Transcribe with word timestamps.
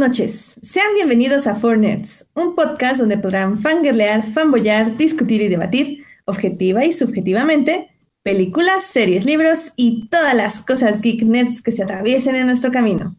Noches, 0.00 0.58
sean 0.62 0.94
bienvenidos 0.94 1.46
a 1.46 1.56
Four 1.56 1.76
Nerds, 1.76 2.30
un 2.34 2.54
podcast 2.54 2.98
donde 2.98 3.18
podrán 3.18 3.58
fangirlear, 3.58 4.22
fanboyar, 4.22 4.96
discutir 4.96 5.42
y 5.42 5.48
debatir, 5.48 6.04
objetiva 6.24 6.86
y 6.86 6.94
subjetivamente, 6.94 7.90
películas, 8.22 8.84
series, 8.84 9.26
libros 9.26 9.74
y 9.76 10.08
todas 10.08 10.34
las 10.34 10.64
cosas 10.64 11.02
geek 11.02 11.24
nerds 11.24 11.60
que 11.60 11.70
se 11.70 11.82
atraviesen 11.82 12.34
en 12.34 12.46
nuestro 12.46 12.72
camino. 12.72 13.14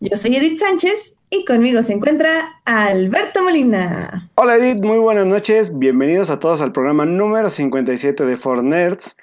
Yo 0.00 0.16
soy 0.16 0.34
Edith 0.34 0.60
Sánchez 0.60 1.14
y 1.28 1.44
conmigo 1.44 1.82
se 1.82 1.92
encuentra 1.92 2.62
Alberto 2.64 3.42
Molina. 3.42 4.30
Hola 4.36 4.56
Edith, 4.56 4.82
muy 4.82 4.96
buenas 4.96 5.26
noches, 5.26 5.78
bienvenidos 5.78 6.30
a 6.30 6.40
todos 6.40 6.62
al 6.62 6.72
programa 6.72 7.04
número 7.04 7.50
57 7.50 8.24
de 8.24 8.36
Four 8.38 8.64
Nerds. 8.64 9.14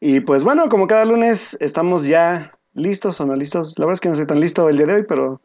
Y 0.00 0.18
pues 0.18 0.42
bueno, 0.42 0.68
como 0.70 0.88
cada 0.88 1.04
lunes 1.04 1.56
estamos 1.60 2.04
ya 2.04 2.52
listos 2.74 3.20
o 3.20 3.26
no 3.26 3.36
listos. 3.36 3.78
La 3.78 3.86
verdad 3.86 3.94
es 3.94 4.00
que 4.00 4.08
no 4.08 4.16
soy 4.16 4.26
tan 4.26 4.40
listo 4.40 4.68
el 4.68 4.76
día 4.76 4.86
de 4.86 4.94
hoy, 4.94 5.04
pero 5.08 5.40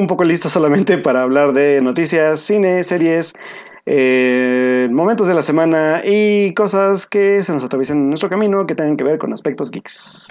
un 0.00 0.06
poco 0.06 0.24
listo 0.24 0.48
solamente 0.48 0.98
para 1.06 1.22
hablar 1.22 1.52
de 1.52 1.80
noticias, 1.80 2.40
cine, 2.40 2.82
series, 2.82 3.34
eh, 3.86 4.88
momentos 4.90 5.26
de 5.26 5.34
la 5.34 5.42
semana 5.42 6.02
y 6.04 6.54
cosas 6.54 7.06
que 7.06 7.42
se 7.42 7.52
nos 7.52 7.64
atraviesan 7.64 7.98
en 7.98 8.08
nuestro 8.08 8.28
camino 8.28 8.66
que 8.66 8.74
tengan 8.74 8.96
que 8.96 9.04
ver 9.04 9.18
con 9.18 9.32
aspectos 9.32 9.70
geeks. 9.70 10.28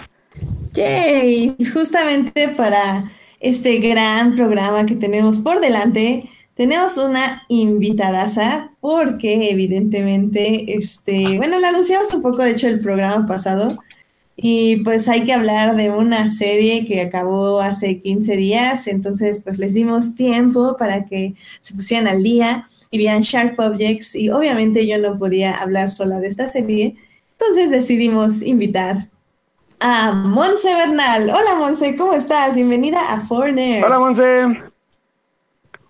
Yay, 0.74 1.56
justamente 1.72 2.48
para 2.48 3.10
este 3.40 3.78
gran 3.78 4.36
programa 4.36 4.86
que 4.86 4.94
tenemos 4.94 5.38
por 5.38 5.60
delante, 5.60 6.28
tenemos 6.54 6.98
una 6.98 7.42
invitadaza 7.48 8.70
porque 8.80 9.50
evidentemente, 9.50 10.76
este, 10.76 11.36
bueno, 11.38 11.58
la 11.58 11.70
anunciamos 11.70 12.12
un 12.12 12.22
poco, 12.22 12.42
de 12.42 12.50
hecho, 12.50 12.68
el 12.68 12.80
programa 12.80 13.26
pasado, 13.26 13.78
y 14.42 14.82
pues 14.84 15.06
hay 15.06 15.24
que 15.24 15.34
hablar 15.34 15.76
de 15.76 15.90
una 15.90 16.30
serie 16.30 16.86
que 16.86 17.02
acabó 17.02 17.60
hace 17.60 18.00
15 18.00 18.36
días, 18.36 18.86
entonces 18.86 19.42
pues 19.44 19.58
les 19.58 19.74
dimos 19.74 20.14
tiempo 20.14 20.76
para 20.78 21.04
que 21.04 21.34
se 21.60 21.74
pusieran 21.74 22.08
al 22.08 22.22
día 22.22 22.66
y 22.90 22.96
vean 22.96 23.20
Sharp 23.20 23.60
Objects 23.60 24.14
y 24.14 24.30
obviamente 24.30 24.86
yo 24.86 24.96
no 24.96 25.18
podía 25.18 25.52
hablar 25.52 25.90
sola 25.90 26.20
de 26.20 26.28
esta 26.28 26.48
serie, 26.48 26.96
entonces 27.32 27.70
decidimos 27.70 28.40
invitar 28.40 29.08
a 29.78 30.12
Monse 30.12 30.74
Bernal. 30.74 31.28
Hola 31.28 31.56
Monse, 31.58 31.94
¿cómo 31.98 32.14
estás? 32.14 32.54
Bienvenida 32.54 33.12
a 33.12 33.20
Foreigners. 33.20 33.84
Hola 33.84 33.98
Monse. 33.98 34.46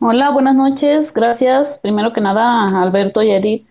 Hola, 0.01 0.31
buenas 0.31 0.57
noches, 0.57 1.09
gracias 1.15 1.79
primero 1.83 2.13
que 2.13 2.21
nada 2.21 2.43
a 2.43 2.83
Alberto 2.83 3.23
y 3.23 3.31
Edith 3.31 3.65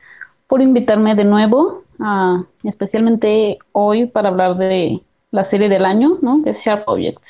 por 0.48 0.62
invitarme 0.62 1.16
de 1.16 1.26
nuevo 1.26 1.84
Ah, 2.00 2.44
especialmente 2.64 3.60
hoy 3.72 4.08
para 4.08 4.30
hablar 4.30 4.58
de 4.58 5.02
la 5.32 5.50
serie 5.50 5.70
del 5.70 5.86
año, 5.86 6.18
¿no? 6.22 6.42
Que 6.44 6.52
es 6.52 6.58
Sharp 6.66 6.88
Objects. 6.88 7.22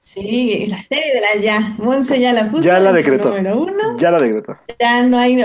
Sí, 0.00 0.66
la 0.68 0.82
serie 0.82 1.14
de 1.14 1.20
la 1.20 1.42
ya. 1.42 1.74
Monse 1.78 2.20
ya 2.20 2.32
la 2.32 2.50
puso. 2.50 2.62
Ya 2.62 2.80
la 2.80 2.92
decretó. 2.92 3.34
Ya 3.98 4.10
la 4.10 4.18
decretó. 4.18 4.56
Ya 4.78 5.02
no 5.06 5.18
hay 5.18 5.36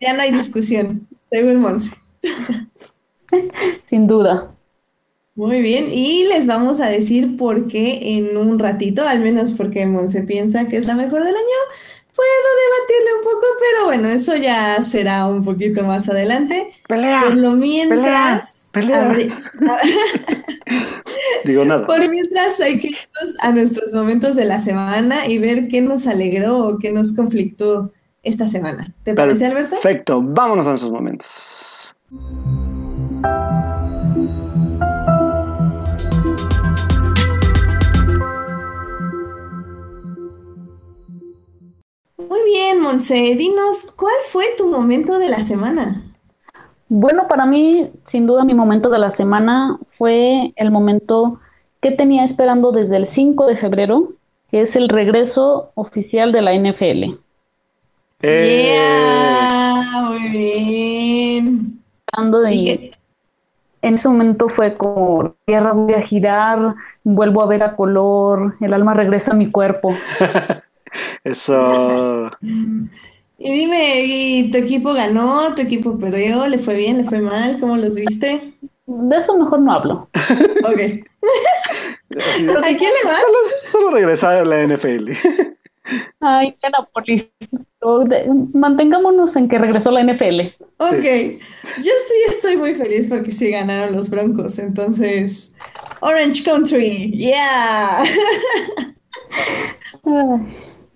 ya 0.00 0.12
no 0.14 0.22
hay 0.22 0.32
discusión, 0.32 1.06
según 1.30 1.60
Monse. 1.60 1.94
Sin 3.88 4.06
duda. 4.06 4.52
Muy 5.34 5.62
bien, 5.62 5.86
y 5.90 6.24
les 6.28 6.46
vamos 6.46 6.80
a 6.80 6.88
decir 6.88 7.38
por 7.38 7.66
qué 7.66 8.18
en 8.18 8.36
un 8.36 8.58
ratito, 8.58 9.02
al 9.02 9.20
menos 9.20 9.52
porque 9.52 9.86
Monse 9.86 10.22
piensa 10.22 10.68
que 10.68 10.76
es 10.76 10.86
la 10.86 10.94
mejor 10.94 11.24
del 11.24 11.34
año, 11.34 11.60
Puedo 12.14 12.48
debatirle 12.64 13.14
un 13.16 13.22
poco, 13.24 13.46
pero 13.58 13.84
bueno, 13.86 14.08
eso 14.08 14.36
ya 14.36 14.82
será 14.82 15.26
un 15.26 15.42
poquito 15.44 15.82
más 15.84 16.08
adelante. 16.08 16.70
Pelea. 16.86 17.22
Por 17.24 17.36
lo 17.36 17.52
mientras. 17.52 18.68
Pelea. 18.72 19.12
Digo 21.44 21.64
nada. 21.64 21.86
Por 21.86 22.08
mientras 22.08 22.60
hay 22.60 22.80
que 22.80 22.88
irnos 22.88 23.34
a 23.40 23.52
nuestros 23.52 23.94
momentos 23.94 24.36
de 24.36 24.44
la 24.44 24.60
semana 24.60 25.26
y 25.26 25.38
ver 25.38 25.68
qué 25.68 25.80
nos 25.80 26.06
alegró 26.06 26.66
o 26.66 26.78
qué 26.78 26.92
nos 26.92 27.14
conflictó 27.14 27.92
esta 28.22 28.48
semana. 28.48 28.94
¿Te 29.04 29.14
parece, 29.14 29.46
Alberto? 29.46 29.80
Perfecto, 29.80 30.22
vámonos 30.22 30.66
a 30.66 30.70
nuestros 30.70 30.92
momentos. 30.92 31.94
Muy 42.32 42.44
bien, 42.46 42.80
Monse, 42.80 43.36
dinos, 43.36 43.92
¿cuál 43.94 44.14
fue 44.24 44.44
tu 44.56 44.66
momento 44.66 45.18
de 45.18 45.28
la 45.28 45.40
semana? 45.40 46.00
Bueno, 46.88 47.28
para 47.28 47.44
mí, 47.44 47.90
sin 48.10 48.26
duda, 48.26 48.42
mi 48.42 48.54
momento 48.54 48.88
de 48.88 48.98
la 48.98 49.14
semana 49.18 49.78
fue 49.98 50.54
el 50.56 50.70
momento 50.70 51.40
que 51.82 51.90
tenía 51.90 52.24
esperando 52.24 52.72
desde 52.72 52.96
el 52.96 53.14
5 53.14 53.48
de 53.48 53.58
febrero, 53.58 54.12
que 54.50 54.62
es 54.62 54.74
el 54.74 54.88
regreso 54.88 55.72
oficial 55.74 56.32
de 56.32 56.40
la 56.40 56.54
NFL. 56.54 57.18
¡Eh! 58.22 58.78
muy 60.00 60.28
bien. 60.30 61.82
De, 62.16 62.92
en 63.82 63.94
ese 63.96 64.08
momento 64.08 64.48
fue 64.48 64.74
como, 64.78 65.34
tierra 65.44 65.74
voy 65.74 65.92
a 65.92 66.06
girar, 66.06 66.76
vuelvo 67.04 67.42
a 67.42 67.46
ver 67.46 67.62
a 67.62 67.76
color, 67.76 68.56
el 68.62 68.72
alma 68.72 68.94
regresa 68.94 69.32
a 69.32 69.34
mi 69.34 69.50
cuerpo. 69.50 69.94
Eso. 71.24 72.30
Y 73.44 73.52
dime, 73.52 74.04
¿y 74.04 74.50
tu 74.52 74.58
equipo 74.58 74.94
ganó? 74.94 75.52
¿Tu 75.56 75.62
equipo 75.62 75.98
perdió? 75.98 76.46
¿Le 76.46 76.58
fue 76.58 76.76
bien? 76.76 76.98
¿Le 76.98 77.04
fue 77.04 77.18
mal? 77.18 77.58
¿Cómo 77.58 77.76
los 77.76 77.96
viste? 77.96 78.54
De 78.86 79.16
eso 79.16 79.36
mejor 79.36 79.60
no 79.62 79.72
hablo. 79.72 80.08
Ok. 80.64 80.80
¿A 82.20 82.66
quién 82.66 82.90
le 82.92 83.08
vas? 83.08 83.20
Solo, 83.20 83.38
solo 83.64 83.90
regresar 83.90 84.36
a 84.36 84.44
la 84.44 84.64
NFL. 84.64 85.10
Ay, 86.20 86.56
Nápoles. 86.70 87.26
Mantengámonos 88.52 89.34
en 89.34 89.48
que 89.48 89.58
regresó 89.58 89.90
la 89.90 90.04
NFL. 90.04 90.40
Ok. 90.76 91.02
Yo 91.02 91.90
estoy, 91.98 92.18
estoy 92.28 92.56
muy 92.56 92.74
feliz 92.74 93.08
porque 93.08 93.32
sí 93.32 93.50
ganaron 93.50 93.96
los 93.96 94.08
Broncos. 94.08 94.58
Entonces, 94.60 95.52
Orange 96.00 96.44
Country. 96.44 97.10
Yeah. 97.10 98.04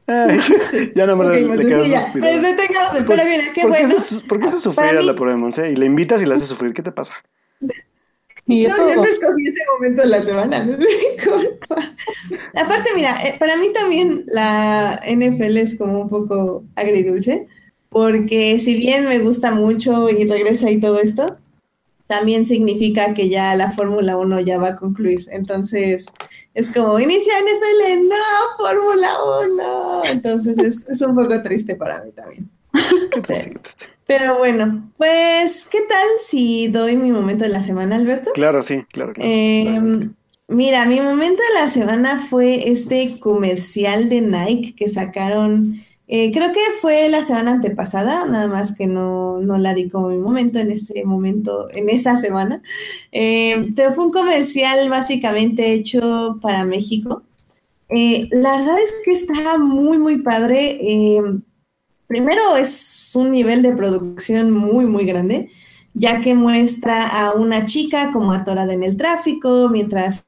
ya 0.94 1.06
no 1.06 1.16
me 1.16 1.26
okay, 1.26 1.44
le, 1.44 1.66
quedas 1.66 1.88
ya. 1.88 2.12
Pues 2.12 2.42
detengamos, 2.42 3.02
pero 3.06 3.24
mira, 3.24 3.52
qué 3.52 3.62
¿por 3.62 3.70
bueno. 3.70 3.94
Qué 3.94 4.00
se, 4.00 4.24
¿Por 4.24 4.40
qué 4.40 4.48
se 4.48 4.58
sufrir 4.58 4.96
a 4.96 5.02
la 5.02 5.16
pobre 5.16 5.34
Monse? 5.34 5.70
Y 5.70 5.76
le 5.76 5.86
invitas 5.86 6.22
y 6.22 6.26
la 6.26 6.36
haces 6.36 6.48
sufrir, 6.48 6.72
¿qué 6.72 6.82
te 6.82 6.92
pasa? 6.92 7.14
No, 8.48 8.54
yo 8.54 8.68
no 8.76 9.04
escogí 9.04 9.48
ese 9.48 9.58
momento 9.74 10.02
de 10.02 10.08
la 10.08 10.22
semana, 10.22 10.64
no 10.64 10.76
Aparte, 12.54 12.90
mira, 12.94 13.16
eh, 13.24 13.34
para 13.40 13.56
mí 13.56 13.72
también 13.72 14.22
la 14.28 15.00
NFL 15.04 15.56
es 15.56 15.76
como 15.76 16.02
un 16.02 16.08
poco 16.08 16.62
agridulce, 16.76 17.48
porque 17.88 18.60
si 18.60 18.74
bien 18.74 19.08
me 19.08 19.18
gusta 19.18 19.50
mucho 19.50 20.08
y 20.10 20.28
regresa 20.28 20.70
y 20.70 20.78
todo 20.78 21.00
esto, 21.00 21.38
también 22.06 22.44
significa 22.44 23.14
que 23.14 23.28
ya 23.28 23.54
la 23.54 23.72
Fórmula 23.72 24.16
1 24.16 24.40
ya 24.40 24.58
va 24.58 24.68
a 24.68 24.76
concluir. 24.76 25.20
Entonces, 25.30 26.06
es 26.54 26.70
como, 26.70 26.98
inicia 26.98 27.32
NFL, 27.38 28.08
no, 28.08 28.14
Fórmula 28.56 29.10
1. 29.48 30.04
Entonces, 30.04 30.58
es, 30.58 30.86
es, 30.88 31.00
un 31.00 31.14
poco 31.14 31.42
triste 31.42 31.74
para 31.74 32.02
mí 32.02 32.12
también. 32.12 32.48
Pero 34.06 34.38
bueno, 34.38 34.92
pues, 34.96 35.66
¿qué 35.66 35.80
tal 35.88 36.06
si 36.24 36.68
doy 36.68 36.96
mi 36.96 37.10
momento 37.10 37.44
de 37.44 37.50
la 37.50 37.64
semana, 37.64 37.96
Alberto? 37.96 38.30
Claro, 38.34 38.62
sí, 38.62 38.84
claro. 38.92 39.12
claro, 39.12 39.28
eh, 39.28 40.10
Mira, 40.48 40.84
mi 40.84 41.00
momento 41.00 41.42
de 41.42 41.60
la 41.60 41.70
semana 41.70 42.18
fue 42.18 42.70
este 42.70 43.18
comercial 43.18 44.08
de 44.08 44.20
Nike 44.20 44.76
que 44.76 44.88
sacaron 44.88 45.82
eh, 46.08 46.30
creo 46.32 46.52
que 46.52 46.60
fue 46.80 47.08
la 47.08 47.22
semana 47.22 47.52
antepasada, 47.52 48.26
nada 48.26 48.46
más 48.46 48.74
que 48.76 48.86
no, 48.86 49.40
no, 49.40 49.58
la 49.58 49.74
di 49.74 49.88
como 49.88 50.08
mi 50.08 50.18
momento 50.18 50.60
en 50.60 50.70
ese 50.70 51.04
momento, 51.04 51.68
en 51.72 51.88
esa 51.88 52.16
semana. 52.16 52.62
Eh, 53.10 53.70
pero 53.74 53.92
fue 53.92 54.06
un 54.06 54.12
comercial 54.12 54.88
básicamente 54.88 55.72
hecho 55.72 56.38
para 56.40 56.64
México. 56.64 57.24
Eh, 57.88 58.28
la 58.30 58.56
verdad 58.58 58.76
es 58.80 58.92
que 59.04 59.12
está 59.12 59.58
muy, 59.58 59.98
muy 59.98 60.18
padre. 60.22 60.80
primero 62.06 62.56
es 62.56 63.10
un 63.14 63.32
nivel 63.32 63.62
de 63.62 63.72
producción 63.72 64.52
muy, 64.52 64.86
muy 64.86 65.06
grande, 65.06 65.50
ya 65.94 66.20
que 66.20 66.34
muestra 66.34 67.06
a 67.08 67.32
una 67.34 67.66
chica 67.66 68.12
como 68.12 68.32
atorada 68.32 68.72
en 68.72 68.84
el 68.84 68.96
tráfico, 68.96 69.68
mientras 69.70 70.24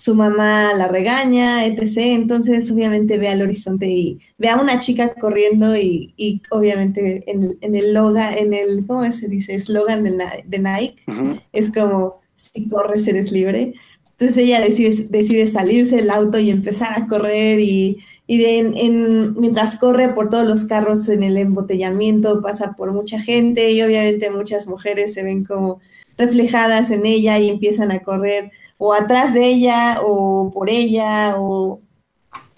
su 0.00 0.14
mamá 0.14 0.72
la 0.72 0.88
regaña, 0.88 1.66
etc. 1.66 1.98
Entonces, 1.98 2.70
obviamente 2.70 3.18
ve 3.18 3.28
al 3.28 3.42
horizonte 3.42 3.86
y 3.86 4.18
ve 4.38 4.48
a 4.48 4.56
una 4.56 4.80
chica 4.80 5.12
corriendo 5.12 5.76
y, 5.76 6.40
obviamente 6.48 7.30
en, 7.30 7.58
en, 7.60 7.76
el 7.76 7.92
loga, 7.92 8.34
en 8.34 8.54
el, 8.54 8.86
¿cómo 8.86 9.12
se 9.12 9.28
dice? 9.28 9.54
Eslogan 9.54 10.02
de, 10.04 10.16
de, 10.46 10.58
Nike, 10.58 11.02
es 11.52 11.70
como, 11.70 12.22
si 12.34 12.66
corres 12.70 13.06
eres 13.08 13.30
libre. 13.30 13.74
Entonces 14.12 14.38
ella 14.38 14.62
decide, 14.62 15.06
decide 15.10 15.46
salirse 15.46 15.96
del 15.96 16.10
auto 16.10 16.38
y 16.38 16.48
empezar 16.48 16.98
a 16.98 17.06
correr 17.06 17.60
y, 17.60 17.98
y 18.26 18.42
en, 18.46 19.38
mientras 19.38 19.76
corre 19.76 20.14
por 20.14 20.30
todos 20.30 20.46
los 20.46 20.64
carros 20.64 21.10
en 21.10 21.22
el 21.22 21.36
embotellamiento 21.36 22.40
pasa 22.40 22.72
por 22.72 22.92
mucha 22.92 23.20
gente 23.20 23.70
y 23.70 23.82
obviamente 23.82 24.30
muchas 24.30 24.66
mujeres 24.66 25.12
se 25.12 25.22
ven 25.22 25.44
como 25.44 25.78
reflejadas 26.16 26.90
en 26.90 27.04
ella 27.04 27.38
y 27.38 27.50
empiezan 27.50 27.90
a 27.90 27.98
correr 27.98 28.50
o 28.82 28.94
atrás 28.94 29.34
de 29.34 29.44
ella 29.44 29.98
o 30.02 30.50
por 30.54 30.70
ella 30.70 31.34
o 31.36 31.82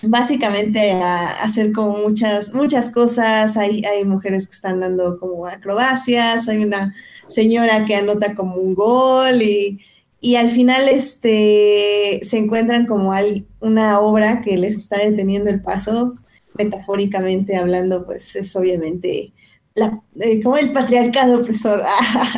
básicamente 0.04 0.92
hacer 0.92 1.72
como 1.72 1.98
muchas, 1.98 2.54
muchas 2.54 2.90
cosas. 2.90 3.56
Hay, 3.56 3.84
hay 3.84 4.04
mujeres 4.04 4.46
que 4.46 4.54
están 4.54 4.78
dando 4.78 5.18
como 5.18 5.46
acrobacias, 5.48 6.48
hay 6.48 6.62
una 6.62 6.94
señora 7.26 7.84
que 7.86 7.96
anota 7.96 8.36
como 8.36 8.54
un 8.54 8.74
gol 8.76 9.42
y, 9.42 9.80
y 10.20 10.36
al 10.36 10.50
final 10.50 10.88
este, 10.88 12.20
se 12.22 12.38
encuentran 12.38 12.86
como 12.86 13.10
una 13.58 13.98
obra 13.98 14.42
que 14.42 14.56
les 14.56 14.76
está 14.76 14.98
deteniendo 14.98 15.50
el 15.50 15.60
paso, 15.60 16.14
metafóricamente 16.54 17.56
hablando, 17.56 18.06
pues 18.06 18.36
es 18.36 18.54
obviamente 18.54 19.32
eh, 19.74 20.40
como 20.40 20.56
el 20.56 20.70
patriarcado 20.70 21.40
opresor. 21.40 21.82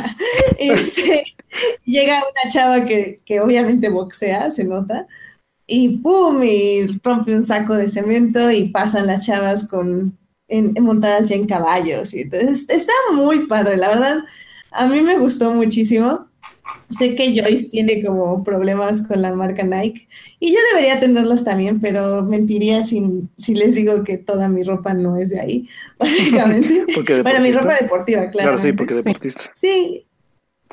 este, 0.57 1.34
llega 1.85 2.17
una 2.17 2.51
chava 2.51 2.85
que, 2.85 3.21
que 3.25 3.39
obviamente 3.39 3.89
boxea, 3.89 4.51
se 4.51 4.63
nota, 4.63 5.07
y 5.67 5.97
¡pum! 5.97 6.43
y 6.43 6.87
rompe 7.03 7.35
un 7.35 7.43
saco 7.43 7.73
de 7.75 7.89
cemento 7.89 8.51
y 8.51 8.69
pasan 8.69 9.07
las 9.07 9.25
chavas 9.25 9.67
con 9.67 10.17
en, 10.47 10.73
montadas 10.83 11.29
ya 11.29 11.35
en 11.35 11.47
caballos. 11.47 12.13
Y 12.13 12.21
entonces 12.21 12.69
está 12.69 12.93
muy 13.13 13.47
padre, 13.47 13.77
la 13.77 13.89
verdad. 13.89 14.17
A 14.71 14.85
mí 14.87 15.01
me 15.01 15.17
gustó 15.17 15.53
muchísimo. 15.53 16.27
Sé 16.91 17.15
que 17.15 17.35
Joyce 17.35 17.69
tiene 17.69 18.03
como 18.05 18.43
problemas 18.43 19.01
con 19.07 19.19
la 19.19 19.33
marca 19.33 19.63
Nike 19.63 20.07
y 20.39 20.53
yo 20.53 20.59
debería 20.71 20.99
tenerlos 20.99 21.43
también, 21.43 21.79
pero 21.79 22.23
mentiría 22.23 22.83
si, 22.83 23.27
si 23.37 23.55
les 23.55 23.73
digo 23.73 24.03
que 24.03 24.19
toda 24.19 24.49
mi 24.49 24.63
ropa 24.63 24.93
no 24.93 25.17
es 25.17 25.29
de 25.29 25.39
ahí, 25.39 25.67
básicamente. 25.99 26.85
bueno, 27.23 27.39
mi 27.39 27.51
ropa 27.51 27.75
deportiva, 27.81 28.29
claro. 28.29 28.49
Claro, 28.49 28.57
sí, 28.59 28.71
porque 28.71 28.93
deportista. 28.93 29.51
Sí, 29.55 30.04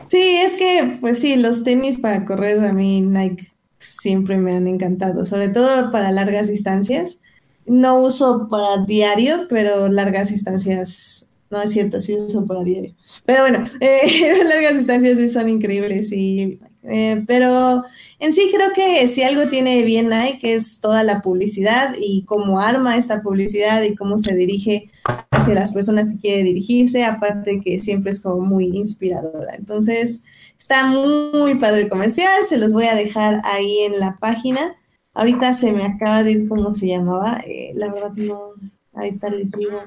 sí, 0.08 0.36
es 0.38 0.54
que, 0.54 0.98
pues 1.00 1.18
sí, 1.18 1.36
los 1.36 1.64
tenis 1.64 1.98
para 1.98 2.24
correr 2.24 2.64
a 2.64 2.72
mí 2.72 3.00
Nike 3.00 3.48
siempre 3.78 4.36
me 4.36 4.52
han 4.52 4.66
encantado, 4.66 5.24
sobre 5.24 5.48
todo 5.48 5.90
para 5.90 6.10
largas 6.12 6.48
distancias. 6.48 7.20
No 7.66 8.00
uso 8.02 8.48
para 8.48 8.84
diario, 8.84 9.46
pero 9.48 9.88
largas 9.88 10.30
distancias, 10.30 11.26
no 11.50 11.62
es 11.62 11.72
cierto, 11.72 12.00
sí 12.00 12.14
uso 12.14 12.44
para 12.46 12.64
diario. 12.64 12.94
Pero 13.24 13.42
bueno, 13.42 13.64
eh, 13.80 14.42
largas 14.44 14.76
distancias 14.76 15.18
sí 15.18 15.28
son 15.28 15.48
increíbles 15.48 16.12
y 16.12 16.60
eh, 16.84 17.22
pero 17.26 17.84
en 18.18 18.32
sí 18.32 18.50
creo 18.52 18.72
que 18.74 19.06
si 19.06 19.22
algo 19.22 19.48
tiene 19.48 19.82
bien 19.82 20.08
Nike 20.08 20.54
es 20.54 20.80
toda 20.80 21.04
la 21.04 21.22
publicidad 21.22 21.94
y 21.98 22.24
cómo 22.24 22.60
arma 22.60 22.96
esta 22.96 23.22
publicidad 23.22 23.82
y 23.82 23.94
cómo 23.94 24.18
se 24.18 24.34
dirige 24.34 24.90
hacia 25.30 25.54
las 25.54 25.72
personas 25.72 26.08
que 26.08 26.18
quiere 26.18 26.42
dirigirse, 26.42 27.04
aparte 27.04 27.60
que 27.60 27.78
siempre 27.78 28.10
es 28.10 28.20
como 28.20 28.44
muy 28.44 28.66
inspiradora. 28.66 29.54
Entonces, 29.54 30.22
está 30.58 30.86
muy 30.86 31.54
padre 31.56 31.82
el 31.82 31.88
comercial, 31.88 32.44
se 32.48 32.58
los 32.58 32.72
voy 32.72 32.86
a 32.86 32.94
dejar 32.94 33.40
ahí 33.44 33.80
en 33.80 34.00
la 34.00 34.16
página. 34.16 34.76
Ahorita 35.14 35.54
se 35.54 35.72
me 35.72 35.84
acaba 35.84 36.22
de 36.22 36.32
ir 36.32 36.48
cómo 36.48 36.74
se 36.74 36.88
llamaba, 36.88 37.40
eh, 37.46 37.72
la 37.74 37.92
verdad 37.92 38.12
no, 38.12 38.52
ahorita 38.94 39.28
les 39.28 39.52
digo 39.52 39.82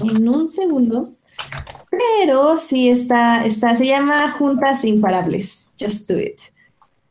en 0.00 0.28
un 0.28 0.50
segundo. 0.50 1.12
Pero 1.90 2.58
sí 2.58 2.88
está, 2.88 3.44
está, 3.44 3.76
se 3.76 3.86
llama 3.86 4.30
Juntas 4.30 4.84
Imparables, 4.84 5.74
Just 5.78 6.08
Do 6.10 6.18
It. 6.18 6.40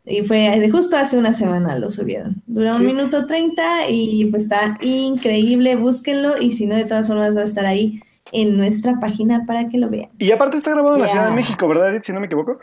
Y 0.05 0.23
fue 0.23 0.69
justo 0.71 0.97
hace 0.97 1.17
una 1.17 1.33
semana 1.33 1.77
lo 1.77 1.89
subieron. 1.89 2.41
Dura 2.47 2.75
un 2.75 2.85
minuto 2.85 3.27
treinta 3.27 3.87
y 3.87 4.25
pues 4.25 4.43
está 4.43 4.77
increíble, 4.81 5.75
búsquenlo 5.75 6.41
y 6.41 6.53
si 6.53 6.65
no, 6.65 6.75
de 6.75 6.85
todas 6.85 7.07
formas 7.07 7.35
va 7.35 7.41
a 7.41 7.45
estar 7.45 7.65
ahí 7.65 8.01
en 8.31 8.57
nuestra 8.57 8.99
página 8.99 9.45
para 9.45 9.69
que 9.69 9.77
lo 9.77 9.89
vean. 9.89 10.09
Y 10.17 10.31
aparte 10.31 10.57
está 10.57 10.71
grabado 10.71 10.95
en 10.95 11.03
la 11.03 11.07
Ciudad 11.07 11.29
de 11.29 11.35
México, 11.35 11.67
¿verdad, 11.67 12.01
Si 12.01 12.11
no 12.11 12.19
me 12.19 12.25
equivoco. 12.25 12.53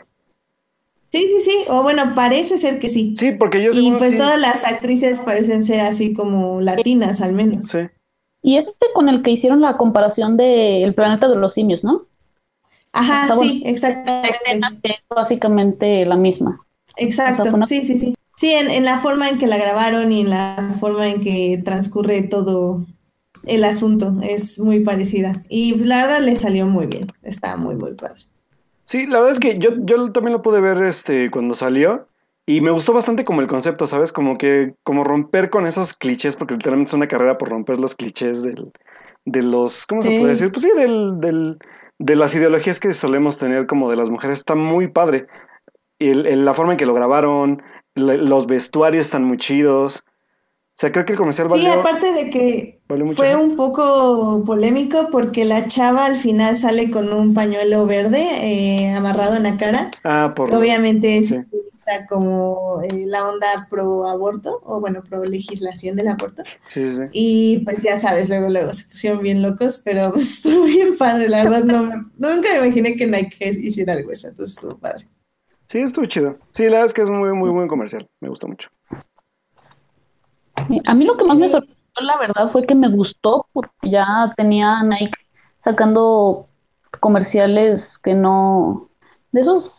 Sí, 1.11 1.23
sí, 1.23 1.41
sí. 1.43 1.57
O 1.69 1.81
bueno, 1.81 2.13
parece 2.13 2.57
ser 2.57 2.79
que 2.79 2.89
sí. 2.89 3.13
Sí, 3.17 3.31
porque 3.31 3.63
yo 3.63 3.71
Y 3.73 3.91
pues 3.97 4.17
todas 4.17 4.39
las 4.39 4.63
actrices 4.63 5.21
parecen 5.21 5.63
ser 5.63 5.81
así 5.81 6.13
como 6.13 6.61
latinas, 6.61 7.21
al 7.21 7.33
menos. 7.33 7.67
Sí. 7.67 7.79
Y 8.41 8.57
es 8.57 8.67
este 8.67 8.87
con 8.93 9.09
el 9.09 9.21
que 9.21 9.31
hicieron 9.31 9.61
la 9.61 9.77
comparación 9.77 10.37
del 10.37 10.93
planeta 10.93 11.27
de 11.27 11.35
los 11.35 11.53
simios, 11.53 11.83
¿no? 11.83 12.05
Ajá, 12.91 13.35
sí, 13.35 13.61
exactamente. 13.65 14.37
Es 14.83 15.01
básicamente 15.09 16.05
la 16.05 16.15
misma. 16.15 16.65
Exacto, 16.95 17.43
sí, 17.65 17.85
sí, 17.85 17.97
sí. 17.97 18.15
Sí, 18.35 18.51
en, 18.51 18.85
la 18.85 18.99
forma 18.99 19.27
en 19.27 19.37
que 19.37 19.47
la 19.47 19.57
grabaron 19.57 20.13
y 20.13 20.21
en 20.21 20.29
la 20.29 20.73
forma 20.79 21.09
en 21.09 21.21
que 21.21 21.61
transcurre 21.63 22.21
todo 22.23 22.85
el 23.45 23.65
asunto 23.65 24.15
es 24.23 24.59
muy 24.59 24.79
parecida. 24.79 25.33
Y 25.49 25.75
la 25.75 26.03
verdad 26.03 26.21
le 26.21 26.37
salió 26.37 26.65
muy 26.65 26.87
bien, 26.87 27.07
está 27.21 27.57
muy, 27.57 27.75
muy 27.75 27.93
padre. 27.95 28.21
Sí, 28.85 29.05
la 29.05 29.19
verdad 29.19 29.33
es 29.33 29.39
que 29.39 29.59
yo, 29.59 29.71
yo 29.79 30.11
también 30.13 30.33
lo 30.33 30.41
pude 30.41 30.61
ver 30.61 30.81
este 30.83 31.29
cuando 31.29 31.53
salió 31.53 32.08
y 32.49 32.61
me 32.61 32.71
gustó 32.71 32.93
bastante 32.93 33.23
como 33.23 33.41
el 33.41 33.47
concepto, 33.47 33.85
¿sabes? 33.85 34.11
Como 34.11 34.39
que, 34.39 34.73
como 34.81 35.03
romper 35.03 35.51
con 35.51 35.67
esos 35.67 35.93
clichés, 35.93 36.35
porque 36.35 36.55
literalmente 36.55 36.89
es 36.89 36.95
una 36.95 37.07
carrera 37.07 37.37
por 37.37 37.49
romper 37.49 37.79
los 37.79 37.93
clichés 37.93 38.41
del, 38.41 38.71
de 39.23 39.43
los, 39.43 39.85
¿cómo 39.85 40.01
se 40.01 40.17
puede 40.17 40.31
decir? 40.31 40.51
Pues 40.51 40.63
sí, 40.63 40.71
del, 40.75 41.19
del, 41.19 41.59
de 41.99 42.15
las 42.15 42.33
ideologías 42.33 42.79
que 42.79 42.95
solemos 42.95 43.37
tener 43.37 43.67
como 43.67 43.87
de 43.91 43.97
las 43.97 44.09
mujeres, 44.09 44.39
está 44.39 44.55
muy 44.55 44.87
padre. 44.87 45.27
Y 45.99 46.11
la 46.15 46.55
forma 46.55 46.71
en 46.71 46.79
que 46.79 46.87
lo 46.87 46.95
grabaron, 46.95 47.61
los 47.93 48.47
vestuarios 48.47 49.05
están 49.05 49.25
muy 49.25 49.37
chidos. 49.37 49.97
O 49.99 50.73
sea, 50.73 50.91
creo 50.91 51.05
que 51.05 51.11
el 51.11 51.19
comercial 51.19 51.49
valió... 51.49 51.71
Sí, 51.71 51.79
aparte 51.79 52.11
de 52.13 52.31
que 52.31 52.81
fue 53.13 53.35
un 53.35 53.57
poco 53.57 54.43
polémico 54.43 55.09
porque 55.11 55.45
la 55.45 55.67
chava 55.67 56.05
al 56.05 56.17
final 56.17 56.57
sale 56.57 56.89
con 56.89 57.13
un 57.13 57.35
pañuelo 57.35 57.85
verde 57.85 58.25
eh, 58.41 58.91
amarrado 58.91 59.35
en 59.35 59.43
la 59.43 59.57
cara. 59.57 59.91
Ah, 60.03 60.33
por... 60.35 60.51
Obviamente 60.51 61.21
sí 61.21 61.35
como 62.07 62.81
eh, 62.83 63.05
la 63.05 63.27
onda 63.27 63.67
pro 63.69 64.07
aborto, 64.07 64.61
o 64.63 64.79
bueno, 64.79 65.03
pro 65.03 65.23
legislación 65.23 65.95
del 65.95 66.09
aborto. 66.09 66.43
Sí, 66.65 66.85
sí. 66.85 67.03
Y 67.11 67.59
pues 67.65 67.81
ya 67.81 67.97
sabes, 67.97 68.29
luego, 68.29 68.49
luego 68.49 68.73
se 68.73 68.85
pusieron 68.85 69.21
bien 69.21 69.41
locos, 69.41 69.81
pero 69.83 70.11
pues, 70.11 70.29
estuvo 70.45 70.65
bien 70.65 70.97
padre, 70.97 71.29
la 71.29 71.43
verdad, 71.43 71.63
no, 71.63 72.09
nunca 72.17 72.49
me 72.53 72.67
imaginé 72.67 72.95
que 72.95 73.07
Nike 73.07 73.49
hiciera 73.49 73.93
algo 73.93 74.11
eso, 74.11 74.27
entonces 74.29 74.55
estuvo 74.55 74.77
padre. 74.77 75.07
Sí, 75.67 75.79
estuvo 75.79 76.05
chido. 76.05 76.37
Sí, 76.51 76.63
la 76.63 76.71
verdad 76.71 76.85
es 76.85 76.93
que 76.93 77.01
es 77.03 77.09
muy, 77.09 77.31
muy 77.33 77.51
buen 77.51 77.67
comercial, 77.67 78.07
me 78.19 78.29
gustó 78.29 78.47
mucho. 78.47 78.69
A 80.85 80.93
mí 80.93 81.05
lo 81.05 81.15
que 81.17 81.23
más 81.23 81.37
me 81.37 81.49
sorprendió, 81.49 82.01
la 82.01 82.17
verdad, 82.17 82.51
fue 82.51 82.65
que 82.65 82.75
me 82.75 82.89
gustó 82.89 83.47
porque 83.53 83.71
ya 83.83 84.33
tenía 84.35 84.83
Nike 84.83 85.17
sacando 85.63 86.47
comerciales 86.99 87.81
que 88.03 88.13
no, 88.13 88.89
de 89.31 89.41
esos, 89.41 89.71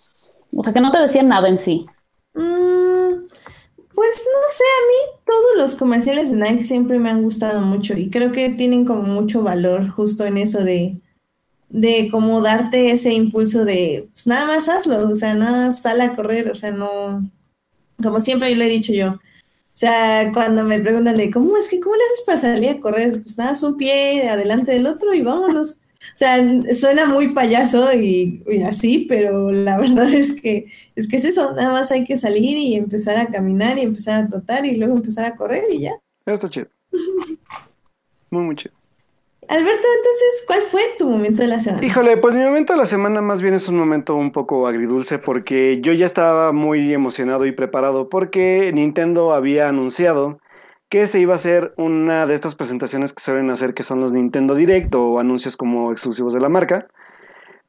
o 0.56 0.62
sea, 0.62 0.72
que 0.72 0.80
no 0.80 0.90
te 0.90 0.98
decían 0.98 1.28
nada 1.28 1.48
en 1.48 1.64
sí. 1.64 1.86
Mm, 2.34 3.22
pues 3.94 4.26
no 4.26 4.50
sé, 4.50 4.64
a 4.64 4.82
mí 4.86 5.20
todos 5.26 5.56
los 5.56 5.74
comerciales 5.74 6.30
de 6.30 6.36
Nike 6.36 6.64
siempre 6.64 6.98
me 6.98 7.10
han 7.10 7.22
gustado 7.22 7.60
mucho 7.60 7.94
y 7.96 8.10
creo 8.10 8.32
que 8.32 8.50
tienen 8.50 8.84
como 8.84 9.02
mucho 9.02 9.42
valor 9.42 9.88
justo 9.90 10.24
en 10.24 10.38
eso 10.38 10.64
de, 10.64 11.00
de 11.68 12.08
como 12.10 12.40
darte 12.40 12.92
ese 12.92 13.12
impulso 13.12 13.64
de, 13.64 14.08
pues 14.12 14.26
nada 14.26 14.46
más 14.46 14.68
hazlo, 14.68 15.08
o 15.08 15.16
sea, 15.16 15.34
nada 15.34 15.66
más 15.66 15.82
sal 15.82 16.00
a 16.00 16.16
correr, 16.16 16.50
o 16.50 16.54
sea, 16.54 16.70
no, 16.70 17.28
como 18.02 18.20
siempre 18.20 18.54
lo 18.54 18.64
he 18.64 18.68
dicho 18.68 18.92
yo, 18.92 19.18
o 19.80 19.80
sea, 19.80 20.30
cuando 20.34 20.62
me 20.64 20.78
preguntan 20.78 21.16
de 21.16 21.30
cómo 21.30 21.56
es 21.56 21.68
que, 21.68 21.80
¿cómo 21.80 21.96
le 21.96 22.02
haces 22.04 22.24
para 22.26 22.38
salir 22.38 22.68
a 22.68 22.80
correr? 22.80 23.22
Pues 23.22 23.38
nada, 23.38 23.52
es 23.52 23.62
un 23.62 23.78
pie 23.78 24.28
adelante 24.28 24.72
del 24.72 24.86
otro 24.86 25.14
y 25.14 25.22
vámonos. 25.22 25.78
O 26.00 26.16
sea, 26.16 26.38
suena 26.74 27.06
muy 27.06 27.34
payaso 27.34 27.92
y, 27.92 28.42
así, 28.66 29.06
pero 29.08 29.52
la 29.52 29.78
verdad 29.80 30.12
es 30.12 30.40
que 30.40 30.66
es 30.96 31.06
que 31.06 31.16
es 31.16 31.24
eso, 31.24 31.54
nada 31.54 31.72
más 31.72 31.92
hay 31.92 32.04
que 32.04 32.16
salir 32.16 32.56
y 32.56 32.74
empezar 32.74 33.18
a 33.18 33.26
caminar 33.26 33.78
y 33.78 33.82
empezar 33.82 34.24
a 34.24 34.26
trotar 34.26 34.64
y 34.64 34.76
luego 34.76 34.96
empezar 34.96 35.26
a 35.26 35.36
correr 35.36 35.64
y 35.70 35.80
ya. 35.80 35.92
Está 36.26 36.48
chido. 36.48 36.68
Muy, 38.30 38.44
muy 38.44 38.54
chido. 38.54 38.72
Alberto, 39.48 39.88
entonces, 39.96 40.44
¿cuál 40.46 40.60
fue 40.62 40.82
tu 40.96 41.10
momento 41.10 41.42
de 41.42 41.48
la 41.48 41.58
semana? 41.58 41.84
Híjole, 41.84 42.16
pues 42.18 42.36
mi 42.36 42.44
momento 42.44 42.74
de 42.74 42.78
la 42.78 42.86
semana 42.86 43.20
más 43.20 43.42
bien 43.42 43.54
es 43.54 43.68
un 43.68 43.76
momento 43.76 44.14
un 44.14 44.30
poco 44.30 44.68
agridulce 44.68 45.18
porque 45.18 45.80
yo 45.80 45.92
ya 45.92 46.06
estaba 46.06 46.52
muy 46.52 46.94
emocionado 46.94 47.44
y 47.46 47.50
preparado 47.50 48.08
porque 48.08 48.70
Nintendo 48.72 49.32
había 49.32 49.66
anunciado 49.66 50.38
que 50.90 51.06
se 51.06 51.20
iba 51.20 51.32
a 51.32 51.36
hacer 51.36 51.72
una 51.76 52.26
de 52.26 52.34
estas 52.34 52.56
presentaciones 52.56 53.12
que 53.12 53.22
suelen 53.22 53.48
hacer 53.50 53.74
que 53.74 53.84
son 53.84 54.00
los 54.00 54.12
Nintendo 54.12 54.54
Direct 54.54 54.94
o 54.96 55.20
anuncios 55.20 55.56
como 55.56 55.92
exclusivos 55.92 56.34
de 56.34 56.40
la 56.40 56.48
marca. 56.48 56.88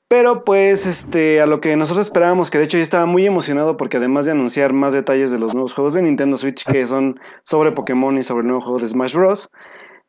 Pero 0.08 0.44
pues 0.44 0.86
este 0.88 1.40
a 1.40 1.46
lo 1.46 1.62
que 1.62 1.78
nosotros 1.78 2.08
esperábamos, 2.08 2.50
que 2.50 2.58
de 2.58 2.66
hecho 2.66 2.78
yo 2.78 2.84
estaba 2.84 3.06
muy 3.06 3.25
emocionado 3.25 3.78
porque 3.78 3.98
además 3.98 4.25
de 4.25 4.32
anunciar 4.32 4.74
más 4.74 4.92
detalles 4.92 5.32
de 5.32 5.40
los 5.40 5.54
nuevos 5.54 5.74
juegos 5.74 5.94
de 5.94 6.01
Nintendo 6.01 6.36
Switch 6.36 6.66
que 6.66 6.86
son 6.86 7.20
sobre 7.44 7.72
Pokémon 7.72 8.18
y 8.18 8.24
sobre 8.24 8.42
el 8.42 8.48
nuevo 8.48 8.62
juego 8.62 8.80
de 8.80 8.88
Smash 8.88 9.13
Bros. 9.13 9.51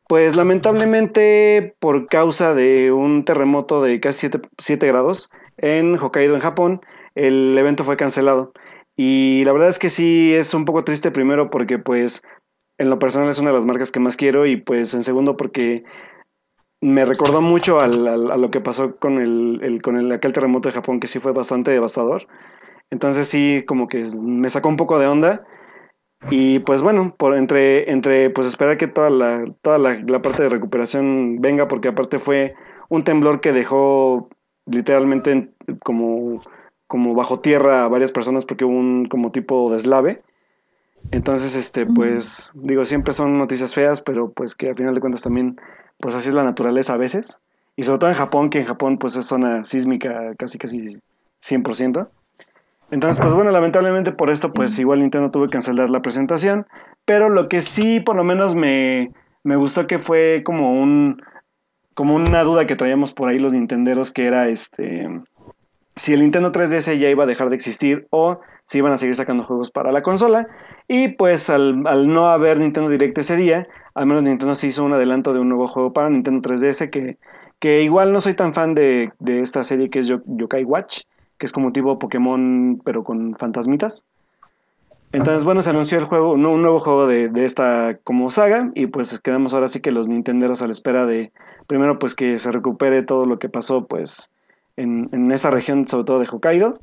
Pues 0.07 0.35
lamentablemente 0.35 1.75
por 1.79 2.07
causa 2.07 2.53
de 2.53 2.91
un 2.91 3.23
terremoto 3.23 3.81
de 3.81 3.99
casi 4.01 4.29
7, 4.57 4.87
grados 4.87 5.29
en 5.57 5.97
Hokkaido, 5.97 6.35
en 6.35 6.41
Japón, 6.41 6.81
el 7.15 7.57
evento 7.57 7.83
fue 7.83 7.95
cancelado. 7.95 8.51
Y 8.95 9.43
la 9.45 9.53
verdad 9.53 9.69
es 9.69 9.79
que 9.79 9.89
sí 9.89 10.33
es 10.33 10.53
un 10.53 10.65
poco 10.65 10.83
triste 10.83 11.11
primero 11.11 11.49
porque 11.49 11.79
pues 11.79 12.23
en 12.77 12.89
lo 12.89 12.99
personal 12.99 13.29
es 13.29 13.39
una 13.39 13.49
de 13.49 13.55
las 13.55 13.65
marcas 13.65 13.91
que 13.91 13.99
más 13.99 14.17
quiero 14.17 14.45
y 14.45 14.57
pues 14.57 14.93
en 14.93 15.03
segundo 15.03 15.37
porque 15.37 15.83
me 16.81 17.05
recordó 17.05 17.41
mucho 17.41 17.79
al, 17.79 18.07
a 18.07 18.37
lo 18.37 18.51
que 18.51 18.59
pasó 18.59 18.97
con 18.97 19.19
el, 19.19 19.81
con 19.81 19.97
el, 19.97 20.11
aquel 20.11 20.33
terremoto 20.33 20.67
de 20.67 20.73
Japón 20.73 20.99
que 20.99 21.07
sí 21.07 21.19
fue 21.19 21.31
bastante 21.31 21.71
devastador. 21.71 22.27
Entonces 22.91 23.27
sí, 23.27 23.63
como 23.65 23.87
que 23.87 24.03
me 24.21 24.49
sacó 24.49 24.67
un 24.67 24.77
poco 24.77 24.99
de 24.99 25.07
onda. 25.07 25.45
Y 26.29 26.59
pues 26.59 26.81
bueno, 26.81 27.15
por 27.17 27.35
entre, 27.35 27.89
entre 27.91 28.29
pues 28.29 28.47
esperar 28.47 28.77
que 28.77 28.87
toda 28.87 29.09
la, 29.09 29.45
toda 29.61 29.77
la, 29.77 30.01
la 30.05 30.21
parte 30.21 30.43
de 30.43 30.49
recuperación 30.49 31.41
venga, 31.41 31.67
porque 31.67 31.89
aparte 31.89 32.19
fue 32.19 32.53
un 32.89 33.03
temblor 33.03 33.39
que 33.39 33.53
dejó 33.53 34.29
literalmente 34.65 35.49
como, 35.83 36.41
como 36.87 37.13
bajo 37.15 37.39
tierra 37.39 37.83
a 37.83 37.87
varias 37.87 38.11
personas 38.11 38.45
porque 38.45 38.65
hubo 38.65 38.73
un 38.73 39.05
como 39.05 39.31
tipo 39.31 39.71
deslave. 39.71 40.21
Entonces, 41.11 41.55
este, 41.55 41.85
pues, 41.85 42.51
digo, 42.55 42.85
siempre 42.85 43.13
son 43.13 43.37
noticias 43.37 43.73
feas, 43.73 44.01
pero 44.01 44.31
pues 44.31 44.55
que 44.55 44.69
a 44.69 44.73
final 44.73 44.95
de 44.95 45.01
cuentas 45.01 45.21
también, 45.21 45.57
pues 45.99 46.15
así 46.15 46.29
es 46.29 46.35
la 46.35 46.43
naturaleza 46.43 46.93
a 46.93 46.97
veces. 46.97 47.39
Y 47.75 47.83
sobre 47.83 47.99
todo 47.99 48.09
en 48.09 48.15
Japón, 48.15 48.49
que 48.49 48.59
en 48.59 48.65
Japón 48.65 48.97
pues 48.97 49.15
es 49.15 49.25
zona 49.25 49.65
sísmica 49.65 50.33
casi 50.37 50.57
casi 50.57 50.99
100%. 51.41 52.09
Entonces, 52.91 53.19
pues 53.19 53.33
bueno, 53.33 53.51
lamentablemente 53.51 54.11
por 54.11 54.29
esto, 54.29 54.53
pues 54.53 54.77
igual 54.77 54.99
Nintendo 54.99 55.31
tuvo 55.31 55.45
que 55.45 55.53
cancelar 55.53 55.89
la 55.89 56.01
presentación. 56.01 56.67
Pero 57.05 57.29
lo 57.29 57.49
que 57.49 57.61
sí, 57.61 57.99
por 57.99 58.15
lo 58.15 58.23
menos 58.23 58.55
me, 58.55 59.11
me 59.43 59.55
gustó 59.55 59.87
que 59.87 59.97
fue 59.97 60.43
como 60.45 60.79
un, 60.79 61.21
como 61.95 62.15
una 62.15 62.43
duda 62.43 62.67
que 62.67 62.75
traíamos 62.75 63.13
por 63.13 63.29
ahí 63.29 63.39
los 63.39 63.53
nintenderos, 63.53 64.11
que 64.11 64.25
era 64.25 64.47
este 64.47 65.07
si 65.95 66.13
el 66.13 66.21
Nintendo 66.21 66.51
3DS 66.51 66.97
ya 66.97 67.09
iba 67.09 67.23
a 67.23 67.27
dejar 67.27 67.49
de 67.49 67.55
existir 67.55 68.07
o 68.09 68.39
si 68.65 68.79
iban 68.79 68.91
a 68.91 68.97
seguir 68.97 69.15
sacando 69.15 69.43
juegos 69.43 69.71
para 69.71 69.91
la 69.91 70.01
consola. 70.01 70.47
Y 70.87 71.09
pues 71.09 71.49
al, 71.49 71.83
no 71.83 72.27
haber 72.27 72.59
Nintendo 72.59 72.89
Direct 72.89 73.17
ese 73.17 73.35
día, 73.35 73.67
al 73.93 74.05
menos 74.05 74.23
Nintendo 74.23 74.55
se 74.55 74.67
hizo 74.67 74.83
un 74.83 74.93
adelanto 74.93 75.33
de 75.33 75.39
un 75.39 75.49
nuevo 75.49 75.67
juego 75.67 75.93
para 75.93 76.09
Nintendo 76.09 76.47
3DS 76.47 76.89
que, 76.89 77.17
que 77.59 77.83
igual 77.83 78.11
no 78.11 78.21
soy 78.21 78.33
tan 78.33 78.53
fan 78.53 78.73
de, 78.73 79.11
esta 79.25 79.63
serie 79.63 79.89
que 79.89 79.99
es 79.99 80.07
Yokai 80.07 80.63
Watch, 80.63 81.01
que 81.37 81.45
es 81.45 81.51
como 81.51 81.71
tipo 81.71 81.99
Pokémon 81.99 82.81
pero 82.83 83.03
con 83.03 83.35
fantasmitas. 83.35 84.05
Entonces, 85.11 85.43
bueno, 85.43 85.61
se 85.61 85.69
anunció 85.69 85.99
el 85.99 86.05
juego, 86.05 86.33
un 86.33 86.41
nuevo 86.41 86.79
juego 86.79 87.05
de, 87.05 87.29
de, 87.29 87.45
esta 87.45 87.99
como 88.03 88.31
saga 88.31 88.71
y 88.73 88.87
pues 88.87 89.19
quedamos 89.19 89.53
ahora 89.53 89.67
sí 89.67 89.79
que 89.79 89.91
los 89.91 90.07
nintenderos 90.07 90.63
a 90.63 90.65
la 90.65 90.71
espera 90.71 91.05
de, 91.05 91.31
primero 91.67 91.99
pues 91.99 92.15
que 92.15 92.39
se 92.39 92.51
recupere 92.51 93.03
todo 93.03 93.27
lo 93.27 93.37
que 93.37 93.47
pasó 93.47 93.85
pues 93.85 94.31
en, 94.77 95.09
en 95.11 95.31
esa 95.31 95.51
región, 95.51 95.87
sobre 95.87 96.05
todo 96.05 96.19
de 96.19 96.27
Hokkaido. 96.27 96.79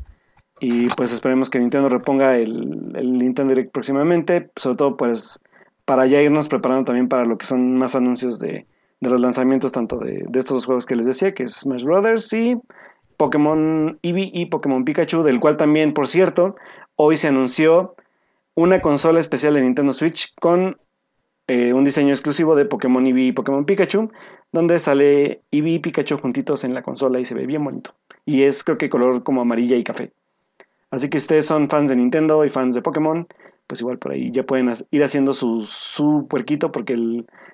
Y 0.61 0.89
pues 0.95 1.13
esperemos 1.13 1.49
que 1.49 1.59
Nintendo 1.59 1.89
reponga 1.89 2.37
el, 2.37 2.93
el, 2.95 3.19
Nintendo 3.19 3.55
Direct 3.55 3.73
próximamente, 3.73 4.51
sobre 4.57 4.77
todo 4.77 4.97
pues 4.97 5.41
para 5.87 6.07
ya 6.07 6.21
irnos 6.21 6.49
preparando 6.49 6.85
también 6.85 7.09
para 7.09 7.25
lo 7.25 7.39
que 7.39 7.47
son 7.47 7.77
más 7.77 7.97
anuncios 7.97 8.39
de, 8.39 8.67
de 9.01 9.11
los 9.11 9.21
lanzamientos 9.21 9.73
tanto 9.73 9.97
de, 9.97 10.25
de, 10.29 10.39
estos 10.39 10.59
dos 10.59 10.67
juegos 10.67 10.85
que 10.85 10.97
les 10.97 11.07
decía, 11.07 11.33
que 11.33 11.45
es 11.45 11.53
Smash 11.61 11.83
Brothers 11.83 12.31
y 12.35 12.57
Pokémon 13.17 13.99
Eevee 14.03 14.31
y 14.33 14.47
Pokémon 14.47 14.85
Pikachu, 14.85 15.23
del 15.23 15.41
cual 15.41 15.57
también, 15.57 15.95
por 15.95 16.09
cierto, 16.09 16.57
hoy 16.97 17.17
se 17.17 17.29
anunció 17.29 17.95
una 18.55 18.83
consola 18.83 19.21
especial 19.21 19.55
de 19.55 19.63
Nintendo 19.63 19.95
Switch 19.95 20.35
con 20.39 20.79
eh, 21.51 21.73
un 21.73 21.83
diseño 21.83 22.11
exclusivo 22.11 22.55
de 22.55 22.65
Pokémon 22.65 23.05
Eevee 23.05 23.27
y 23.27 23.33
Pokémon 23.33 23.65
Pikachu, 23.65 24.13
donde 24.53 24.79
sale 24.79 25.43
Eevee 25.51 25.75
y 25.75 25.79
Pikachu 25.81 26.17
juntitos 26.17 26.63
en 26.63 26.75
la 26.75 26.85
consola 26.85 27.19
y 27.19 27.25
se 27.25 27.35
ve 27.35 27.45
bien 27.45 27.65
bonito. 27.65 27.93
Y 28.25 28.43
es 28.43 28.63
creo 28.63 28.79
que 28.79 28.89
color 28.89 29.25
como 29.25 29.41
amarilla 29.41 29.75
y 29.75 29.83
café. 29.83 30.13
Así 30.93 31.11
que 31.11 31.19
ustedes 31.19 31.47
son 31.47 31.69
fans 31.69 31.91
de 31.91 31.97
Nintendo 31.97 32.45
y 32.45 32.51
fans 32.51 32.77
de 32.77 32.83
Pokémon, 32.83 33.27
pues 33.67 33.81
igual 33.81 33.99
por 33.99 34.13
ahí 34.13 34.31
ya 34.31 34.45
pueden 34.45 34.73
ir 34.93 35.03
haciendo 35.03 35.35
su, 35.35 35.67
su 35.67 36.29
puerquito 36.31 36.71
porque 36.71 36.97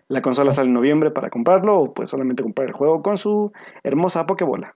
la 0.09 0.21
consola 0.21 0.53
sale 0.53 0.69
en 0.69 0.75
noviembre 0.75 1.11
para 1.11 1.31
comprarlo 1.31 1.79
o 1.79 1.95
pues 1.95 2.11
solamente 2.11 2.43
comprar 2.43 2.69
el 2.69 2.75
juego 2.75 3.03
con 3.03 3.17
su 3.17 3.51
hermosa 3.83 4.27
Pokébola. 4.27 4.75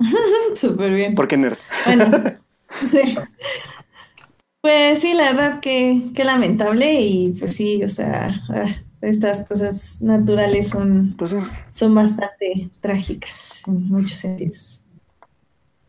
Súper 0.54 0.92
bien. 0.92 1.14
¿Por 1.14 1.28
qué 1.28 1.38
nerd? 1.38 1.56
Bueno, 1.86 2.04
sí. 2.84 3.16
Pues 4.62 5.00
sí, 5.00 5.14
la 5.14 5.32
verdad 5.32 5.60
que, 5.60 6.10
que 6.14 6.24
lamentable 6.24 7.00
y 7.00 7.32
pues 7.32 7.54
sí, 7.56 7.82
o 7.82 7.88
sea, 7.88 8.28
ah, 8.50 8.66
estas 9.00 9.46
cosas 9.46 10.02
naturales 10.02 10.68
son, 10.68 11.14
pues 11.16 11.34
son 11.70 11.94
bastante 11.94 12.70
trágicas 12.80 13.62
en 13.66 13.88
muchos 13.88 14.18
sentidos. 14.18 14.84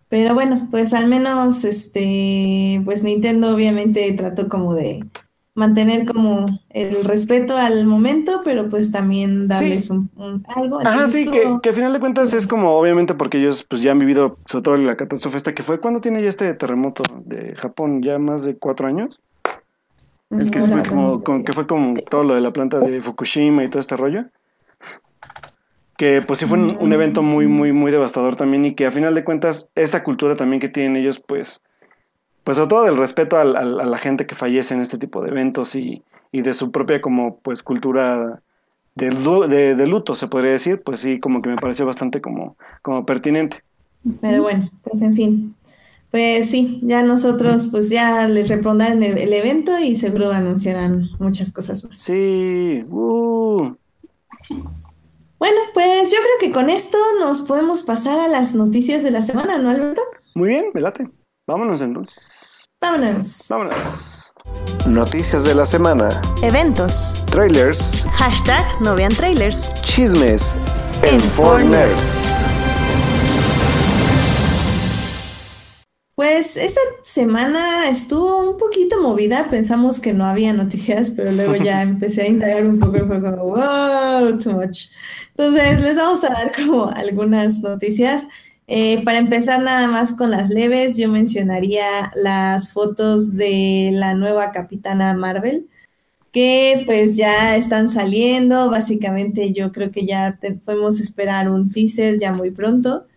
Pero 0.08 0.34
bueno, 0.34 0.68
pues 0.72 0.94
al 0.94 1.08
menos 1.08 1.64
este, 1.64 2.82
pues 2.86 3.04
Nintendo 3.04 3.54
obviamente 3.54 4.12
trató 4.14 4.48
como 4.50 4.74
de 4.74 5.06
mantener 5.54 6.06
como 6.06 6.46
el 6.70 7.04
respeto 7.04 7.58
al 7.58 7.86
momento, 7.86 8.42
pero 8.44 8.70
pues 8.70 8.92
también 8.92 9.48
darles 9.48 9.90
un, 9.90 10.10
algo. 10.56 10.80
Ajá, 10.80 11.08
sí, 11.08 11.26
que, 11.26 11.58
que 11.62 11.70
al 11.70 11.76
final 11.76 11.94
de 11.94 12.00
cuentas 12.00 12.34
es 12.34 12.48
como, 12.48 12.78
obviamente, 12.78 13.14
porque 13.14 13.38
ellos 13.40 13.64
pues 13.64 13.82
ya 13.82 13.92
han 13.92 14.00
vivido, 14.00 14.38
sobre 14.46 14.64
todo 14.64 14.78
la 14.78 14.96
catástrofe 14.96 15.38
esta 15.38 15.54
que 15.54 15.64
fue, 15.64 15.80
¿cuándo 15.80 16.00
tiene 16.00 16.22
ya 16.22 16.30
este 16.30 16.54
terremoto 16.54 17.04
de 17.26 17.56
Japón? 17.56 18.02
¿Ya 18.02 18.18
más 18.18 18.44
de 18.44 18.56
cuatro 18.56 18.88
años? 18.88 19.22
El 20.30 20.50
que, 20.50 20.62
fue 20.62 20.84
como, 20.84 21.22
que 21.44 21.52
fue 21.52 21.68
como 21.68 22.02
todo 22.04 22.24
lo 22.24 22.36
de 22.36 22.42
la 22.42 22.54
planta 22.54 22.80
de 22.80 23.02
Fukushima 23.02 23.66
y 23.66 23.70
todo 23.70 23.80
este 23.80 23.98
rollo. 23.98 24.26
Que 25.98 26.22
pues 26.22 26.40
sí 26.40 26.46
fue 26.46 26.58
un, 26.58 26.78
un 26.80 26.94
evento 26.94 27.22
muy, 27.22 27.48
muy, 27.48 27.74
muy 27.74 27.92
devastador 27.92 28.38
también 28.38 28.64
y 28.64 28.74
que 28.74 28.86
a 28.86 28.92
final 28.92 29.14
de 29.14 29.26
cuentas 29.26 29.70
esta 29.76 30.04
cultura 30.04 30.38
también 30.38 30.62
que 30.62 30.70
tienen 30.70 30.96
ellos 30.96 31.20
pues 31.20 31.62
pues 32.44 32.58
sobre 32.58 32.70
todo 32.70 32.84
del 32.84 32.98
respeto 32.98 33.38
a, 33.38 33.44
la 33.44 33.98
gente 33.98 34.26
que 34.26 34.36
fallece 34.36 34.74
en 34.74 34.82
este 34.82 34.98
tipo 34.98 35.22
de 35.22 35.30
eventos 35.30 35.76
y, 35.76 36.04
de 36.32 36.54
su 36.54 36.72
propia 36.72 37.02
como 37.02 37.38
pues 37.38 37.62
cultura 37.62 38.42
de, 38.96 39.76
de, 39.76 39.88
luto, 39.88 40.16
se 40.16 40.28
podría 40.28 40.52
decir, 40.52 40.82
pues 40.82 41.02
sí, 41.02 41.20
como 41.20 41.42
que 41.42 41.50
me 41.50 41.58
pareció 41.58 41.86
bastante 41.86 42.22
como, 42.22 42.56
como 42.82 43.06
pertinente. 43.06 43.64
Pero 44.22 44.42
bueno, 44.42 44.70
pues 44.84 45.02
en 45.02 45.16
fin, 45.16 45.56
pues 46.10 46.50
sí, 46.50 46.80
ya 46.84 47.04
nosotros 47.04 47.68
pues 47.72 47.90
ya 47.90 48.28
les 48.28 48.50
responderán 48.50 49.04
el, 49.04 49.18
el, 49.18 49.34
evento 49.34 49.78
y 49.80 49.96
seguro 49.96 50.32
anunciarán 50.32 51.10
muchas 51.20 51.52
cosas 51.52 51.84
más. 51.84 52.00
Sí, 52.00 52.84
uh. 52.90 53.76
Bueno, 55.38 55.60
pues 55.74 56.12
yo 56.12 56.18
creo 56.18 56.40
que 56.40 56.52
con 56.52 56.70
esto 56.70 56.98
nos 57.20 57.42
podemos 57.42 57.84
pasar 57.84 58.20
a 58.20 58.28
las 58.28 58.54
noticias 58.56 59.04
de 59.04 59.12
la 59.12 59.24
semana, 59.24 59.58
¿no, 59.58 59.70
Alberto? 59.70 60.02
Muy 60.36 60.50
bien, 60.50 60.66
velate. 60.74 61.10
Vámonos 61.52 61.82
entonces. 61.82 62.64
Vámonos. 62.80 63.46
Vámonos. 63.50 64.34
Noticias 64.88 65.44
de 65.44 65.54
la 65.54 65.66
semana. 65.66 66.22
Eventos. 66.44 67.14
Trailers. 67.30 68.08
Hashtag 68.14 68.64
no 68.80 68.96
vean 68.96 69.14
trailers. 69.14 69.74
Chismes. 69.82 70.58
En, 71.04 71.20
en 71.20 71.70
Nerds. 71.70 72.48
Pues 76.16 76.56
esta 76.56 76.80
semana 77.04 77.90
estuvo 77.90 78.50
un 78.50 78.58
poquito 78.58 79.02
movida, 79.02 79.48
pensamos 79.50 80.00
que 80.00 80.14
no 80.14 80.24
había 80.24 80.54
noticias, 80.54 81.12
pero 81.12 81.34
luego 81.34 81.58
ya 81.58 81.82
empecé 81.82 82.22
a 82.22 82.28
indagar 82.30 82.66
un 82.66 82.80
poco 82.80 82.96
y 82.96 83.02
fue 83.02 83.22
como, 83.22 83.44
wow, 83.44 84.40
too 84.40 84.54
much. 84.54 84.88
Entonces 85.36 85.82
les 85.82 85.98
vamos 85.98 86.24
a 86.24 86.30
dar 86.30 86.54
como 86.56 86.90
algunas 86.90 87.60
noticias. 87.60 88.26
Eh, 88.74 89.04
para 89.04 89.18
empezar 89.18 89.62
nada 89.62 89.86
más 89.90 90.14
con 90.14 90.32
las 90.32 90.50
leves, 90.50 90.96
yo 90.96 91.10
mencionaría 91.10 92.10
las 92.16 92.72
fotos 92.72 93.36
de 93.36 93.90
la 93.92 94.14
nueva 94.14 94.54
Capitana 94.54 95.14
Marvel, 95.14 95.68
que 96.32 96.84
pues 96.86 97.18
ya 97.18 97.58
están 97.58 97.90
saliendo, 97.90 98.70
básicamente 98.70 99.52
yo 99.52 99.74
creo 99.74 99.92
que 99.92 100.06
ya 100.06 100.40
podemos 100.64 101.02
esperar 101.02 101.50
un 101.50 101.70
teaser 101.70 102.18
ya 102.18 102.32
muy 102.32 102.52
pronto, 102.52 103.08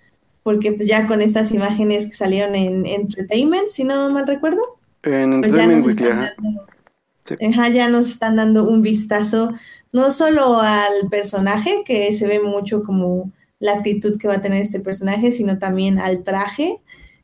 porque 0.42 0.72
pues 0.72 0.88
ya 0.88 1.06
con 1.06 1.20
estas 1.20 1.52
imágenes 1.52 2.08
que 2.08 2.14
salieron 2.14 2.56
en 2.56 2.84
Entertainment, 2.84 3.68
si 3.68 3.84
no 3.84 4.10
mal 4.10 4.26
recuerdo, 4.26 4.60
en 5.04 5.40
pues 5.40 5.54
ya 5.54 5.68
nos, 5.68 5.86
están 5.86 6.20
dando, 6.20 7.72
ya 7.72 7.88
nos 7.88 8.08
están 8.08 8.34
dando 8.34 8.68
un 8.68 8.82
vistazo 8.82 9.52
no 9.92 10.10
solo 10.10 10.58
al 10.58 11.08
personaje, 11.12 11.84
que 11.86 12.12
se 12.12 12.26
ve 12.26 12.40
mucho 12.40 12.82
como 12.82 13.30
la 13.64 13.72
actitud 13.72 14.18
que 14.18 14.28
va 14.28 14.34
a 14.34 14.42
tener 14.42 14.60
este 14.60 14.78
personaje, 14.78 15.32
sino 15.32 15.58
también 15.58 15.98
al 15.98 16.22
traje, 16.22 16.80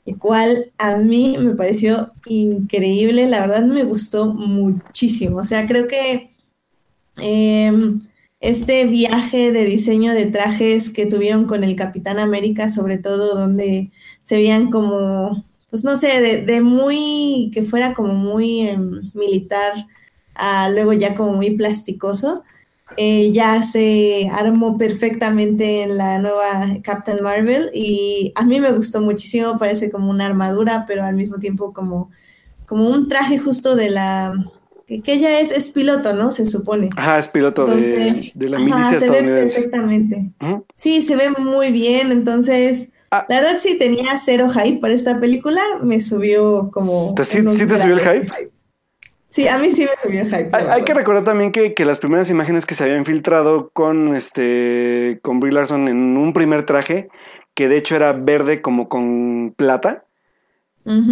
el 0.07 0.17
cual 0.17 0.73
a 0.79 0.97
mí 0.97 1.37
me 1.39 1.55
pareció 1.55 2.13
increíble, 2.25 3.29
la 3.29 3.41
verdad 3.41 3.67
me 3.67 3.85
gustó 3.85 4.33
muchísimo, 4.33 5.37
o 5.37 5.45
sea, 5.45 5.67
creo 5.67 5.87
que 5.87 6.31
em, 7.19 8.01
este 8.41 8.87
viaje 8.87 9.53
de 9.53 9.65
diseño 9.67 10.15
de 10.15 10.27
trajes 10.27 10.89
que 10.89 11.05
tuvieron 11.05 11.45
con 11.45 11.63
el 11.63 11.77
Capitán 11.77 12.19
América, 12.19 12.71
sobre 12.71 12.97
todo 12.97 13.35
donde 13.39 13.91
se 14.23 14.37
veían 14.37 14.71
como, 14.71 15.45
pues 15.69 15.85
no 15.85 15.99
sé, 15.99 16.43
de, 16.47 16.61
muy, 16.63 17.51
que 17.53 17.65
fuera 17.65 17.93
como 17.93 18.15
muy 18.15 18.61
em, 18.67 19.11
militar, 19.13 19.73
a 20.35 20.71
luego 20.71 20.95
ya 20.95 21.15
como 21.15 21.35
muy 21.35 21.51
plasticoso, 21.51 22.45
eh, 23.03 23.33
ya 23.33 23.63
se 23.63 24.29
armó 24.31 24.77
perfectamente 24.77 25.85
en 25.85 25.97
la 25.97 26.19
nueva 26.19 26.67
Captain 26.83 27.23
Marvel 27.23 27.71
y 27.73 28.31
a 28.35 28.45
mí 28.45 28.61
me 28.61 28.73
gustó 28.73 29.01
muchísimo, 29.01 29.57
parece 29.57 29.91
como 29.91 30.11
una 30.11 30.27
armadura, 30.27 30.85
pero 30.87 31.03
al 31.05 31.17
mismo 31.17 31.39
tiempo 31.39 31.73
como, 31.73 32.11
como 32.67 32.91
un 32.91 33.09
traje 33.09 33.39
justo 33.39 33.75
de 33.75 33.89
la... 33.89 34.35
que, 34.87 35.01
ella 35.07 35.41
es, 35.41 35.51
es 35.51 35.71
piloto, 35.71 36.13
¿no? 36.13 36.31
Se 36.31 36.45
supone. 36.45 36.91
Ajá, 36.95 37.19
es 37.19 37.29
piloto 37.29 37.65
de, 37.65 38.33
la 38.35 38.59
milicia 38.59 39.01
se 39.01 39.09
ve 39.09 39.23
perfectamente. 39.23 40.33
Sí, 40.75 41.01
se 41.01 41.17
ve 41.17 41.31
muy 41.31 41.73
bien, 41.73 42.13
entonces... 42.13 42.91
Ah. 43.11 43.25
La 43.31 43.41
verdad 43.41 43.57
sí 43.59 43.79
tenía 43.79 44.19
cero 44.23 44.51
hype 44.51 44.79
para 44.79 44.93
esta 44.93 45.19
película, 45.19 45.63
me 45.83 46.03
subió 46.03 46.71
como... 46.71 47.15
¿Sí, 47.23 47.43
te 47.43 47.79
subió 47.79 47.95
el 47.95 48.01
hype? 48.01 48.51
Sí, 49.31 49.49
a 49.49 49.59
mí 49.59 49.71
sí 49.71 49.87
me 49.87 49.97
subió 49.97 50.23
el 50.23 50.27
hype. 50.27 50.51
Hay, 50.53 50.83
que 50.83 50.93
recordar 50.93 51.25
también 51.25 51.53
que, 51.53 51.73
que, 51.73 51.85
las 51.85 51.99
primeras 51.99 52.29
imágenes 52.31 52.67
que 52.67 52.75
se 52.75 52.85
habían 52.85 53.05
filtrado 53.05 53.71
con 53.71 54.17
este 54.17 55.21
con 55.23 55.41
Brie 55.41 55.53
Larson 55.53 55.89
en 55.89 56.17
un 56.17 56.33
primer 56.33 56.67
traje, 56.67 57.09
que 57.55 57.69
de 57.69 57.77
hecho 57.77 57.97
era 57.97 58.13
verde 58.13 58.61
como 58.61 58.89
con 58.89 59.55
plata, 59.57 60.05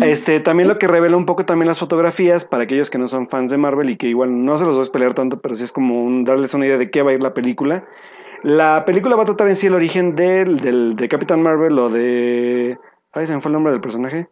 este, 0.03 0.41
también 0.41 0.67
lo 0.67 0.79
que 0.79 0.89
revela 0.89 1.17
un 1.17 1.27
poco 1.27 1.45
también 1.45 1.69
las 1.69 1.79
fotografías 1.79 2.47
para 2.47 2.65
aquellos 2.65 2.91
que 2.91 2.99
no 2.99 3.07
son 3.07 3.29
fans 3.29 3.51
de 3.51 3.59
Marvel 3.59 3.91
y 3.91 3.97
que 3.97 4.09
igual 4.09 4.45
no 4.45 4.57
se 4.57 4.65
los 4.65 4.77
voy 4.77 4.87
a 4.87 4.91
pelear 4.91 5.15
tanto, 5.15 5.41
pero 5.41 5.55
sí 5.55 5.65
es 5.65 5.73
como 5.73 6.25
darles 6.25 6.55
una 6.55 6.67
idea 6.67 6.79
de 6.79 6.91
qué 6.91 7.03
va 7.03 7.11
a 7.11 7.15
ir 7.15 7.23
la 7.23 7.35
película. 7.35 7.87
La 8.43 8.85
película 8.85 9.17
va 9.17 9.23
a 9.23 9.27
tratar 9.27 9.47
en 9.49 9.57
sí 9.57 9.67
el 9.67 9.75
origen 9.75 10.17
del, 10.17 10.59
del 10.59 10.97
de 10.97 11.09
Capitán 11.09 11.43
Marvel 11.43 11.79
o 11.79 11.91
de. 11.91 12.79
Ay, 13.13 13.27
se 13.27 13.35
me 13.35 13.41
fue 13.41 13.51
el 13.51 13.55
nombre 13.55 13.73
del 13.73 13.81
personaje. 13.81 14.29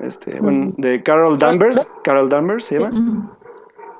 Este, 0.00 0.40
bueno, 0.40 0.72
de 0.76 1.02
Carol 1.02 1.38
Danvers. 1.38 1.90
Carol 2.02 2.28
Danvers 2.28 2.64
se 2.64 2.78
llama. 2.78 3.36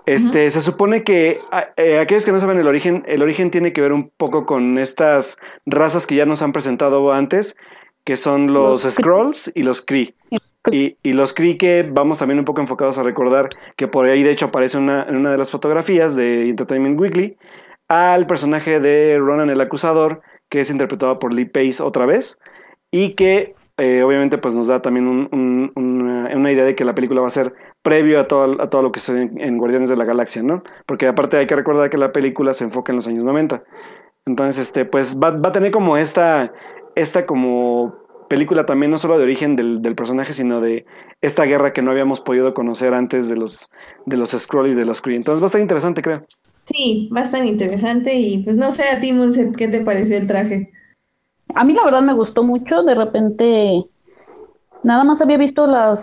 Este, 0.07 0.51
se 0.51 0.61
supone 0.61 1.05
que 1.05 1.41
eh, 1.77 1.99
aquellos 2.01 2.25
que 2.25 2.33
no 2.33 2.41
saben 2.41 2.59
el 2.59 2.67
origen, 2.67 3.05
el 3.07 3.23
origen 3.23 3.51
tiene 3.51 3.73
que 3.73 3.81
ver 3.81 3.93
un 3.93 4.11
poco 4.17 4.47
con 4.47 4.79
estas 4.79 5.39
razas 5.65 6.07
que 6.07 6.17
ya 6.17 6.27
nos 6.27 6.43
han 6.43 6.53
presentado 6.53 7.13
antes, 7.13 7.57
que 8.05 8.17
son 8.17 8.53
los, 8.53 8.83
Scrolls 8.83 9.53
y 9.55 9.63
los 9.63 9.81
Kree. 9.81 10.15
Y, 10.71 10.97
y, 11.03 11.13
los 11.13 11.33
Kree 11.33 11.57
que 11.57 11.89
vamos 11.89 12.19
también 12.19 12.39
un 12.39 12.45
poco 12.45 12.61
enfocados 12.61 12.99
a 12.99 13.03
recordar 13.03 13.49
que 13.77 13.89
por 13.89 14.09
ahí 14.09 14.23
de 14.23 14.31
hecho 14.31 14.47
aparece 14.47 14.79
una, 14.79 15.05
en 15.05 15.17
una 15.17 15.33
de 15.33 15.39
las 15.39 15.51
fotografías 15.51 16.15
de 16.15 16.49
Entertainment 16.49 17.01
Weekly 17.01 17.37
al 17.89 18.27
personaje 18.27 18.81
de 18.81 19.19
Ronan 19.19 19.51
el 19.51 19.61
Acusador, 19.61 20.23
que 20.49 20.61
es 20.61 20.71
interpretado 20.71 21.19
por 21.19 21.35
Lee 21.35 21.45
Pace 21.45 21.83
otra 21.83 22.07
vez, 22.07 22.41
y 22.91 23.11
que 23.15 23.55
eh, 23.79 24.03
obviamente 24.03 24.39
pues 24.39 24.55
nos 24.55 24.67
da 24.67 24.83
también 24.83 25.07
una, 25.07 26.53
idea 26.53 26.65
de 26.65 26.75
que 26.75 26.85
la 26.85 26.95
película 26.95 27.21
va 27.21 27.29
a 27.29 27.31
ser 27.31 27.55
previo 27.83 28.21
a 28.21 28.29
todo, 28.29 28.61
a 28.61 28.69
todo 28.69 28.83
lo 28.83 28.93
que 28.93 29.01
se 29.01 29.23
en, 29.23 29.59
Guardianes 29.59 29.89
de 29.89 29.97
la 29.97 30.05
Galaxia, 30.05 30.43
¿no? 30.43 30.63
Porque 30.87 31.07
aparte 31.07 31.39
hay 31.39 31.47
que 31.47 31.57
recordar 31.57 31.89
que 31.89 31.97
la 31.97 32.13
película 32.13 32.53
se 32.53 32.65
enfoca 32.65 32.93
en 32.93 32.97
los 32.97 33.07
años 33.07 33.25
90. 33.25 33.63
Entonces, 34.27 34.69
este, 34.69 34.85
pues 34.85 35.19
va, 35.19 35.31
va 35.31 35.49
a 35.49 35.53
tener 35.53 35.71
como 35.71 35.97
esta, 35.97 36.53
esta 36.95 37.27
como 37.27 37.95
película 38.29 38.67
también 38.67 38.91
no 38.91 38.99
solo 38.99 39.19
de 39.19 39.25
origen 39.25 39.57
del, 39.57 39.83
del, 39.83 39.95
personaje, 39.95 40.33
sino 40.33 40.61
de 40.61 40.85
esta 41.21 41.45
guerra 41.45 41.73
que 41.73 41.83
no 41.83 41.91
habíamos 41.91 42.21
podido 42.21 42.55
conocer 42.55 42.95
antes 42.95 43.29
de 43.29 43.37
los, 43.37 43.71
de 44.07 44.17
los 44.17 44.31
Skrull 44.31 44.69
y 44.69 44.75
de 44.75 44.85
los 44.85 45.01
Kree. 45.01 45.17
Entonces 45.17 45.43
va 45.43 45.47
a 45.47 45.49
estar 45.49 45.61
interesante, 45.61 46.03
creo. 46.03 46.25
Sí, 46.65 47.11
va 47.15 47.23
a 47.23 47.25
estar 47.25 47.45
interesante 47.45 48.15
y 48.15 48.43
pues 48.43 48.57
no 48.57 48.71
sé 48.73 48.85
a 48.85 49.01
ti, 49.01 49.13
¿qué 49.57 49.69
te 49.69 49.81
pareció 49.81 50.17
el 50.17 50.27
traje? 50.27 50.71
A 51.55 51.65
mí 51.65 51.73
la 51.75 51.85
verdad 51.85 52.03
me 52.03 52.15
gustó 52.15 52.43
mucho, 52.43 52.83
de 52.83 52.95
repente 52.95 53.85
nada 54.83 55.05
más 55.05 55.21
había 55.21 55.37
visto 55.37 55.67
las, 55.67 56.01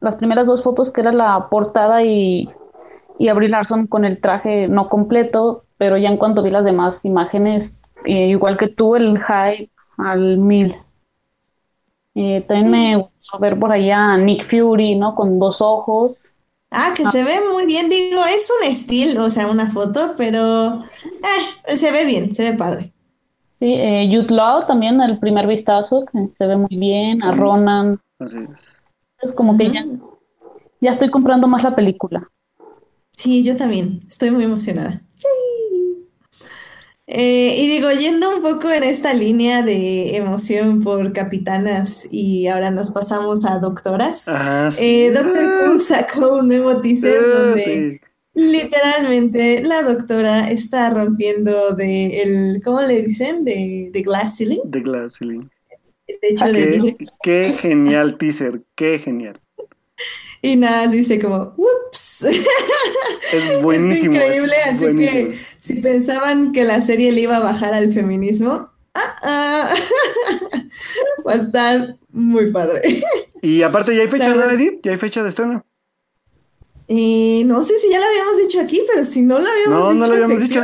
las 0.00 0.14
primeras 0.16 0.46
dos 0.46 0.62
fotos 0.62 0.92
que 0.92 1.00
era 1.00 1.12
la 1.12 1.48
portada 1.50 2.02
y, 2.02 2.48
y 3.18 3.28
Abril 3.28 3.52
Larson 3.52 3.86
con 3.86 4.04
el 4.04 4.20
traje 4.20 4.68
no 4.68 4.88
completo, 4.88 5.64
pero 5.78 5.96
ya 5.96 6.08
en 6.08 6.16
cuanto 6.16 6.42
vi 6.42 6.50
las 6.50 6.64
demás 6.64 6.96
imágenes, 7.02 7.72
eh, 8.04 8.28
igual 8.28 8.56
que 8.58 8.68
tú, 8.68 8.96
el 8.96 9.18
hype 9.18 9.70
al 9.96 10.38
mil. 10.38 10.76
Eh, 12.14 12.44
también 12.46 12.70
me 12.70 12.96
gustó 12.96 13.38
ver 13.38 13.58
por 13.58 13.72
allá 13.72 14.12
a 14.12 14.18
Nick 14.18 14.48
Fury, 14.50 14.96
¿no? 14.96 15.14
Con 15.14 15.38
dos 15.38 15.56
ojos. 15.60 16.12
Ah, 16.70 16.94
que 16.96 17.06
se 17.06 17.22
ve 17.22 17.36
muy 17.52 17.66
bien, 17.66 17.90
digo, 17.90 18.22
es 18.24 18.50
un 18.58 18.66
estilo, 18.66 19.24
o 19.24 19.30
sea, 19.30 19.46
una 19.48 19.70
foto, 19.70 20.14
pero 20.16 20.82
eh, 21.66 21.76
se 21.76 21.92
ve 21.92 22.06
bien, 22.06 22.34
se 22.34 22.50
ve 22.50 22.56
padre. 22.56 22.91
Sí, 23.62 23.72
eh, 23.72 24.08
Jude 24.10 24.34
Law 24.34 24.66
también, 24.66 25.00
el 25.00 25.20
primer 25.20 25.46
vistazo, 25.46 26.04
que 26.10 26.18
se 26.36 26.46
ve 26.48 26.56
muy 26.56 26.76
bien, 26.76 27.22
a 27.22 27.30
Ronan. 27.30 28.00
Así 28.18 28.38
es. 28.38 29.28
Es 29.28 29.32
como 29.36 29.56
que 29.56 29.70
ya, 29.70 29.86
ya 30.80 30.94
estoy 30.94 31.12
comprando 31.12 31.46
más 31.46 31.62
la 31.62 31.76
película. 31.76 32.28
Sí, 33.12 33.44
yo 33.44 33.54
también, 33.54 34.00
estoy 34.08 34.32
muy 34.32 34.42
emocionada. 34.42 35.02
Eh, 37.06 37.54
y 37.56 37.68
digo, 37.68 37.92
yendo 37.92 38.34
un 38.34 38.42
poco 38.42 38.68
en 38.68 38.82
esta 38.82 39.14
línea 39.14 39.62
de 39.62 40.16
emoción 40.16 40.82
por 40.82 41.12
capitanas 41.12 42.08
y 42.10 42.48
ahora 42.48 42.72
nos 42.72 42.90
pasamos 42.90 43.44
a 43.44 43.60
doctoras, 43.60 44.24
ah, 44.26 44.70
eh, 44.80 45.12
Doctor 45.12 45.68
Who 45.68 45.80
sacó 45.80 46.38
un 46.38 46.48
nuevo 46.48 46.80
teaser 46.80 47.14
ah, 47.16 47.38
donde 47.38 48.00
literalmente 48.34 49.62
la 49.62 49.82
doctora 49.82 50.50
está 50.50 50.90
rompiendo 50.90 51.72
de 51.72 52.22
el, 52.22 52.62
¿cómo 52.62 52.82
le 52.82 53.02
dicen? 53.02 53.44
De, 53.44 53.90
de 53.92 54.02
glass 54.02 54.36
ceiling. 54.38 54.60
De 54.64 54.80
glass 54.80 55.18
ceiling. 55.18 55.50
De 56.06 56.28
hecho, 56.28 56.46
de 56.46 56.96
qué 57.22 57.54
genial 57.58 58.18
teaser, 58.18 58.62
qué 58.74 58.98
genial. 58.98 59.40
Y 60.42 60.56
nada, 60.56 60.88
dice 60.88 61.20
como, 61.20 61.54
ups. 61.56 62.26
Es 63.32 63.62
buenísimo. 63.62 64.14
es 64.14 64.36
increíble, 64.36 64.54
así 64.66 64.94
que 64.94 65.38
si 65.58 65.76
pensaban 65.76 66.52
que 66.52 66.64
la 66.64 66.82
serie 66.82 67.12
le 67.12 67.22
iba 67.22 67.38
a 67.38 67.40
bajar 67.40 67.72
al 67.72 67.90
feminismo, 67.90 68.68
ah, 68.94 69.16
ah. 69.22 69.74
va 71.26 71.32
a 71.32 71.36
estar 71.36 71.96
muy 72.10 72.52
padre. 72.52 73.02
Y 73.40 73.62
aparte, 73.62 73.96
¿ya 73.96 74.02
hay 74.02 74.08
fecha 74.08 74.36
de 74.36 74.54
Edith? 74.54 74.80
¿Ya 74.82 74.90
hay 74.90 74.98
fecha 74.98 75.22
de 75.22 75.30
estreno? 75.30 75.64
Eh, 76.88 77.44
no 77.46 77.62
sé 77.62 77.78
si 77.78 77.90
ya 77.90 77.98
la 78.00 78.06
habíamos 78.06 78.38
dicho 78.38 78.60
aquí, 78.60 78.82
pero 78.88 79.04
si 79.04 79.22
no 79.22 79.38
la 79.38 79.48
habíamos 79.50 79.78
no, 79.78 79.92
dicho, 79.92 80.00
no 80.00 80.06
la 80.06 80.14
habíamos 80.14 80.40
dicho. 80.40 80.62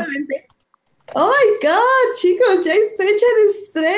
Oh 1.14 1.28
my 1.28 1.66
god, 1.66 2.16
chicos, 2.16 2.64
ya 2.64 2.72
hay 2.72 2.80
fecha 2.96 3.26
de 3.36 3.50
estreno. 3.50 3.96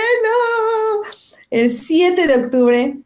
El 1.50 1.70
7 1.70 2.26
de 2.26 2.34
octubre 2.44 2.98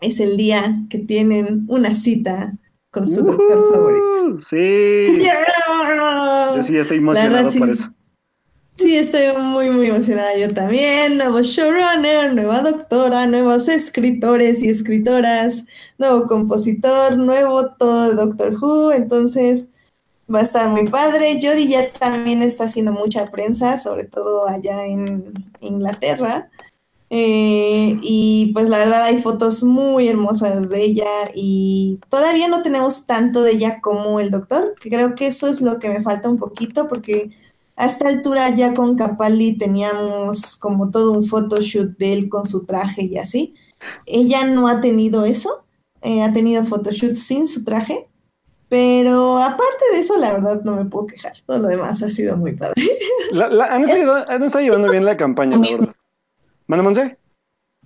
es 0.00 0.20
el 0.20 0.36
día 0.36 0.76
que 0.90 0.98
tienen 0.98 1.64
una 1.68 1.94
cita 1.94 2.52
con 2.90 3.06
su 3.06 3.22
doctor 3.24 3.72
favorito. 3.72 4.40
Sí. 4.40 5.22
Yo 6.56 6.62
sí 6.62 6.76
estoy 6.76 6.98
emocionado 6.98 7.50
por 7.52 7.70
eso. 7.70 7.92
Sí, 8.80 8.96
estoy 8.96 9.36
muy, 9.36 9.68
muy 9.68 9.88
emocionada. 9.88 10.34
Yo 10.38 10.48
también. 10.48 11.18
Nuevo 11.18 11.42
showrunner, 11.42 12.32
nueva 12.34 12.62
doctora, 12.62 13.26
nuevos 13.26 13.68
escritores 13.68 14.62
y 14.62 14.70
escritoras, 14.70 15.66
nuevo 15.98 16.26
compositor, 16.26 17.18
nuevo 17.18 17.72
todo 17.72 18.08
de 18.08 18.14
Doctor 18.14 18.54
Who. 18.54 18.92
Entonces, 18.92 19.68
va 20.34 20.38
a 20.38 20.42
estar 20.42 20.70
muy 20.70 20.88
padre. 20.88 21.40
Jodie 21.42 21.68
ya 21.68 21.92
también 21.92 22.42
está 22.42 22.64
haciendo 22.64 22.92
mucha 22.92 23.26
prensa, 23.26 23.76
sobre 23.76 24.04
todo 24.04 24.48
allá 24.48 24.86
en 24.86 25.34
Inglaterra. 25.60 26.50
Eh, 27.10 27.98
y 28.02 28.50
pues 28.54 28.70
la 28.70 28.78
verdad 28.78 29.04
hay 29.04 29.20
fotos 29.20 29.62
muy 29.62 30.08
hermosas 30.08 30.70
de 30.70 30.82
ella 30.84 31.10
y 31.34 31.98
todavía 32.08 32.48
no 32.48 32.62
tenemos 32.62 33.04
tanto 33.04 33.42
de 33.42 33.52
ella 33.52 33.80
como 33.82 34.20
el 34.20 34.30
doctor, 34.30 34.74
que 34.80 34.88
creo 34.88 35.16
que 35.16 35.26
eso 35.26 35.48
es 35.48 35.60
lo 35.60 35.78
que 35.80 35.88
me 35.90 36.02
falta 36.02 36.30
un 36.30 36.38
poquito 36.38 36.88
porque 36.88 37.30
a 37.80 37.86
esta 37.86 38.08
altura 38.08 38.50
ya 38.50 38.74
con 38.74 38.94
Capaldi 38.94 39.56
teníamos 39.56 40.54
como 40.56 40.90
todo 40.90 41.12
un 41.12 41.22
photoshoot 41.22 41.96
de 41.96 42.12
él 42.12 42.28
con 42.28 42.46
su 42.46 42.66
traje 42.66 43.04
y 43.04 43.16
así. 43.16 43.54
Ella 44.04 44.44
no 44.44 44.68
ha 44.68 44.82
tenido 44.82 45.24
eso, 45.24 45.64
eh, 46.02 46.22
ha 46.22 46.30
tenido 46.30 46.62
photoshoot 46.62 47.14
sin 47.14 47.48
su 47.48 47.64
traje, 47.64 48.06
pero 48.68 49.38
aparte 49.38 49.82
de 49.92 50.00
eso, 50.00 50.18
la 50.18 50.34
verdad 50.34 50.62
no 50.62 50.76
me 50.76 50.84
puedo 50.84 51.06
quejar. 51.06 51.32
Todo 51.46 51.58
lo 51.58 51.68
demás 51.68 52.02
ha 52.02 52.10
sido 52.10 52.36
muy 52.36 52.52
padre. 52.52 52.74
han, 53.70 53.82
estado, 53.82 54.60
llevando 54.60 54.90
bien 54.90 55.06
la 55.06 55.16
campaña, 55.16 55.56
la 55.56 55.70
verdad. 55.70 55.94
¿Manda, 56.66 57.16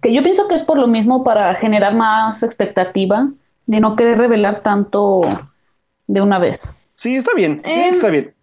Que 0.02 0.12
yo 0.12 0.24
pienso 0.24 0.48
que 0.48 0.56
es 0.56 0.64
por 0.64 0.76
lo 0.76 0.88
mismo 0.88 1.22
para 1.22 1.54
generar 1.54 1.94
más 1.94 2.42
expectativa 2.42 3.30
de 3.66 3.78
no 3.78 3.94
querer 3.94 4.18
revelar 4.18 4.64
tanto 4.64 5.20
de 6.08 6.20
una 6.20 6.40
vez. 6.40 6.60
Sí, 6.96 7.14
está 7.14 7.30
bien, 7.36 7.60
em, 7.64 7.94
está 7.94 8.10
bien. 8.10 8.33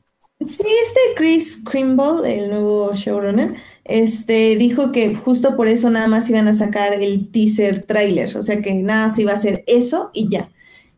Sí, 0.48 0.66
este 0.86 1.00
Chris 1.16 1.62
Krimble, 1.64 2.26
el 2.26 2.50
nuevo 2.50 2.94
showrunner, 2.96 3.56
este, 3.84 4.56
dijo 4.56 4.92
que 4.92 5.14
justo 5.16 5.56
por 5.56 5.68
eso 5.68 5.90
nada 5.90 6.08
más 6.08 6.30
iban 6.30 6.48
a 6.48 6.56
sacar 6.56 6.94
el 6.94 7.30
teaser 7.32 7.84
trailer, 7.84 8.36
o 8.36 8.42
sea 8.42 8.62
que 8.62 8.74
nada 8.74 9.12
se 9.12 9.22
iba 9.22 9.34
a 9.34 9.36
hacer 9.36 9.64
eso 9.68 10.10
y 10.14 10.30
ya. 10.30 10.50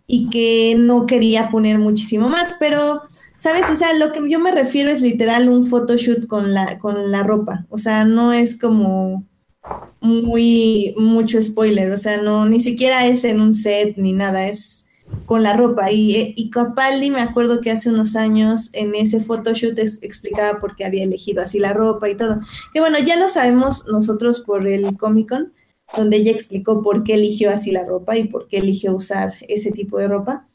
Y 0.08 0.30
que 0.30 0.76
no 0.78 1.06
quería 1.06 1.50
poner 1.50 1.78
muchísimo 1.78 2.30
más, 2.30 2.56
pero 2.60 3.02
¿Sabes? 3.36 3.70
O 3.70 3.76
sea, 3.76 3.94
lo 3.94 4.14
que 4.14 4.22
yo 4.30 4.40
me 4.40 4.54
refiero 4.54 4.90
es 4.90 5.02
literal 5.02 5.50
un 5.50 5.66
photoshoot 5.66 6.28
con 6.28 6.54
la, 6.54 6.80
con 6.80 7.12
la 7.12 7.24
ropa. 7.24 7.66
O 7.70 7.78
sea, 7.78 8.06
no 8.06 8.32
es 8.32 8.58
como 8.58 9.26
muy 10.00 10.94
mucho 10.98 11.42
spoiler, 11.42 11.92
o 11.92 11.98
sea, 11.98 12.22
no, 12.22 12.46
ni 12.46 12.62
siquiera 12.62 13.06
es 13.06 13.26
en 13.26 13.42
un 13.42 13.54
set 13.54 13.98
ni 13.98 14.14
nada, 14.14 14.48
es 14.48 14.86
con 15.26 15.44
la 15.44 15.56
ropa. 15.56 15.92
Y, 15.92 16.16
eh, 16.16 16.34
y 16.36 16.50
Capaldi 16.50 17.12
me 17.12 17.22
acuerdo 17.22 17.62
que 17.62 17.72
hace 17.72 17.90
unos 17.90 18.16
años 18.16 18.70
en 18.74 18.96
ese 18.96 19.20
photoshoot 19.20 19.78
explicaba 19.80 20.60
por 20.60 20.76
qué 20.76 20.86
había 20.86 21.04
elegido 21.04 21.42
así 21.42 21.60
la 21.60 21.74
ropa 21.74 22.10
y 22.10 22.16
todo. 22.16 22.40
Que 22.74 22.80
bueno, 22.80 23.00
ya 23.00 23.18
lo 23.18 23.30
sabemos 23.30 23.88
nosotros 23.88 24.42
por 24.42 24.68
el 24.68 24.98
Comic 24.98 25.30
Con, 25.30 25.54
donde 25.96 26.18
ella 26.18 26.32
explicó 26.32 26.82
por 26.82 27.04
qué 27.04 27.16
eligió 27.16 27.50
así 27.52 27.72
la 27.72 27.86
ropa 27.86 28.18
y 28.18 28.28
por 28.28 28.48
qué 28.48 28.58
eligió 28.58 28.96
usar 28.96 29.32
ese 29.48 29.72
tipo 29.72 29.98
de 29.98 30.08
ropa. 30.08 30.48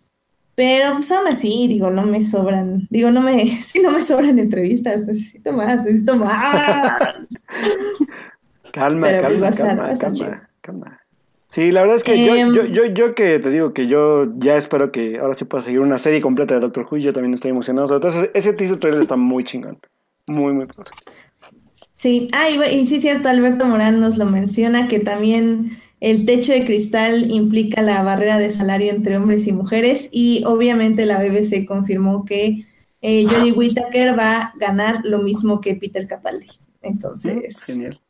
Pero 0.54 0.94
pues 0.94 1.12
aún 1.12 1.28
así, 1.28 1.68
digo, 1.68 1.88
no 1.90 2.04
me 2.04 2.24
sobran, 2.24 2.88
digo, 2.90 3.12
no 3.12 3.20
me, 3.20 3.46
sí, 3.62 3.80
no 3.80 3.92
me 3.92 4.02
sobran 4.02 4.40
entrevistas, 4.40 5.02
necesito 5.06 5.52
más, 5.52 5.84
necesito 5.84 6.16
más. 6.16 6.32
calma, 8.72 9.06
pues, 9.08 9.22
calma, 9.22 9.50
calma, 9.52 9.96
calma, 9.96 10.50
calma. 10.60 11.00
Sí, 11.48 11.72
la 11.72 11.80
verdad 11.80 11.96
es 11.96 12.04
que 12.04 12.24
yo, 12.26 12.34
Em. 12.34 12.52
yo, 12.54 12.64
yo, 12.66 12.84
yo 12.86 13.14
que 13.14 13.38
te 13.38 13.50
digo 13.50 13.72
que 13.72 13.86
yo 13.88 14.26
ya 14.38 14.56
espero 14.56 14.92
que 14.92 15.18
ahora 15.18 15.32
sí 15.34 15.46
pueda 15.46 15.62
seguir 15.62 15.80
una 15.80 15.98
serie 15.98 16.20
completa 16.20 16.54
de 16.54 16.60
Doctor 16.60 16.86
Who, 16.90 16.98
yo 16.98 17.12
también 17.12 17.32
estoy 17.34 17.50
emocionado. 17.50 17.86
Todo 18.00 18.08
ese, 18.08 18.30
ese 18.34 18.52
teaser 18.52 18.78
trailer 18.78 19.00
está 19.00 19.16
muy 19.16 19.44
chingón. 19.44 19.78
Muy, 20.26 20.52
muy 20.52 20.66
padre. 20.66 20.92
Sí, 21.94 22.28
ah, 22.32 22.48
y, 22.50 22.76
y 22.76 22.86
sí 22.86 22.96
es 22.96 23.02
cierto, 23.02 23.28
Alberto 23.28 23.66
Morán 23.66 23.98
nos 24.00 24.18
lo 24.18 24.26
menciona, 24.26 24.86
que 24.88 25.00
también 25.00 25.70
el 26.00 26.26
techo 26.26 26.52
de 26.52 26.64
cristal 26.64 27.30
implica 27.30 27.82
la 27.82 28.02
barrera 28.02 28.38
de 28.38 28.50
salario 28.50 28.90
entre 28.92 29.16
hombres 29.16 29.46
y 29.48 29.52
mujeres, 29.52 30.08
y 30.12 30.44
obviamente 30.46 31.06
la 31.06 31.18
BBC 31.18 31.66
confirmó 31.66 32.24
que 32.24 32.66
eh, 33.00 33.24
Jodie 33.28 33.52
Whittaker 33.52 34.16
va 34.18 34.36
a 34.36 34.52
ganar 34.58 35.00
lo 35.04 35.18
mismo 35.20 35.60
que 35.60 35.74
Peter 35.74 36.06
Capaldi. 36.06 36.46
Entonces, 36.82 37.64
Genial. 37.64 38.00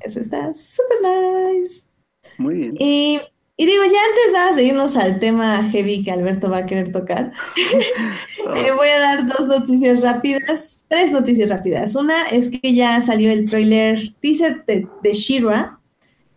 eso 0.00 0.20
está 0.20 0.54
súper 0.54 0.98
nice. 1.02 1.89
Muy 2.38 2.54
bien. 2.54 2.74
Y, 2.78 3.20
y 3.56 3.66
digo, 3.66 3.82
ya 3.84 3.88
antes 4.08 4.32
nada 4.32 4.52
de 4.54 4.64
irnos 4.64 4.96
al 4.96 5.20
tema 5.20 5.62
heavy 5.70 6.02
que 6.02 6.10
Alberto 6.10 6.48
va 6.50 6.58
a 6.58 6.66
querer 6.66 6.92
tocar, 6.92 7.32
eh, 8.56 8.72
voy 8.72 8.88
a 8.88 8.98
dar 8.98 9.26
dos 9.26 9.46
noticias 9.46 10.00
rápidas, 10.02 10.82
tres 10.88 11.12
noticias 11.12 11.48
rápidas. 11.50 11.94
Una 11.94 12.26
es 12.28 12.48
que 12.48 12.74
ya 12.74 13.00
salió 13.02 13.30
el 13.30 13.48
trailer 13.48 13.98
teaser 14.20 14.64
de, 14.66 14.88
de 15.02 15.12
She-Ra, 15.12 15.78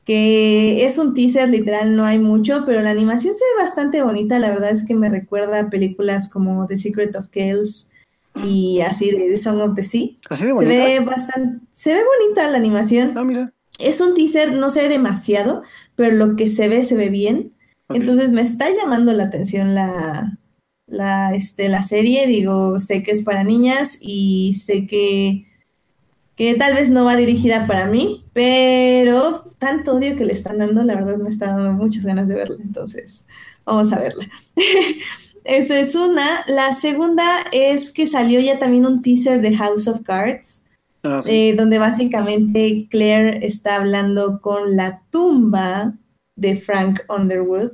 que 0.06 0.86
es 0.86 0.98
un 0.98 1.14
teaser 1.14 1.48
literal, 1.48 1.96
no 1.96 2.04
hay 2.04 2.20
mucho, 2.20 2.64
pero 2.66 2.82
la 2.82 2.90
animación 2.92 3.34
se 3.34 3.44
ve 3.56 3.64
bastante 3.64 4.04
bonita. 4.04 4.38
La 4.40 4.50
verdad 4.50 4.72
es 4.72 4.86
que 4.86 4.96
me 4.96 5.10
recuerda 5.10 5.60
a 5.60 5.70
películas 5.70 6.30
como 6.30 6.68
The 6.68 6.78
Secret 6.78 7.16
of 7.16 7.30
Kells 7.30 7.90
y 8.44 8.82
así 8.82 9.12
de 9.12 9.30
The 9.30 9.38
Song 9.38 9.62
of 9.62 9.76
the 9.76 9.84
Sea. 9.86 10.10
Así 10.30 10.44
de 10.46 10.50
Se 10.50 10.54
bonita. 10.56 10.84
ve 10.86 11.00
bastante, 11.00 11.66
se 11.72 11.94
ve 11.94 12.02
bonita 12.04 12.48
la 12.50 12.58
animación. 12.58 13.18
Ah, 13.18 13.24
mira. 13.24 13.54
Es 13.80 14.02
un 14.02 14.16
teaser, 14.16 14.54
no 14.54 14.70
sé 14.70 14.88
demasiado, 14.90 15.64
pero 15.96 16.16
lo 16.16 16.36
que 16.36 16.50
se 16.50 16.70
ve, 16.70 16.84
se 16.84 16.96
ve 16.96 17.10
bien. 17.10 17.54
Entonces 17.90 18.32
me 18.32 18.42
está 18.42 18.68
llamando 18.70 19.12
la 19.14 19.26
atención 19.26 19.76
la, 19.76 20.38
la, 20.88 21.34
este, 21.36 21.70
la 21.70 21.84
serie. 21.84 22.28
Digo, 22.28 22.80
sé 22.80 23.04
que 23.04 23.12
es 23.12 23.24
para 23.24 23.44
niñas 23.44 23.98
y 24.00 24.54
sé 24.54 24.88
que, 24.88 25.46
que 26.36 26.56
tal 26.56 26.76
vez 26.76 26.90
no 26.90 27.06
va 27.06 27.16
dirigida 27.16 27.68
para 27.68 27.88
mí, 27.88 28.26
pero 28.34 29.54
tanto 29.58 29.96
odio 29.96 30.16
que 30.16 30.26
le 30.26 30.34
están 30.34 30.60
dando, 30.60 30.84
la 30.84 30.96
verdad 30.96 31.18
me 31.18 31.30
está 31.30 31.48
dando 31.48 31.74
muchas 31.74 32.06
ganas 32.06 32.28
de 32.28 32.36
verla. 32.36 32.58
Entonces, 32.62 33.26
vamos 33.66 33.92
a 33.92 34.00
verla. 34.00 34.30
Esa 35.44 35.80
es 35.80 35.96
una. 35.96 36.44
La 36.48 36.74
segunda 36.74 37.26
es 37.52 37.92
que 37.92 38.08
salió 38.08 38.40
ya 38.40 38.60
también 38.60 38.86
un 38.86 39.02
teaser 39.02 39.42
de 39.42 39.56
House 39.58 39.88
of 39.88 40.02
Cards 40.04 40.63
Ah, 41.04 41.20
eh, 41.28 41.54
donde 41.58 41.80
básicamente 41.80 42.88
Claire 42.90 43.46
está 43.46 43.76
hablando 43.76 44.40
con 44.40 44.78
la 44.78 45.02
tumba 45.10 45.94
de 46.36 46.56
Frank 46.56 47.02
Underwood. 47.10 47.74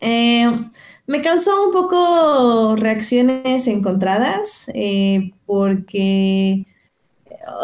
Eh, 0.00 0.46
me 1.06 1.22
causó 1.22 1.64
un 1.64 1.72
poco 1.72 2.74
reacciones 2.76 3.66
encontradas 3.68 4.66
eh, 4.74 5.32
porque, 5.46 6.66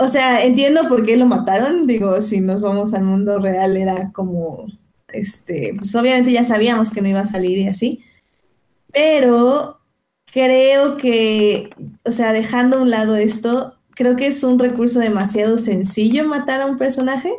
o 0.01 0.07
sea, 0.07 0.45
entiendo 0.45 0.83
por 0.89 1.05
qué 1.05 1.17
lo 1.17 1.27
mataron. 1.27 1.89
Digo, 1.89 2.21
si 2.23 2.41
nos 2.41 2.63
vamos 2.63 2.95
al 2.95 3.03
mundo 3.03 3.41
real 3.41 3.77
era 3.77 4.13
como, 4.13 4.67
este, 5.09 5.75
pues 5.77 5.95
obviamente 5.97 6.31
ya 6.31 6.45
sabíamos 6.45 6.93
que 6.93 7.03
no 7.03 7.09
iba 7.09 7.21
a 7.21 7.27
salir 7.27 7.59
y 7.59 7.67
así, 7.67 8.05
pero 8.93 9.81
creo 10.33 10.97
que, 10.97 11.71
o 12.05 12.13
sea, 12.13 12.33
dejando 12.33 12.79
a 12.79 12.83
un 12.83 12.91
lado 12.91 13.17
esto, 13.17 13.80
creo 13.95 14.17
que 14.17 14.27
es 14.29 14.43
un 14.45 14.59
recurso 14.59 14.99
demasiado 15.01 15.59
sencillo 15.59 16.27
matar 16.27 16.61
a 16.61 16.67
un 16.67 16.79
personaje. 16.79 17.33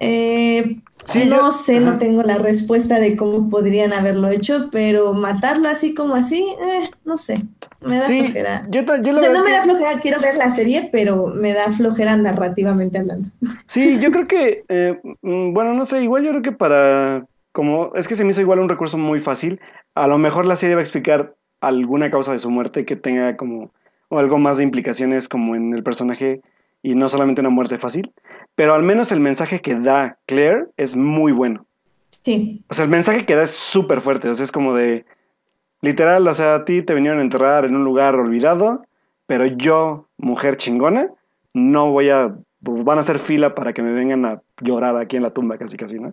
Eh, 0.00 0.80
Sí, 1.04 1.24
no 1.26 1.36
yo- 1.36 1.50
sé, 1.52 1.80
no 1.80 1.98
tengo 1.98 2.22
la 2.22 2.38
respuesta 2.38 3.00
de 3.00 3.16
cómo 3.16 3.50
podrían 3.50 3.92
haberlo 3.92 4.28
hecho, 4.28 4.68
pero 4.70 5.12
matarlo 5.14 5.68
así 5.68 5.94
como 5.94 6.14
así, 6.14 6.42
eh, 6.60 6.90
no 7.04 7.18
sé, 7.18 7.34
me 7.84 7.96
da 7.98 8.02
Sí, 8.06 8.22
flojera. 8.22 8.68
yo, 8.70 8.82
yo 9.02 9.16
O 9.16 9.18
sea, 9.18 9.32
no 9.32 9.42
me 9.42 9.50
da 9.50 9.62
flojera, 9.64 9.98
quiero 10.00 10.20
ver 10.20 10.36
la 10.36 10.54
serie, 10.54 10.88
pero 10.92 11.26
me 11.26 11.54
da 11.54 11.70
flojera 11.70 12.16
narrativamente 12.16 12.98
hablando. 12.98 13.30
Sí, 13.66 13.98
yo 13.98 14.12
creo 14.12 14.28
que, 14.28 14.64
eh, 14.68 15.00
mm, 15.22 15.52
bueno, 15.52 15.74
no 15.74 15.84
sé, 15.84 16.00
igual 16.04 16.22
yo 16.22 16.30
creo 16.30 16.42
que 16.42 16.52
para, 16.52 17.26
como, 17.50 17.90
es 17.96 18.06
que 18.06 18.14
se 18.14 18.22
me 18.24 18.30
hizo 18.30 18.40
igual 18.40 18.60
un 18.60 18.68
recurso 18.68 18.96
muy 18.96 19.18
fácil, 19.18 19.60
a 19.96 20.06
lo 20.06 20.18
mejor 20.18 20.46
la 20.46 20.54
serie 20.54 20.76
va 20.76 20.82
a 20.82 20.84
explicar 20.84 21.34
alguna 21.60 22.12
causa 22.12 22.30
de 22.30 22.38
su 22.38 22.48
muerte 22.48 22.84
que 22.84 22.94
tenga 22.94 23.36
como, 23.36 23.72
o 24.12 24.18
algo 24.18 24.36
más 24.36 24.58
de 24.58 24.62
implicaciones 24.62 25.26
como 25.26 25.56
en 25.56 25.72
el 25.72 25.82
personaje 25.82 26.42
y 26.82 26.94
no 26.94 27.08
solamente 27.08 27.40
una 27.40 27.48
muerte 27.48 27.78
fácil, 27.78 28.12
pero 28.54 28.74
al 28.74 28.82
menos 28.82 29.10
el 29.10 29.20
mensaje 29.20 29.62
que 29.62 29.74
da 29.74 30.18
Claire 30.26 30.66
es 30.76 30.96
muy 30.96 31.32
bueno. 31.32 31.64
Sí, 32.10 32.62
O 32.68 32.74
sea, 32.74 32.84
el 32.84 32.90
mensaje 32.90 33.24
que 33.24 33.34
da 33.34 33.44
es 33.44 33.52
súper 33.52 34.02
fuerte, 34.02 34.28
o 34.28 34.34
sea, 34.34 34.44
es 34.44 34.52
como 34.52 34.74
de, 34.74 35.06
literal, 35.80 36.28
o 36.28 36.34
sea, 36.34 36.56
a 36.56 36.64
ti 36.66 36.82
te 36.82 36.92
vinieron 36.92 37.20
a 37.20 37.22
enterrar 37.22 37.64
en 37.64 37.74
un 37.74 37.84
lugar 37.84 38.14
olvidado, 38.16 38.84
pero 39.24 39.46
yo, 39.46 40.08
mujer 40.18 40.58
chingona, 40.58 41.08
no 41.54 41.90
voy 41.90 42.10
a, 42.10 42.36
van 42.60 42.98
a 42.98 43.00
hacer 43.00 43.18
fila 43.18 43.54
para 43.54 43.72
que 43.72 43.80
me 43.80 43.92
vengan 43.92 44.26
a 44.26 44.42
llorar 44.60 44.94
aquí 44.98 45.16
en 45.16 45.22
la 45.22 45.30
tumba, 45.30 45.56
casi 45.56 45.78
casi, 45.78 45.98
¿no? 45.98 46.12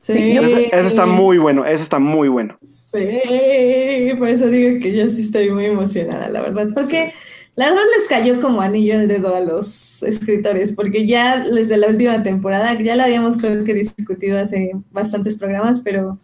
Sí. 0.00 0.36
Eso, 0.36 0.58
eso 0.58 0.88
está 0.88 1.06
muy 1.06 1.38
bueno, 1.38 1.64
eso 1.64 1.82
está 1.82 1.98
muy 1.98 2.28
bueno. 2.28 2.58
Sí, 2.92 4.12
por 4.18 4.28
eso 4.28 4.48
digo 4.48 4.80
que 4.80 4.96
yo 4.96 5.08
sí 5.08 5.20
estoy 5.20 5.50
muy 5.50 5.66
emocionada, 5.66 6.28
la 6.28 6.40
verdad, 6.40 6.68
porque 6.74 7.12
la 7.54 7.68
verdad 7.68 7.82
les 7.98 8.08
cayó 8.08 8.40
como 8.40 8.60
anillo 8.62 8.98
al 8.98 9.06
dedo 9.06 9.34
a 9.36 9.40
los 9.40 10.02
escritores, 10.02 10.72
porque 10.72 11.06
ya 11.06 11.38
desde 11.44 11.76
la 11.76 11.88
última 11.88 12.22
temporada, 12.22 12.74
ya 12.80 12.96
lo 12.96 13.02
habíamos 13.04 13.36
creo 13.36 13.62
que 13.64 13.74
discutido 13.74 14.38
hace 14.38 14.72
bastantes 14.90 15.38
programas, 15.38 15.80
pero 15.80 16.18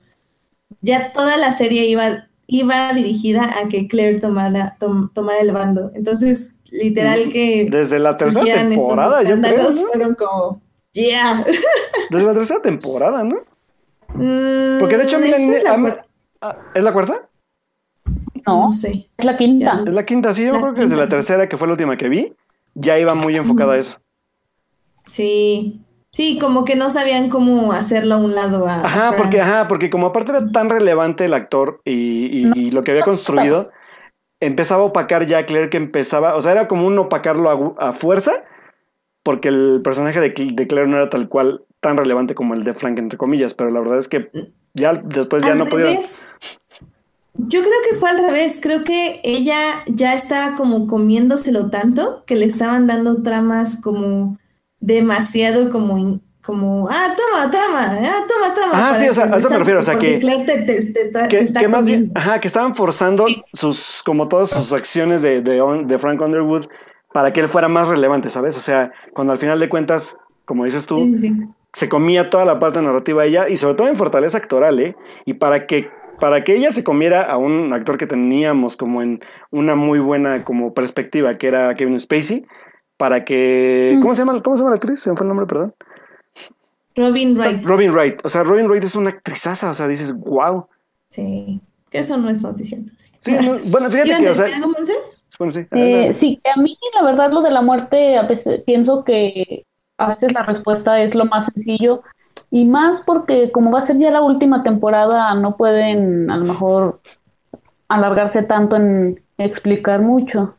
ya 0.81 1.13
toda 1.13 1.37
la 1.37 1.53
serie 1.53 1.87
iba, 1.87 2.29
iba 2.49 2.93
dirigida 2.95 3.51
a 3.63 3.69
que 3.69 3.87
Claire 3.87 4.19
tomara, 4.19 4.77
tom- 4.81 5.11
tomara 5.13 5.41
el 5.41 5.53
bando. 5.53 5.93
Entonces, 5.95 6.57
literal 6.73 7.31
que 7.31 7.69
Desde 7.71 7.99
la 8.01 8.17
tercera 8.17 8.45
estos 8.45 8.69
temporada, 8.69 9.21
creo, 9.21 9.37
escándalos, 9.37 9.77
¿no? 9.77 9.87
fueron 9.87 10.15
como, 10.15 10.63
yeah. 10.93 11.45
Desde 12.11 12.25
la 12.27 12.35
tercera 12.35 12.63
temporada, 12.63 13.23
¿no? 13.23 13.37
Mm, 14.15 14.79
Porque 14.79 14.97
de 14.97 15.05
hecho, 15.05 15.19
miren, 15.19 15.53
es 15.53 15.65
ah, 16.41 16.57
¿es 16.75 16.83
la 16.83 16.93
cuarta? 16.93 17.29
No, 18.47 18.67
no 18.67 18.73
sé. 18.73 19.09
es 19.17 19.25
la 19.25 19.37
quinta. 19.37 19.83
Es 19.87 19.93
la 19.93 20.05
quinta, 20.07 20.33
sí, 20.33 20.47
yo 20.47 20.53
La 20.53 20.61
creo 20.61 20.75
que 20.75 20.83
desde 20.83 20.97
la 20.97 21.09
tercera, 21.09 21.49
que 21.49 21.57
fue 21.57 21.67
la 21.67 21.73
última 21.73 21.97
que 21.97 22.09
vi, 22.09 22.33
ya 22.75 22.99
iba 22.99 23.15
muy 23.15 23.37
enfocada 23.37 23.75
a 23.75 23.79
eso. 23.79 23.99
Sí, 25.11 25.81
sí, 26.13 26.39
como 26.39 26.65
que 26.65 26.77
no 26.77 26.91
sabían 26.91 27.29
cómo 27.29 27.73
hacerlo 27.73 28.17
a 28.17 28.19
un 28.19 28.35
lado 28.35 28.67
a, 28.69 28.85
Ajá, 28.85 29.17
porque, 29.17 29.41
ajá, 29.41 29.69
porque 29.69 29.91
como 29.91 30.09
aparte 30.09 30.33
era 30.33 30.47
tan 30.53 30.69
relevante 30.71 31.25
el 31.25 31.35
actor 31.35 31.81
y, 31.85 31.93
y- 31.93 32.53
y 32.55 32.71
lo 32.71 32.85
que 32.85 32.93
había 32.93 33.03
construido, 33.05 33.71
empezaba 34.41 34.83
a 34.83 34.87
opacar 34.87 35.27
ya 35.27 35.39
a 35.39 35.47
Claire 35.47 35.71
que 35.71 35.77
empezaba, 35.77 36.35
o 36.37 36.43
sea, 36.43 36.53
era 36.53 36.69
como 36.69 36.87
un 36.87 36.99
opacarlo 36.99 37.77
a, 37.81 37.93
fuerza, 37.93 38.45
porque 39.23 39.49
el 39.49 39.81
personaje 39.83 40.21
de, 40.21 40.31
de 40.31 40.67
Claire 40.67 40.89
no 40.89 40.97
era 40.97 41.09
tal 41.11 41.29
cual 41.29 41.65
tan 41.87 41.97
relevante 41.97 42.35
como 42.35 42.55
el 42.55 42.65
de 42.65 42.75
Frank, 42.75 42.99
entre 42.99 43.17
comillas, 43.17 43.55
pero 43.55 43.71
la 43.71 43.79
verdad 43.79 43.99
es 43.99 44.09
que 44.09 44.29
ya 44.75 44.93
después 45.05 45.45
ya 45.45 45.53
Al 45.53 45.59
no 45.59 45.67
pudieron. 45.67 45.97
Yo 47.39 47.61
creo 47.61 47.73
que 47.89 47.97
fue 47.97 48.11
al 48.11 48.19
revés, 48.25 48.59
creo 48.63 48.83
que 48.83 49.21
ella 49.23 49.61
ya 49.87 50.15
estaba 50.15 50.55
como 50.57 50.87
comiéndoselo 50.87 51.71
tanto 51.71 52.25
que 52.27 52.35
le 52.35 52.47
estaban 52.47 52.87
dando 52.87 53.23
tramas 53.23 53.81
como 53.81 54.39
demasiado 54.81 55.71
como, 55.71 55.99
in- 55.99 56.23
como 56.45 56.89
ah, 56.91 57.15
toma, 57.17 57.51
trama, 57.51 57.99
ah, 58.03 58.25
toma, 58.27 58.55
trama. 58.55 58.73
Ah, 58.91 58.99
sí, 58.99 59.09
o 59.09 59.15
sea, 59.15 59.25
a 59.25 59.37
eso 59.39 59.51
me 59.51 59.59
refiero, 59.59 59.81
o 59.81 59.83
sea, 59.83 59.99
que- 59.99 60.19
Claire 60.19 60.45
te, 60.45 60.63
te- 60.63 60.93
te 60.93 61.03
está, 61.03 61.29
Que, 61.29 61.39
está 61.41 61.61
que 61.61 61.69
más 61.69 61.85
bien, 61.87 62.11
ajá, 62.15 62.41
que 62.41 62.49
estaban 62.49 62.75
forzando 62.75 63.27
sus, 63.53 64.03
como 64.05 64.29
todas 64.29 64.51
sus 64.51 64.73
acciones 64.73 65.21
de, 65.23 65.43
de, 65.43 65.61
On- 65.61 65.87
de 65.87 65.99
Frank 65.99 66.21
Underwood 66.21 66.67
para 67.13 67.33
que 67.33 67.41
él 67.41 67.49
fuera 67.49 67.69
más 67.69 67.89
relevante, 67.89 68.31
¿sabes? 68.31 68.57
O 68.57 68.61
sea, 68.61 68.93
cuando 69.13 69.33
al 69.35 69.39
final 69.39 69.61
de 69.61 69.69
cuentas, 69.69 70.19
como 70.47 70.65
dices 70.65 70.87
tú, 70.87 70.97
sí, 70.97 71.19
sí. 71.19 71.33
Se 71.77 71.91
comía 71.91 72.31
toda 72.31 72.47
la 72.47 72.59
parte 72.59 72.81
narrativa 72.81 73.21
de 73.23 73.29
ella 73.29 73.49
y 73.51 73.59
sobre 73.59 73.75
todo 73.75 73.89
en 73.89 73.97
fortaleza 73.97 74.39
actoral, 74.39 74.81
¿eh? 74.81 74.97
Y 75.27 75.35
para 75.35 75.67
que 75.67 75.91
para 76.19 76.43
que 76.43 76.55
ella 76.55 76.73
se 76.73 76.83
comiera 76.83 77.21
a 77.25 77.37
un 77.37 77.71
actor 77.75 77.99
que 77.99 78.07
teníamos 78.07 78.79
como 78.79 79.03
en 79.03 79.21
una 79.51 79.75
muy 79.75 79.99
buena 79.99 80.43
como 80.43 80.73
perspectiva, 80.73 81.37
que 81.37 81.49
era 81.49 81.75
Kevin 81.75 82.01
Spacey, 82.01 82.47
para 82.97 83.27
que 83.27 83.93
Mm. 83.95 84.01
¿cómo 84.01 84.15
se 84.15 84.23
llama 84.25 84.43
cómo 84.43 84.57
se 84.57 84.61
llama 84.63 84.71
la 84.71 84.77
actriz? 84.77 85.01
Se 85.01 85.11
me 85.11 85.17
fue 85.17 85.27
el 85.27 85.29
nombre, 85.29 85.45
perdón. 85.47 85.75
Robin 86.95 87.37
Wright. 87.37 87.67
Robin 87.67 87.93
Wright. 87.93 88.21
O 88.25 88.31
sea, 88.31 88.43
Robin 88.43 88.69
Wright 88.69 88.85
es 88.85 88.97
una 88.97 89.11
actrizaza, 89.11 89.69
o 89.71 89.75
sea, 89.75 89.87
dices, 89.87 90.17
"Wow." 90.19 90.69
Sí, 91.09 91.61
que 91.91 91.99
eso 91.99 92.17
no 92.17 92.31
es 92.31 92.41
noticia, 92.41 92.79
sí. 92.97 93.13
Sí, 93.19 93.33
no, 93.33 93.59
bueno, 93.67 93.91
fíjate 93.91 94.09
¿Ibas 94.09 94.21
que, 94.23 94.31
o 94.31 94.35
sea, 94.35 94.49
bueno, 95.39 95.53
sí, 95.53 95.61
Eh, 95.61 95.67
adelante. 95.71 96.21
sí, 96.21 96.41
que 96.43 96.51
a 96.51 96.57
mí 96.63 96.75
la 96.95 97.03
verdad 97.05 97.31
lo 97.31 97.43
de 97.43 97.51
la 97.51 97.61
muerte, 97.61 98.17
a 98.17 98.23
veces 98.23 98.63
pienso 98.65 99.05
que 99.05 99.67
a 99.99 100.09
veces 100.09 100.33
la 100.33 100.43
respuesta 100.43 101.01
es 101.03 101.15
lo 101.15 101.25
más 101.25 101.53
sencillo 101.53 102.03
y 102.51 102.65
más 102.65 103.03
porque 103.07 103.51
como 103.51 103.71
va 103.71 103.81
a 103.81 103.87
ser 103.87 103.99
ya 103.99 104.11
la 104.11 104.23
última 104.23 104.63
temporada, 104.63 105.35
no 105.35 105.57
pueden 105.57 106.31
a 106.31 106.37
lo 106.37 106.45
mejor 106.45 107.01
alargarse 107.89 108.43
tanto 108.43 108.77
en 108.77 109.21
explicar 109.39 110.01
mucho. 110.01 110.55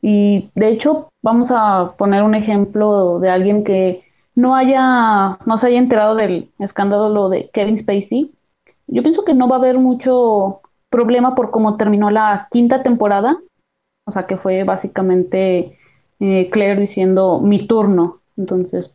Y 0.00 0.50
de 0.54 0.70
hecho, 0.70 1.10
vamos 1.22 1.48
a 1.50 1.94
poner 1.96 2.22
un 2.22 2.34
ejemplo 2.34 3.20
de 3.20 3.30
alguien 3.30 3.62
que 3.62 4.02
no 4.34 4.56
haya, 4.56 5.38
no 5.46 5.60
se 5.60 5.66
haya 5.66 5.78
enterado 5.78 6.16
del 6.16 6.50
escándalo 6.58 7.28
de 7.28 7.50
Kevin 7.52 7.80
Spacey. 7.82 8.32
Yo 8.88 9.02
pienso 9.02 9.24
que 9.24 9.34
no 9.34 9.48
va 9.48 9.56
a 9.56 9.58
haber 9.58 9.78
mucho 9.78 10.60
problema 10.90 11.34
por 11.34 11.50
cómo 11.50 11.76
terminó 11.76 12.10
la 12.10 12.48
quinta 12.50 12.82
temporada, 12.82 13.38
o 14.06 14.12
sea 14.12 14.26
que 14.26 14.36
fue 14.36 14.64
básicamente 14.64 15.78
eh, 16.20 16.50
Claire 16.50 16.80
diciendo 16.80 17.40
mi 17.40 17.66
turno, 17.66 18.21
entonces 18.36 18.86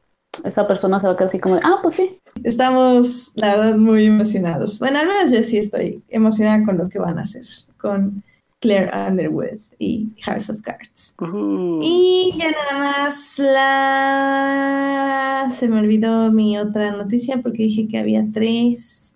esa 0.44 0.68
persona 0.68 1.00
se 1.00 1.08
va 1.08 1.14
a 1.14 1.18
quedar 1.18 1.30
así 1.30 1.40
como, 1.40 1.56
ah, 1.56 1.80
pues 1.82 1.96
sí. 1.96 2.20
Estamos, 2.44 3.32
la 3.36 3.56
verdad, 3.56 3.78
muy 3.78 4.06
emocionados. 4.06 4.78
Bueno, 4.80 5.00
al 5.00 5.08
menos 5.08 5.32
yo 5.32 5.42
sí 5.44 5.58
estoy 5.58 6.04
emocionada 6.10 6.64
con 6.66 6.78
lo 6.78 6.90
que 6.90 7.00
van 7.00 7.18
a 7.18 7.24
hacer, 7.24 7.46
con 7.78 8.24
Claire 8.60 8.92
Underwood 8.94 9.60
y 9.80 10.10
House 10.22 10.50
of 10.50 10.62
Cards. 10.62 11.16
Y 11.82 12.34
ya 12.38 12.52
nada 12.52 12.78
más 12.80 13.40
la... 13.40 14.68
Se 15.52 15.68
me 15.68 15.80
olvidó 15.80 16.32
mi 16.32 16.58
otra 16.58 16.92
noticia 16.92 17.42
porque 17.42 17.64
dije 17.64 17.88
que 17.88 17.98
había 17.98 18.24
tres. 18.32 19.16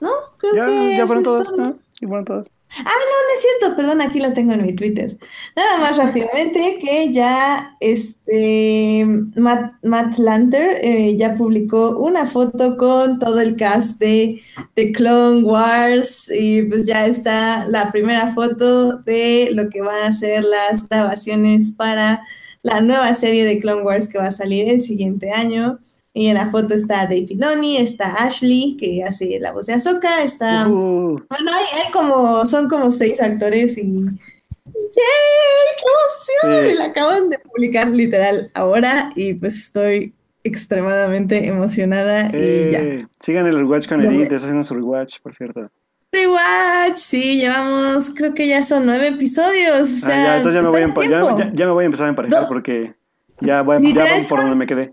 ¿No? 0.00 0.10
Creo 0.38 0.66
que 0.66 0.96
ya 0.96 1.06
fueron 1.06 1.22
todas, 1.24 1.52
¿no? 1.56 1.78
Y 2.00 2.06
fueron 2.06 2.24
todas. 2.24 2.46
Ah, 2.78 2.82
no, 2.84 2.84
no 2.84 3.34
es 3.34 3.40
cierto, 3.42 3.76
perdón, 3.76 4.00
aquí 4.00 4.20
lo 4.20 4.32
tengo 4.32 4.52
en 4.52 4.62
mi 4.62 4.72
Twitter. 4.74 5.18
Nada 5.56 5.78
más 5.78 5.96
rápidamente 5.96 6.78
que 6.80 7.12
ya 7.12 7.76
este 7.80 9.04
Matt, 9.34 9.74
Matt 9.82 10.18
Lanter 10.18 10.78
eh, 10.80 11.16
ya 11.16 11.34
publicó 11.36 11.98
una 11.98 12.26
foto 12.26 12.76
con 12.76 13.18
todo 13.18 13.40
el 13.40 13.56
cast 13.56 13.98
de, 13.98 14.40
de, 14.76 14.92
Clone 14.92 15.42
Wars 15.42 16.30
y 16.32 16.62
pues 16.62 16.86
ya 16.86 17.06
está 17.06 17.66
la 17.66 17.90
primera 17.90 18.32
foto 18.34 18.98
de 18.98 19.48
lo 19.52 19.68
que 19.68 19.82
van 19.82 20.04
a 20.04 20.12
ser 20.12 20.44
las 20.44 20.88
grabaciones 20.88 21.72
para 21.72 22.22
la 22.62 22.80
nueva 22.82 23.14
serie 23.14 23.44
de 23.44 23.58
Clone 23.58 23.82
Wars 23.82 24.06
que 24.06 24.18
va 24.18 24.26
a 24.26 24.32
salir 24.32 24.68
el 24.68 24.80
siguiente 24.80 25.32
año. 25.32 25.80
Y 26.12 26.26
en 26.26 26.34
la 26.34 26.50
foto 26.50 26.74
está 26.74 27.04
Dave 27.04 27.26
Filoni, 27.28 27.76
está 27.76 28.14
Ashley, 28.24 28.76
que 28.76 29.04
hace 29.04 29.38
la 29.40 29.52
voz 29.52 29.66
de 29.66 29.74
Ahsoka, 29.74 30.24
está... 30.24 30.66
Bueno, 30.66 31.26
hay, 31.28 31.92
como, 31.92 32.44
son 32.46 32.68
como 32.68 32.90
seis 32.90 33.20
actores 33.22 33.78
y... 33.78 33.82
¡Yay! 33.82 35.70
¡Qué 35.76 36.48
emoción! 36.48 36.78
La 36.78 36.84
acaban 36.86 37.30
de 37.30 37.38
publicar 37.38 37.88
literal 37.88 38.50
ahora 38.54 39.12
y 39.14 39.34
pues 39.34 39.56
estoy 39.56 40.12
extremadamente 40.42 41.46
emocionada 41.46 42.28
y 42.36 42.70
ya. 42.70 43.08
Sigan 43.20 43.46
el 43.46 43.58
rewatch 43.58 43.88
con 43.88 44.00
Edith, 44.04 44.32
está 44.32 44.36
haciendo 44.36 44.62
su 44.62 44.74
rewatch, 44.74 45.20
por 45.20 45.34
cierto. 45.34 45.70
Rewatch, 46.12 46.96
sí, 46.96 47.38
llevamos, 47.38 48.10
creo 48.10 48.34
que 48.34 48.48
ya 48.48 48.64
son 48.64 48.86
nueve 48.86 49.08
episodios. 49.08 50.02
O 50.02 50.06
ah, 50.06 50.08
ya, 50.08 50.36
entonces 50.38 50.60
ya 50.60 50.62
me, 50.62 50.86
voy 50.86 51.04
a, 51.06 51.52
ya, 51.54 51.66
me 51.66 51.72
voy 51.72 51.84
a 51.84 51.86
empezar 51.86 52.06
a 52.06 52.10
emparejar 52.10 52.48
porque 52.48 52.94
ya 53.40 53.62
voy, 53.62 53.92
ya 53.92 54.14
voy 54.14 54.24
por 54.28 54.40
donde 54.40 54.56
me 54.56 54.66
quedé. 54.66 54.92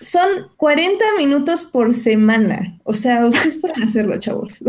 Son 0.00 0.28
40 0.56 1.04
minutos 1.16 1.66
por 1.66 1.94
semana. 1.94 2.78
O 2.84 2.94
sea, 2.94 3.26
ustedes 3.26 3.56
pueden 3.60 3.82
hacerlo, 3.82 4.18
chavos. 4.18 4.62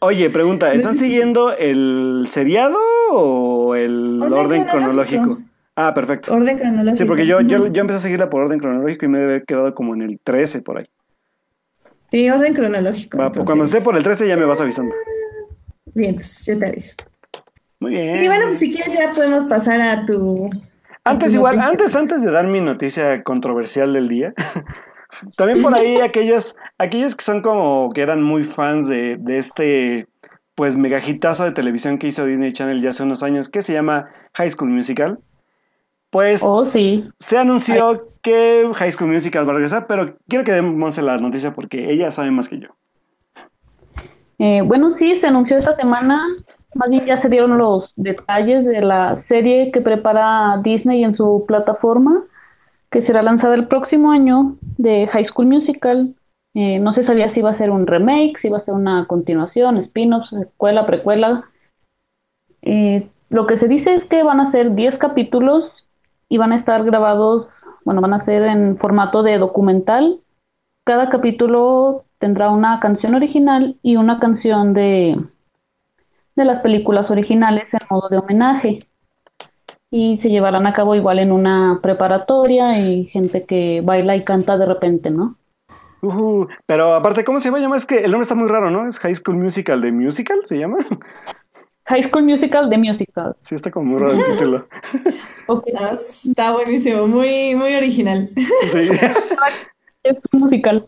Oye, 0.00 0.28
pregunta, 0.30 0.72
¿están 0.72 0.94
siguiendo 0.96 1.56
el 1.56 2.24
seriado 2.26 2.78
o 3.12 3.74
el 3.74 4.20
orden, 4.22 4.64
cronológico? 4.64 5.38
Ah, 5.76 5.94
perfecto. 5.94 6.34
Orden 6.34 6.58
cronológico. 6.58 6.96
Sí, 6.96 7.04
porque 7.04 7.26
yo, 7.26 7.40
yo, 7.40 7.68
yo, 7.68 7.80
empecé 7.80 7.98
a 7.98 8.02
seguirla 8.02 8.28
por 8.28 8.42
orden 8.42 8.58
cronológico 8.58 9.06
y 9.06 9.08
me 9.08 9.22
haber 9.22 9.44
quedado 9.44 9.74
como 9.74 9.94
en 9.94 10.02
el 10.02 10.18
13 10.18 10.62
por 10.62 10.78
ahí. 10.78 10.86
Sí, 12.10 12.28
orden 12.28 12.54
cronológico. 12.54 13.18
Cuando 13.44 13.64
esté 13.64 13.80
por 13.80 13.96
el 13.96 14.02
13 14.02 14.26
ya 14.26 14.36
me 14.36 14.44
vas 14.44 14.60
avisando. 14.60 14.94
Bien, 15.94 16.16
pues 16.16 16.44
yo 16.44 16.58
te 16.58 16.66
aviso. 16.66 16.96
Muy 17.78 17.92
bien. 17.92 18.24
Y 18.24 18.26
bueno, 18.26 18.56
si 18.56 18.72
quieres 18.72 18.92
ya 18.92 19.14
podemos 19.14 19.46
pasar 19.46 19.80
a 19.80 20.04
tu 20.04 20.50
antes 21.04 21.34
igual, 21.34 21.58
antes, 21.58 21.94
antes 21.96 22.22
de 22.22 22.30
dar 22.30 22.46
mi 22.46 22.60
noticia 22.60 23.22
controversial 23.22 23.92
del 23.92 24.08
día, 24.08 24.34
también 25.36 25.62
por 25.62 25.74
ahí 25.74 26.00
aquellos, 26.00 26.56
aquellos 26.78 27.16
que 27.16 27.24
son 27.24 27.42
como 27.42 27.90
que 27.92 28.02
eran 28.02 28.22
muy 28.22 28.44
fans 28.44 28.86
de, 28.86 29.16
de 29.18 29.38
este 29.38 30.06
pues 30.54 30.76
megajitazo 30.76 31.44
de 31.44 31.52
televisión 31.52 31.96
que 31.96 32.08
hizo 32.08 32.26
Disney 32.26 32.52
Channel 32.52 32.82
ya 32.82 32.90
hace 32.90 33.02
unos 33.02 33.22
años, 33.22 33.48
que 33.48 33.62
se 33.62 33.72
llama 33.72 34.10
High 34.34 34.50
School 34.50 34.68
Musical. 34.68 35.18
Pues 36.10 36.42
oh, 36.44 36.64
sí. 36.64 37.02
se 37.18 37.38
anunció 37.38 38.08
que 38.20 38.68
High 38.74 38.92
School 38.92 39.10
Musical 39.10 39.46
va 39.46 39.52
a 39.52 39.54
regresar, 39.54 39.86
pero 39.86 40.16
quiero 40.28 40.44
que 40.44 40.52
demos 40.52 40.98
la 40.98 41.16
noticia 41.16 41.54
porque 41.54 41.90
ella 41.90 42.12
sabe 42.12 42.30
más 42.30 42.48
que 42.48 42.58
yo. 42.58 42.68
Eh, 44.38 44.60
bueno, 44.62 44.94
sí, 44.98 45.18
se 45.20 45.26
anunció 45.28 45.56
esta 45.56 45.76
semana 45.76 46.20
más 46.74 46.88
bien 46.88 47.04
ya 47.04 47.20
se 47.20 47.28
dieron 47.28 47.58
los 47.58 47.92
detalles 47.96 48.64
de 48.64 48.80
la 48.80 49.24
serie 49.28 49.72
que 49.72 49.80
prepara 49.80 50.60
Disney 50.62 51.02
en 51.02 51.16
su 51.16 51.44
plataforma, 51.46 52.24
que 52.90 53.04
será 53.06 53.22
lanzada 53.22 53.54
el 53.54 53.66
próximo 53.66 54.12
año 54.12 54.56
de 54.78 55.08
High 55.08 55.26
School 55.28 55.46
Musical. 55.46 56.14
Eh, 56.54 56.78
no 56.78 56.94
se 56.94 57.04
sabía 57.06 57.32
si 57.32 57.40
iba 57.40 57.50
a 57.50 57.58
ser 57.58 57.70
un 57.70 57.86
remake, 57.86 58.38
si 58.40 58.48
iba 58.48 58.58
a 58.58 58.64
ser 58.64 58.74
una 58.74 59.06
continuación, 59.06 59.78
spin-off, 59.78 60.28
secuela, 60.30 60.86
precuela. 60.86 61.44
Eh, 62.62 63.08
lo 63.30 63.46
que 63.46 63.58
se 63.58 63.68
dice 63.68 63.94
es 63.94 64.04
que 64.08 64.22
van 64.22 64.40
a 64.40 64.50
ser 64.50 64.74
10 64.74 64.98
capítulos 64.98 65.64
y 66.28 66.38
van 66.38 66.52
a 66.52 66.56
estar 66.56 66.84
grabados, 66.84 67.48
bueno, 67.84 68.00
van 68.00 68.14
a 68.14 68.24
ser 68.24 68.42
en 68.44 68.76
formato 68.78 69.22
de 69.22 69.38
documental. 69.38 70.20
Cada 70.84 71.10
capítulo 71.10 72.04
tendrá 72.18 72.50
una 72.50 72.80
canción 72.80 73.14
original 73.14 73.76
y 73.82 73.96
una 73.96 74.18
canción 74.18 74.74
de, 74.74 75.16
de 76.40 76.46
las 76.46 76.62
películas 76.62 77.10
originales 77.10 77.64
en 77.72 77.78
modo 77.88 78.08
de 78.08 78.18
homenaje. 78.18 78.78
Y 79.90 80.18
se 80.22 80.28
llevarán 80.28 80.66
a 80.66 80.74
cabo 80.74 80.94
igual 80.94 81.18
en 81.18 81.32
una 81.32 81.80
preparatoria 81.82 82.78
y 82.78 83.06
gente 83.06 83.44
que 83.44 83.82
baila 83.84 84.16
y 84.16 84.24
canta 84.24 84.56
de 84.56 84.66
repente, 84.66 85.10
¿no? 85.10 85.36
pero 86.64 86.94
aparte, 86.94 87.24
¿cómo 87.24 87.40
se 87.40 87.50
llama? 87.50 87.76
Es 87.76 87.84
que 87.84 87.96
el 87.98 88.10
nombre 88.10 88.22
está 88.22 88.34
muy 88.34 88.48
raro, 88.48 88.70
¿no? 88.70 88.88
¿Es 88.88 88.98
High 89.00 89.16
School 89.16 89.36
Musical 89.36 89.82
de 89.82 89.92
Musical? 89.92 90.38
¿Se 90.44 90.58
llama? 90.58 90.78
High 91.84 92.08
School 92.08 92.24
Musical 92.24 92.70
de 92.70 92.78
Musical. 92.78 93.36
Sí, 93.42 93.54
está 93.54 93.70
como 93.70 93.92
muy 93.92 94.00
raro 94.00 94.12
el 94.12 94.24
título. 94.24 94.66
está 95.92 96.52
buenísimo, 96.52 97.06
muy, 97.06 97.54
muy 97.54 97.74
original. 97.74 98.30
Sí. 98.72 98.88
es 100.04 100.16
musical. 100.32 100.86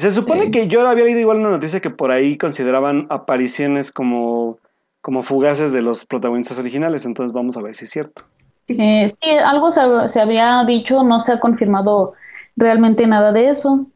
Se 0.00 0.10
supone 0.10 0.50
que 0.50 0.66
yo 0.66 0.88
había 0.88 1.04
leído 1.04 1.20
igual 1.20 1.40
una 1.40 1.50
noticia 1.50 1.80
que 1.80 1.90
por 1.90 2.10
ahí 2.10 2.38
consideraban 2.38 3.06
apariciones 3.10 3.92
como, 3.92 4.56
como 5.02 5.22
fugaces 5.22 5.72
de 5.72 5.82
los 5.82 6.06
protagonistas 6.06 6.58
originales, 6.58 7.04
entonces 7.04 7.34
vamos 7.34 7.58
a 7.58 7.60
ver 7.60 7.74
si 7.74 7.84
es 7.84 7.90
cierto. 7.90 8.24
Eh, 8.68 9.14
sí, 9.20 9.30
algo 9.44 9.74
se, 9.74 10.12
se, 10.14 10.20
había 10.20 10.64
dicho, 10.66 11.02
no 11.02 11.22
se 11.24 11.32
ha 11.32 11.40
confirmado 11.40 12.14
realmente 12.56 13.06
nada 13.06 13.30
de 13.30 13.50
eso, 13.50 13.88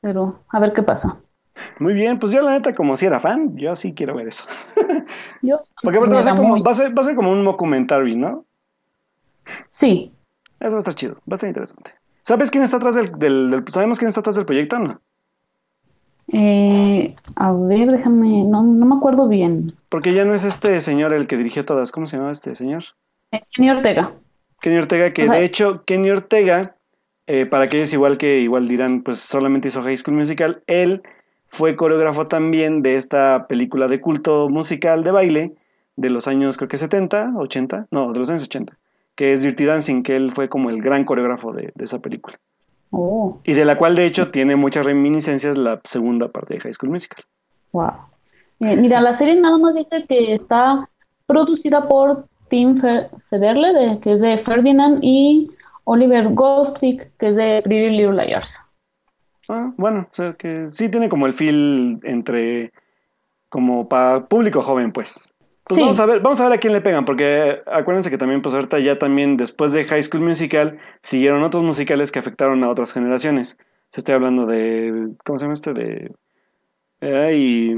pero 0.00 0.38
a 0.50 0.60
ver 0.60 0.72
qué 0.72 0.84
pasa. 0.84 1.16
Muy 1.80 1.94
bien, 1.94 2.20
pues 2.20 2.30
yo 2.30 2.40
la 2.40 2.52
neta 2.52 2.72
como 2.72 2.94
si 2.94 3.06
era 3.06 3.18
fan, 3.18 3.56
yo 3.56 3.74
sí 3.74 3.92
quiero 3.92 4.14
ver 4.14 4.28
eso. 4.28 4.46
yo, 5.42 5.62
Porque 5.82 5.98
aparte 5.98 6.14
va 6.14 6.20
a, 6.20 6.24
ser 6.24 6.36
como, 6.36 6.62
va, 6.62 6.70
a 6.70 6.74
ser, 6.74 6.96
va 6.96 7.02
a 7.02 7.06
ser 7.06 7.16
como 7.16 7.32
un 7.32 7.44
documentary, 7.44 8.14
¿no? 8.14 8.44
Sí. 9.80 10.12
Eso 10.60 10.70
va 10.70 10.76
a 10.76 10.78
estar 10.78 10.94
chido, 10.94 11.14
va 11.28 11.32
a 11.32 11.34
estar 11.34 11.48
interesante. 11.48 11.90
¿Sabes 12.22 12.52
quién 12.52 12.62
está 12.62 12.76
atrás 12.76 12.94
del, 12.94 13.18
del 13.18 13.64
¿Sabemos 13.68 13.98
quién 13.98 14.10
está 14.10 14.20
atrás 14.20 14.36
del 14.36 14.46
proyecto 14.46 14.78
no? 14.78 15.00
Eh, 16.36 17.14
a 17.36 17.52
ver, 17.52 17.92
déjame, 17.92 18.42
no, 18.42 18.64
no 18.64 18.86
me 18.86 18.96
acuerdo 18.96 19.28
bien. 19.28 19.72
Porque 19.88 20.12
ya 20.12 20.24
no 20.24 20.34
es 20.34 20.44
este 20.44 20.80
señor 20.80 21.12
el 21.12 21.28
que 21.28 21.36
dirigió 21.36 21.64
todas. 21.64 21.92
¿Cómo 21.92 22.06
se 22.06 22.16
llama 22.16 22.32
este 22.32 22.56
señor? 22.56 22.82
Eh, 23.30 23.40
Kenny 23.54 23.70
Ortega. 23.70 24.12
Kenny 24.60 24.78
Ortega, 24.78 25.12
que 25.12 25.28
de 25.28 25.44
hecho, 25.44 25.84
Kenny 25.84 26.10
Ortega, 26.10 26.74
eh, 27.28 27.46
para 27.46 27.66
aquellos 27.66 27.92
igual 27.92 28.18
que 28.18 28.40
igual 28.40 28.66
dirán, 28.66 29.02
pues 29.02 29.20
solamente 29.20 29.68
hizo 29.68 29.82
High 29.82 29.96
School 29.96 30.16
Musical, 30.16 30.64
él 30.66 31.02
fue 31.46 31.76
coreógrafo 31.76 32.26
también 32.26 32.82
de 32.82 32.96
esta 32.96 33.46
película 33.46 33.86
de 33.86 34.00
culto 34.00 34.48
musical 34.48 35.04
de 35.04 35.12
baile 35.12 35.52
de 35.94 36.10
los 36.10 36.26
años, 36.26 36.56
creo 36.56 36.68
que 36.68 36.78
70, 36.78 37.34
80, 37.36 37.86
no, 37.92 38.12
de 38.12 38.18
los 38.18 38.30
años 38.30 38.42
80, 38.42 38.76
que 39.14 39.34
es 39.34 39.42
Dirty 39.42 39.66
Dancing, 39.66 40.02
que 40.02 40.16
él 40.16 40.32
fue 40.32 40.48
como 40.48 40.70
el 40.70 40.82
gran 40.82 41.04
coreógrafo 41.04 41.52
de 41.52 41.72
esa 41.78 42.00
película. 42.00 42.40
Oh. 42.96 43.40
Y 43.44 43.54
de 43.54 43.64
la 43.64 43.76
cual, 43.76 43.96
de 43.96 44.06
hecho, 44.06 44.30
tiene 44.30 44.54
muchas 44.54 44.86
reminiscencias 44.86 45.58
la 45.58 45.80
segunda 45.84 46.28
parte 46.28 46.54
de 46.54 46.60
High 46.60 46.74
School 46.74 46.90
Musical. 46.92 47.24
Wow. 47.72 47.92
Eh, 48.60 48.76
mira, 48.76 49.00
la 49.00 49.18
serie 49.18 49.34
nada 49.34 49.58
más 49.58 49.74
dice 49.74 50.04
que 50.08 50.34
está 50.34 50.88
producida 51.26 51.88
por 51.88 52.26
Tim 52.48 52.80
Federle, 53.30 53.98
que 54.00 54.12
es 54.12 54.20
de 54.20 54.38
Ferdinand, 54.44 55.00
y 55.02 55.50
Oliver 55.84 56.28
Goldstick, 56.28 57.10
que 57.18 57.30
es 57.30 57.36
de 57.36 57.62
Pretty 57.64 57.96
Little 57.96 58.24
Liars. 58.24 58.46
Ah, 59.48 59.72
bueno, 59.76 60.06
o 60.10 60.14
sea 60.14 60.34
que 60.34 60.68
sí 60.70 60.88
tiene 60.88 61.08
como 61.08 61.26
el 61.26 61.32
feel 61.32 61.98
entre 62.04 62.72
como 63.48 63.88
para 63.88 64.26
público 64.26 64.62
joven, 64.62 64.92
pues. 64.92 65.33
Pues 65.66 65.80
vamos 65.80 65.98
a 65.98 66.06
ver, 66.06 66.20
vamos 66.20 66.40
a 66.40 66.44
ver 66.44 66.52
a 66.52 66.58
quién 66.58 66.74
le 66.74 66.82
pegan, 66.82 67.06
porque 67.06 67.62
acuérdense 67.66 68.10
que 68.10 68.18
también, 68.18 68.42
pues 68.42 68.54
ahorita 68.54 68.78
ya 68.80 68.98
también 68.98 69.38
después 69.38 69.72
de 69.72 69.86
High 69.86 70.02
School 70.02 70.22
Musical, 70.22 70.78
siguieron 71.00 71.42
otros 71.42 71.62
musicales 71.62 72.12
que 72.12 72.18
afectaron 72.18 72.62
a 72.64 72.68
otras 72.68 72.92
generaciones. 72.92 73.56
Se 73.90 74.00
estoy 74.00 74.14
hablando 74.14 74.44
de, 74.44 75.12
¿cómo 75.24 75.38
se 75.38 75.44
llama 75.44 75.54
este? 75.54 75.72
De, 75.72 76.12
ay, 77.00 77.74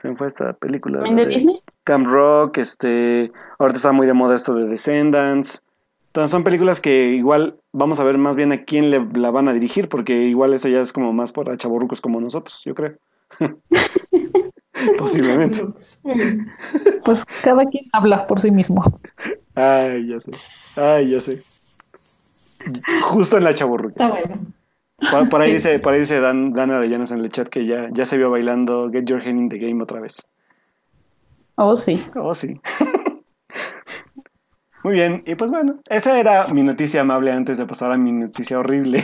¿cómo 0.00 0.16
fue 0.16 0.26
esta 0.26 0.54
película? 0.54 1.00
¿De, 1.00 1.26
Disney? 1.26 1.60
Camp 1.84 2.06
Rock, 2.06 2.58
este, 2.58 3.30
ahorita 3.58 3.76
está 3.76 3.92
muy 3.92 4.06
de 4.06 4.14
moda 4.14 4.34
esto 4.34 4.54
de 4.54 4.64
Descendants. 4.64 5.62
Entonces 6.06 6.30
son 6.30 6.44
películas 6.44 6.80
que 6.80 7.10
igual 7.10 7.58
vamos 7.72 8.00
a 8.00 8.04
ver 8.04 8.16
más 8.16 8.36
bien 8.36 8.52
a 8.52 8.64
quién 8.64 8.90
le 8.90 9.06
la 9.14 9.30
van 9.30 9.48
a 9.48 9.52
dirigir, 9.52 9.90
porque 9.90 10.14
igual 10.14 10.54
esa 10.54 10.70
ya 10.70 10.80
es 10.80 10.94
como 10.94 11.12
más 11.12 11.32
para 11.32 11.56
chaborrucos 11.58 12.00
como 12.00 12.20
nosotros, 12.22 12.62
yo 12.64 12.74
creo. 12.74 12.94
Posiblemente. 14.98 15.62
Pues 17.04 17.20
cada 17.42 17.64
quien 17.64 17.86
habla 17.92 18.26
por 18.26 18.42
sí 18.42 18.50
mismo. 18.50 19.00
Ay, 19.54 20.08
ya 20.08 20.20
sé. 20.20 20.30
Ay, 20.78 21.10
ya 21.10 21.20
sé. 21.20 21.40
Justo 23.02 23.38
en 23.38 23.44
la 23.44 23.54
chaborruca. 23.54 24.04
Está 24.04 24.08
bueno. 24.08 24.42
Por, 25.30 25.40
ahí 25.40 25.54
dice, 25.54 25.78
por 25.78 25.94
ahí 25.94 26.00
dice 26.00 26.20
Dan, 26.20 26.52
Dan 26.52 26.70
Arellanas 26.70 27.12
en 27.12 27.20
el 27.20 27.30
chat 27.30 27.48
que 27.48 27.64
ya, 27.64 27.88
ya 27.92 28.04
se 28.04 28.18
vio 28.18 28.30
bailando 28.30 28.90
Get 28.90 29.04
Your 29.04 29.22
Hand 29.22 29.38
in 29.38 29.48
the 29.48 29.58
Game 29.58 29.82
otra 29.82 30.00
vez. 30.00 30.28
Oh, 31.54 31.80
sí. 31.86 32.04
Oh, 32.14 32.34
sí. 32.34 32.60
Muy 34.84 34.94
bien, 34.94 35.22
y 35.26 35.34
pues 35.34 35.50
bueno, 35.50 35.80
esa 35.88 36.20
era 36.20 36.46
mi 36.48 36.62
noticia 36.62 37.00
amable 37.00 37.32
antes 37.32 37.58
de 37.58 37.66
pasar 37.66 37.92
a 37.92 37.96
mi 37.96 38.12
noticia 38.12 38.58
horrible. 38.58 39.02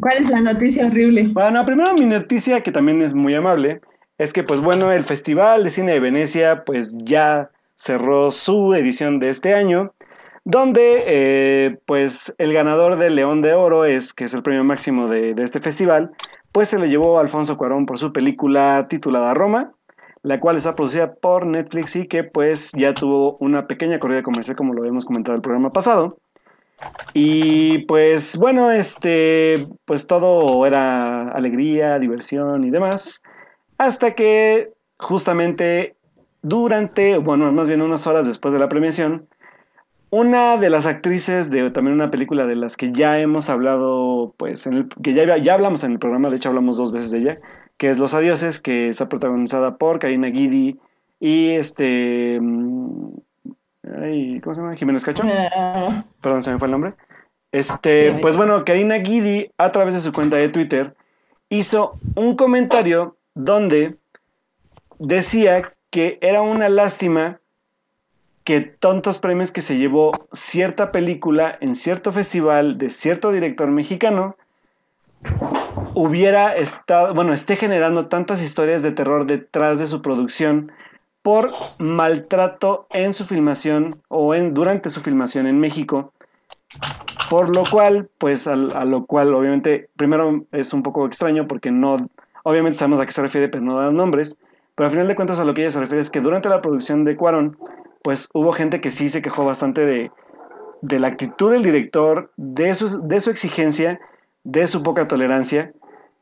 ¿Cuál 0.00 0.16
es 0.18 0.28
la 0.28 0.40
noticia 0.40 0.86
horrible? 0.86 1.28
Bueno, 1.32 1.64
primero 1.64 1.94
mi 1.94 2.06
noticia, 2.06 2.62
que 2.62 2.72
también 2.72 3.02
es 3.02 3.14
muy 3.14 3.34
amable, 3.34 3.80
es 4.20 4.34
que 4.34 4.42
pues 4.42 4.60
bueno, 4.60 4.92
el 4.92 5.04
Festival 5.04 5.64
de 5.64 5.70
Cine 5.70 5.92
de 5.92 6.00
Venecia 6.00 6.64
pues 6.66 6.94
ya 7.04 7.50
cerró 7.74 8.30
su 8.30 8.74
edición 8.74 9.18
de 9.18 9.30
este 9.30 9.54
año, 9.54 9.94
donde 10.44 11.04
eh, 11.06 11.78
pues 11.86 12.34
el 12.36 12.52
ganador 12.52 12.98
del 12.98 13.14
León 13.14 13.40
de 13.40 13.54
Oro, 13.54 13.86
es, 13.86 14.12
que 14.12 14.24
es 14.24 14.34
el 14.34 14.42
premio 14.42 14.62
máximo 14.62 15.08
de, 15.08 15.34
este 15.38 15.60
festival, 15.60 16.10
pues 16.52 16.68
se 16.68 16.78
lo 16.78 16.84
llevó 16.84 17.16
a 17.16 17.22
Alfonso 17.22 17.56
Cuarón 17.56 17.86
por 17.86 17.98
su 17.98 18.12
película 18.12 18.88
titulada 18.90 19.32
Roma, 19.32 19.72
la 20.22 20.38
cual 20.38 20.58
está 20.58 20.76
producida 20.76 21.14
por 21.14 21.46
Netflix 21.46 21.96
y 21.96 22.06
que 22.06 22.22
pues 22.22 22.72
ya 22.72 22.92
tuvo 22.92 23.38
una 23.38 23.66
pequeña 23.66 23.98
corrida 23.98 24.22
comercial 24.22 24.54
como 24.54 24.74
lo 24.74 24.82
habíamos 24.82 25.06
comentado 25.06 25.32
en 25.32 25.38
el 25.38 25.42
programa 25.42 25.72
pasado. 25.72 26.18
Y 27.14 27.86
pues 27.86 28.36
bueno, 28.36 28.70
este, 28.70 29.66
pues 29.86 30.06
todo 30.06 30.66
era 30.66 31.30
alegría, 31.30 31.98
diversión 31.98 32.64
y 32.64 32.70
demás, 32.70 33.22
hasta 33.80 34.14
que 34.14 34.74
justamente 34.98 35.96
durante, 36.42 37.16
bueno, 37.16 37.50
más 37.50 37.66
bien 37.66 37.80
unas 37.80 38.06
horas 38.06 38.26
después 38.26 38.52
de 38.52 38.60
la 38.60 38.68
premiación, 38.68 39.26
una 40.10 40.58
de 40.58 40.68
las 40.68 40.84
actrices 40.84 41.48
de 41.48 41.70
también 41.70 41.94
una 41.94 42.10
película 42.10 42.44
de 42.44 42.56
las 42.56 42.76
que 42.76 42.92
ya 42.92 43.18
hemos 43.20 43.48
hablado, 43.48 44.34
pues, 44.36 44.66
en 44.66 44.74
el, 44.74 44.88
que 45.02 45.14
ya, 45.14 45.38
ya 45.38 45.54
hablamos 45.54 45.82
en 45.82 45.92
el 45.92 45.98
programa, 45.98 46.28
de 46.28 46.36
hecho 46.36 46.50
hablamos 46.50 46.76
dos 46.76 46.92
veces 46.92 47.10
de 47.10 47.18
ella, 47.20 47.38
que 47.78 47.88
es 47.88 47.98
Los 47.98 48.12
Adioses, 48.12 48.60
que 48.60 48.90
está 48.90 49.08
protagonizada 49.08 49.78
por 49.78 49.98
Karina 49.98 50.28
Guidi 50.28 50.78
y 51.18 51.52
este... 51.52 52.38
mm, 52.38 53.14
ay, 53.98 54.40
¿Cómo 54.42 54.54
se 54.56 54.60
llama? 54.60 54.76
Jiménez 54.76 55.06
Cacho. 55.06 55.22
Ah, 55.24 56.04
Perdón, 56.20 56.42
se 56.42 56.52
me 56.52 56.58
fue 56.58 56.68
el 56.68 56.72
nombre. 56.72 56.92
Este, 57.50 58.12
pues 58.20 58.36
bueno, 58.36 58.62
Karina 58.66 58.96
Guidi, 58.96 59.50
a 59.56 59.72
través 59.72 59.94
de 59.94 60.02
su 60.02 60.12
cuenta 60.12 60.36
de 60.36 60.50
Twitter, 60.50 60.94
hizo 61.48 61.98
un 62.14 62.36
comentario 62.36 63.16
donde 63.34 63.96
decía 64.98 65.72
que 65.90 66.18
era 66.20 66.42
una 66.42 66.68
lástima 66.68 67.40
que 68.44 68.60
tontos 68.60 69.18
premios 69.18 69.52
que 69.52 69.62
se 69.62 69.78
llevó 69.78 70.28
cierta 70.32 70.92
película 70.92 71.56
en 71.60 71.74
cierto 71.74 72.12
festival 72.12 72.78
de 72.78 72.90
cierto 72.90 73.32
director 73.32 73.68
mexicano 73.68 74.36
hubiera 75.94 76.56
estado, 76.56 77.14
bueno, 77.14 77.32
esté 77.32 77.56
generando 77.56 78.06
tantas 78.06 78.42
historias 78.42 78.82
de 78.82 78.92
terror 78.92 79.26
detrás 79.26 79.78
de 79.78 79.86
su 79.86 80.02
producción 80.02 80.72
por 81.22 81.52
maltrato 81.78 82.86
en 82.90 83.12
su 83.12 83.26
filmación 83.26 84.00
o 84.08 84.34
en 84.34 84.54
durante 84.54 84.90
su 84.90 85.00
filmación 85.00 85.46
en 85.46 85.60
México. 85.60 86.12
Por 87.28 87.54
lo 87.54 87.64
cual, 87.70 88.08
pues 88.18 88.46
a, 88.46 88.56
lo 88.56 89.06
cual 89.06 89.34
obviamente 89.34 89.90
primero 89.96 90.44
es 90.52 90.72
un 90.72 90.82
poco 90.82 91.06
extraño 91.06 91.46
porque 91.46 91.70
no, 91.70 91.96
obviamente 92.44 92.78
sabemos 92.78 93.00
a 93.00 93.06
qué 93.06 93.12
se 93.12 93.22
refiere, 93.22 93.48
pero 93.48 93.62
no 93.64 93.80
dan 93.80 93.96
nombres. 93.96 94.38
Pero 94.74 94.86
al 94.86 94.92
final 94.92 95.08
de 95.08 95.14
cuentas 95.14 95.38
a 95.40 95.44
lo 95.44 95.54
que 95.54 95.62
ella 95.62 95.70
se 95.70 95.80
refiere 95.80 96.00
es 96.00 96.10
que 96.10 96.20
durante 96.20 96.48
la 96.48 96.62
producción 96.62 97.04
de 97.04 97.16
Cuarón, 97.16 97.58
pues 98.02 98.28
hubo 98.32 98.52
gente 98.52 98.80
que 98.80 98.90
sí 98.90 99.08
se 99.08 99.22
quejó 99.22 99.44
bastante 99.44 99.84
de, 99.84 100.10
de 100.82 101.00
la 101.00 101.08
actitud 101.08 101.52
del 101.52 101.62
director, 101.62 102.32
de 102.36 102.72
su, 102.74 103.06
de 103.06 103.20
su 103.20 103.30
exigencia, 103.30 104.00
de 104.44 104.66
su 104.66 104.82
poca 104.82 105.06
tolerancia 105.06 105.72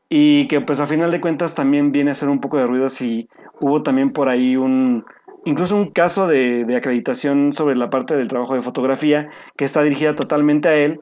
y 0.09 0.47
que 0.47 0.59
pues 0.59 0.79
a 0.79 0.87
final 0.87 1.11
de 1.11 1.21
cuentas 1.21 1.55
también 1.55 1.91
viene 1.91 2.11
a 2.11 2.15
ser 2.15 2.29
un 2.29 2.41
poco 2.41 2.57
de 2.57 2.65
ruido 2.65 2.89
si 2.89 3.29
hubo 3.61 3.83
también 3.83 4.11
por 4.11 4.27
ahí 4.27 4.57
un 4.57 5.05
incluso 5.45 5.75
un 5.77 5.91
caso 5.91 6.27
de, 6.27 6.65
de 6.65 6.75
acreditación 6.75 7.53
sobre 7.53 7.75
la 7.75 7.89
parte 7.89 8.15
del 8.17 8.27
trabajo 8.27 8.55
de 8.55 8.61
fotografía 8.61 9.29
que 9.55 9.65
está 9.65 9.83
dirigida 9.83 10.15
totalmente 10.15 10.67
a 10.67 10.75
él 10.75 10.99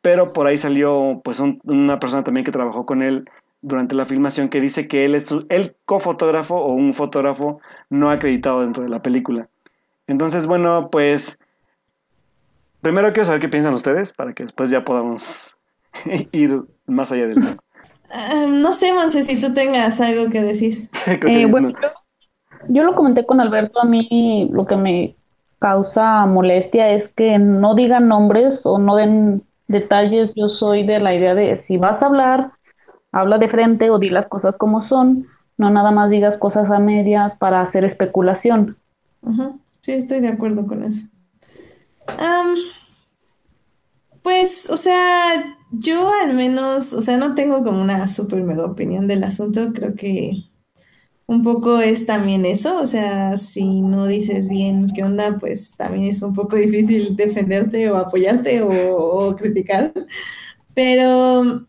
pero 0.00 0.32
por 0.32 0.46
ahí 0.46 0.56
salió 0.58 1.20
pues 1.22 1.38
un- 1.38 1.60
una 1.64 2.00
persona 2.00 2.24
también 2.24 2.44
que 2.44 2.50
trabajó 2.52 2.86
con 2.86 3.02
él 3.02 3.28
durante 3.66 3.96
la 3.96 4.06
filmación 4.06 4.48
que 4.48 4.60
dice 4.60 4.86
que 4.86 5.04
él 5.04 5.14
es 5.16 5.34
el 5.48 5.74
cofotógrafo 5.84 6.54
o 6.54 6.72
un 6.72 6.94
fotógrafo 6.94 7.60
no 7.90 8.10
acreditado 8.10 8.60
dentro 8.60 8.84
de 8.84 8.88
la 8.88 9.02
película 9.02 9.48
entonces 10.06 10.46
bueno 10.46 10.88
pues 10.90 11.40
primero 12.80 13.08
quiero 13.12 13.24
saber 13.24 13.40
qué 13.40 13.48
piensan 13.48 13.74
ustedes 13.74 14.12
para 14.12 14.32
que 14.32 14.44
después 14.44 14.70
ya 14.70 14.84
podamos 14.84 15.56
ir 16.32 16.62
más 16.86 17.10
allá 17.10 17.26
del 17.26 17.34
tema. 17.34 17.56
ah, 18.12 18.46
no 18.48 18.72
sé, 18.72 18.92
Monse, 18.94 19.24
si 19.24 19.40
tú 19.40 19.52
tengas 19.52 20.00
algo 20.00 20.30
que 20.30 20.40
decir. 20.40 20.74
Eh, 21.06 21.46
bueno, 21.46 21.70
no. 21.70 21.80
yo, 21.80 21.88
yo 22.68 22.82
lo 22.84 22.94
comenté 22.94 23.26
con 23.26 23.40
Alberto, 23.40 23.80
a 23.80 23.84
mí 23.84 24.48
lo 24.52 24.66
que 24.66 24.76
me 24.76 25.16
causa 25.58 26.26
molestia 26.26 26.92
es 26.92 27.10
que 27.16 27.38
no 27.38 27.74
digan 27.74 28.06
nombres 28.06 28.60
o 28.64 28.78
no 28.78 28.94
den 28.94 29.42
detalles. 29.68 30.30
Yo 30.36 30.48
soy 30.48 30.86
de 30.86 31.00
la 31.00 31.14
idea 31.14 31.34
de 31.34 31.64
si 31.66 31.78
vas 31.78 32.00
a 32.02 32.06
hablar, 32.06 32.52
habla 33.16 33.38
de 33.38 33.48
frente 33.48 33.90
o 33.90 33.98
di 33.98 34.10
las 34.10 34.28
cosas 34.28 34.54
como 34.58 34.86
son, 34.88 35.26
no 35.56 35.70
nada 35.70 35.90
más 35.90 36.10
digas 36.10 36.38
cosas 36.38 36.70
a 36.70 36.78
medias 36.78 37.32
para 37.38 37.62
hacer 37.62 37.84
especulación. 37.84 38.76
Sí, 39.80 39.92
estoy 39.92 40.20
de 40.20 40.28
acuerdo 40.28 40.66
con 40.66 40.82
eso. 40.82 41.06
Pues, 44.22 44.68
o 44.70 44.76
sea, 44.76 45.56
yo 45.70 46.10
al 46.22 46.34
menos, 46.34 46.92
o 46.92 47.00
sea, 47.00 47.16
no 47.16 47.34
tengo 47.34 47.64
como 47.64 47.80
una 47.80 48.06
súper 48.06 48.42
mega 48.42 48.66
opinión 48.66 49.08
del 49.08 49.24
asunto. 49.24 49.72
Creo 49.72 49.94
que 49.94 50.44
un 51.26 51.42
poco 51.42 51.80
es 51.80 52.04
también 52.04 52.44
eso. 52.44 52.78
O 52.80 52.86
sea, 52.86 53.36
si 53.38 53.80
no 53.80 54.06
dices 54.06 54.48
bien 54.48 54.92
qué 54.94 55.04
onda, 55.04 55.38
pues 55.38 55.74
también 55.76 56.04
es 56.04 56.20
un 56.22 56.34
poco 56.34 56.56
difícil 56.56 57.16
defenderte 57.16 57.90
o 57.90 57.96
apoyarte 57.96 58.60
o 58.62 59.34
criticar. 59.36 59.92
Pero, 60.74 61.66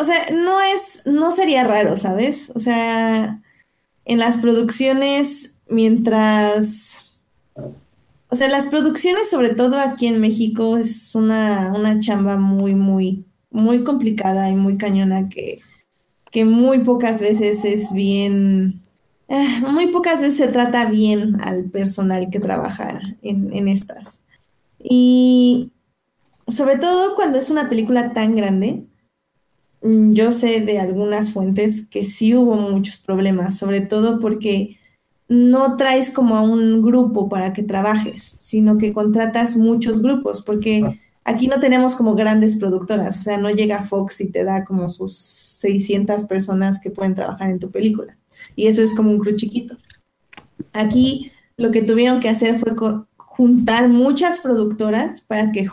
o 0.00 0.04
sea, 0.04 0.30
no 0.32 0.60
es, 0.60 1.02
no 1.06 1.30
sería 1.30 1.64
raro, 1.64 1.96
¿sabes? 1.96 2.50
O 2.54 2.60
sea, 2.60 3.40
en 4.04 4.18
las 4.18 4.38
producciones, 4.38 5.58
mientras, 5.68 7.10
o 8.28 8.36
sea, 8.36 8.48
las 8.48 8.66
producciones, 8.66 9.28
sobre 9.28 9.50
todo 9.50 9.78
aquí 9.78 10.06
en 10.06 10.20
México, 10.20 10.78
es 10.78 11.14
una, 11.14 11.72
una 11.74 12.00
chamba 12.00 12.38
muy, 12.38 12.74
muy, 12.74 13.24
muy 13.50 13.84
complicada 13.84 14.48
y 14.50 14.54
muy 14.54 14.78
cañona 14.78 15.28
que, 15.28 15.60
que 16.30 16.44
muy 16.44 16.80
pocas 16.80 17.20
veces 17.20 17.64
es 17.64 17.92
bien, 17.92 18.82
eh, 19.28 19.60
muy 19.68 19.88
pocas 19.88 20.22
veces 20.22 20.38
se 20.38 20.48
trata 20.48 20.86
bien 20.86 21.40
al 21.42 21.64
personal 21.64 22.30
que 22.30 22.40
trabaja 22.40 23.00
en, 23.22 23.52
en 23.52 23.68
estas. 23.68 24.24
Y 24.78 25.72
sobre 26.48 26.78
todo 26.78 27.14
cuando 27.16 27.38
es 27.38 27.50
una 27.50 27.68
película 27.68 28.12
tan 28.12 28.34
grande. 28.34 28.86
Mm, 29.82 30.12
Yo 30.12 30.32
sé 30.32 30.60
de 30.60 30.78
algunas 30.78 31.32
fuentes 31.32 31.86
que 31.86 32.04
sí 32.04 32.34
hubo 32.34 32.54
muchos 32.56 32.98
problemas, 32.98 33.58
sobre 33.58 33.80
todo 33.80 34.20
porque 34.20 34.78
no 35.28 35.76
traes 35.76 36.10
como 36.10 36.36
a 36.36 36.42
un 36.42 36.82
grupo 36.82 37.28
para 37.28 37.52
que 37.52 37.62
trabajes, 37.62 38.36
sino 38.40 38.78
que 38.78 38.92
contratas 38.92 39.56
muchos 39.56 40.02
grupos, 40.02 40.42
porque 40.42 41.00
aquí 41.24 41.46
no 41.46 41.60
tenemos 41.60 41.94
como 41.94 42.16
grandes 42.16 42.56
productoras, 42.56 43.18
o 43.18 43.22
sea, 43.22 43.38
no 43.38 43.48
llega 43.50 43.82
Fox 43.82 44.20
y 44.20 44.30
te 44.30 44.44
da 44.44 44.64
como 44.64 44.88
sus 44.88 45.16
600 45.16 46.24
personas 46.24 46.80
que 46.80 46.90
pueden 46.90 47.14
trabajar 47.14 47.50
en 47.50 47.60
tu 47.60 47.70
película, 47.70 48.18
y 48.56 48.66
eso 48.66 48.82
es 48.82 48.92
como 48.92 49.10
un 49.10 49.20
crew 49.20 49.36
chiquito. 49.36 49.76
Aquí 50.72 51.30
lo 51.56 51.70
que 51.70 51.82
tuvieron 51.82 52.18
que 52.18 52.28
hacer 52.28 52.58
fue 52.58 52.74
juntar 53.16 53.88
muchas 53.88 54.40
productoras 54.40 55.20
para 55.20 55.52
que 55.52 55.68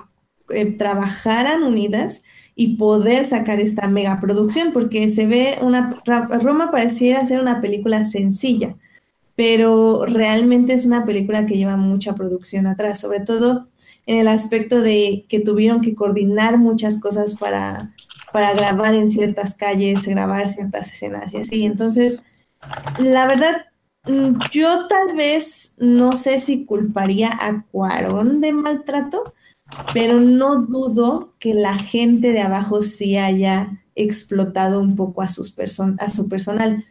eh, 0.50 0.66
trabajaran 0.72 1.64
unidas 1.64 2.24
y 2.56 2.76
poder 2.76 3.26
sacar 3.26 3.60
esta 3.60 3.88
megaproducción, 3.88 4.72
porque 4.72 5.10
se 5.10 5.28
ve 5.28 5.58
una, 5.62 6.02
Roma 6.42 6.72
pareciera 6.72 7.26
ser 7.26 7.40
una 7.40 7.62
película 7.62 8.04
sencilla, 8.04 8.76
pero 9.36 10.06
realmente 10.06 10.74
es 10.74 10.86
una 10.86 11.06
película 11.06 11.46
que 11.46 11.58
lleva 11.58 11.78
mucha 11.78 12.16
producción 12.16 12.66
atrás, 12.66 13.00
sobre 13.00 13.20
todo 13.20 13.68
en 14.06 14.20
el 14.20 14.28
aspecto 14.28 14.82
de 14.82 15.26
que 15.30 15.40
tuvieron 15.40 15.82
que 15.82 15.94
coordinar 15.94 16.58
muchas 16.58 17.00
cosas 17.00 17.36
para, 17.36 17.94
para 18.34 18.54
grabar 18.54 18.96
en 18.96 19.08
ciertas 19.10 19.54
calles, 19.54 20.08
grabar 20.08 20.50
ciertas 20.50 20.92
escenas 20.92 21.34
y 21.34 21.38
así. 21.38 21.66
Entonces, 21.66 22.24
la 22.98 23.28
verdad, 23.28 23.68
Mm, 24.08 24.40
yo 24.52 24.88
tal 24.88 25.16
vez 25.18 25.74
no 25.78 26.16
sé 26.16 26.40
si 26.40 26.66
culparía 26.66 27.30
a 27.30 27.64
Cuarón 27.72 28.40
de 28.42 28.54
maltrato, 28.54 29.34
pero 29.94 30.20
no 30.20 30.62
dudo 30.62 31.34
que 31.40 31.54
la 31.54 31.76
gente 31.78 32.32
de 32.32 32.42
abajo 32.42 32.84
sí 32.84 33.18
haya 33.18 33.84
explotado 33.96 34.80
un 34.80 34.96
poco 34.96 35.22
a, 35.22 35.30
sus 35.30 35.56
a 36.00 36.10
su 36.10 36.30
personal. 36.30 36.86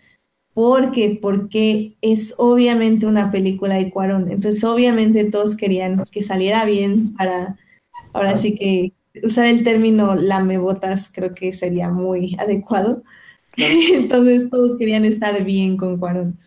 ¿Por 0.55 0.91
qué? 0.91 1.18
Porque 1.20 1.97
es 2.01 2.35
obviamente 2.39 3.07
una 3.07 3.31
película 3.31 3.74
de 3.74 3.91
Cuarón. 3.91 4.31
Entonces, 4.31 4.64
obviamente 4.64 5.24
todos 5.24 5.57
querían 5.57 6.05
que 6.11 6.22
saliera 6.22 6.64
bien 6.64 7.14
para, 7.14 7.59
ahora 8.12 8.37
sí 8.37 8.55
que 8.55 8.93
usar 9.22 9.47
el 9.47 9.64
término 9.64 10.14
lamebotas 10.14 11.11
creo 11.12 11.35
que 11.35 11.53
sería 11.53 11.91
muy 11.91 12.37
adecuado. 12.39 13.03
Entonces, 13.57 14.51
todos 14.51 14.77
querían 14.79 15.05
estar 15.05 15.45
bien 15.45 15.77
con 15.77 15.99
Cuarón. 15.99 16.39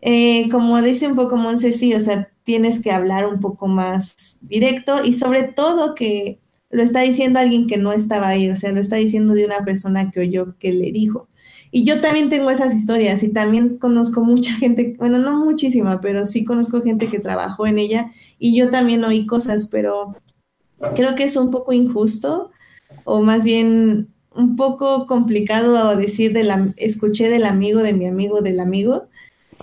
Eh, 0.00 0.48
como 0.50 0.80
dice 0.82 1.08
un 1.08 1.16
poco 1.16 1.36
Monse, 1.36 1.72
sí, 1.72 1.94
o 1.94 2.00
sea, 2.00 2.30
tienes 2.48 2.80
que 2.80 2.92
hablar 2.92 3.26
un 3.26 3.40
poco 3.40 3.66
más 3.66 4.38
directo 4.40 5.04
y 5.04 5.12
sobre 5.12 5.42
todo 5.42 5.94
que 5.94 6.38
lo 6.70 6.82
está 6.82 7.00
diciendo 7.00 7.38
alguien 7.38 7.66
que 7.66 7.76
no 7.76 7.92
estaba 7.92 8.28
ahí, 8.28 8.48
o 8.48 8.56
sea, 8.56 8.72
lo 8.72 8.80
está 8.80 8.96
diciendo 8.96 9.34
de 9.34 9.44
una 9.44 9.66
persona 9.66 10.10
que 10.10 10.20
oyó 10.20 10.56
que 10.58 10.72
le 10.72 10.90
dijo. 10.90 11.28
Y 11.70 11.84
yo 11.84 12.00
también 12.00 12.30
tengo 12.30 12.48
esas 12.48 12.74
historias 12.74 13.22
y 13.22 13.28
también 13.28 13.76
conozco 13.76 14.24
mucha 14.24 14.54
gente, 14.54 14.96
bueno, 14.96 15.18
no 15.18 15.44
muchísima, 15.44 16.00
pero 16.00 16.24
sí 16.24 16.46
conozco 16.46 16.80
gente 16.80 17.10
que 17.10 17.18
trabajó 17.18 17.66
en 17.66 17.76
ella 17.76 18.10
y 18.38 18.56
yo 18.56 18.70
también 18.70 19.04
oí 19.04 19.26
cosas, 19.26 19.66
pero 19.66 20.16
creo 20.96 21.16
que 21.16 21.24
es 21.24 21.36
un 21.36 21.50
poco 21.50 21.74
injusto 21.74 22.50
o 23.04 23.20
más 23.20 23.44
bien 23.44 24.08
un 24.34 24.56
poco 24.56 25.06
complicado 25.06 25.94
decir 25.96 26.32
de 26.32 26.44
la, 26.44 26.72
escuché 26.78 27.28
del 27.28 27.44
amigo 27.44 27.80
de 27.80 27.92
mi 27.92 28.06
amigo 28.06 28.40
del 28.40 28.58
amigo, 28.58 29.07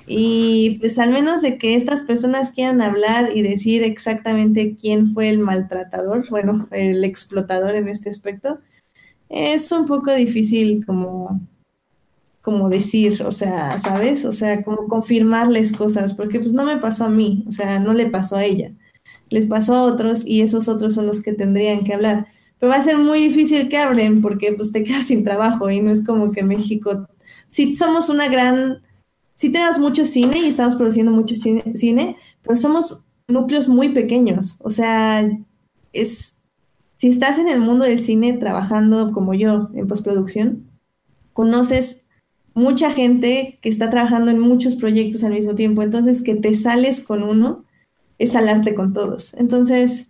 y 0.08 0.78
pues 0.80 1.00
al 1.00 1.12
menos 1.12 1.42
de 1.42 1.58
que 1.58 1.76
estas 1.76 2.04
personas 2.04 2.52
quieran 2.52 2.82
hablar 2.82 3.36
y 3.36 3.42
decir 3.42 3.84
exactamente 3.84 4.76
quién 4.80 5.14
fue 5.14 5.30
el 5.30 5.40
maltratador, 5.40 6.30
bueno, 6.30 6.68
el 6.72 7.04
explotador 7.04 7.76
en 7.76 7.88
este 7.88 8.10
aspecto, 8.10 8.60
es 9.30 9.72
un 9.72 9.86
poco 9.86 10.14
difícil 10.14 10.86
como, 10.86 11.42
como 12.42 12.70
decir, 12.70 13.24
o 13.24 13.32
sea, 13.32 13.80
¿sabes? 13.80 14.26
O 14.26 14.32
sea, 14.32 14.64
como 14.64 14.88
confirmarles 14.88 15.72
cosas, 15.72 16.14
porque 16.14 16.40
pues 16.40 16.54
no 16.54 16.66
me 16.66 16.78
pasó 16.78 17.06
a 17.06 17.10
mí, 17.10 17.44
o 17.48 17.52
sea, 17.52 17.80
no 17.80 17.94
le 17.94 18.06
pasó 18.08 18.36
a 18.36 18.46
ella, 18.46 18.72
les 19.30 19.48
pasó 19.48 19.76
a 19.76 19.84
otros 19.84 20.24
y 20.26 20.42
esos 20.42 20.68
otros 20.68 20.94
son 20.94 21.08
los 21.08 21.22
que 21.24 21.34
tendrían 21.34 21.84
que 21.84 21.94
hablar. 21.96 22.28
Pero 22.60 22.72
va 22.72 22.78
a 22.78 22.84
ser 22.84 22.98
muy 22.98 23.20
difícil 23.20 23.68
que 23.70 23.78
hablen 23.78 24.22
porque 24.22 24.54
pues 24.54 24.72
te 24.72 24.84
quedas 24.84 25.08
sin 25.08 25.24
trabajo 25.24 25.70
y 25.72 25.82
no 25.82 25.92
es 25.92 26.06
como 26.06 26.32
que 26.32 26.44
México, 26.44 27.08
si 27.50 27.76
somos 27.76 28.10
una 28.10 28.28
gran 28.30 28.85
sí 29.36 29.52
tenemos 29.52 29.80
mucho 29.80 30.06
cine 30.06 30.40
y 30.40 30.48
estamos 30.48 30.76
produciendo 30.76 31.12
mucho 31.12 31.36
cine, 31.36 32.18
pero 32.42 32.56
somos 32.56 33.02
núcleos 33.28 33.68
muy 33.68 33.90
pequeños. 33.90 34.58
O 34.62 34.70
sea, 34.70 35.24
es 35.94 36.36
si 36.98 37.10
estás 37.10 37.38
en 37.38 37.50
el 37.50 37.60
mundo 37.60 37.86
del 37.86 38.00
cine 38.00 38.34
trabajando 38.34 39.12
como 39.12 39.34
yo 39.34 39.70
en 39.74 39.88
postproducción, 39.88 40.70
conoces 41.34 42.06
mucha 42.54 42.92
gente 42.92 43.60
que 43.62 43.70
está 43.70 43.90
trabajando 43.90 44.32
en 44.32 44.40
muchos 44.40 44.76
proyectos 44.76 45.24
al 45.24 45.34
mismo 45.34 45.56
tiempo. 45.56 45.84
Entonces, 45.84 46.22
que 46.22 46.36
te 46.36 46.56
sales 46.56 47.02
con 47.02 47.24
uno 47.24 47.66
es 48.18 48.32
salarte 48.32 48.76
con 48.76 48.94
todos. 48.94 49.34
Entonces, 49.34 50.08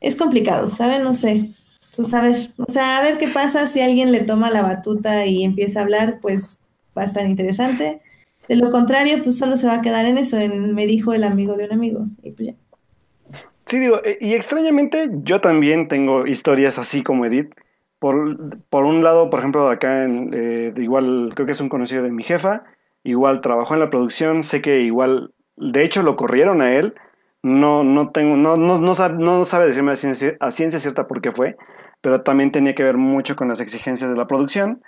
es 0.00 0.14
complicado, 0.14 0.70
¿saben? 0.74 1.02
No 1.02 1.14
sé. 1.14 1.50
Pues 1.96 2.12
a 2.14 2.22
ver, 2.22 2.36
o 2.58 2.70
sea, 2.70 2.98
a 2.98 3.02
ver 3.02 3.18
qué 3.18 3.28
pasa 3.28 3.66
si 3.66 3.80
alguien 3.80 4.12
le 4.12 4.20
toma 4.20 4.50
la 4.50 4.62
batuta 4.62 5.26
y 5.26 5.42
empieza 5.42 5.80
a 5.80 5.82
hablar, 5.82 6.20
pues 6.20 6.60
va 6.96 7.02
a 7.02 7.06
estar 7.06 7.26
interesante. 7.26 8.02
De 8.50 8.56
lo 8.56 8.72
contrario, 8.72 9.22
pues 9.22 9.38
solo 9.38 9.56
se 9.56 9.68
va 9.68 9.74
a 9.74 9.80
quedar 9.80 10.06
en 10.06 10.18
eso, 10.18 10.36
en 10.36 10.74
me 10.74 10.84
dijo 10.84 11.12
el 11.12 11.22
amigo 11.22 11.56
de 11.56 11.66
un 11.66 11.72
amigo. 11.72 12.06
Y 12.20 12.32
pues. 12.32 12.48
Sí, 13.64 13.78
digo, 13.78 14.00
eh, 14.04 14.18
y 14.20 14.34
extrañamente 14.34 15.08
yo 15.22 15.40
también 15.40 15.86
tengo 15.86 16.26
historias 16.26 16.76
así 16.76 17.04
como 17.04 17.24
Edith. 17.24 17.54
Por, 18.00 18.58
por 18.68 18.86
un 18.86 19.04
lado, 19.04 19.30
por 19.30 19.38
ejemplo, 19.38 19.68
acá, 19.68 20.02
en, 20.02 20.32
eh, 20.34 20.74
igual 20.78 21.30
creo 21.36 21.46
que 21.46 21.52
es 21.52 21.60
un 21.60 21.68
conocido 21.68 22.02
de 22.02 22.10
mi 22.10 22.24
jefa, 22.24 22.64
igual 23.04 23.40
trabajó 23.40 23.74
en 23.74 23.80
la 23.80 23.90
producción, 23.90 24.42
sé 24.42 24.60
que 24.60 24.80
igual, 24.80 25.30
de 25.56 25.84
hecho 25.84 26.02
lo 26.02 26.16
corrieron 26.16 26.60
a 26.60 26.72
él, 26.72 26.94
no, 27.44 27.84
no 27.84 28.10
tengo, 28.10 28.36
no, 28.36 28.56
no, 28.56 28.80
no, 28.80 28.94
sabe, 28.96 29.22
no 29.22 29.44
sabe 29.44 29.68
decirme 29.68 29.92
a 29.92 29.96
ciencia, 29.96 30.36
a 30.40 30.50
ciencia 30.50 30.80
cierta 30.80 31.06
por 31.06 31.20
qué 31.20 31.30
fue, 31.30 31.56
pero 32.00 32.22
también 32.22 32.50
tenía 32.50 32.74
que 32.74 32.82
ver 32.82 32.96
mucho 32.96 33.36
con 33.36 33.46
las 33.46 33.60
exigencias 33.60 34.10
de 34.10 34.16
la 34.16 34.26
producción. 34.26 34.82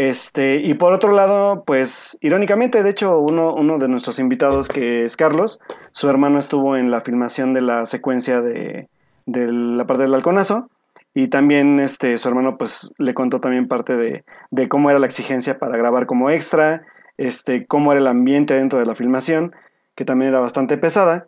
Este, 0.00 0.54
y 0.54 0.72
por 0.72 0.94
otro 0.94 1.12
lado, 1.12 1.62
pues 1.66 2.16
irónicamente, 2.22 2.82
de 2.82 2.88
hecho, 2.88 3.18
uno, 3.18 3.52
uno 3.52 3.76
de 3.76 3.86
nuestros 3.86 4.18
invitados, 4.18 4.70
que 4.70 5.04
es 5.04 5.14
Carlos, 5.14 5.60
su 5.92 6.08
hermano 6.08 6.38
estuvo 6.38 6.74
en 6.74 6.90
la 6.90 7.02
filmación 7.02 7.52
de 7.52 7.60
la 7.60 7.84
secuencia 7.84 8.40
de, 8.40 8.88
de 9.26 9.52
la 9.52 9.86
parte 9.86 10.04
del 10.04 10.14
halconazo. 10.14 10.70
Y 11.12 11.28
también 11.28 11.80
este, 11.80 12.16
su 12.16 12.30
hermano 12.30 12.56
pues 12.56 12.90
le 12.96 13.12
contó 13.12 13.40
también 13.40 13.68
parte 13.68 13.98
de, 13.98 14.24
de, 14.50 14.68
cómo 14.70 14.88
era 14.88 14.98
la 14.98 15.04
exigencia 15.04 15.58
para 15.58 15.76
grabar 15.76 16.06
como 16.06 16.30
extra, 16.30 16.80
este, 17.18 17.66
cómo 17.66 17.92
era 17.92 18.00
el 18.00 18.06
ambiente 18.06 18.54
dentro 18.54 18.78
de 18.78 18.86
la 18.86 18.94
filmación, 18.94 19.54
que 19.96 20.06
también 20.06 20.30
era 20.30 20.40
bastante 20.40 20.78
pesada. 20.78 21.26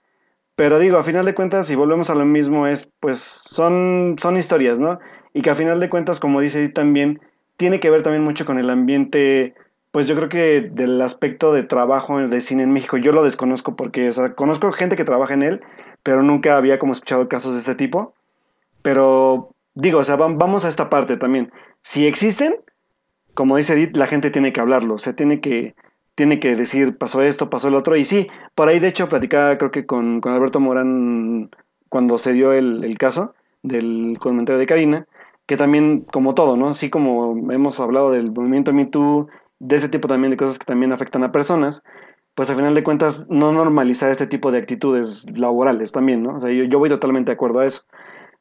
Pero 0.56 0.78
digo, 0.78 0.96
a 0.96 1.04
final 1.04 1.26
de 1.26 1.34
cuentas, 1.34 1.66
si 1.66 1.74
volvemos 1.74 2.08
a 2.08 2.14
lo 2.14 2.24
mismo, 2.24 2.66
es 2.66 2.88
pues 3.00 3.20
son, 3.20 4.16
son 4.18 4.38
historias, 4.38 4.80
¿no? 4.80 4.98
Y 5.34 5.42
que 5.42 5.50
a 5.50 5.56
final 5.56 5.78
de 5.78 5.90
cuentas, 5.90 6.20
como 6.20 6.40
dice 6.40 6.66
también, 6.70 7.20
tiene 7.62 7.78
que 7.78 7.90
ver 7.90 8.02
también 8.02 8.24
mucho 8.24 8.44
con 8.44 8.58
el 8.58 8.68
ambiente, 8.70 9.54
pues 9.92 10.08
yo 10.08 10.16
creo 10.16 10.28
que 10.28 10.62
del 10.62 11.00
aspecto 11.00 11.52
de 11.52 11.62
trabajo 11.62 12.18
de 12.18 12.40
cine 12.40 12.64
en 12.64 12.72
México, 12.72 12.96
yo 12.96 13.12
lo 13.12 13.22
desconozco 13.22 13.76
porque, 13.76 14.08
o 14.08 14.12
sea, 14.12 14.34
conozco 14.34 14.72
gente 14.72 14.96
que 14.96 15.04
trabaja 15.04 15.34
en 15.34 15.44
él, 15.44 15.60
pero 16.02 16.24
nunca 16.24 16.56
había 16.56 16.80
como 16.80 16.92
escuchado 16.92 17.28
casos 17.28 17.54
de 17.54 17.60
este 17.60 17.76
tipo. 17.76 18.14
Pero 18.82 19.54
digo, 19.74 20.00
o 20.00 20.04
sea, 20.04 20.16
vamos 20.16 20.64
a 20.64 20.68
esta 20.68 20.90
parte 20.90 21.16
también. 21.16 21.52
Si 21.82 22.04
existen, 22.04 22.56
como 23.32 23.56
dice 23.56 23.74
Edith, 23.74 23.96
la 23.96 24.08
gente 24.08 24.32
tiene 24.32 24.52
que 24.52 24.60
hablarlo, 24.60 24.94
o 24.94 24.98
sea, 24.98 25.14
tiene 25.14 25.40
que, 25.40 25.76
tiene 26.16 26.40
que 26.40 26.56
decir, 26.56 26.98
pasó 26.98 27.22
esto, 27.22 27.48
pasó 27.48 27.68
el 27.68 27.76
otro. 27.76 27.94
Y 27.94 28.02
sí, 28.02 28.26
por 28.56 28.66
ahí 28.66 28.80
de 28.80 28.88
hecho 28.88 29.08
platicaba 29.08 29.56
creo 29.56 29.70
que 29.70 29.86
con, 29.86 30.20
con 30.20 30.32
Alberto 30.32 30.58
Morán 30.58 31.50
cuando 31.88 32.18
se 32.18 32.32
dio 32.32 32.52
el, 32.52 32.82
el 32.82 32.98
caso 32.98 33.36
del 33.62 34.18
comentario 34.18 34.58
de 34.58 34.66
Karina, 34.66 35.06
que 35.46 35.56
también, 35.56 36.02
como 36.12 36.34
todo, 36.34 36.56
¿no? 36.56 36.68
Así 36.68 36.90
como 36.90 37.52
hemos 37.52 37.80
hablado 37.80 38.10
del 38.10 38.30
movimiento 38.30 38.72
Me 38.72 38.86
Too, 38.86 39.28
de 39.58 39.76
ese 39.76 39.88
tipo 39.88 40.08
también 40.08 40.30
de 40.30 40.36
cosas 40.36 40.58
que 40.58 40.64
también 40.64 40.92
afectan 40.92 41.24
a 41.24 41.32
personas, 41.32 41.82
pues 42.34 42.50
al 42.50 42.56
final 42.56 42.74
de 42.74 42.82
cuentas 42.82 43.26
no 43.28 43.52
normalizar 43.52 44.10
este 44.10 44.26
tipo 44.26 44.50
de 44.50 44.58
actitudes 44.58 45.26
laborales 45.36 45.92
también, 45.92 46.22
¿no? 46.22 46.36
O 46.36 46.40
sea, 46.40 46.50
yo, 46.50 46.78
voy 46.78 46.88
totalmente 46.88 47.30
de 47.30 47.34
acuerdo 47.34 47.60
a 47.60 47.66
eso. 47.66 47.82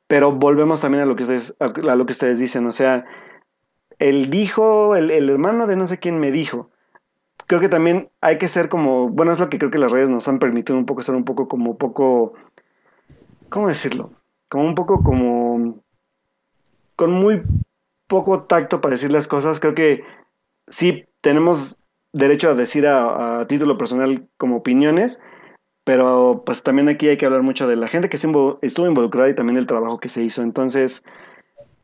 Pero 0.07 0.31
volvemos 0.31 0.81
también 0.81 1.03
a 1.03 1.05
lo 1.05 1.15
que 1.15 1.23
ustedes, 1.23 1.55
a 1.59 1.95
lo 1.95 2.05
que 2.05 2.13
ustedes 2.13 2.39
dicen, 2.39 2.65
o 2.67 2.71
sea, 2.71 3.05
él 3.99 4.29
dijo, 4.29 4.95
el, 4.95 5.11
el 5.11 5.29
hermano 5.29 5.67
de 5.67 5.75
no 5.75 5.87
sé 5.87 5.99
quién 5.99 6.19
me 6.19 6.31
dijo. 6.31 6.69
Creo 7.47 7.59
que 7.61 7.69
también 7.69 8.09
hay 8.21 8.37
que 8.37 8.47
ser 8.47 8.69
como, 8.69 9.09
bueno, 9.09 9.31
es 9.31 9.39
lo 9.39 9.49
que 9.49 9.59
creo 9.59 9.71
que 9.71 9.77
las 9.77 9.91
redes 9.91 10.09
nos 10.09 10.27
han 10.27 10.39
permitido 10.39 10.77
un 10.77 10.85
poco 10.85 11.01
ser 11.01 11.15
un 11.15 11.25
poco 11.25 11.47
como 11.47 11.77
poco, 11.77 12.33
¿cómo 13.49 13.67
decirlo? 13.67 14.11
Como 14.49 14.65
un 14.65 14.75
poco 14.75 15.03
como 15.03 15.40
con 16.95 17.11
muy 17.11 17.41
poco 18.07 18.43
tacto 18.43 18.81
para 18.81 18.93
decir 18.93 19.11
las 19.11 19.27
cosas. 19.27 19.59
Creo 19.59 19.75
que 19.75 20.03
sí 20.67 21.05
tenemos 21.21 21.79
derecho 22.13 22.49
a 22.49 22.55
decir 22.55 22.87
a, 22.87 23.45
título 23.47 23.77
personal 23.77 24.27
como 24.37 24.57
opiniones, 24.57 25.21
pero 25.83 26.43
pues 26.45 26.63
también 26.63 26.89
aquí 26.89 27.07
hay 27.07 27.17
que 27.17 27.25
hablar 27.25 27.43
mucho 27.43 27.67
de 27.67 27.75
la 27.75 27.87
gente 27.87 28.09
que 28.09 28.17
estuvo 28.17 28.87
involucrada 28.87 29.29
y 29.29 29.35
también 29.35 29.55
del 29.55 29.67
trabajo 29.67 29.99
que 29.99 30.09
se 30.09 30.23
hizo. 30.23 30.41
Entonces, 30.41 31.03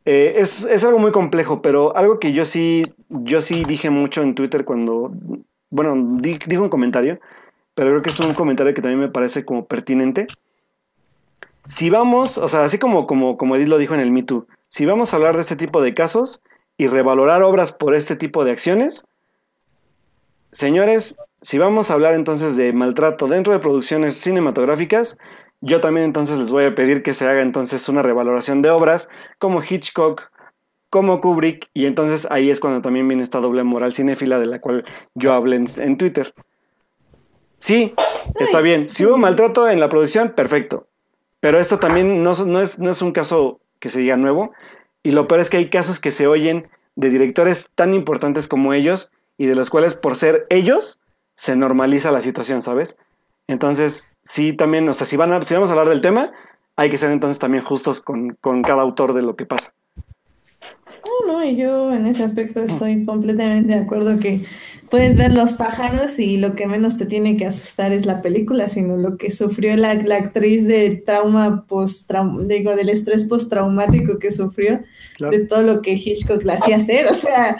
eh, 0.04 0.36
es, 0.38 0.84
algo 0.84 0.98
muy 0.98 1.12
complejo, 1.12 1.60
pero 1.60 1.96
algo 1.96 2.18
que 2.18 2.32
yo 2.32 2.44
sí, 2.44 2.84
yo 3.08 3.42
sí 3.42 3.64
dije 3.64 3.90
mucho 3.90 4.22
en 4.22 4.34
Twitter 4.34 4.64
cuando, 4.64 5.12
bueno, 5.70 6.18
di, 6.20 6.38
dijo 6.46 6.62
un 6.62 6.70
comentario, 6.70 7.20
pero 7.74 7.90
creo 7.90 8.02
que 8.02 8.10
es 8.10 8.20
un 8.20 8.34
comentario 8.34 8.74
que 8.74 8.82
también 8.82 9.00
me 9.00 9.10
parece 9.10 9.44
como 9.44 9.66
pertinente. 9.66 10.26
Si 11.66 11.90
vamos, 11.90 12.38
o 12.38 12.48
sea, 12.48 12.64
así 12.64 12.78
como, 12.78 13.06
como, 13.06 13.36
como 13.36 13.56
Edith 13.56 13.68
lo 13.68 13.78
dijo 13.78 13.94
en 13.94 14.00
el 14.00 14.10
Me 14.10 14.22
Too, 14.22 14.46
si 14.68 14.86
vamos 14.86 15.12
a 15.12 15.16
hablar 15.16 15.34
de 15.34 15.40
este 15.40 15.56
tipo 15.56 15.82
de 15.82 15.94
casos 15.94 16.40
y 16.76 16.86
revalorar 16.86 17.42
obras 17.42 17.72
por 17.72 17.94
este 17.94 18.16
tipo 18.16 18.44
de 18.44 18.52
acciones, 18.52 19.04
señores, 20.52 21.16
si 21.40 21.58
vamos 21.58 21.90
a 21.90 21.94
hablar 21.94 22.14
entonces 22.14 22.56
de 22.56 22.72
maltrato 22.72 23.26
dentro 23.26 23.52
de 23.52 23.58
producciones 23.58 24.14
cinematográficas, 24.14 25.16
yo 25.60 25.80
también 25.80 26.04
entonces 26.04 26.38
les 26.38 26.52
voy 26.52 26.66
a 26.66 26.74
pedir 26.74 27.02
que 27.02 27.14
se 27.14 27.26
haga 27.26 27.42
entonces 27.42 27.88
una 27.88 28.02
revaloración 28.02 28.62
de 28.62 28.70
obras 28.70 29.08
como 29.38 29.62
Hitchcock, 29.62 30.30
como 30.90 31.20
Kubrick, 31.20 31.68
y 31.74 31.86
entonces 31.86 32.26
ahí 32.30 32.50
es 32.50 32.60
cuando 32.60 32.80
también 32.80 33.08
viene 33.08 33.22
esta 33.22 33.40
doble 33.40 33.62
moral 33.62 33.92
cinéfila 33.92 34.38
de 34.38 34.46
la 34.46 34.60
cual 34.60 34.84
yo 35.14 35.32
hablé 35.32 35.56
en, 35.76 35.98
Twitter. 35.98 36.32
Sí, 37.58 37.92
está 38.38 38.60
bien. 38.60 38.88
Si 38.88 39.04
hubo 39.04 39.18
maltrato 39.18 39.68
en 39.68 39.80
la 39.80 39.88
producción, 39.88 40.30
perfecto. 40.30 40.86
Pero 41.40 41.58
esto 41.58 41.78
también 41.78 42.22
no, 42.22 42.32
no, 42.46 42.60
es, 42.60 42.78
no 42.78 42.90
es 42.90 43.02
un 43.02 43.12
caso 43.12 43.60
que 43.80 43.88
se 43.88 44.00
diga 44.00 44.16
nuevo. 44.16 44.52
Y 45.02 45.12
lo 45.12 45.28
peor 45.28 45.40
es 45.40 45.50
que 45.50 45.56
hay 45.56 45.70
casos 45.70 46.00
que 46.00 46.12
se 46.12 46.26
oyen 46.26 46.68
de 46.96 47.10
directores 47.10 47.70
tan 47.74 47.94
importantes 47.94 48.48
como 48.48 48.72
ellos 48.72 49.10
y 49.36 49.46
de 49.46 49.54
los 49.54 49.70
cuales 49.70 49.94
por 49.94 50.16
ser 50.16 50.46
ellos 50.50 51.00
se 51.34 51.54
normaliza 51.54 52.10
la 52.10 52.20
situación, 52.20 52.60
¿sabes? 52.62 52.96
Entonces, 53.46 54.10
sí, 54.24 54.52
también, 54.52 54.88
o 54.88 54.94
sea, 54.94 55.06
si, 55.06 55.16
van 55.16 55.32
a, 55.32 55.42
si 55.42 55.54
vamos 55.54 55.70
a 55.70 55.72
hablar 55.72 55.88
del 55.88 56.00
tema, 56.00 56.32
hay 56.76 56.90
que 56.90 56.98
ser 56.98 57.12
entonces 57.12 57.38
también 57.38 57.64
justos 57.64 58.00
con, 58.00 58.36
con 58.40 58.62
cada 58.62 58.82
autor 58.82 59.14
de 59.14 59.22
lo 59.22 59.36
que 59.36 59.46
pasa. 59.46 59.72
No, 61.28 61.44
y 61.44 61.56
yo 61.56 61.92
en 61.92 62.06
ese 62.06 62.24
aspecto 62.24 62.62
estoy 62.62 63.04
completamente 63.04 63.74
de 63.74 63.80
acuerdo 63.80 64.18
que 64.18 64.40
puedes 64.88 65.18
ver 65.18 65.34
los 65.34 65.54
pájaros 65.54 66.18
y 66.18 66.38
lo 66.38 66.54
que 66.54 66.66
menos 66.66 66.96
te 66.96 67.04
tiene 67.04 67.36
que 67.36 67.44
asustar 67.44 67.92
es 67.92 68.06
la 68.06 68.22
película, 68.22 68.70
sino 68.70 68.96
lo 68.96 69.18
que 69.18 69.30
sufrió 69.30 69.76
la, 69.76 69.92
la 69.92 70.16
actriz 70.16 70.66
de 70.66 71.02
trauma 71.04 71.66
post 71.66 72.10
digo, 72.46 72.74
del 72.74 72.88
estrés 72.88 73.24
postraumático 73.24 74.18
que 74.18 74.30
sufrió, 74.30 74.80
de 75.18 75.40
todo 75.40 75.60
lo 75.60 75.82
que 75.82 75.92
Hitchcock 75.92 76.42
le 76.44 76.54
hacía 76.54 76.76
hacer. 76.78 77.08
O 77.08 77.14
sea, 77.14 77.58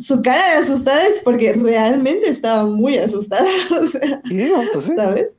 su 0.00 0.22
cara 0.22 0.52
de 0.52 0.58
asustada 0.58 1.04
es 1.04 1.20
porque 1.24 1.54
realmente 1.54 2.28
estaba 2.28 2.64
muy 2.66 2.98
asustada. 2.98 3.48
O 3.82 3.86
sea, 3.88 4.22
pues 4.72 4.92
¿sabes? 4.94 5.34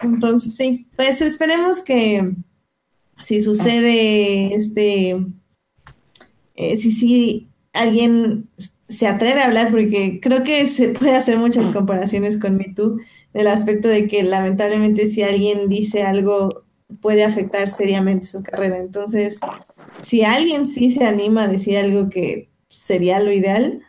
Entonces, 0.00 0.54
sí, 0.54 0.86
pues 0.94 1.20
esperemos 1.22 1.80
que 1.80 2.34
si 3.20 3.40
sucede 3.40 4.54
este, 4.54 5.16
eh, 6.54 6.76
si 6.76 6.90
sí 6.90 7.48
alguien 7.72 8.48
se 8.88 9.06
atreve 9.06 9.40
a 9.40 9.46
hablar 9.46 9.70
porque 9.70 10.20
creo 10.20 10.42
que 10.42 10.66
se 10.66 10.88
puede 10.98 11.14
hacer 11.14 11.38
muchas 11.38 11.70
mm. 11.70 11.72
comparaciones 11.72 12.38
con 12.38 12.56
MeToo, 12.56 12.98
el 13.32 13.46
aspecto 13.46 13.88
de 13.88 14.08
que 14.08 14.22
lamentablemente 14.22 15.06
si 15.06 15.22
alguien 15.22 15.68
dice 15.68 16.02
algo 16.02 16.64
puede 17.00 17.22
afectar 17.22 17.68
seriamente 17.70 18.26
su 18.26 18.42
carrera. 18.42 18.78
Entonces, 18.78 19.38
si 20.00 20.22
alguien 20.22 20.66
sí 20.66 20.90
se 20.90 21.04
anima 21.04 21.44
a 21.44 21.48
decir 21.48 21.76
algo 21.76 22.10
que 22.10 22.48
sería 22.68 23.20
lo 23.20 23.32
ideal 23.32 23.82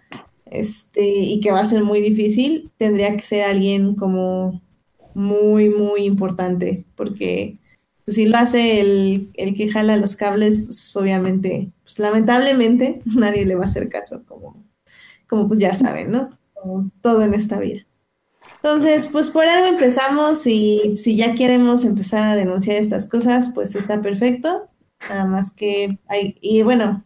este, 0.46 1.08
y 1.08 1.40
que 1.40 1.52
va 1.52 1.62
a 1.62 1.66
ser 1.66 1.84
muy 1.84 2.02
difícil, 2.02 2.72
tendría 2.78 3.16
que 3.18 3.26
ser 3.26 3.44
alguien 3.44 3.96
como 3.96 4.62
muy, 5.14 5.70
muy 5.70 6.04
importante, 6.04 6.86
porque 6.96 7.58
pues, 8.12 8.16
si 8.16 8.26
lo 8.26 8.38
hace 8.38 8.82
el, 8.82 9.32
el 9.36 9.56
que 9.56 9.70
jala 9.70 9.98
los 9.98 10.16
cables, 10.16 10.62
pues 10.66 10.96
obviamente, 10.96 11.72
pues 11.84 12.00
lamentablemente 12.00 13.02
nadie 13.06 13.46
le 13.46 13.56
va 13.56 13.64
a 13.66 13.68
hacer 13.68 13.90
caso 13.90 14.24
como 14.26 14.62
como 15.32 15.48
pues 15.48 15.62
ya 15.62 15.74
saben, 15.76 16.12
¿no? 16.12 16.30
Todo 17.02 17.24
en 17.24 17.34
esta 17.34 17.58
vida. 17.58 17.84
Entonces, 18.58 19.08
pues 19.08 19.30
por 19.30 19.46
algo 19.46 19.66
empezamos 19.68 20.46
y 20.46 20.98
si 20.98 21.16
ya 21.16 21.36
queremos 21.36 21.86
empezar 21.86 22.28
a 22.28 22.36
denunciar 22.36 22.76
estas 22.76 23.08
cosas, 23.08 23.54
pues 23.56 23.76
está 23.76 24.02
perfecto. 24.02 24.68
Nada 25.10 25.26
más 25.26 25.52
que 25.52 25.98
hay, 26.10 26.36
y 26.42 26.64
bueno, 26.64 27.06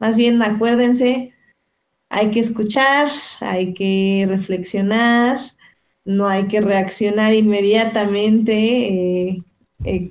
más 0.00 0.16
bien 0.16 0.42
acuérdense, 0.42 1.34
hay 2.08 2.30
que 2.30 2.40
escuchar, 2.40 3.10
hay 3.40 3.74
que 3.74 4.24
reflexionar, 4.26 5.38
no 6.06 6.28
hay 6.28 6.48
que 6.48 6.62
reaccionar 6.62 7.34
inmediatamente, 7.34 8.54
eh, 8.54 9.42
eh, 9.84 10.10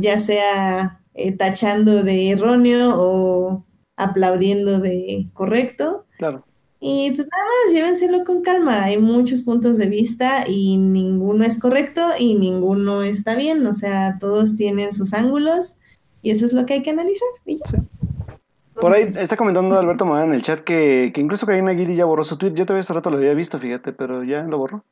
ya 0.00 0.20
sea 0.20 1.00
eh, 1.14 1.32
tachando 1.32 2.02
de 2.02 2.30
erróneo 2.30 2.94
o 2.96 3.64
aplaudiendo 3.96 4.80
de 4.80 5.26
correcto. 5.32 6.06
Claro. 6.18 6.44
Y 6.80 7.10
pues 7.10 7.26
nada 7.28 7.42
más, 7.44 7.74
llévenselo 7.74 8.24
con 8.24 8.42
calma. 8.42 8.84
Hay 8.84 8.98
muchos 8.98 9.42
puntos 9.42 9.78
de 9.78 9.86
vista 9.88 10.44
y 10.46 10.76
ninguno 10.76 11.44
es 11.44 11.58
correcto 11.58 12.02
y 12.18 12.36
ninguno 12.36 13.02
está 13.02 13.34
bien. 13.34 13.66
O 13.66 13.74
sea, 13.74 14.18
todos 14.20 14.54
tienen 14.54 14.92
sus 14.92 15.12
ángulos 15.12 15.76
y 16.22 16.30
eso 16.30 16.46
es 16.46 16.52
lo 16.52 16.66
que 16.66 16.74
hay 16.74 16.82
que 16.82 16.90
analizar. 16.90 17.28
Por 18.74 18.92
ahí 18.92 19.02
está 19.02 19.36
comentando 19.36 19.76
Alberto 19.76 20.04
Morán 20.04 20.28
en 20.28 20.34
el 20.34 20.42
chat 20.42 20.60
que, 20.60 21.10
que 21.12 21.20
incluso 21.20 21.46
Karina 21.46 21.72
Guidi 21.72 21.96
ya 21.96 22.04
borró 22.04 22.22
su 22.22 22.38
tweet. 22.38 22.52
Yo 22.54 22.64
todavía 22.64 22.82
hace 22.82 22.92
rato 22.92 23.10
lo 23.10 23.16
había 23.16 23.34
visto, 23.34 23.58
fíjate, 23.58 23.92
pero 23.92 24.22
ya 24.22 24.42
lo 24.42 24.58
borró. 24.58 24.84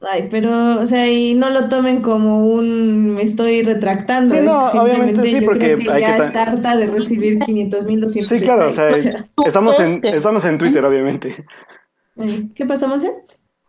Ay, 0.00 0.28
pero, 0.30 0.80
o 0.80 0.86
sea, 0.86 1.10
y 1.10 1.34
no 1.34 1.50
lo 1.50 1.68
tomen 1.68 2.02
como 2.02 2.46
un 2.46 3.14
me 3.14 3.22
estoy 3.22 3.62
retractando. 3.62 4.32
Sí, 4.32 4.40
no, 4.42 4.62
obviamente 4.62 5.22
sí, 5.24 5.40
porque 5.40 5.76
que 5.76 5.84
ya 5.84 6.16
está 6.16 6.42
harta 6.42 6.76
de 6.76 6.86
recibir 6.86 7.40
500 7.40 7.84
mil, 7.84 8.00
200 8.02 8.28
Sí, 8.28 8.40
claro, 8.40 8.68
o 8.68 8.72
sea, 8.72 8.90
estamos, 9.44 9.80
en, 9.80 10.04
estamos 10.04 10.44
en 10.44 10.58
Twitter, 10.58 10.84
obviamente. 10.84 11.44
¿Qué 12.54 12.64
pasó, 12.64 12.86
Monse? 12.86 13.12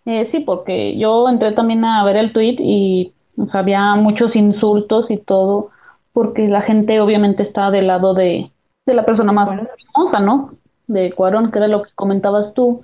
Eh, 0.05 0.29
sí, 0.31 0.41
porque 0.41 0.97
yo 0.97 1.27
entré 1.29 1.51
también 1.53 1.83
a 1.83 2.03
ver 2.03 2.17
el 2.17 2.31
tweet 2.31 2.57
y 2.59 3.13
había 3.51 3.95
muchos 3.95 4.35
insultos 4.35 5.09
y 5.09 5.17
todo, 5.17 5.71
porque 6.13 6.47
la 6.47 6.61
gente 6.61 6.99
obviamente 7.01 7.41
está 7.41 7.71
del 7.71 7.87
lado 7.87 8.13
de, 8.13 8.51
de 8.85 8.93
la 8.93 9.05
persona 9.05 9.31
más 9.31 9.49
famosa, 9.93 10.19
¿no? 10.19 10.53
De 10.85 11.11
Cuarón, 11.11 11.51
que 11.51 11.57
era 11.57 11.67
lo 11.67 11.81
que 11.81 11.91
comentabas 11.95 12.53
tú. 12.53 12.83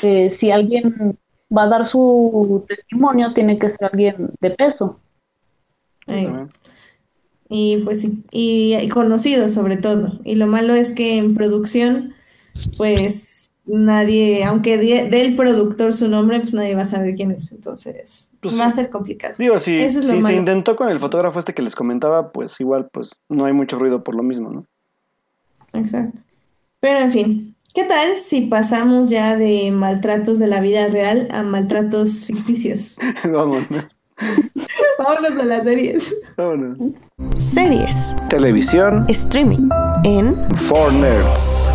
que 0.00 0.36
si 0.40 0.50
alguien 0.50 1.18
va 1.56 1.64
a 1.64 1.68
dar 1.68 1.90
su 1.90 2.64
testimonio, 2.68 3.32
tiene 3.34 3.58
que 3.58 3.68
ser 3.68 3.84
alguien 3.84 4.30
de 4.40 4.50
peso. 4.50 5.00
Y 7.48 7.82
pues 7.84 8.02
sí, 8.02 8.24
y, 8.30 8.88
conocido 8.88 9.48
sobre 9.48 9.76
todo. 9.76 10.20
Y 10.24 10.36
lo 10.36 10.46
malo 10.46 10.74
es 10.74 10.92
que 10.92 11.18
en 11.18 11.34
producción, 11.34 12.14
pues 12.76 13.50
nadie, 13.64 14.44
aunque 14.44 14.78
dé 14.78 15.24
el 15.24 15.36
productor 15.36 15.92
su 15.92 16.08
nombre, 16.08 16.40
pues 16.40 16.54
nadie 16.54 16.74
va 16.74 16.82
a 16.82 16.86
saber 16.86 17.14
quién 17.16 17.32
es. 17.32 17.52
Entonces 17.52 18.30
pues 18.40 18.58
va 18.58 18.66
a 18.66 18.72
ser 18.72 18.90
complicado. 18.90 19.34
Digo, 19.38 19.58
si, 19.58 19.90
si 19.90 20.02
se 20.02 20.34
intentó 20.34 20.76
con 20.76 20.88
el 20.88 21.00
fotógrafo 21.00 21.38
este 21.38 21.54
que 21.54 21.62
les 21.62 21.74
comentaba, 21.74 22.32
pues 22.32 22.60
igual, 22.60 22.88
pues 22.92 23.16
no 23.28 23.44
hay 23.44 23.52
mucho 23.52 23.78
ruido 23.78 24.04
por 24.04 24.14
lo 24.14 24.22
mismo, 24.22 24.50
¿no? 24.50 24.66
Exacto. 25.72 26.22
Pero 26.80 27.00
en 27.00 27.10
fin, 27.10 27.56
¿Qué 27.72 27.84
tal 27.84 28.18
si 28.18 28.42
pasamos 28.42 29.10
ya 29.10 29.36
de 29.36 29.70
maltratos 29.70 30.40
de 30.40 30.48
la 30.48 30.60
vida 30.60 30.88
real 30.88 31.28
a 31.30 31.44
maltratos 31.44 32.24
ficticios? 32.24 32.98
Vámonos. 33.22 33.64
Vámonos 34.98 35.38
a 35.40 35.44
las 35.44 35.64
series. 35.64 36.12
Vámonos. 36.36 36.78
Series. 37.36 38.16
Televisión. 38.28 39.06
Streaming. 39.08 39.68
En. 40.02 40.34
For 40.56 40.92
Nerds. 40.92 41.72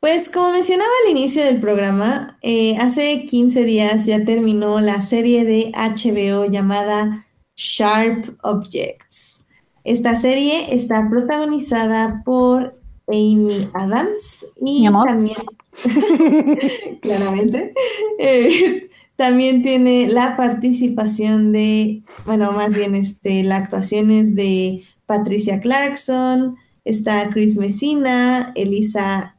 Pues 0.00 0.28
como 0.28 0.50
mencionaba 0.50 0.90
al 1.04 1.12
inicio 1.12 1.44
del 1.44 1.60
programa, 1.60 2.38
eh, 2.42 2.76
hace 2.78 3.24
15 3.24 3.62
días 3.62 4.04
ya 4.04 4.24
terminó 4.24 4.80
la 4.80 5.00
serie 5.00 5.44
de 5.44 5.70
HBO 5.76 6.46
llamada 6.46 7.24
Sharp 7.54 8.36
Objects. 8.42 9.44
Esta 9.84 10.16
serie 10.16 10.74
está 10.74 11.08
protagonizada 11.08 12.22
por 12.24 12.81
Amy 13.08 13.68
Adams 13.74 14.46
y 14.60 14.88
también, 15.06 15.36
claramente, 17.02 17.74
eh, 18.18 18.88
también 19.16 19.62
tiene 19.62 20.08
la 20.08 20.36
participación 20.36 21.52
de, 21.52 22.02
bueno, 22.26 22.52
más 22.52 22.74
bien 22.74 22.94
este, 22.94 23.42
la 23.42 23.56
actuación 23.56 24.10
es 24.10 24.34
de 24.34 24.84
Patricia 25.06 25.60
Clarkson, 25.60 26.56
está 26.84 27.30
Chris 27.30 27.56
Messina, 27.56 28.52
Elisa 28.54 29.36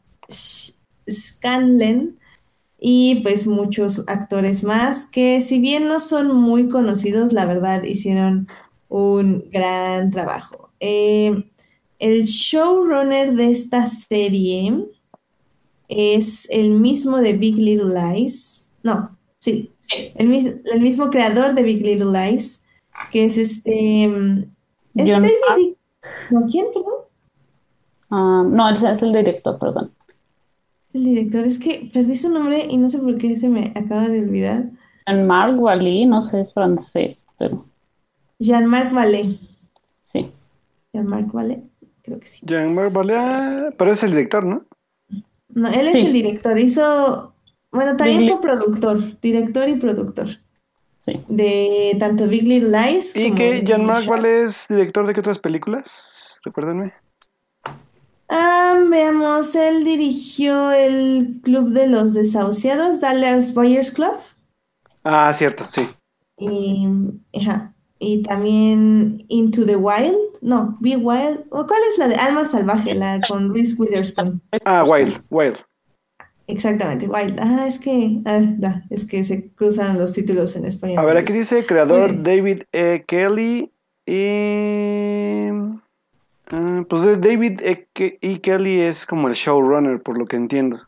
Scanlen 1.09 2.17
y 2.79 3.21
pues 3.23 3.47
muchos 3.47 4.03
actores 4.07 4.63
más 4.63 5.05
que 5.05 5.41
si 5.41 5.59
bien 5.59 5.87
no 5.87 5.99
son 5.99 6.35
muy 6.35 6.69
conocidos, 6.69 7.33
la 7.33 7.45
verdad 7.45 7.83
hicieron 7.83 8.47
un 8.89 9.49
gran 9.51 10.11
trabajo. 10.11 10.69
Eh, 10.79 11.45
el 11.99 12.23
showrunner 12.23 13.33
de 13.33 13.51
esta 13.51 13.85
serie 13.87 14.85
es 15.87 16.49
el 16.49 16.71
mismo 16.71 17.17
de 17.17 17.33
Big 17.33 17.55
Little 17.55 17.93
Lies. 17.93 18.73
No, 18.83 19.17
sí. 19.39 19.71
El, 20.15 20.27
mismo 20.27 21.09
creador 21.09 21.53
de 21.53 21.63
Big 21.63 21.81
Little 21.85 22.11
Lies, 22.11 22.63
que 23.11 23.25
es 23.25 23.37
este. 23.37 24.05
¿Es 24.95 25.07
David? 25.07 25.73
¿No? 26.31 26.47
¿Quién, 26.47 26.65
perdón? 26.73 26.93
Ah, 28.09 28.43
no, 28.47 28.69
es, 28.69 29.01
el 29.01 29.13
director, 29.13 29.59
perdón. 29.59 29.91
El 30.93 31.03
director, 31.03 31.45
es 31.45 31.59
que 31.59 31.89
perdí 31.93 32.15
su 32.15 32.29
nombre 32.29 32.67
y 32.69 32.77
no 32.77 32.89
sé 32.89 32.99
por 32.99 33.17
qué 33.17 33.37
se 33.37 33.49
me 33.49 33.71
acaba 33.75 34.09
de 34.09 34.19
olvidar. 34.19 34.65
Jean-Marc 35.07 35.59
Vallée, 35.59 36.05
no 36.05 36.29
sé, 36.29 36.41
es 36.41 36.53
francés, 36.53 37.17
pero. 37.37 37.65
Jean-Marc 38.39 38.93
Vallée. 38.93 39.39
Sí. 40.11 40.31
Jean-Marc 40.93 41.31
Vallée 41.31 41.63
creo 42.03 42.19
que 42.19 42.27
sí. 42.27 42.41
Jean-Marc 42.43 42.93
pero 43.77 43.91
es 43.91 44.03
el 44.03 44.11
director, 44.11 44.45
¿no? 44.45 44.65
No, 45.49 45.69
él 45.69 45.87
es 45.87 45.95
el 45.95 46.13
director, 46.13 46.57
hizo, 46.57 47.35
bueno, 47.71 47.95
también 47.95 48.27
fue 48.27 48.41
productor, 48.41 49.19
director 49.19 49.67
y 49.69 49.75
productor. 49.75 50.27
Sí. 51.05 51.19
De 51.27 51.97
tanto 51.99 52.27
Big 52.27 52.43
Little 52.43 52.69
Lies 52.69 53.13
¿Y 53.13 53.33
que 53.35 53.61
Jean-Marc 53.65 54.07
Vallée 54.07 54.43
es 54.43 54.67
director 54.69 55.05
de 55.05 55.13
qué 55.13 55.19
otras 55.19 55.37
películas? 55.37 56.39
Recuérdenme. 56.45 56.93
Ah, 58.29 58.79
veamos, 58.89 59.53
él 59.53 59.83
dirigió 59.83 60.71
el 60.71 61.41
Club 61.43 61.69
de 61.69 61.87
los 61.87 62.13
Desahuciados, 62.13 63.01
Dallas 63.01 63.53
Boyers 63.53 63.91
Club. 63.91 64.13
Ah, 65.03 65.31
cierto, 65.33 65.67
sí. 65.67 65.87
Y, 66.37 66.87
ajá, 67.37 67.75
y 67.99 68.23
también 68.23 69.23
Into 69.29 69.65
the 69.65 69.75
Wild, 69.75 70.17
no, 70.41 70.77
Be 70.79 70.97
Wild, 70.97 71.45
¿o 71.49 71.65
cuál 71.65 71.79
es 71.91 71.97
la 71.97 72.07
de 72.07 72.15
Alma 72.15 72.45
Salvaje, 72.45 72.93
la 72.93 73.19
con 73.29 73.53
Reese 73.53 73.75
Witherspoon? 73.77 74.41
Ah, 74.65 74.83
Wild, 74.83 75.21
Wild. 75.29 75.57
Exactamente, 76.47 77.07
Wild. 77.07 77.39
Ah, 77.39 77.65
es 77.67 77.79
que, 77.79 78.21
ah, 78.25 78.81
es 78.89 79.05
que 79.05 79.23
se 79.23 79.49
cruzan 79.51 79.97
los 79.97 80.11
títulos 80.11 80.55
en 80.55 80.65
español. 80.65 80.99
A 80.99 81.05
ver, 81.05 81.17
aquí 81.17 81.31
dice 81.31 81.65
creador 81.65 82.21
David 82.21 82.63
E. 82.73 83.03
Kelly 83.07 83.71
y... 84.05 85.47
Ah, 86.51 86.83
pues 86.89 87.21
David 87.21 87.61
E. 87.61 87.87
e. 87.95 88.41
Kelly 88.41 88.81
es 88.81 89.05
como 89.05 89.29
el 89.29 89.33
showrunner, 89.35 90.01
por 90.01 90.17
lo 90.17 90.25
que 90.25 90.35
entiendo. 90.35 90.81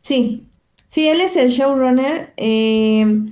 Sí, 0.00 0.46
sí, 0.88 1.08
él 1.08 1.20
es 1.20 1.36
el 1.36 1.50
showrunner, 1.50 2.32
eh, 2.38 3.26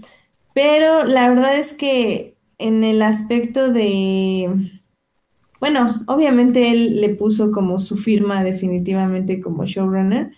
pero 0.54 1.04
la 1.04 1.28
verdad 1.28 1.58
es 1.58 1.74
que 1.74 2.36
en 2.58 2.84
el 2.84 3.02
aspecto 3.02 3.70
de... 3.70 4.70
Bueno, 5.60 6.04
obviamente 6.06 6.70
él 6.70 7.00
le 7.00 7.10
puso 7.10 7.50
como 7.50 7.78
su 7.78 7.96
firma 7.96 8.44
definitivamente 8.44 9.40
como 9.40 9.66
showrunner, 9.66 10.32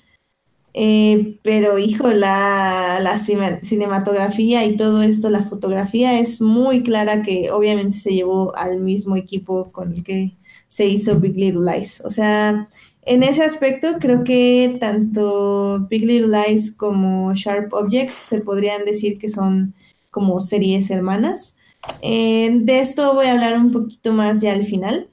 eh, 0.73 1.39
pero 1.43 1.79
hijo, 1.79 2.09
la, 2.09 3.01
la 3.01 3.19
cinematografía 3.19 4.65
y 4.65 4.77
todo 4.77 5.03
esto, 5.03 5.31
la 5.31 5.43
fotografía 5.43 6.21
es 6.21 6.41
muy 6.41 6.83
clara 6.83 7.23
que 7.23 7.51
obviamente 7.51 7.99
se 7.99 8.13
llevó 8.13 8.55
al 8.57 8.81
mismo 8.81 9.17
equipo 9.17 9.73
con 9.73 9.93
el 9.95 10.05
que 10.05 10.37
se 10.69 10.87
hizo 10.87 11.19
Big 11.19 11.35
Little 11.35 11.65
Lies. 11.65 12.03
O 12.05 12.11
sea, 12.11 12.69
en 13.03 13.23
ese 13.23 13.43
aspecto 13.43 13.99
creo 14.01 14.23
que 14.23 14.77
tanto 14.79 15.87
Big 15.89 16.05
Little 16.05 16.29
Lies 16.29 16.73
como 16.73 17.35
Sharp 17.35 17.73
Objects 17.73 18.21
se 18.21 18.41
podrían 18.41 18.85
decir 18.85 19.17
que 19.17 19.29
son 19.29 19.75
como 20.17 20.41
series 20.41 20.89
hermanas. 20.89 21.57
Eh, 22.01 22.51
de 22.63 22.81
esto 22.81 23.13
voy 23.13 23.27
a 23.27 23.33
hablar 23.33 23.59
un 23.59 23.71
poquito 23.71 24.15
más 24.15 24.41
ya 24.41 24.55
al 24.55 24.65
final. 24.65 25.11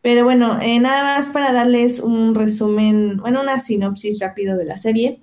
Pero 0.00 0.24
bueno, 0.24 0.58
eh, 0.62 0.80
nada 0.80 1.02
más 1.02 1.28
para 1.28 1.52
darles 1.52 2.00
un 2.00 2.34
resumen, 2.34 3.18
bueno, 3.18 3.42
una 3.42 3.60
sinopsis 3.60 4.18
rápido 4.18 4.56
de 4.56 4.64
la 4.64 4.78
serie. 4.78 5.20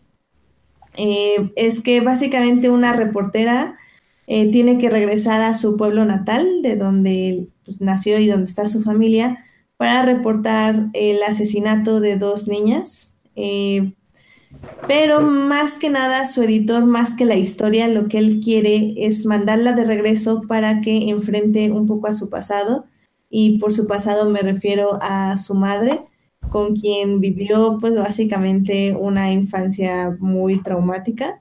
Eh, 0.97 1.51
es 1.55 1.81
que 1.81 2.01
básicamente 2.01 2.69
una 2.69 2.93
reportera 2.93 3.75
tiene 4.27 4.77
que 4.77 4.91
regresar 4.91 5.41
a 5.41 5.55
su 5.55 5.77
pueblo 5.77 6.05
natal, 6.05 6.61
de 6.61 6.75
donde 6.75 7.47
pues, 7.65 7.81
nació 7.81 8.19
y 8.19 8.27
donde 8.27 8.45
está 8.45 8.67
su 8.67 8.83
familia, 8.83 9.39
para 9.77 10.05
reportar 10.05 10.89
el 10.93 11.23
asesinato 11.23 11.99
de 11.99 12.17
dos 12.17 12.47
niñas. 12.47 13.15
Pero 14.87 15.21
más 15.21 15.77
que 15.77 15.89
nada, 15.89 16.25
su 16.25 16.43
editor, 16.43 16.85
más 16.85 17.13
que 17.13 17.25
la 17.25 17.35
historia, 17.35 17.87
lo 17.87 18.07
que 18.07 18.17
él 18.17 18.41
quiere 18.43 18.93
es 18.97 19.25
mandarla 19.25 19.73
de 19.73 19.85
regreso 19.85 20.43
para 20.47 20.81
que 20.81 21.09
enfrente 21.09 21.71
un 21.71 21.85
poco 21.85 22.07
a 22.07 22.13
su 22.13 22.29
pasado. 22.29 22.85
Y 23.29 23.57
por 23.59 23.73
su 23.73 23.87
pasado 23.87 24.29
me 24.29 24.41
refiero 24.41 24.99
a 25.01 25.37
su 25.37 25.55
madre, 25.55 26.01
con 26.51 26.75
quien 26.75 27.19
vivió 27.19 27.77
pues 27.79 27.95
básicamente 27.95 28.95
una 28.95 29.31
infancia 29.31 30.15
muy 30.19 30.61
traumática. 30.61 31.39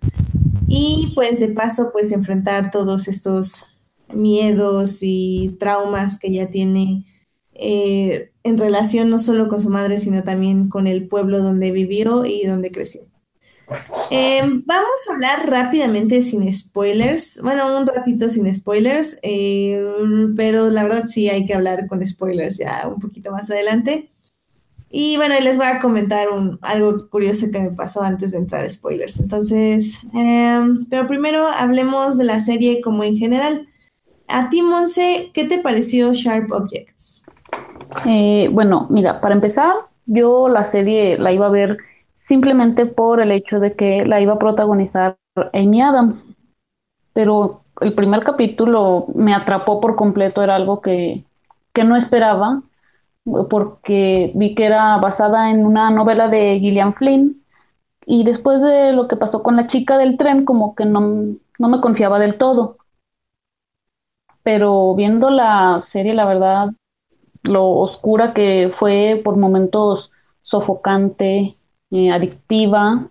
Y 0.67 1.13
pues 1.15 1.41
de 1.41 1.49
paso 1.49 1.91
pues 1.93 2.13
enfrentar 2.13 2.71
todos 2.71 3.09
estos 3.09 3.67
miedos 4.15 4.99
y 5.03 5.57
traumas 5.59 6.19
que 6.19 6.29
ella 6.29 6.51
tiene 6.51 7.05
eh, 7.55 8.32
en 8.45 8.59
relación 8.59 9.11
no 9.11 9.18
solo 9.18 9.49
con 9.49 9.61
su 9.61 9.70
madre, 9.70 10.01
sino 10.01 10.22
también 10.22 10.68
con 10.68 10.86
el 10.86 11.09
pueblo 11.09 11.40
donde 11.40 11.70
vivió 11.72 12.24
y 12.24 12.45
donde 12.45 12.70
creció. 12.70 13.03
Em, 14.11 14.62
vamos 14.66 14.90
a 15.09 15.14
hablar 15.14 15.49
rápidamente 15.49 16.22
sin 16.22 16.53
spoilers. 16.53 17.40
Bueno, 17.43 17.78
un 17.78 17.86
ratito 17.86 18.28
sin 18.28 18.53
spoilers, 18.55 19.18
eh, 19.22 19.82
pero 20.36 20.70
la 20.70 20.82
verdad 20.82 21.07
sí 21.07 21.28
hay 21.28 21.47
que 21.47 21.55
hablar 21.55 21.86
con 21.86 22.07
spoilers 22.07 22.59
ya 22.59 22.88
un 22.88 23.01
poquito 23.01 23.30
más 23.30 23.51
adelante. 23.51 24.11
Y 24.90 25.16
bueno, 25.16 25.34
les 25.40 25.57
voy 25.57 25.66
a 25.66 25.80
comentar 25.80 26.28
un, 26.28 26.59
algo 26.61 27.09
curioso 27.09 27.47
que 27.51 27.61
me 27.61 27.70
pasó 27.70 28.03
antes 28.03 28.32
de 28.32 28.38
entrar 28.38 28.62
a 28.62 28.68
spoilers. 28.68 29.18
Entonces, 29.18 30.01
em, 30.12 30.84
pero 30.90 31.07
primero 31.07 31.49
hablemos 31.49 32.18
de 32.18 32.24
la 32.24 32.43
serie 32.43 32.82
como 32.82 33.03
en 33.05 33.16
general. 33.16 33.66
A 34.28 34.51
ti, 34.51 34.61
Monse, 34.61 35.30
¿qué 35.32 35.45
te 35.45 35.59
pareció 35.59 36.12
Sharp 36.12 36.53
Objects? 36.53 37.22
Eh, 38.07 38.49
bueno, 38.51 38.86
mira, 38.90 39.20
para 39.20 39.34
empezar, 39.34 39.74
yo 40.07 40.49
la 40.49 40.70
serie 40.70 41.18
la 41.18 41.32
iba 41.32 41.47
a 41.47 41.51
ver 41.51 41.78
simplemente 42.28 42.86
por 42.86 43.20
el 43.20 43.30
hecho 43.30 43.61
de 43.61 43.74
que 43.74 44.05
la 44.05 44.20
iba 44.20 44.34
a 44.34 44.38
protagonizar 44.38 45.16
Amy 45.53 45.82
Adams. 45.82 46.22
Pero 47.12 47.62
el 47.80 47.95
primer 47.95 48.24
capítulo 48.24 49.07
me 49.14 49.34
atrapó 49.34 49.80
por 49.80 49.97
completo, 49.97 50.43
era 50.43 50.57
algo 50.57 50.80
que, 50.80 51.24
que 51.74 51.84
no 51.84 51.97
esperaba, 51.97 52.62
porque 53.51 54.32
vi 54.34 54.55
que 54.55 54.64
era 54.64 54.97
basada 54.99 55.51
en 55.51 55.64
una 55.66 55.90
novela 55.90 56.28
de 56.28 56.59
Gillian 56.59 56.95
Flynn, 56.95 57.43
y 58.07 58.24
después 58.24 58.61
de 58.61 58.93
lo 58.93 59.07
que 59.09 59.16
pasó 59.16 59.43
con 59.43 59.57
la 59.57 59.68
chica 59.68 59.97
del 59.99 60.16
tren, 60.16 60.45
como 60.45 60.74
que 60.74 60.84
no, 60.84 61.01
no 61.59 61.68
me 61.68 61.80
confiaba 61.80 62.18
del 62.18 62.36
todo. 62.36 62.78
Pero 64.43 64.95
viendo 64.97 65.30
la 65.30 65.84
serie, 65.93 66.14
la 66.14 66.24
verdad, 66.24 66.70
lo 67.43 67.68
oscura 67.68 68.34
que 68.34 68.72
fue 68.78 69.20
por 69.24 69.36
momentos 69.36 70.11
sofocante, 70.43 71.57
eh, 71.90 72.11
adictiva, 72.11 73.09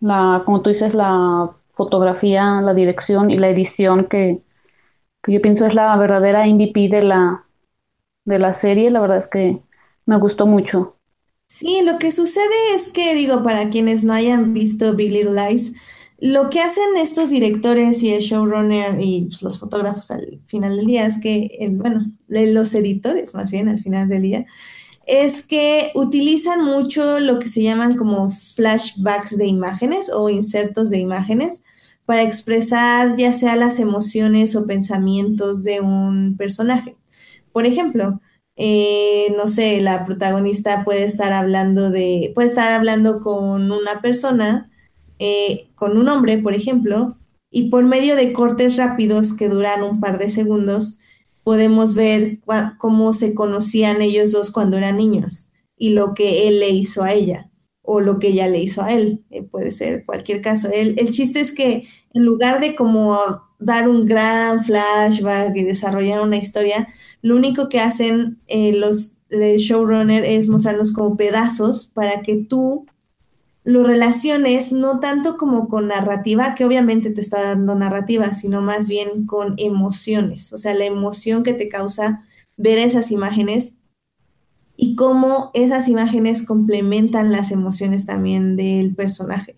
la, 0.00 0.42
como 0.44 0.62
tú 0.62 0.70
dices, 0.70 0.92
la 0.94 1.52
fotografía, 1.74 2.60
la 2.60 2.74
dirección 2.74 3.30
y 3.30 3.38
la 3.38 3.50
edición 3.50 4.06
que, 4.08 4.40
yo 5.26 5.40
pienso 5.40 5.64
es 5.66 5.74
la 5.74 5.96
verdadera 5.96 6.46
MVP 6.46 6.88
de 6.88 7.02
la, 7.02 7.44
de 8.24 8.38
la 8.38 8.60
serie, 8.60 8.90
la 8.90 9.00
verdad 9.00 9.18
es 9.18 9.30
que 9.30 9.62
me 10.04 10.18
gustó 10.18 10.46
mucho. 10.46 10.96
Sí, 11.46 11.82
lo 11.84 11.98
que 11.98 12.10
sucede 12.10 12.74
es 12.74 12.90
que, 12.90 13.14
digo, 13.14 13.42
para 13.42 13.68
quienes 13.68 14.02
no 14.02 14.14
hayan 14.14 14.52
visto 14.52 14.94
Big 14.94 15.12
Little 15.12 15.34
Lies, 15.34 15.74
lo 16.22 16.50
que 16.50 16.60
hacen 16.60 16.96
estos 16.96 17.30
directores 17.30 18.00
y 18.04 18.12
el 18.12 18.20
showrunner 18.20 19.00
y 19.00 19.22
pues, 19.22 19.42
los 19.42 19.58
fotógrafos 19.58 20.12
al 20.12 20.40
final 20.46 20.76
del 20.76 20.86
día 20.86 21.04
es 21.04 21.18
que, 21.18 21.68
bueno, 21.72 22.12
los 22.28 22.72
editores 22.76 23.34
más 23.34 23.50
bien 23.50 23.68
al 23.68 23.82
final 23.82 24.08
del 24.08 24.22
día, 24.22 24.46
es 25.04 25.44
que 25.44 25.90
utilizan 25.96 26.64
mucho 26.64 27.18
lo 27.18 27.40
que 27.40 27.48
se 27.48 27.64
llaman 27.64 27.96
como 27.96 28.30
flashbacks 28.30 29.36
de 29.36 29.46
imágenes 29.48 30.12
o 30.14 30.30
insertos 30.30 30.90
de 30.90 30.98
imágenes 30.98 31.64
para 32.04 32.22
expresar 32.22 33.16
ya 33.16 33.32
sea 33.32 33.56
las 33.56 33.80
emociones 33.80 34.54
o 34.54 34.64
pensamientos 34.64 35.64
de 35.64 35.80
un 35.80 36.36
personaje. 36.36 36.96
Por 37.50 37.66
ejemplo, 37.66 38.20
eh, 38.54 39.34
no 39.36 39.48
sé, 39.48 39.80
la 39.80 40.06
protagonista 40.06 40.84
puede 40.84 41.02
estar 41.02 41.32
hablando 41.32 41.90
de, 41.90 42.30
puede 42.32 42.46
estar 42.46 42.70
hablando 42.72 43.20
con 43.20 43.72
una 43.72 44.00
persona, 44.00 44.70
eh, 45.24 45.68
con 45.76 45.96
un 45.98 46.08
hombre, 46.08 46.38
por 46.38 46.52
ejemplo, 46.52 47.16
y 47.48 47.70
por 47.70 47.84
medio 47.84 48.16
de 48.16 48.32
cortes 48.32 48.76
rápidos 48.76 49.34
que 49.34 49.48
duran 49.48 49.84
un 49.84 50.00
par 50.00 50.18
de 50.18 50.30
segundos, 50.30 50.98
podemos 51.44 51.94
ver 51.94 52.40
cómo 52.76 53.12
se 53.12 53.32
conocían 53.32 54.02
ellos 54.02 54.32
dos 54.32 54.50
cuando 54.50 54.78
eran 54.78 54.96
niños 54.96 55.50
y 55.76 55.90
lo 55.90 56.14
que 56.14 56.48
él 56.48 56.58
le 56.58 56.70
hizo 56.70 57.04
a 57.04 57.12
ella 57.12 57.52
o 57.82 58.00
lo 58.00 58.18
que 58.18 58.28
ella 58.28 58.48
le 58.48 58.62
hizo 58.62 58.82
a 58.82 58.92
él. 58.92 59.22
Eh, 59.30 59.44
puede 59.44 59.70
ser 59.70 60.04
cualquier 60.04 60.42
caso. 60.42 60.68
El, 60.72 60.98
el, 60.98 61.12
chiste 61.12 61.38
es 61.38 61.52
que 61.52 61.84
en 62.14 62.24
lugar 62.24 62.60
de 62.60 62.74
como 62.74 63.16
dar 63.60 63.88
un 63.88 64.06
gran 64.06 64.64
flashback 64.64 65.54
y 65.54 65.62
desarrollar 65.62 66.20
una 66.20 66.38
historia, 66.38 66.88
lo 67.20 67.36
único 67.36 67.68
que 67.68 67.78
hacen 67.78 68.40
eh, 68.48 68.72
los 68.72 69.18
showrunner 69.30 70.24
es 70.24 70.48
mostrarnos 70.48 70.92
como 70.92 71.16
pedazos 71.16 71.86
para 71.86 72.22
que 72.22 72.36
tú 72.38 72.86
lo 73.64 73.84
relaciones 73.84 74.72
no 74.72 74.98
tanto 74.98 75.36
como 75.36 75.68
con 75.68 75.88
narrativa, 75.88 76.54
que 76.54 76.64
obviamente 76.64 77.10
te 77.10 77.20
está 77.20 77.42
dando 77.42 77.74
narrativa, 77.74 78.34
sino 78.34 78.60
más 78.60 78.88
bien 78.88 79.26
con 79.26 79.54
emociones, 79.58 80.52
o 80.52 80.58
sea, 80.58 80.74
la 80.74 80.84
emoción 80.84 81.42
que 81.42 81.54
te 81.54 81.68
causa 81.68 82.24
ver 82.56 82.78
esas 82.78 83.10
imágenes 83.10 83.76
y 84.76 84.96
cómo 84.96 85.50
esas 85.54 85.88
imágenes 85.88 86.44
complementan 86.44 87.30
las 87.30 87.52
emociones 87.52 88.04
también 88.04 88.56
del 88.56 88.94
personaje. 88.94 89.56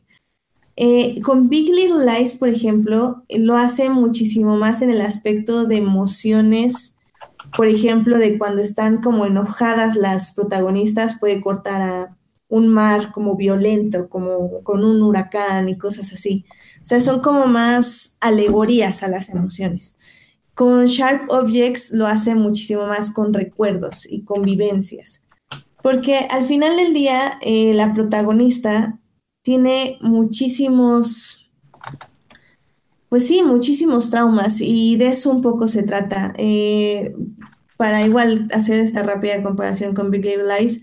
Eh, 0.76 1.20
con 1.22 1.48
Big 1.48 1.72
Little 1.72 2.04
Lies, 2.04 2.34
por 2.34 2.48
ejemplo, 2.48 3.22
lo 3.30 3.56
hace 3.56 3.90
muchísimo 3.90 4.56
más 4.56 4.82
en 4.82 4.90
el 4.90 5.00
aspecto 5.00 5.66
de 5.66 5.76
emociones, 5.76 6.96
por 7.56 7.68
ejemplo, 7.68 8.18
de 8.18 8.36
cuando 8.38 8.60
están 8.60 9.00
como 9.00 9.24
enojadas 9.24 9.96
las 9.96 10.34
protagonistas, 10.34 11.18
puede 11.20 11.40
cortar 11.40 11.80
a 11.80 12.16
un 12.54 12.68
mar 12.68 13.10
como 13.10 13.34
violento, 13.34 14.08
como 14.08 14.62
con 14.62 14.84
un 14.84 15.02
huracán 15.02 15.68
y 15.68 15.76
cosas 15.76 16.12
así. 16.12 16.44
O 16.80 16.86
sea, 16.86 17.00
son 17.00 17.20
como 17.20 17.48
más 17.48 18.16
alegorías 18.20 19.02
a 19.02 19.08
las 19.08 19.28
emociones. 19.28 19.96
Con 20.54 20.86
Sharp 20.86 21.32
Objects 21.32 21.90
lo 21.90 22.06
hace 22.06 22.36
muchísimo 22.36 22.86
más 22.86 23.10
con 23.10 23.34
recuerdos 23.34 24.06
y 24.08 24.22
convivencias. 24.22 25.24
Porque 25.82 26.28
al 26.30 26.44
final 26.44 26.76
del 26.76 26.94
día, 26.94 27.40
eh, 27.42 27.74
la 27.74 27.92
protagonista 27.92 29.00
tiene 29.42 29.98
muchísimos, 30.00 31.50
pues 33.08 33.26
sí, 33.26 33.42
muchísimos 33.42 34.10
traumas 34.10 34.60
y 34.60 34.94
de 34.94 35.08
eso 35.08 35.30
un 35.30 35.42
poco 35.42 35.66
se 35.66 35.82
trata. 35.82 36.32
Eh, 36.38 37.16
para 37.76 38.06
igual 38.06 38.46
hacer 38.52 38.78
esta 38.78 39.02
rápida 39.02 39.42
comparación 39.42 39.92
con 39.92 40.12
Big 40.12 40.24
Little 40.24 40.44
Lies, 40.56 40.82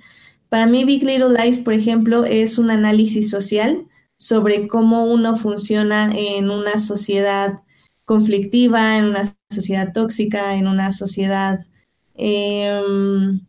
Para 0.51 0.67
mí, 0.67 0.83
Big 0.83 1.05
Little 1.05 1.29
Lies, 1.29 1.61
por 1.61 1.73
ejemplo, 1.73 2.25
es 2.25 2.57
un 2.57 2.71
análisis 2.71 3.29
social 3.29 3.87
sobre 4.17 4.67
cómo 4.67 5.05
uno 5.05 5.37
funciona 5.37 6.11
en 6.13 6.49
una 6.49 6.81
sociedad 6.81 7.61
conflictiva, 8.03 8.97
en 8.97 9.05
una 9.05 9.33
sociedad 9.49 9.93
tóxica, 9.93 10.55
en 10.57 10.67
una 10.67 10.91
sociedad, 10.91 11.61
em, 12.15 13.39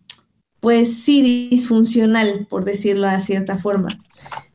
pues 0.60 1.02
sí, 1.02 1.22
disfuncional, 1.50 2.46
por 2.48 2.64
decirlo 2.64 3.08
de 3.08 3.20
cierta 3.20 3.58
forma. 3.58 3.98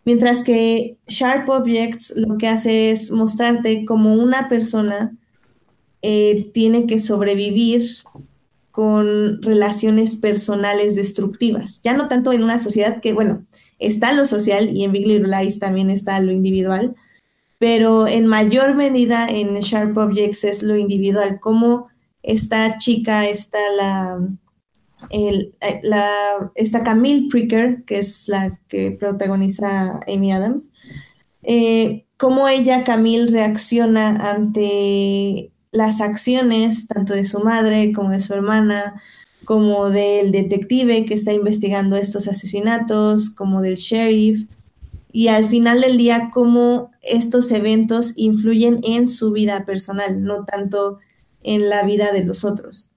Mientras 0.05 0.41
que 0.41 0.95
Sharp 1.05 1.49
Objects 1.49 2.13
lo 2.15 2.37
que 2.37 2.47
hace 2.47 2.91
es 2.91 3.11
mostrarte 3.11 3.83
cómo 3.83 4.13
una 4.13 4.47
persona 4.47 5.17
eh, 6.01 6.49
tiene 6.53 6.87
que 6.87 7.01
sobrevivir 7.01 7.83
con 8.77 9.41
relaciones 9.41 10.17
personales 10.17 10.95
destructivas. 10.95 11.81
Ya 11.81 11.93
no 11.93 12.07
tanto 12.07 12.31
en 12.31 12.43
una 12.43 12.59
sociedad 12.59 13.01
que, 13.01 13.11
bueno, 13.11 13.43
está 13.79 14.13
lo 14.13 14.27
social 14.27 14.69
y 14.77 14.83
en 14.83 14.91
Big 14.91 15.07
Little 15.07 15.35
Lies 15.35 15.57
también 15.57 15.89
está 15.89 16.19
lo 16.19 16.31
individual, 16.31 16.95
pero 17.57 18.07
en 18.07 18.27
mayor 18.27 18.75
medida 18.75 19.27
en 19.29 19.55
Sharp 19.55 19.97
Objects 19.97 20.43
es 20.43 20.61
lo 20.61 20.77
individual, 20.77 21.39
como 21.39 21.87
esta 22.21 22.77
chica, 22.77 23.27
está 23.27 23.57
la, 23.75 24.19
el, 25.09 25.55
eh, 25.61 25.79
la, 25.81 26.51
esta 26.53 26.83
Camille 26.83 27.29
Pricker, 27.31 27.83
que 27.83 27.97
es 27.97 28.27
la 28.27 28.59
que 28.67 28.91
protagoniza 28.91 30.01
Amy 30.07 30.31
Adams, 30.31 30.69
eh, 31.41 32.05
cómo 32.17 32.47
ella, 32.47 32.83
Camille, 32.83 33.31
reacciona 33.31 34.17
ante 34.29 35.51
las 35.71 36.01
acciones 36.01 36.87
tanto 36.87 37.13
de 37.13 37.23
su 37.23 37.39
madre 37.39 37.91
como 37.93 38.11
de 38.11 38.21
su 38.21 38.33
hermana, 38.33 39.01
como 39.45 39.89
del 39.89 40.31
detective 40.31 41.05
que 41.05 41.13
está 41.13 41.33
investigando 41.33 41.95
estos 41.95 42.27
asesinatos, 42.27 43.29
como 43.29 43.61
del 43.61 43.75
sheriff, 43.75 44.47
y 45.11 45.29
al 45.29 45.47
final 45.47 45.81
del 45.81 45.97
día 45.97 46.29
cómo 46.33 46.91
estos 47.01 47.51
eventos 47.51 48.13
influyen 48.17 48.79
en 48.83 49.07
su 49.07 49.31
vida 49.31 49.65
personal, 49.65 50.23
no 50.23 50.45
tanto 50.45 50.99
en 51.43 51.69
la 51.69 51.83
vida 51.83 52.11
de 52.11 52.23
los 52.23 52.43
otros. 52.43 52.91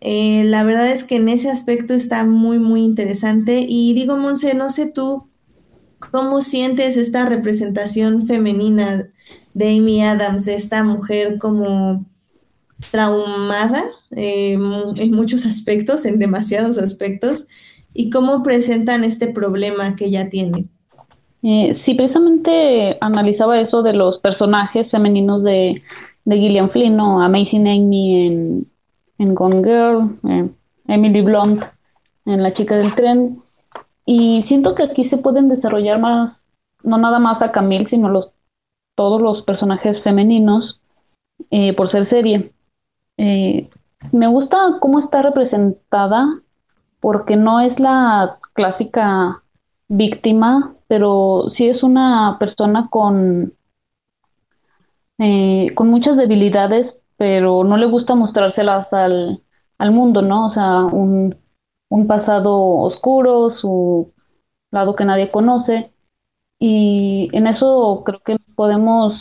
Eh, 0.00 0.44
la 0.44 0.64
verdad 0.64 0.90
es 0.90 1.04
que 1.04 1.16
en 1.16 1.28
ese 1.28 1.50
aspecto 1.50 1.94
está 1.94 2.24
muy, 2.24 2.58
muy 2.58 2.82
interesante. 2.82 3.64
Y 3.68 3.94
digo, 3.94 4.16
Monse, 4.16 4.54
no 4.54 4.70
sé 4.70 4.86
tú, 4.86 5.28
¿cómo 6.12 6.40
sientes 6.42 6.96
esta 6.96 7.26
representación 7.26 8.26
femenina 8.26 9.08
de 9.54 9.76
Amy 9.76 10.02
Adams, 10.02 10.46
esta 10.46 10.84
mujer 10.84 11.38
como 11.38 12.04
traumada 12.90 13.84
eh, 14.10 14.52
en 14.52 15.14
muchos 15.14 15.46
aspectos, 15.46 16.04
en 16.06 16.18
demasiados 16.18 16.78
aspectos, 16.78 17.46
y 17.94 18.10
cómo 18.10 18.42
presentan 18.42 19.04
este 19.04 19.28
problema 19.28 19.96
que 19.96 20.06
ella 20.06 20.30
tiene. 20.30 20.66
Eh, 21.42 21.76
sí, 21.84 21.94
precisamente 21.94 22.96
analizaba 23.00 23.60
eso 23.60 23.82
de 23.82 23.92
los 23.92 24.18
personajes 24.20 24.90
femeninos 24.90 25.42
de, 25.42 25.82
de 26.24 26.36
Gillian 26.36 26.70
Flynn, 26.70 26.96
¿no? 26.96 27.22
Amazing 27.22 27.66
Amy 27.68 28.26
en, 28.26 28.66
en 29.18 29.34
Gone 29.34 29.62
Girl, 29.62 30.18
eh, 30.28 30.48
Emily 30.88 31.22
Blunt 31.22 31.62
en 32.24 32.42
La 32.42 32.54
chica 32.54 32.76
del 32.76 32.94
tren, 32.94 33.41
y 34.04 34.44
siento 34.48 34.74
que 34.74 34.84
aquí 34.84 35.08
se 35.08 35.16
pueden 35.16 35.48
desarrollar 35.48 36.00
más, 36.00 36.36
no 36.82 36.98
nada 36.98 37.18
más 37.18 37.42
a 37.42 37.52
Camille, 37.52 37.88
sino 37.88 38.08
los, 38.08 38.30
todos 38.96 39.20
los 39.20 39.42
personajes 39.42 40.02
femeninos 40.02 40.80
eh, 41.50 41.72
por 41.74 41.90
ser 41.90 42.08
serie. 42.08 42.52
Eh, 43.16 43.70
me 44.10 44.26
gusta 44.26 44.78
cómo 44.80 45.00
está 45.00 45.22
representada 45.22 46.26
porque 47.00 47.36
no 47.36 47.60
es 47.60 47.78
la 47.78 48.38
clásica 48.54 49.42
víctima, 49.88 50.74
pero 50.88 51.50
sí 51.56 51.68
es 51.68 51.82
una 51.82 52.36
persona 52.38 52.88
con, 52.90 53.52
eh, 55.18 55.68
con 55.74 55.88
muchas 55.88 56.16
debilidades, 56.16 56.92
pero 57.16 57.64
no 57.64 57.76
le 57.76 57.86
gusta 57.86 58.14
mostrárselas 58.14 58.92
al, 58.92 59.42
al 59.78 59.92
mundo, 59.92 60.22
¿no? 60.22 60.48
O 60.48 60.54
sea, 60.54 60.84
un, 60.86 61.36
un 61.92 62.06
pasado 62.06 62.58
oscuro, 62.78 63.54
su 63.60 64.12
lado 64.70 64.96
que 64.96 65.04
nadie 65.04 65.30
conoce, 65.30 65.92
y 66.58 67.28
en 67.32 67.46
eso 67.46 68.02
creo 68.06 68.22
que 68.24 68.36
podemos 68.54 69.12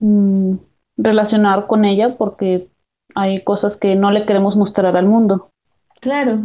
mm, 0.00 0.56
relacionar 0.98 1.66
con 1.66 1.86
ella 1.86 2.16
porque 2.18 2.68
hay 3.14 3.42
cosas 3.42 3.78
que 3.80 3.94
no 3.94 4.10
le 4.10 4.26
queremos 4.26 4.54
mostrar 4.54 4.94
al 4.98 5.06
mundo. 5.06 5.50
Claro. 6.00 6.40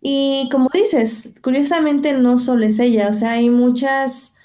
Y 0.00 0.48
como 0.52 0.68
dices, 0.72 1.34
curiosamente 1.42 2.12
no 2.12 2.38
solo 2.38 2.64
es 2.64 2.78
ella, 2.78 3.08
o 3.08 3.12
sea, 3.12 3.32
hay 3.32 3.50
muchas, 3.50 4.36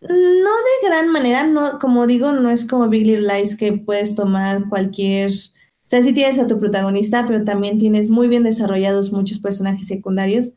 no 0.00 0.08
de 0.10 0.88
gran 0.88 1.08
manera, 1.08 1.46
no, 1.46 1.78
como 1.78 2.08
digo, 2.08 2.32
no 2.32 2.50
es 2.50 2.66
como 2.66 2.88
Big 2.88 3.06
Little 3.06 3.32
Lies 3.32 3.56
que 3.56 3.74
puedes 3.74 4.16
tomar 4.16 4.68
cualquier, 4.68 5.30
o 5.90 5.96
sea, 5.96 6.04
sí 6.04 6.12
tienes 6.12 6.38
a 6.38 6.46
tu 6.46 6.56
protagonista, 6.56 7.24
pero 7.26 7.42
también 7.42 7.80
tienes 7.80 8.10
muy 8.10 8.28
bien 8.28 8.44
desarrollados 8.44 9.12
muchos 9.12 9.40
personajes 9.40 9.88
secundarios. 9.88 10.52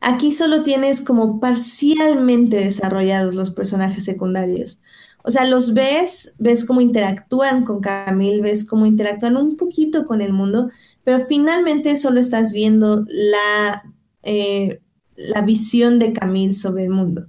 Aquí 0.00 0.32
solo 0.32 0.64
tienes 0.64 1.00
como 1.00 1.38
parcialmente 1.38 2.56
desarrollados 2.56 3.36
los 3.36 3.52
personajes 3.52 4.04
secundarios. 4.04 4.80
O 5.22 5.30
sea, 5.30 5.44
los 5.46 5.74
ves, 5.74 6.34
ves 6.40 6.64
cómo 6.64 6.80
interactúan 6.80 7.64
con 7.64 7.80
Camille, 7.80 8.42
ves 8.42 8.64
cómo 8.64 8.84
interactúan 8.84 9.36
un 9.36 9.56
poquito 9.56 10.04
con 10.08 10.22
el 10.22 10.32
mundo, 10.32 10.70
pero 11.04 11.24
finalmente 11.24 11.94
solo 11.94 12.18
estás 12.18 12.52
viendo 12.52 13.04
la, 13.06 13.84
eh, 14.24 14.80
la 15.14 15.42
visión 15.42 16.00
de 16.00 16.12
Camille 16.12 16.54
sobre 16.54 16.82
el 16.82 16.90
mundo. 16.90 17.28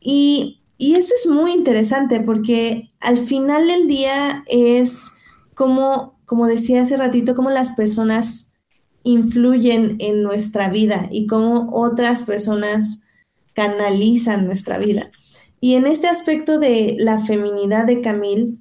Y, 0.00 0.60
y, 0.78 0.94
eso 0.94 1.14
es 1.20 1.28
muy 1.28 1.50
interesante 1.50 2.20
porque 2.20 2.92
al 3.00 3.18
final 3.18 3.66
del 3.66 3.88
día 3.88 4.44
es 4.46 5.10
como, 5.56 6.20
como 6.26 6.46
decía 6.46 6.82
hace 6.82 6.98
ratito, 6.98 7.34
cómo 7.34 7.50
las 7.50 7.70
personas 7.70 8.52
influyen 9.04 9.96
en 10.00 10.22
nuestra 10.22 10.68
vida 10.68 11.08
y 11.10 11.26
cómo 11.26 11.70
otras 11.72 12.22
personas 12.22 13.00
canalizan 13.54 14.44
nuestra 14.44 14.78
vida. 14.78 15.10
Y 15.58 15.76
en 15.76 15.86
este 15.86 16.08
aspecto 16.08 16.58
de 16.58 16.96
la 16.98 17.20
feminidad 17.20 17.86
de 17.86 18.02
Camille, 18.02 18.58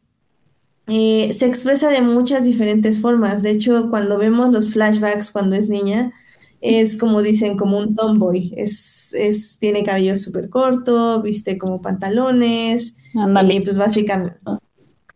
eh, 0.88 1.34
se 1.34 1.46
expresa 1.48 1.90
de 1.90 2.02
muchas 2.02 2.46
diferentes 2.46 3.02
formas. 3.02 3.44
De 3.44 3.52
hecho, 3.52 3.90
cuando 3.90 4.18
vemos 4.18 4.52
los 4.52 4.72
flashbacks 4.72 5.32
cuando 5.32 5.58
es 5.58 5.68
niña, 5.68 6.14
es 6.62 6.96
como 6.96 7.22
dicen, 7.22 7.58
como 7.58 7.78
un 7.78 7.94
tomboy. 7.94 8.54
Es, 8.56 9.14
es, 9.14 9.60
tiene 9.60 9.84
cabello 9.84 10.18
súper 10.18 10.50
corto, 10.50 11.22
viste 11.22 11.58
como 11.58 11.82
pantalones. 11.82 12.96
Y 13.14 13.60
pues 13.60 13.76
básicamente. 13.76 14.40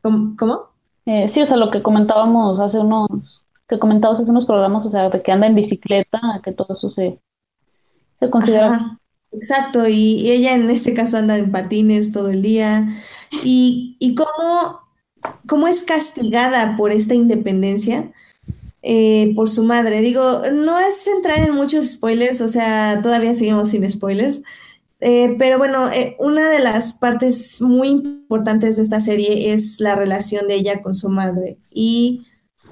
¿Cómo? 0.01 0.68
Eh, 1.09 1.31
sí, 1.33 1.41
o 1.41 1.47
sea, 1.47 1.57
lo 1.57 1.71
que 1.71 1.81
comentábamos 1.81 2.59
hace 2.59 2.77
unos, 2.77 3.09
que 3.67 3.79
comentábamos 3.79 4.21
hace 4.21 4.29
unos 4.29 4.45
programas, 4.45 4.85
o 4.85 4.91
sea, 4.91 5.09
de 5.09 5.23
que 5.23 5.31
anda 5.31 5.47
en 5.47 5.55
bicicleta, 5.55 6.19
que 6.43 6.51
todo 6.51 6.77
eso 6.77 6.91
se, 6.91 7.19
se 8.19 8.29
considera 8.29 8.99
Exacto, 9.31 9.87
y, 9.87 10.29
ella 10.29 10.53
en 10.53 10.69
este 10.69 10.93
caso 10.93 11.17
anda 11.17 11.35
en 11.39 11.51
patines 11.51 12.11
todo 12.11 12.29
el 12.29 12.43
día. 12.43 12.89
Y, 13.43 13.97
y 13.99 14.13
cómo, 14.13 14.81
cómo, 15.47 15.67
es 15.67 15.83
castigada 15.83 16.77
por 16.77 16.91
esta 16.91 17.15
independencia 17.15 18.11
eh, 18.83 19.33
por 19.35 19.49
su 19.49 19.63
madre. 19.63 20.01
Digo, 20.01 20.41
no 20.53 20.79
es 20.79 21.07
entrar 21.07 21.39
en 21.39 21.55
muchos 21.55 21.89
spoilers, 21.89 22.41
o 22.41 22.49
sea, 22.49 23.01
todavía 23.01 23.33
seguimos 23.33 23.69
sin 23.69 23.89
spoilers. 23.89 24.43
Eh, 25.01 25.35
pero 25.39 25.57
bueno, 25.57 25.89
eh, 25.91 26.15
una 26.19 26.49
de 26.49 26.59
las 26.59 26.93
partes 26.93 27.61
muy 27.61 27.89
importantes 27.89 28.77
de 28.77 28.83
esta 28.83 28.99
serie 28.99 29.53
es 29.53 29.79
la 29.79 29.95
relación 29.95 30.47
de 30.47 30.55
ella 30.55 30.81
con 30.81 30.93
su 30.93 31.09
madre 31.09 31.57
y 31.69 32.25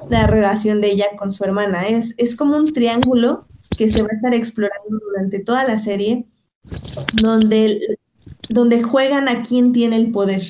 la 0.09 0.27
relación 0.27 0.81
de 0.81 0.91
ella 0.91 1.05
con 1.17 1.31
su 1.31 1.43
hermana. 1.43 1.87
Es, 1.87 2.15
es 2.17 2.35
como 2.35 2.57
un 2.57 2.73
triángulo 2.73 3.47
que 3.77 3.89
se 3.89 4.01
va 4.01 4.09
a 4.11 4.15
estar 4.15 4.33
explorando 4.33 4.99
durante 4.99 5.39
toda 5.39 5.63
la 5.63 5.79
serie 5.79 6.25
donde, 7.13 7.97
donde 8.49 8.83
juegan 8.83 9.29
a 9.29 9.43
quién 9.43 9.71
tiene 9.71 9.95
el 9.95 10.11
poder. 10.11 10.41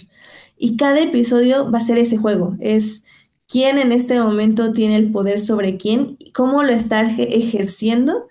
Y 0.57 0.77
cada 0.77 0.99
episodio 0.99 1.69
va 1.71 1.77
a 1.77 1.81
ser 1.81 1.99
ese 1.99 2.17
juego, 2.17 2.55
es 2.59 3.03
quién 3.47 3.77
en 3.77 3.91
este 3.91 4.19
momento 4.19 4.73
tiene 4.73 4.95
el 4.95 5.11
poder 5.11 5.39
sobre 5.39 5.77
quién, 5.77 6.17
cómo 6.33 6.63
lo 6.63 6.71
está 6.71 7.01
ejerciendo 7.01 8.27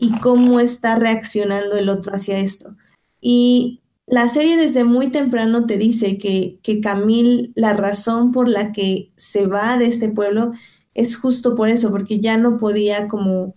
y 0.00 0.18
cómo 0.18 0.58
está 0.58 0.96
reaccionando 0.96 1.76
el 1.76 1.88
otro 1.88 2.14
hacia 2.14 2.38
esto. 2.38 2.74
Y 3.20 3.80
la 4.06 4.28
serie 4.28 4.56
desde 4.56 4.84
muy 4.84 5.08
temprano 5.10 5.66
te 5.66 5.76
dice 5.76 6.18
que, 6.18 6.58
que 6.62 6.80
Camille, 6.80 7.52
la 7.54 7.74
razón 7.74 8.32
por 8.32 8.48
la 8.48 8.72
que 8.72 9.12
se 9.16 9.46
va 9.46 9.76
de 9.76 9.86
este 9.86 10.08
pueblo 10.08 10.52
es 10.94 11.16
justo 11.16 11.54
por 11.54 11.68
eso, 11.68 11.90
porque 11.90 12.20
ya 12.20 12.38
no 12.38 12.56
podía 12.56 13.06
como, 13.08 13.54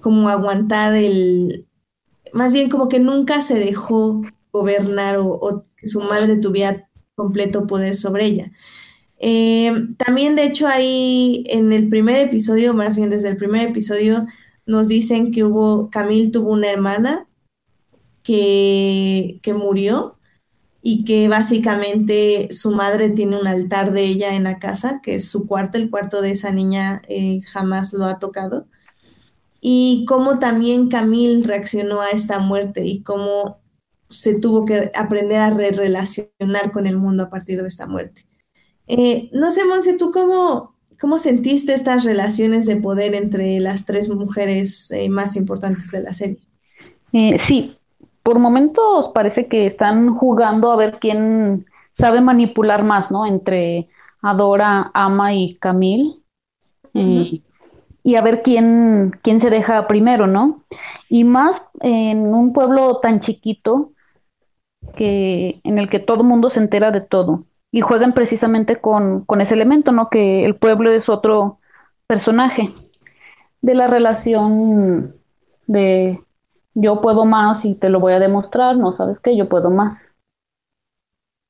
como 0.00 0.28
aguantar 0.28 0.94
el, 0.94 1.66
más 2.32 2.52
bien 2.52 2.70
como 2.70 2.88
que 2.88 2.98
nunca 2.98 3.42
se 3.42 3.54
dejó 3.54 4.22
gobernar 4.52 5.18
o, 5.18 5.66
que 5.76 5.86
su 5.86 6.00
madre 6.00 6.36
tuviera 6.36 6.88
completo 7.14 7.66
poder 7.66 7.96
sobre 7.96 8.26
ella. 8.26 8.52
Eh, 9.18 9.72
también, 9.98 10.34
de 10.34 10.44
hecho, 10.44 10.66
ahí 10.66 11.44
en 11.48 11.72
el 11.72 11.88
primer 11.88 12.16
episodio, 12.16 12.74
más 12.74 12.96
bien 12.96 13.10
desde 13.10 13.28
el 13.28 13.36
primer 13.36 13.68
episodio, 13.68 14.26
nos 14.66 14.88
dicen 14.88 15.30
que 15.30 15.44
hubo, 15.44 15.90
Camille 15.90 16.30
tuvo 16.30 16.50
una 16.50 16.70
hermana 16.70 17.28
que, 18.22 19.40
murió 19.54 20.18
y 20.82 21.04
que 21.04 21.28
básicamente 21.28 22.48
su 22.52 22.72
madre 22.72 23.10
tiene 23.10 23.38
un 23.38 23.46
altar 23.46 23.92
de 23.92 24.02
ella 24.02 24.34
en 24.34 24.44
la 24.44 24.58
casa, 24.58 25.00
que 25.02 25.16
es 25.16 25.28
su 25.28 25.46
cuarto, 25.46 25.78
el 25.78 25.90
cuarto 25.90 26.20
de 26.22 26.32
esa 26.32 26.50
niña 26.50 27.02
eh, 27.08 27.40
jamás 27.42 27.92
lo 27.92 28.04
ha 28.04 28.18
tocado. 28.18 28.66
Y 29.60 30.04
cómo 30.08 30.40
también 30.40 30.88
Camille 30.88 31.46
reaccionó 31.46 32.00
a 32.00 32.10
esta 32.10 32.40
muerte 32.40 32.84
y 32.84 33.02
cómo 33.02 33.60
se 34.08 34.38
tuvo 34.38 34.64
que 34.64 34.90
aprender 34.94 35.40
a 35.40 35.50
relacionar 35.50 36.72
con 36.72 36.86
el 36.86 36.98
mundo 36.98 37.24
a 37.24 37.30
partir 37.30 37.62
de 37.62 37.68
esta 37.68 37.86
muerte. 37.86 38.22
Eh, 38.88 39.30
no 39.32 39.52
sé, 39.52 39.64
Monse, 39.64 39.96
¿tú 39.96 40.10
cómo, 40.10 40.74
cómo 41.00 41.18
sentiste 41.18 41.74
estas 41.74 42.04
relaciones 42.04 42.66
de 42.66 42.76
poder 42.76 43.14
entre 43.14 43.60
las 43.60 43.86
tres 43.86 44.08
mujeres 44.08 44.90
eh, 44.90 45.08
más 45.08 45.36
importantes 45.36 45.90
de 45.92 46.02
la 46.02 46.12
serie? 46.12 46.42
sí, 47.48 47.76
por 48.22 48.38
momentos 48.38 49.10
parece 49.14 49.48
que 49.48 49.66
están 49.66 50.14
jugando 50.14 50.70
a 50.70 50.76
ver 50.76 50.98
quién 51.00 51.66
sabe 51.98 52.20
manipular 52.20 52.82
más, 52.84 53.10
¿no? 53.10 53.26
Entre 53.26 53.88
Adora, 54.22 54.90
Ama 54.94 55.34
y 55.34 55.56
Camille. 55.56 56.16
y 56.94 58.16
a 58.16 58.22
ver 58.22 58.42
quién, 58.42 59.12
quién 59.22 59.40
se 59.40 59.50
deja 59.50 59.86
primero, 59.86 60.26
¿no? 60.26 60.62
Y 61.08 61.24
más 61.24 61.60
en 61.80 62.34
un 62.34 62.52
pueblo 62.52 62.98
tan 63.00 63.20
chiquito 63.20 63.92
que 64.96 65.60
en 65.64 65.78
el 65.78 65.88
que 65.88 66.00
todo 66.00 66.22
el 66.22 66.28
mundo 66.28 66.50
se 66.50 66.58
entera 66.58 66.90
de 66.90 67.00
todo. 67.00 67.44
Y 67.70 67.80
juegan 67.80 68.12
precisamente 68.12 68.76
con, 68.76 69.24
con 69.24 69.40
ese 69.40 69.54
elemento, 69.54 69.92
¿no? 69.92 70.08
Que 70.10 70.44
el 70.44 70.56
pueblo 70.56 70.92
es 70.92 71.08
otro 71.08 71.58
personaje 72.06 72.72
de 73.62 73.74
la 73.74 73.86
relación 73.86 75.14
de 75.66 76.20
yo 76.74 77.00
puedo 77.00 77.24
más 77.24 77.64
y 77.64 77.74
te 77.74 77.88
lo 77.88 78.00
voy 78.00 78.12
a 78.14 78.18
demostrar, 78.18 78.76
no 78.76 78.96
sabes 78.96 79.18
qué, 79.22 79.36
yo 79.36 79.48
puedo 79.48 79.70
más. 79.70 79.98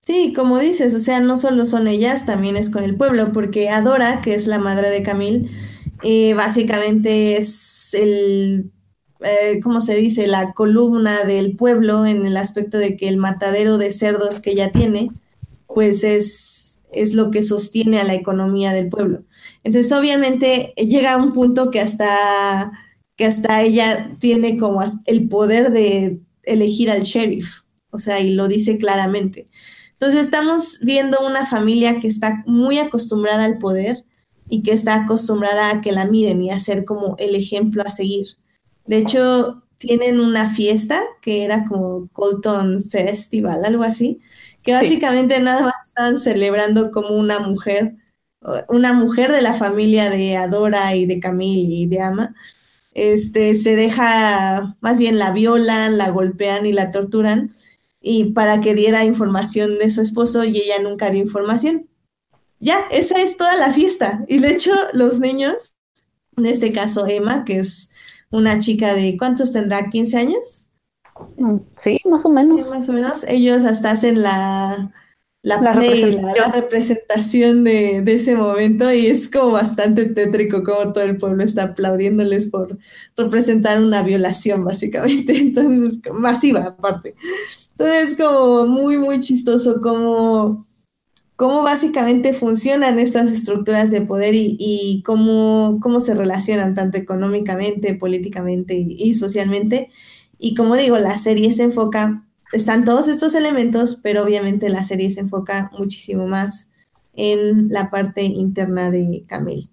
Sí, 0.04 0.32
como 0.34 0.58
dices, 0.58 0.94
o 0.94 0.98
sea, 0.98 1.20
no 1.20 1.36
solo 1.36 1.64
son 1.64 1.86
ellas, 1.86 2.26
también 2.26 2.56
es 2.56 2.70
con 2.70 2.82
el 2.82 2.96
pueblo, 2.96 3.32
porque 3.32 3.68
Adora, 3.68 4.20
que 4.20 4.34
es 4.34 4.48
la 4.48 4.58
madre 4.58 4.90
de 4.90 5.04
Camille, 5.04 5.48
eh, 6.02 6.34
básicamente 6.34 7.36
es 7.36 7.94
el, 7.94 8.72
eh, 9.20 9.60
¿cómo 9.62 9.80
se 9.80 9.94
dice?, 9.94 10.26
la 10.26 10.54
columna 10.54 11.22
del 11.24 11.56
pueblo 11.56 12.04
en 12.04 12.26
el 12.26 12.36
aspecto 12.36 12.78
de 12.78 12.96
que 12.96 13.08
el 13.08 13.16
matadero 13.16 13.78
de 13.78 13.92
cerdos 13.92 14.40
que 14.40 14.50
ella 14.50 14.72
tiene, 14.72 15.12
pues 15.68 16.02
es, 16.02 16.82
es 16.92 17.14
lo 17.14 17.30
que 17.30 17.44
sostiene 17.44 18.00
a 18.00 18.04
la 18.04 18.14
economía 18.14 18.72
del 18.72 18.88
pueblo. 18.88 19.22
Entonces, 19.62 19.92
obviamente, 19.92 20.74
llega 20.76 21.12
a 21.12 21.16
un 21.16 21.32
punto 21.32 21.70
que 21.70 21.80
hasta 21.80 22.72
que 23.22 23.28
hasta 23.28 23.62
ella 23.62 24.10
tiene 24.18 24.58
como 24.58 24.80
el 25.06 25.28
poder 25.28 25.70
de 25.70 26.18
elegir 26.42 26.90
al 26.90 27.02
sheriff, 27.02 27.60
o 27.90 28.00
sea, 28.00 28.18
y 28.18 28.34
lo 28.34 28.48
dice 28.48 28.78
claramente. 28.78 29.48
Entonces 29.92 30.22
estamos 30.22 30.80
viendo 30.82 31.24
una 31.24 31.46
familia 31.46 32.00
que 32.00 32.08
está 32.08 32.42
muy 32.46 32.80
acostumbrada 32.80 33.44
al 33.44 33.58
poder 33.58 34.04
y 34.48 34.64
que 34.64 34.72
está 34.72 34.96
acostumbrada 34.96 35.70
a 35.70 35.80
que 35.80 35.92
la 35.92 36.06
miren 36.06 36.42
y 36.42 36.50
a 36.50 36.58
ser 36.58 36.84
como 36.84 37.14
el 37.20 37.36
ejemplo 37.36 37.84
a 37.86 37.90
seguir. 37.90 38.26
De 38.86 38.98
hecho, 38.98 39.62
tienen 39.78 40.18
una 40.18 40.50
fiesta 40.50 41.00
que 41.20 41.44
era 41.44 41.64
como 41.64 42.08
Colton 42.08 42.82
Festival, 42.82 43.64
algo 43.64 43.84
así, 43.84 44.18
que 44.64 44.72
básicamente 44.72 45.38
nada 45.38 45.62
más 45.62 45.86
están 45.86 46.18
celebrando 46.18 46.90
como 46.90 47.10
una 47.10 47.38
mujer, 47.38 47.94
una 48.68 48.92
mujer 48.94 49.30
de 49.30 49.42
la 49.42 49.54
familia 49.54 50.10
de 50.10 50.36
Adora 50.36 50.96
y 50.96 51.06
de 51.06 51.20
Camille 51.20 51.72
y 51.72 51.86
de 51.86 52.00
Ama, 52.00 52.34
este, 52.92 53.54
se 53.54 53.76
deja, 53.76 54.76
más 54.80 54.98
bien 54.98 55.18
la 55.18 55.32
violan, 55.32 55.98
la 55.98 56.10
golpean 56.10 56.66
y 56.66 56.72
la 56.72 56.90
torturan, 56.90 57.52
y 58.00 58.32
para 58.32 58.60
que 58.60 58.74
diera 58.74 59.04
información 59.04 59.78
de 59.78 59.90
su 59.90 60.02
esposo 60.02 60.44
y 60.44 60.58
ella 60.58 60.82
nunca 60.82 61.10
dio 61.10 61.22
información. 61.22 61.88
Ya, 62.58 62.86
esa 62.90 63.20
es 63.20 63.36
toda 63.36 63.56
la 63.56 63.72
fiesta. 63.72 64.24
Y 64.28 64.38
de 64.38 64.52
hecho, 64.52 64.72
los 64.92 65.20
niños, 65.20 65.74
en 66.36 66.46
este 66.46 66.72
caso 66.72 67.06
Emma, 67.06 67.44
que 67.44 67.58
es 67.58 67.90
una 68.30 68.58
chica 68.58 68.94
de, 68.94 69.16
¿cuántos 69.18 69.52
tendrá? 69.52 69.90
¿15 69.90 70.14
años? 70.16 70.70
Mm, 71.36 71.58
sí, 71.84 71.98
más 72.04 72.24
o 72.24 72.28
menos. 72.28 72.68
más 72.68 72.88
o 72.88 72.92
menos. 72.92 73.24
Ellos 73.28 73.64
hasta 73.64 73.90
hacen 73.90 74.22
la, 74.22 74.92
la, 75.42 75.60
la, 75.60 76.52
representación, 76.52 77.64
de, 77.64 78.00
de, 78.00 78.14
ese 78.14 78.36
momento 78.36 78.92
y 78.92 79.08
es 79.08 79.28
como 79.28 79.52
bastante 79.52 80.04
tétrico 80.04 80.62
como 80.62 80.92
todo 80.92 81.02
el 81.02 81.16
pueblo 81.16 81.42
está 81.42 81.64
aplaudiéndoles 81.64 82.46
por 82.46 82.78
representar 83.16 83.82
una 83.82 84.04
violación 84.04 84.64
básicamente, 84.64 85.36
entonces 85.36 86.00
masiva 86.12 86.60
aparte. 86.60 87.16
Entonces 87.72 88.10
es 88.10 88.16
como 88.16 88.66
muy, 88.66 88.98
muy 88.98 89.18
chistoso 89.18 89.80
cómo, 89.82 90.68
cómo 91.34 91.64
básicamente 91.64 92.34
funcionan 92.34 93.00
estas 93.00 93.28
estructuras 93.28 93.90
de 93.90 94.02
poder 94.02 94.34
y, 94.34 94.56
y 94.60 95.02
cómo, 95.02 95.80
cómo 95.82 95.98
se 95.98 96.14
relacionan 96.14 96.76
tanto 96.76 96.98
económicamente, 96.98 97.94
políticamente 97.94 98.74
y 98.74 99.14
socialmente. 99.14 99.88
Y 100.38 100.54
como 100.54 100.76
digo, 100.76 100.98
la 100.98 101.18
serie 101.18 101.52
se 101.52 101.64
enfoca 101.64 102.28
están 102.52 102.84
todos 102.84 103.08
estos 103.08 103.34
elementos, 103.34 103.98
pero 104.02 104.22
obviamente 104.22 104.68
la 104.68 104.84
serie 104.84 105.10
se 105.10 105.20
enfoca 105.20 105.70
muchísimo 105.78 106.26
más 106.26 106.70
en 107.14 107.68
la 107.68 107.90
parte 107.90 108.22
interna 108.22 108.90
de 108.90 109.24
Camille. 109.26 109.68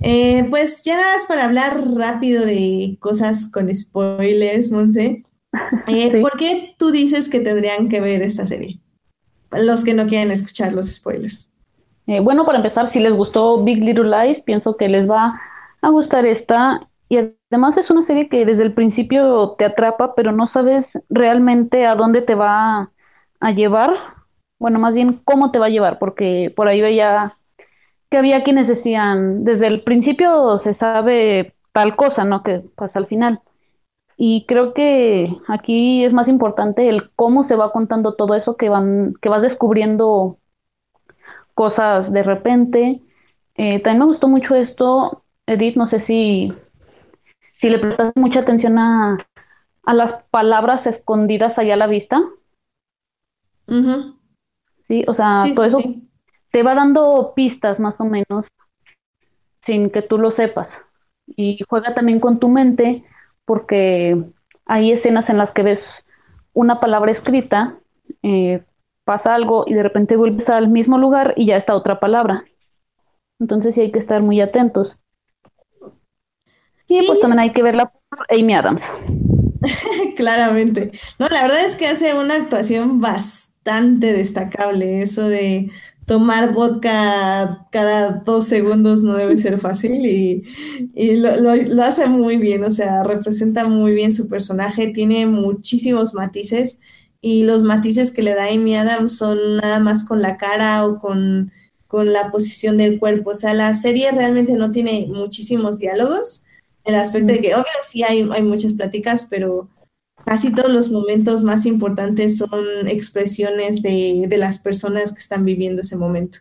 Eh, 0.00 0.46
pues 0.48 0.82
ya 0.82 0.96
nada 0.96 1.14
más 1.14 1.26
para 1.26 1.44
hablar 1.44 1.80
rápido 1.96 2.44
de 2.44 2.96
cosas 3.00 3.50
con 3.50 3.72
spoilers, 3.74 4.70
Monse. 4.70 5.24
Eh, 5.86 6.20
¿Por 6.20 6.36
qué 6.36 6.74
tú 6.78 6.90
dices 6.90 7.28
que 7.28 7.40
tendrían 7.40 7.88
que 7.88 8.00
ver 8.00 8.22
esta 8.22 8.46
serie? 8.46 8.80
Los 9.50 9.84
que 9.84 9.94
no 9.94 10.06
quieren 10.06 10.30
escuchar 10.30 10.72
los 10.72 10.92
spoilers. 10.92 11.50
Eh, 12.06 12.20
bueno, 12.20 12.46
para 12.46 12.58
empezar, 12.58 12.92
si 12.92 13.00
les 13.00 13.12
gustó 13.12 13.62
Big 13.64 13.78
Little 13.78 14.08
Lies, 14.08 14.42
pienso 14.44 14.76
que 14.76 14.88
les 14.88 15.08
va 15.08 15.40
a 15.82 15.90
gustar 15.90 16.26
esta. 16.26 16.88
Y 17.08 17.18
además 17.50 17.76
es 17.76 17.90
una 17.90 18.06
serie 18.06 18.28
que 18.28 18.44
desde 18.44 18.62
el 18.62 18.74
principio 18.74 19.54
te 19.58 19.64
atrapa, 19.64 20.14
pero 20.14 20.32
no 20.32 20.48
sabes 20.52 20.84
realmente 21.08 21.84
a 21.86 21.94
dónde 21.94 22.22
te 22.22 22.34
va 22.34 22.90
a 23.40 23.50
llevar. 23.52 23.90
Bueno, 24.58 24.78
más 24.78 24.94
bien 24.94 25.20
cómo 25.24 25.50
te 25.50 25.58
va 25.58 25.66
a 25.66 25.70
llevar, 25.70 25.98
porque 25.98 26.52
por 26.54 26.68
ahí 26.68 26.80
veía 26.80 27.36
que 28.10 28.16
había 28.16 28.42
quienes 28.42 28.66
decían, 28.68 29.44
desde 29.44 29.66
el 29.66 29.82
principio 29.82 30.60
se 30.64 30.74
sabe 30.76 31.54
tal 31.72 31.94
cosa, 31.96 32.24
¿no? 32.24 32.42
Que 32.42 32.62
pasa 32.74 32.98
al 32.98 33.06
final. 33.06 33.40
Y 34.16 34.46
creo 34.46 34.74
que 34.74 35.32
aquí 35.46 36.04
es 36.04 36.12
más 36.12 36.26
importante 36.26 36.88
el 36.88 37.10
cómo 37.14 37.46
se 37.46 37.54
va 37.54 37.70
contando 37.70 38.14
todo 38.14 38.34
eso 38.34 38.56
que 38.56 38.68
van, 38.68 39.14
que 39.22 39.28
vas 39.28 39.42
descubriendo 39.42 40.38
cosas 41.54 42.10
de 42.12 42.22
repente. 42.22 43.00
Eh, 43.54 43.80
también 43.80 44.00
me 44.00 44.06
gustó 44.06 44.28
mucho 44.28 44.54
esto, 44.54 45.22
Edith, 45.46 45.76
no 45.76 45.88
sé 45.90 46.04
si 46.06 46.52
si 47.60 47.68
le 47.68 47.78
prestas 47.78 48.12
mucha 48.16 48.40
atención 48.40 48.78
a, 48.78 49.18
las 49.84 50.22
palabras 50.30 50.86
escondidas 50.86 51.56
allá 51.56 51.74
a 51.74 51.78
la 51.78 51.86
vista. 51.86 52.20
Sí, 54.86 55.04
o 55.06 55.14
sea, 55.14 55.38
todo 55.54 55.64
eso 55.64 55.78
te 56.50 56.62
va 56.62 56.74
dando 56.74 57.32
pistas 57.34 57.78
más 57.78 57.94
o 57.98 58.04
menos 58.04 58.44
sin 59.64 59.90
que 59.90 60.02
tú 60.02 60.18
lo 60.18 60.32
sepas. 60.32 60.68
Y 61.26 61.58
juega 61.68 61.94
también 61.94 62.20
con 62.20 62.38
tu 62.38 62.48
mente 62.48 63.04
porque 63.44 64.16
hay 64.66 64.92
escenas 64.92 65.28
en 65.28 65.38
las 65.38 65.52
que 65.52 65.62
ves 65.62 65.80
una 66.52 66.80
palabra 66.80 67.12
escrita, 67.12 67.78
eh, 68.22 68.62
pasa 69.04 69.32
algo 69.32 69.64
y 69.66 69.74
de 69.74 69.82
repente 69.82 70.16
vuelves 70.16 70.48
al 70.48 70.68
mismo 70.68 70.98
lugar 70.98 71.32
y 71.36 71.46
ya 71.46 71.56
está 71.56 71.74
otra 71.74 72.00
palabra. 72.00 72.44
Entonces 73.40 73.74
sí 73.74 73.80
hay 73.80 73.92
que 73.92 74.00
estar 74.00 74.22
muy 74.22 74.40
atentos. 74.40 74.88
Sí, 76.88 77.04
pues 77.06 77.20
también 77.20 77.40
hay 77.40 77.52
que 77.52 77.62
verla 77.62 77.92
por 78.08 78.26
Amy 78.30 78.54
Adams. 78.54 78.80
Claramente. 80.16 80.90
No, 81.18 81.28
la 81.28 81.42
verdad 81.42 81.66
es 81.66 81.76
que 81.76 81.86
hace 81.86 82.14
una 82.14 82.34
actuación 82.34 82.98
bastante 82.98 84.14
destacable. 84.14 85.02
Eso 85.02 85.28
de 85.28 85.70
tomar 86.06 86.54
vodka 86.54 87.68
cada 87.70 88.22
dos 88.24 88.46
segundos 88.46 89.02
no 89.02 89.14
debe 89.14 89.36
ser 89.36 89.58
fácil 89.58 90.06
y, 90.06 90.42
lo, 91.16 91.82
hace 91.82 92.06
muy 92.06 92.38
bien, 92.38 92.64
o 92.64 92.70
sea, 92.70 93.04
representa 93.04 93.68
muy 93.68 93.92
bien 93.92 94.14
su 94.14 94.26
personaje, 94.26 94.88
tiene 94.88 95.26
muchísimos 95.26 96.14
matices 96.14 96.80
y 97.20 97.44
los 97.44 97.62
matices 97.62 98.10
que 98.10 98.22
le 98.22 98.34
da 98.34 98.46
Amy 98.46 98.74
Adams 98.74 99.18
son 99.18 99.58
nada 99.58 99.80
más 99.80 100.02
con 100.04 100.22
la 100.22 100.38
cara 100.38 100.86
o 100.86 100.98
con, 100.98 101.52
con 101.86 102.10
la 102.10 102.30
posición 102.32 102.78
del 102.78 102.98
cuerpo, 102.98 103.30
o 103.30 103.34
sea, 103.34 103.52
la 103.52 103.74
serie 103.74 104.10
realmente 104.10 104.54
no 104.54 104.70
tiene 104.70 105.08
muchísimos 105.10 105.78
diálogos, 105.78 106.44
el 106.88 106.94
aspecto 106.96 107.32
de 107.32 107.40
que, 107.40 107.54
obvio, 107.54 107.66
sí 107.82 108.02
hay, 108.02 108.28
hay 108.32 108.42
muchas 108.42 108.72
pláticas, 108.72 109.26
pero 109.28 109.68
casi 110.24 110.52
todos 110.52 110.72
los 110.72 110.90
momentos 110.90 111.42
más 111.42 111.66
importantes 111.66 112.38
son 112.38 112.88
expresiones 112.88 113.82
de, 113.82 114.26
de 114.28 114.38
las 114.38 114.58
personas 114.58 115.12
que 115.12 115.20
están 115.20 115.44
viviendo 115.44 115.82
ese 115.82 115.96
momento. 115.96 116.38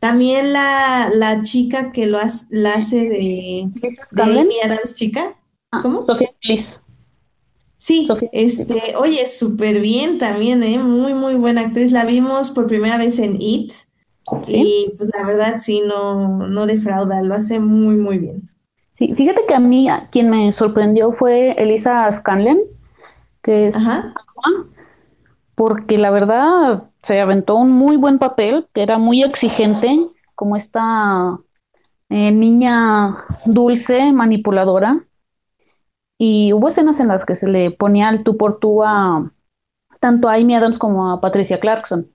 También 0.00 0.52
la, 0.52 1.10
la 1.14 1.42
chica 1.42 1.92
que 1.92 2.06
lo 2.06 2.18
hace, 2.18 2.46
la 2.50 2.74
hace 2.74 3.08
de, 3.08 3.70
de 4.10 4.22
Amy 4.22 4.56
Adams 4.62 4.94
chica, 4.94 5.36
¿Cómo? 5.82 6.04
Sofía 6.06 6.30
Bliss. 6.42 6.66
Sí, 7.76 8.08
este, 8.32 8.96
oye, 8.96 9.26
súper 9.26 9.80
bien 9.80 10.18
también, 10.18 10.62
¿eh? 10.62 10.78
Muy, 10.78 11.12
muy 11.14 11.34
buena 11.34 11.62
actriz. 11.62 11.92
La 11.92 12.04
vimos 12.04 12.50
por 12.50 12.66
primera 12.66 12.96
vez 12.96 13.18
en 13.18 13.36
It. 13.40 13.72
Y 14.48 14.92
pues 14.96 15.10
la 15.14 15.26
verdad 15.26 15.60
sí, 15.62 15.82
no, 15.86 16.48
no 16.48 16.66
defrauda, 16.66 17.22
lo 17.22 17.34
hace 17.34 17.60
muy, 17.60 17.96
muy 17.96 18.18
bien. 18.18 18.50
Sí, 19.04 19.14
fíjate 19.14 19.40
que 19.46 19.54
a 19.54 19.60
mí 19.60 19.86
quien 20.12 20.30
me 20.30 20.54
sorprendió 20.56 21.12
fue 21.12 21.52
Elisa 21.62 22.18
Scanlon, 22.20 22.58
que 23.42 23.68
es 23.68 23.76
Ajá. 23.76 24.14
porque 25.54 25.98
la 25.98 26.10
verdad 26.10 26.84
se 27.06 27.20
aventó 27.20 27.56
un 27.56 27.70
muy 27.70 27.96
buen 27.96 28.18
papel, 28.18 28.66
que 28.72 28.82
era 28.82 28.96
muy 28.96 29.22
exigente, 29.22 29.88
como 30.34 30.56
esta 30.56 31.38
eh, 32.08 32.30
niña 32.32 33.26
dulce, 33.44 34.10
manipuladora. 34.12 35.04
Y 36.16 36.54
hubo 36.54 36.70
escenas 36.70 36.98
en 36.98 37.08
las 37.08 37.24
que 37.26 37.36
se 37.36 37.46
le 37.46 37.72
ponía 37.72 38.08
el 38.08 38.24
tú 38.24 38.38
por 38.38 38.58
tú 38.58 38.82
a 38.82 39.30
tanto 40.00 40.28
a 40.28 40.34
Amy 40.34 40.54
Adams 40.54 40.78
como 40.78 41.12
a 41.12 41.20
Patricia 41.20 41.60
Clarkson. 41.60 42.06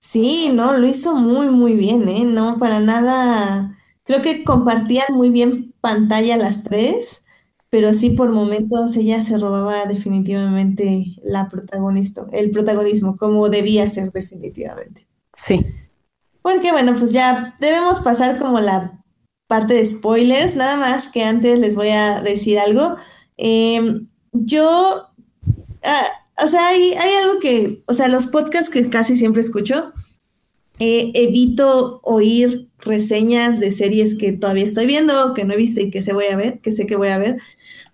Sí, 0.00 0.50
no, 0.52 0.76
lo 0.76 0.86
hizo 0.88 1.14
muy, 1.14 1.48
muy 1.50 1.74
bien, 1.74 2.08
¿eh? 2.08 2.24
No, 2.24 2.56
para 2.58 2.80
nada. 2.80 3.76
Creo 4.04 4.22
que 4.22 4.42
compartían 4.44 5.14
muy 5.14 5.30
bien 5.30 5.69
pantalla 5.80 6.36
las 6.36 6.64
tres, 6.64 7.24
pero 7.70 7.94
sí 7.94 8.10
por 8.10 8.30
momentos 8.30 8.96
ella 8.96 9.22
se 9.22 9.38
robaba 9.38 9.86
definitivamente 9.86 11.06
la 11.22 11.48
protagonista, 11.48 12.26
el 12.32 12.50
protagonismo, 12.50 13.16
como 13.16 13.48
debía 13.48 13.88
ser 13.88 14.10
definitivamente. 14.12 15.06
Sí. 15.46 15.64
Porque 16.42 16.72
bueno, 16.72 16.94
pues 16.98 17.12
ya 17.12 17.54
debemos 17.60 18.00
pasar 18.00 18.38
como 18.38 18.60
la 18.60 19.02
parte 19.46 19.74
de 19.74 19.86
spoilers, 19.86 20.56
nada 20.56 20.76
más 20.76 21.08
que 21.08 21.24
antes 21.24 21.58
les 21.58 21.74
voy 21.76 21.88
a 21.88 22.20
decir 22.22 22.58
algo. 22.58 22.96
Em, 23.36 24.08
yo, 24.32 25.08
ah, 25.84 26.06
o 26.42 26.46
sea, 26.46 26.68
hay, 26.68 26.92
hay, 26.92 27.14
algo 27.22 27.40
que, 27.40 27.82
o 27.86 27.92
sea, 27.92 28.08
los 28.08 28.26
podcasts 28.26 28.70
que 28.70 28.88
casi 28.88 29.16
siempre 29.16 29.40
escucho, 29.40 29.92
eh, 30.80 31.12
evito 31.14 32.00
oír 32.02 32.68
reseñas 32.78 33.60
de 33.60 33.70
series 33.70 34.14
que 34.16 34.32
todavía 34.32 34.64
estoy 34.64 34.86
viendo, 34.86 35.34
que 35.34 35.44
no 35.44 35.52
he 35.52 35.58
visto 35.58 35.80
y 35.80 35.90
que 35.90 36.00
se 36.00 36.14
voy 36.14 36.24
a 36.26 36.36
ver, 36.36 36.60
que 36.60 36.72
sé 36.72 36.86
que 36.86 36.96
voy 36.96 37.08
a 37.08 37.18
ver, 37.18 37.36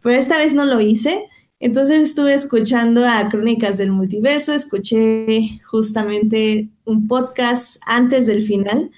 pero 0.03 0.17
esta 0.17 0.39
vez 0.39 0.55
no 0.55 0.65
lo 0.65 0.81
hice. 0.81 1.27
Entonces 1.59 2.01
estuve 2.03 2.35
escuchando 2.35 3.05
a 3.05 3.29
Crónicas 3.29 3.77
del 3.79 3.91
Multiverso, 3.91 4.53
escuché 4.53 5.59
justamente 5.69 6.69
un 6.85 7.09
podcast 7.09 7.83
antes 7.87 8.27
del 8.27 8.45
final, 8.45 8.93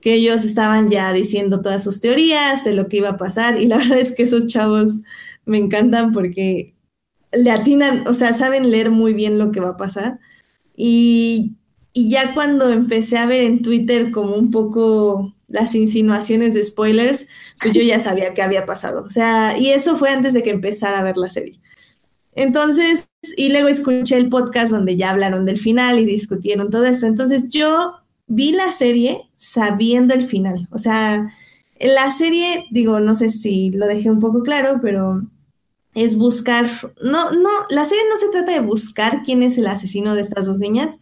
que 0.00 0.14
ellos 0.14 0.44
estaban 0.44 0.90
ya 0.90 1.12
diciendo 1.12 1.60
todas 1.60 1.82
sus 1.82 1.98
teorías 2.00 2.62
de 2.64 2.74
lo 2.74 2.88
que 2.88 2.98
iba 2.98 3.10
a 3.10 3.16
pasar 3.16 3.60
y 3.60 3.66
la 3.66 3.78
verdad 3.78 3.98
es 3.98 4.14
que 4.14 4.24
esos 4.24 4.46
chavos 4.46 5.00
me 5.44 5.58
encantan 5.58 6.12
porque 6.12 6.74
le 7.32 7.50
atinan, 7.50 8.06
o 8.06 8.14
sea, 8.14 8.32
saben 8.32 8.70
leer 8.70 8.90
muy 8.90 9.12
bien 9.12 9.38
lo 9.38 9.50
que 9.50 9.60
va 9.60 9.70
a 9.70 9.76
pasar. 9.76 10.20
Y, 10.76 11.56
y 11.96 12.10
ya 12.10 12.34
cuando 12.34 12.70
empecé 12.70 13.16
a 13.16 13.26
ver 13.26 13.44
en 13.44 13.62
Twitter 13.62 14.10
como 14.10 14.34
un 14.34 14.50
poco 14.50 15.32
las 15.46 15.76
insinuaciones 15.76 16.52
de 16.52 16.64
spoilers, 16.64 17.26
pues 17.62 17.72
yo 17.72 17.82
ya 17.82 18.00
sabía 18.00 18.34
qué 18.34 18.42
había 18.42 18.66
pasado. 18.66 19.04
O 19.06 19.10
sea, 19.10 19.56
y 19.56 19.70
eso 19.70 19.96
fue 19.96 20.10
antes 20.10 20.34
de 20.34 20.42
que 20.42 20.50
empezara 20.50 20.98
a 20.98 21.04
ver 21.04 21.16
la 21.16 21.30
serie. 21.30 21.60
Entonces, 22.34 23.08
y 23.36 23.50
luego 23.52 23.68
escuché 23.68 24.16
el 24.16 24.28
podcast 24.28 24.72
donde 24.72 24.96
ya 24.96 25.10
hablaron 25.10 25.46
del 25.46 25.56
final 25.56 26.00
y 26.00 26.04
discutieron 26.04 26.68
todo 26.68 26.84
esto. 26.84 27.06
Entonces, 27.06 27.48
yo 27.48 27.92
vi 28.26 28.50
la 28.50 28.72
serie 28.72 29.30
sabiendo 29.36 30.14
el 30.14 30.26
final. 30.26 30.66
O 30.72 30.78
sea, 30.78 31.30
la 31.78 32.10
serie, 32.10 32.66
digo, 32.72 32.98
no 32.98 33.14
sé 33.14 33.30
si 33.30 33.70
lo 33.70 33.86
dejé 33.86 34.10
un 34.10 34.18
poco 34.18 34.42
claro, 34.42 34.80
pero 34.82 35.22
es 35.94 36.16
buscar, 36.16 36.68
no, 37.00 37.30
no, 37.30 37.50
la 37.70 37.84
serie 37.84 38.02
no 38.10 38.16
se 38.16 38.30
trata 38.30 38.50
de 38.50 38.66
buscar 38.66 39.22
quién 39.22 39.44
es 39.44 39.58
el 39.58 39.68
asesino 39.68 40.16
de 40.16 40.22
estas 40.22 40.46
dos 40.46 40.58
niñas, 40.58 40.98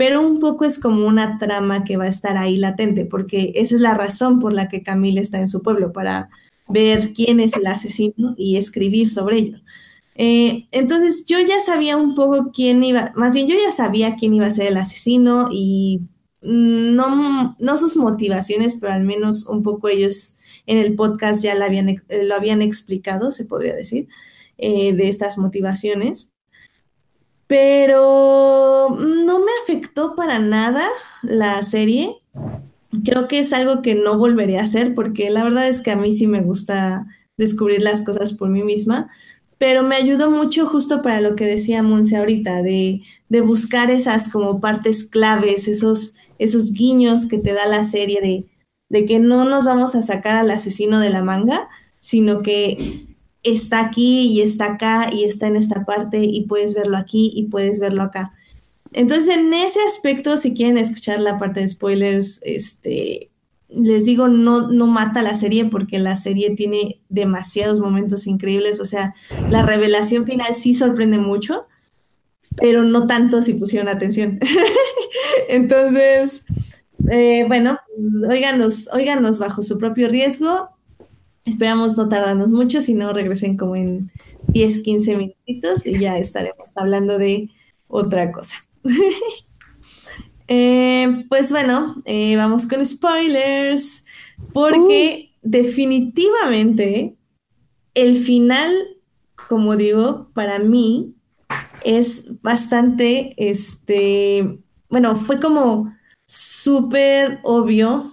pero 0.00 0.26
un 0.26 0.38
poco 0.38 0.64
es 0.64 0.78
como 0.78 1.06
una 1.06 1.36
trama 1.36 1.84
que 1.84 1.98
va 1.98 2.04
a 2.04 2.08
estar 2.08 2.38
ahí 2.38 2.56
latente, 2.56 3.04
porque 3.04 3.52
esa 3.54 3.74
es 3.74 3.82
la 3.82 3.92
razón 3.92 4.38
por 4.38 4.54
la 4.54 4.66
que 4.66 4.82
Camille 4.82 5.20
está 5.20 5.38
en 5.40 5.46
su 5.46 5.60
pueblo, 5.60 5.92
para 5.92 6.30
ver 6.68 7.12
quién 7.12 7.38
es 7.38 7.54
el 7.54 7.66
asesino 7.66 8.34
y 8.38 8.56
escribir 8.56 9.10
sobre 9.10 9.36
ello. 9.36 9.58
Eh, 10.14 10.68
entonces 10.70 11.26
yo 11.26 11.36
ya 11.40 11.60
sabía 11.60 11.98
un 11.98 12.14
poco 12.14 12.50
quién 12.50 12.82
iba, 12.82 13.12
más 13.14 13.34
bien 13.34 13.46
yo 13.46 13.54
ya 13.62 13.72
sabía 13.72 14.16
quién 14.16 14.32
iba 14.32 14.46
a 14.46 14.50
ser 14.50 14.68
el 14.68 14.78
asesino 14.78 15.50
y 15.52 16.00
no, 16.40 17.54
sus 17.76 17.94
motivaciones, 17.96 18.76
pero 18.80 18.94
al 18.94 19.04
menos 19.04 19.44
un 19.48 19.62
poco 19.62 19.88
ellos 19.88 20.36
en 20.64 20.78
el 20.78 20.94
podcast 20.94 21.42
ya 21.42 21.54
lo 21.54 21.66
habían, 21.66 22.02
lo 22.22 22.34
habían 22.34 22.62
explicado, 22.62 23.32
se 23.32 23.44
podría 23.44 23.74
decir, 23.74 24.08
eh, 24.56 24.94
de 24.94 25.10
estas 25.10 25.36
motivaciones. 25.36 26.29
Pero 27.50 28.96
no 28.96 29.40
me 29.40 29.50
afectó 29.64 30.14
para 30.14 30.38
nada 30.38 30.88
la 31.24 31.60
serie. 31.64 32.14
Creo 33.04 33.26
que 33.26 33.40
es 33.40 33.52
algo 33.52 33.82
que 33.82 33.96
no 33.96 34.16
volveré 34.18 34.60
a 34.60 34.62
hacer 34.62 34.94
porque 34.94 35.30
la 35.30 35.42
verdad 35.42 35.66
es 35.66 35.80
que 35.80 35.90
a 35.90 35.96
mí 35.96 36.12
sí 36.12 36.28
me 36.28 36.42
gusta 36.42 37.08
descubrir 37.36 37.82
las 37.82 38.02
cosas 38.02 38.34
por 38.34 38.50
mí 38.50 38.62
misma, 38.62 39.10
pero 39.58 39.82
me 39.82 39.96
ayudó 39.96 40.30
mucho 40.30 40.64
justo 40.64 41.02
para 41.02 41.20
lo 41.20 41.34
que 41.34 41.44
decía 41.44 41.82
Monse 41.82 42.18
ahorita, 42.18 42.62
de, 42.62 43.02
de 43.28 43.40
buscar 43.40 43.90
esas 43.90 44.28
como 44.28 44.60
partes 44.60 45.04
claves, 45.04 45.66
esos, 45.66 46.14
esos 46.38 46.72
guiños 46.72 47.26
que 47.26 47.38
te 47.38 47.52
da 47.52 47.66
la 47.66 47.84
serie 47.84 48.20
de, 48.20 48.46
de 48.90 49.06
que 49.06 49.18
no 49.18 49.44
nos 49.44 49.64
vamos 49.64 49.96
a 49.96 50.02
sacar 50.02 50.36
al 50.36 50.52
asesino 50.52 51.00
de 51.00 51.10
la 51.10 51.24
manga, 51.24 51.68
sino 51.98 52.42
que 52.42 53.08
está 53.42 53.80
aquí 53.80 54.28
y 54.28 54.42
está 54.42 54.74
acá 54.74 55.10
y 55.12 55.24
está 55.24 55.48
en 55.48 55.56
esta 55.56 55.84
parte 55.84 56.24
y 56.24 56.46
puedes 56.46 56.74
verlo 56.74 56.96
aquí 56.96 57.32
y 57.34 57.44
puedes 57.44 57.80
verlo 57.80 58.02
acá. 58.02 58.32
Entonces, 58.92 59.36
en 59.36 59.54
ese 59.54 59.80
aspecto, 59.88 60.36
si 60.36 60.54
quieren 60.54 60.78
escuchar 60.78 61.20
la 61.20 61.38
parte 61.38 61.60
de 61.60 61.68
spoilers, 61.68 62.40
este, 62.42 63.30
les 63.68 64.04
digo, 64.04 64.28
no, 64.28 64.68
no 64.68 64.86
mata 64.86 65.22
la 65.22 65.36
serie 65.36 65.64
porque 65.66 65.98
la 65.98 66.16
serie 66.16 66.54
tiene 66.56 67.00
demasiados 67.08 67.80
momentos 67.80 68.26
increíbles. 68.26 68.80
O 68.80 68.84
sea, 68.84 69.14
la 69.48 69.62
revelación 69.62 70.26
final 70.26 70.54
sí 70.54 70.74
sorprende 70.74 71.18
mucho, 71.18 71.66
pero 72.56 72.82
no 72.82 73.06
tanto 73.06 73.42
si 73.42 73.54
pusieron 73.54 73.88
atención. 73.88 74.40
Entonces, 75.48 76.44
eh, 77.10 77.44
bueno, 77.46 77.78
pues, 77.94 78.24
óiganos, 78.28 78.88
óiganos 78.92 79.38
bajo 79.38 79.62
su 79.62 79.78
propio 79.78 80.08
riesgo. 80.08 80.70
Esperamos 81.50 81.96
no 81.96 82.08
tardarnos 82.08 82.48
mucho, 82.48 82.80
si 82.80 82.94
no 82.94 83.12
regresen 83.12 83.56
como 83.56 83.74
en 83.74 84.08
10, 84.48 84.82
15 84.84 85.16
minutitos 85.16 85.84
y 85.84 85.98
ya 85.98 86.16
estaremos 86.16 86.76
hablando 86.76 87.18
de 87.18 87.50
otra 87.88 88.30
cosa. 88.30 88.54
eh, 90.48 91.26
pues 91.28 91.50
bueno, 91.50 91.96
eh, 92.04 92.36
vamos 92.36 92.68
con 92.68 92.86
spoilers, 92.86 94.04
porque 94.52 95.32
uh. 95.34 95.38
definitivamente 95.42 97.16
el 97.94 98.14
final, 98.14 98.72
como 99.48 99.76
digo, 99.76 100.30
para 100.32 100.60
mí 100.60 101.16
es 101.84 102.40
bastante, 102.42 103.34
este, 103.36 104.60
bueno, 104.88 105.16
fue 105.16 105.40
como 105.40 105.92
súper 106.26 107.40
obvio, 107.42 108.12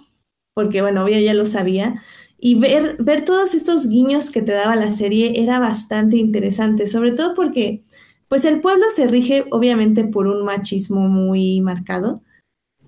porque 0.55 0.81
bueno, 0.81 1.03
obvio 1.03 1.19
ya 1.19 1.35
lo 1.35 1.45
sabía, 1.45 2.01
y 2.39 2.59
ver, 2.59 2.97
ver 2.99 3.25
todos 3.25 3.55
estos 3.55 3.89
guiños 3.89 4.29
que 4.29 4.41
te 4.41 4.51
daba 4.51 4.75
la 4.75 4.93
serie 4.93 5.41
era 5.41 5.59
bastante 5.59 6.17
interesante, 6.17 6.87
sobre 6.87 7.11
todo 7.11 7.33
porque 7.33 7.83
pues 8.27 8.45
el 8.45 8.61
pueblo 8.61 8.85
se 8.93 9.07
rige 9.07 9.45
obviamente 9.51 10.03
por 10.03 10.27
un 10.27 10.43
machismo 10.45 11.07
muy 11.07 11.61
marcado, 11.61 12.21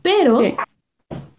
pero 0.02 0.39
sí. 0.39 0.54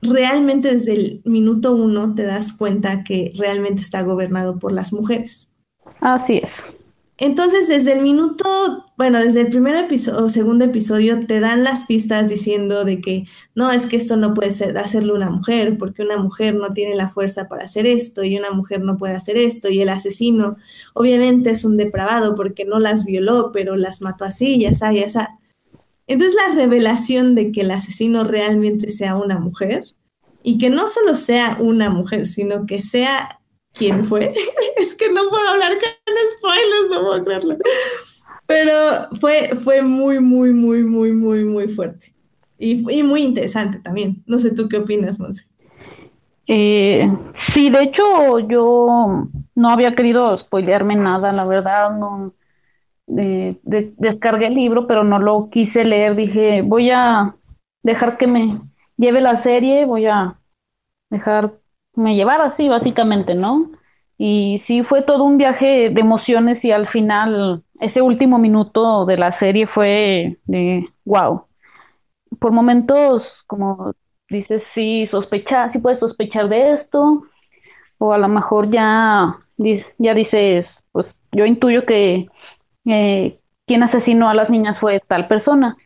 realmente 0.02 0.72
desde 0.72 0.94
el 0.94 1.22
minuto 1.24 1.74
uno 1.74 2.14
te 2.14 2.24
das 2.24 2.52
cuenta 2.52 3.04
que 3.04 3.32
realmente 3.38 3.82
está 3.82 4.02
gobernado 4.02 4.58
por 4.58 4.72
las 4.72 4.92
mujeres. 4.92 5.52
Así 6.00 6.38
es. 6.38 6.69
Entonces, 7.22 7.68
desde 7.68 7.92
el 7.92 8.00
minuto, 8.00 8.86
bueno, 8.96 9.18
desde 9.18 9.42
el 9.42 9.48
primer 9.48 9.76
episodio 9.76 10.24
o 10.24 10.30
segundo 10.30 10.64
episodio 10.64 11.26
te 11.26 11.38
dan 11.38 11.64
las 11.64 11.84
pistas 11.84 12.30
diciendo 12.30 12.82
de 12.84 13.02
que 13.02 13.26
no, 13.54 13.70
es 13.70 13.84
que 13.84 13.96
esto 13.96 14.16
no 14.16 14.32
puede 14.32 14.52
ser 14.52 14.78
hacerlo 14.78 15.16
una 15.16 15.28
mujer, 15.28 15.76
porque 15.76 16.02
una 16.02 16.16
mujer 16.16 16.54
no 16.54 16.70
tiene 16.70 16.96
la 16.96 17.10
fuerza 17.10 17.46
para 17.46 17.66
hacer 17.66 17.86
esto 17.86 18.24
y 18.24 18.38
una 18.38 18.52
mujer 18.52 18.80
no 18.80 18.96
puede 18.96 19.14
hacer 19.14 19.36
esto 19.36 19.68
y 19.68 19.82
el 19.82 19.90
asesino 19.90 20.56
obviamente 20.94 21.50
es 21.50 21.66
un 21.66 21.76
depravado 21.76 22.34
porque 22.34 22.64
no 22.64 22.78
las 22.78 23.04
violó, 23.04 23.52
pero 23.52 23.76
las 23.76 24.00
mató 24.00 24.24
así, 24.24 24.58
ya 24.58 24.70
está, 24.70 24.90
ya 24.90 25.02
está. 25.02 25.38
Entonces, 26.06 26.34
la 26.48 26.54
revelación 26.54 27.34
de 27.34 27.52
que 27.52 27.60
el 27.60 27.70
asesino 27.70 28.24
realmente 28.24 28.90
sea 28.90 29.16
una 29.16 29.38
mujer 29.38 29.84
y 30.42 30.56
que 30.56 30.70
no 30.70 30.88
solo 30.88 31.14
sea 31.14 31.58
una 31.60 31.90
mujer, 31.90 32.28
sino 32.28 32.64
que 32.64 32.80
sea 32.80 33.39
quién 33.74 34.04
fue. 34.04 34.32
es 34.76 34.94
que 34.94 35.10
no 35.12 35.28
puedo 35.28 35.48
hablar 35.48 35.72
con 35.72 36.14
spoilers, 36.30 36.90
no 36.90 37.00
puedo 37.02 37.24
creerlo. 37.24 37.56
Pero 38.46 38.74
fue, 39.20 39.50
fue 39.62 39.82
muy, 39.82 40.18
muy, 40.20 40.52
muy, 40.52 40.82
muy, 40.82 41.12
muy, 41.12 41.44
muy 41.44 41.68
fuerte. 41.68 42.14
Y, 42.58 43.02
muy 43.02 43.22
interesante 43.22 43.78
también. 43.78 44.22
No 44.26 44.38
sé 44.38 44.54
tú 44.54 44.68
qué 44.68 44.76
opinas, 44.76 45.18
Monse. 45.18 45.46
Eh, 46.46 47.10
sí, 47.54 47.70
de 47.70 47.82
hecho, 47.82 48.40
yo 48.40 49.28
no 49.54 49.68
había 49.68 49.94
querido 49.94 50.38
spoilearme 50.40 50.96
nada, 50.96 51.32
la 51.32 51.44
verdad, 51.44 51.96
no. 51.96 52.34
descargué 53.06 54.48
el 54.48 54.54
libro, 54.54 54.86
pero 54.86 55.04
no 55.04 55.18
lo 55.20 55.48
quise 55.50 55.84
leer. 55.84 56.16
Dije, 56.16 56.62
voy 56.62 56.90
a 56.90 57.34
dejar 57.82 58.18
que 58.18 58.26
me 58.26 58.60
lleve 58.96 59.20
la 59.20 59.42
serie, 59.42 59.86
voy 59.86 60.06
a 60.06 60.36
dejarme 61.94 62.16
llevar 62.16 62.40
así, 62.40 62.68
básicamente, 62.68 63.34
¿no? 63.34 63.70
Y 64.18 64.62
sí 64.66 64.82
fue 64.84 65.02
todo 65.02 65.24
un 65.24 65.38
viaje 65.38 65.90
de 65.90 66.00
emociones 66.00 66.62
y 66.64 66.72
al 66.72 66.88
final 66.88 67.62
ese 67.80 68.02
último 68.02 68.38
minuto 68.38 69.06
de 69.06 69.16
la 69.16 69.38
serie 69.38 69.66
fue 69.66 70.38
de 70.44 70.86
wow. 71.04 71.46
Por 72.38 72.52
momentos, 72.52 73.22
como 73.46 73.94
dices, 74.28 74.62
sí, 74.74 75.08
sospecha, 75.10 75.72
sí 75.72 75.78
puedes 75.78 75.98
sospechar 76.00 76.48
de 76.48 76.74
esto, 76.74 77.24
o 77.98 78.12
a 78.12 78.18
lo 78.18 78.28
mejor 78.28 78.70
ya, 78.70 79.38
ya 79.98 80.14
dices, 80.14 80.66
pues 80.92 81.06
yo 81.32 81.46
intuyo 81.46 81.86
que 81.86 82.26
eh, 82.86 83.38
quien 83.66 83.82
asesinó 83.82 84.28
a 84.28 84.34
las 84.34 84.50
niñas 84.50 84.78
fue 84.80 85.00
tal 85.08 85.28
persona. 85.28 85.76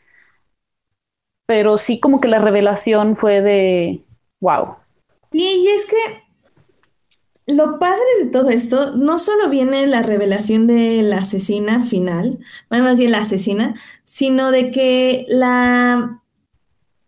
Pero 1.47 1.79
sí 1.87 2.01
como 2.01 2.21
que 2.21 2.29
la 2.29 2.39
revelación 2.39 3.17
fue 3.17 3.43
de 3.43 4.05
wow. 4.41 4.77
Y 5.43 5.69
es 5.69 5.87
que 5.87 6.25
lo 7.47 7.79
padre 7.79 8.03
de 8.23 8.31
todo 8.31 8.49
esto, 8.51 8.97
no 8.97 9.19
solo 9.19 9.51
viene 9.51 9.87
la 9.87 10.03
revelación 10.03 10.67
de 10.67 11.03
la 11.03 11.19
asesina 11.19 11.85
final, 11.85 12.39
bueno, 12.71 12.85
más 12.85 12.99
bien 12.99 13.11
la 13.11 13.19
asesina, 13.19 13.75
sino 14.05 14.51
de 14.51 14.71
que 14.71 15.27
la, 15.29 16.23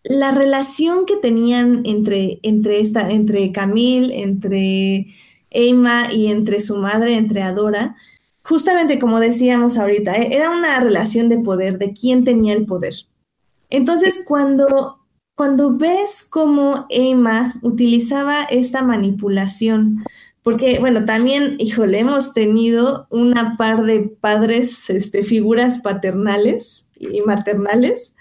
la 0.05 0.31
relación 0.33 1.07
que 1.07 1.17
tenían 1.17 1.83
entre, 1.87 2.39
entre, 2.43 2.81
esta, 2.81 3.11
entre 3.11 3.51
Camille, 3.51 4.23
entre 4.23 5.07
Emma 5.51 6.13
y 6.13 6.27
entre 6.27 6.61
su 6.61 6.77
madre, 6.77 7.15
entre 7.15 7.43
Adora, 7.43 7.97
justamente 8.43 8.99
como 8.99 9.21
decíamos 9.21 9.79
ahorita, 9.79 10.17
e, 10.17 10.37
era 10.37 10.51
una 10.51 10.79
relación 10.81 11.31
de 11.31 11.39
poder, 11.39 11.79
de 11.79 11.95
quién 11.95 12.25
tenía 12.25 12.53
el 12.53 12.67
poder. 12.67 12.95
Entonces, 13.71 14.23
cuando, 14.27 14.99
cuando 15.37 15.77
ves 15.77 16.27
cómo 16.29 16.87
Emma 16.89 17.61
utilizaba 17.63 18.45
esta 18.45 18.83
manipulación, 18.83 20.03
porque, 20.43 20.79
bueno, 20.79 21.05
también, 21.05 21.57
híjole, 21.59 21.99
hemos 21.99 22.33
tenido 22.33 23.07
una 23.11 23.57
par 23.57 23.85
de 23.85 24.01
padres, 24.01 24.89
este, 24.89 25.25
figuras 25.25 25.81
paternales 25.81 26.89
y 26.99 27.21
maternales, 27.21 28.15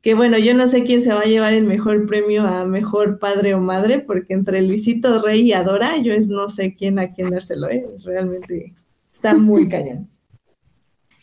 que 0.00 0.14
bueno, 0.14 0.38
yo 0.38 0.54
no 0.54 0.66
sé 0.66 0.84
quién 0.84 1.02
se 1.02 1.12
va 1.12 1.20
a 1.20 1.26
llevar 1.26 1.52
el 1.52 1.64
mejor 1.64 2.06
premio 2.06 2.46
a 2.46 2.64
mejor 2.64 3.18
padre 3.18 3.54
o 3.54 3.60
madre, 3.60 3.98
porque 3.98 4.32
entre 4.34 4.62
Luisito 4.62 5.20
Rey 5.20 5.42
y 5.42 5.52
Adora, 5.52 5.98
yo 5.98 6.12
no 6.28 6.48
sé 6.48 6.74
quién 6.74 6.98
a 6.98 7.12
quién 7.12 7.30
dárselo, 7.30 7.68
¿eh? 7.68 7.86
realmente 8.04 8.72
está 9.12 9.34
muy 9.34 9.68
cañón. 9.68 10.08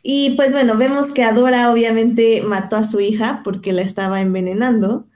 Y 0.03 0.31
pues 0.31 0.53
bueno, 0.53 0.77
vemos 0.77 1.11
que 1.13 1.23
Adora 1.23 1.71
obviamente 1.71 2.41
mató 2.43 2.75
a 2.75 2.85
su 2.85 2.99
hija 2.99 3.41
porque 3.43 3.71
la 3.71 3.81
estaba 3.83 4.21
envenenando. 4.21 5.07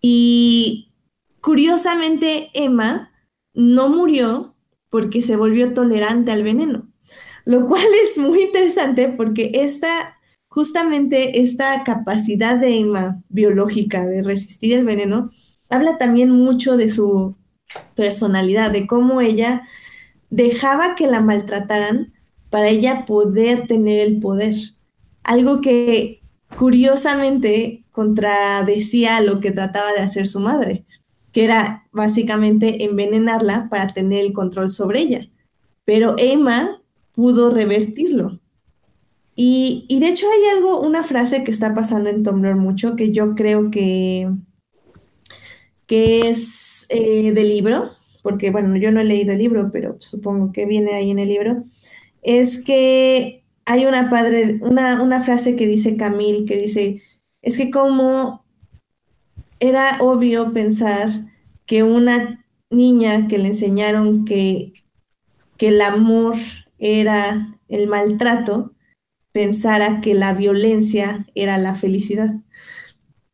Y 0.00 0.92
curiosamente, 1.40 2.50
Emma 2.54 3.12
no 3.54 3.88
murió 3.88 4.54
porque 4.88 5.22
se 5.22 5.36
volvió 5.36 5.74
tolerante 5.74 6.32
al 6.32 6.42
veneno, 6.42 6.88
lo 7.44 7.66
cual 7.66 7.84
es 8.04 8.18
muy 8.18 8.42
interesante 8.42 9.08
porque 9.08 9.50
esta, 9.54 10.16
justamente 10.48 11.40
esta 11.40 11.84
capacidad 11.84 12.56
de 12.58 12.78
Emma 12.78 13.22
biológica 13.28 14.06
de 14.06 14.22
resistir 14.22 14.74
el 14.74 14.84
veneno 14.84 15.30
habla 15.68 15.98
también 15.98 16.30
mucho 16.30 16.76
de 16.76 16.88
su 16.88 17.36
personalidad, 17.94 18.70
de 18.70 18.86
cómo 18.86 19.20
ella 19.20 19.66
dejaba 20.30 20.94
que 20.94 21.06
la 21.06 21.20
maltrataran 21.20 22.14
para 22.50 22.68
ella 22.68 23.04
poder 23.04 23.66
tener 23.66 24.06
el 24.06 24.20
poder. 24.20 24.54
Algo 25.22 25.60
que 25.60 26.22
curiosamente 26.56 27.84
contradecía 27.92 29.20
lo 29.20 29.40
que 29.40 29.50
trataba 29.50 29.92
de 29.92 30.00
hacer 30.00 30.26
su 30.26 30.40
madre 30.40 30.84
que 31.32 31.44
era 31.44 31.86
básicamente 31.92 32.84
envenenarla 32.84 33.68
para 33.70 33.92
tener 33.92 34.24
el 34.24 34.32
control 34.32 34.70
sobre 34.70 35.00
ella. 35.00 35.28
Pero 35.84 36.16
Emma 36.18 36.82
pudo 37.12 37.50
revertirlo. 37.50 38.40
Y, 39.34 39.86
de 40.00 40.08
hecho 40.08 40.26
hay 40.26 40.56
algo, 40.56 40.80
una 40.80 41.04
frase 41.04 41.44
que 41.44 41.52
está 41.52 41.72
pasando 41.74 42.10
en 42.10 42.24
Tumblr 42.24 42.56
mucho, 42.56 42.96
que 42.96 43.12
yo 43.12 43.36
creo 43.36 43.70
que, 43.70 44.28
que 45.86 46.28
es 46.28 46.86
eh, 46.88 47.30
del 47.30 47.48
libro, 47.48 47.92
porque 48.22 48.50
bueno, 48.50 48.74
yo 48.76 48.90
no 48.90 49.00
he 49.00 49.04
leído 49.04 49.32
el 49.32 49.38
libro, 49.38 49.70
pero 49.72 49.96
supongo 50.00 50.50
que 50.50 50.66
viene 50.66 50.94
ahí 50.94 51.12
en 51.12 51.20
el 51.20 51.28
libro, 51.28 51.62
es 52.22 52.64
que 52.64 53.44
hay 53.68 53.84
una, 53.84 54.08
padre, 54.08 54.58
una, 54.62 55.02
una 55.02 55.20
frase 55.20 55.54
que 55.54 55.66
dice 55.66 55.96
Camille, 55.96 56.46
que 56.46 56.56
dice, 56.56 57.02
es 57.42 57.58
que 57.58 57.70
como 57.70 58.44
era 59.60 59.98
obvio 60.00 60.54
pensar 60.54 61.08
que 61.66 61.82
una 61.82 62.46
niña 62.70 63.28
que 63.28 63.36
le 63.36 63.48
enseñaron 63.48 64.24
que, 64.24 64.72
que 65.58 65.68
el 65.68 65.82
amor 65.82 66.36
era 66.78 67.58
el 67.68 67.88
maltrato, 67.88 68.72
pensara 69.32 70.00
que 70.00 70.14
la 70.14 70.32
violencia 70.32 71.26
era 71.34 71.58
la 71.58 71.74
felicidad. 71.74 72.36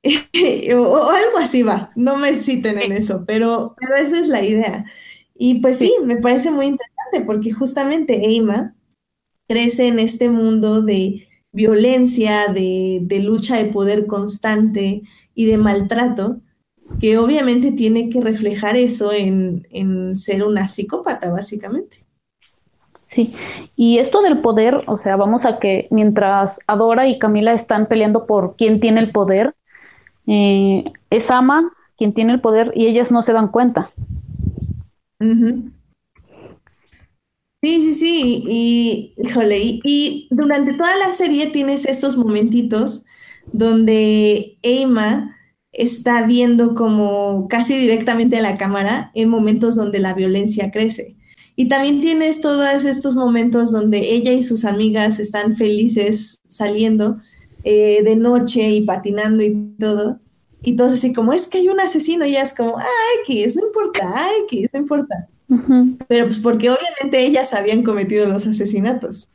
o, 0.77 1.11
algo 1.11 1.39
así 1.39 1.63
va, 1.63 1.93
no 1.95 2.17
me 2.17 2.35
citen 2.35 2.79
en 2.81 2.91
eso, 2.91 3.25
pero, 3.25 3.77
pero 3.79 3.95
esa 3.97 4.19
es 4.19 4.27
la 4.27 4.43
idea. 4.43 4.85
Y 5.37 5.61
pues 5.61 5.79
sí, 5.79 5.95
me 6.05 6.17
parece 6.17 6.51
muy 6.51 6.67
interesante 6.67 7.21
porque 7.25 7.53
justamente 7.53 8.37
Emma 8.37 8.75
crece 9.49 9.89
en 9.89 9.99
este 9.99 10.29
mundo 10.29 10.83
de 10.83 11.27
violencia, 11.53 12.49
de, 12.53 13.01
de 13.03 13.23
lucha 13.23 13.57
de 13.57 13.67
poder 13.67 14.07
constante, 14.07 15.03
y 15.35 15.47
de 15.47 15.59
maltrato, 15.59 16.37
que 17.01 17.19
obviamente 17.19 17.73
tiene 17.73 18.09
que 18.09 18.21
reflejar 18.21 18.77
eso 18.77 19.13
en, 19.13 20.17
ser 20.17 20.45
una 20.45 20.69
psicópata, 20.69 21.31
básicamente. 21.31 21.99
Sí, 23.15 23.33
y 23.77 23.99
esto 23.99 24.23
del 24.23 24.41
poder, 24.41 24.83
o 24.87 24.99
sea, 25.03 25.17
vamos 25.17 25.45
a 25.45 25.59
que 25.59 25.87
mientras 25.91 26.57
Adora 26.67 27.09
y 27.09 27.19
Camila 27.19 27.55
están 27.55 27.87
peleando 27.87 28.27
por 28.27 28.57
quién 28.57 28.81
tiene 28.81 29.01
el 29.01 29.13
poder, 29.13 29.55
eh, 30.27 30.85
es 31.11 31.25
Ama 31.29 31.71
quien 31.97 32.13
tiene 32.13 32.33
el 32.33 32.41
poder 32.41 32.73
y 32.75 32.87
ellas 32.87 33.11
no 33.11 33.23
se 33.23 33.33
dan 33.33 33.49
cuenta. 33.49 33.91
Sí, 37.65 37.81
sí, 37.81 37.95
sí, 37.95 38.45
y, 38.47 39.15
híjole, 39.17 39.81
y, 39.83 40.29
durante 40.31 40.75
toda 40.75 40.95
la 40.99 41.15
serie 41.15 41.47
tienes 41.47 41.87
estos 41.87 42.15
momentitos 42.19 43.07
donde 43.55 44.59
Emma 44.61 45.35
está 45.73 46.27
viendo 46.27 46.75
como 46.75 47.49
casi 47.49 47.79
directamente 47.79 48.37
a 48.37 48.43
la 48.43 48.59
cámara 48.59 49.11
en 49.15 49.31
momentos 49.31 49.77
donde 49.77 49.99
la 49.99 50.13
violencia 50.13 50.71
crece. 50.71 51.17
Y 51.57 51.69
también 51.69 52.03
tienes 52.03 52.43
todos 52.43 52.85
estos 52.85 53.15
momentos 53.15 53.73
donde 53.73 54.13
ella 54.13 54.35
y 54.35 54.45
sus 54.45 54.67
amigas 54.67 55.19
están 55.19 55.57
felices 55.57 56.41
saliendo 56.47 57.17
eh, 57.65 58.03
de 58.03 58.17
noche 58.17 58.73
y 58.73 58.83
patinando 58.83 59.43
y 59.43 59.75
todo. 59.79 60.21
Y 60.63 60.77
todo 60.77 60.89
así 60.89 61.15
como, 61.15 61.33
es 61.33 61.49
que 61.49 61.59
hay 61.59 61.69
un 61.69 61.81
asesino, 61.81 62.27
y 62.27 62.33
ella 62.33 62.43
es 62.43 62.53
como, 62.53 62.77
ay, 62.79 63.43
es, 63.43 63.57
no 63.57 63.65
importa, 63.67 64.13
ay, 64.15 64.43
que 64.51 64.69
no 64.71 64.81
importa. 64.81 65.31
Pero 66.09 66.27
pues 66.27 66.39
porque 66.39 66.71
obviamente 66.71 67.25
ellas 67.25 67.55
habían 67.55 67.83
cometido 67.83 68.27
los 68.27 68.47
asesinatos. 68.47 69.29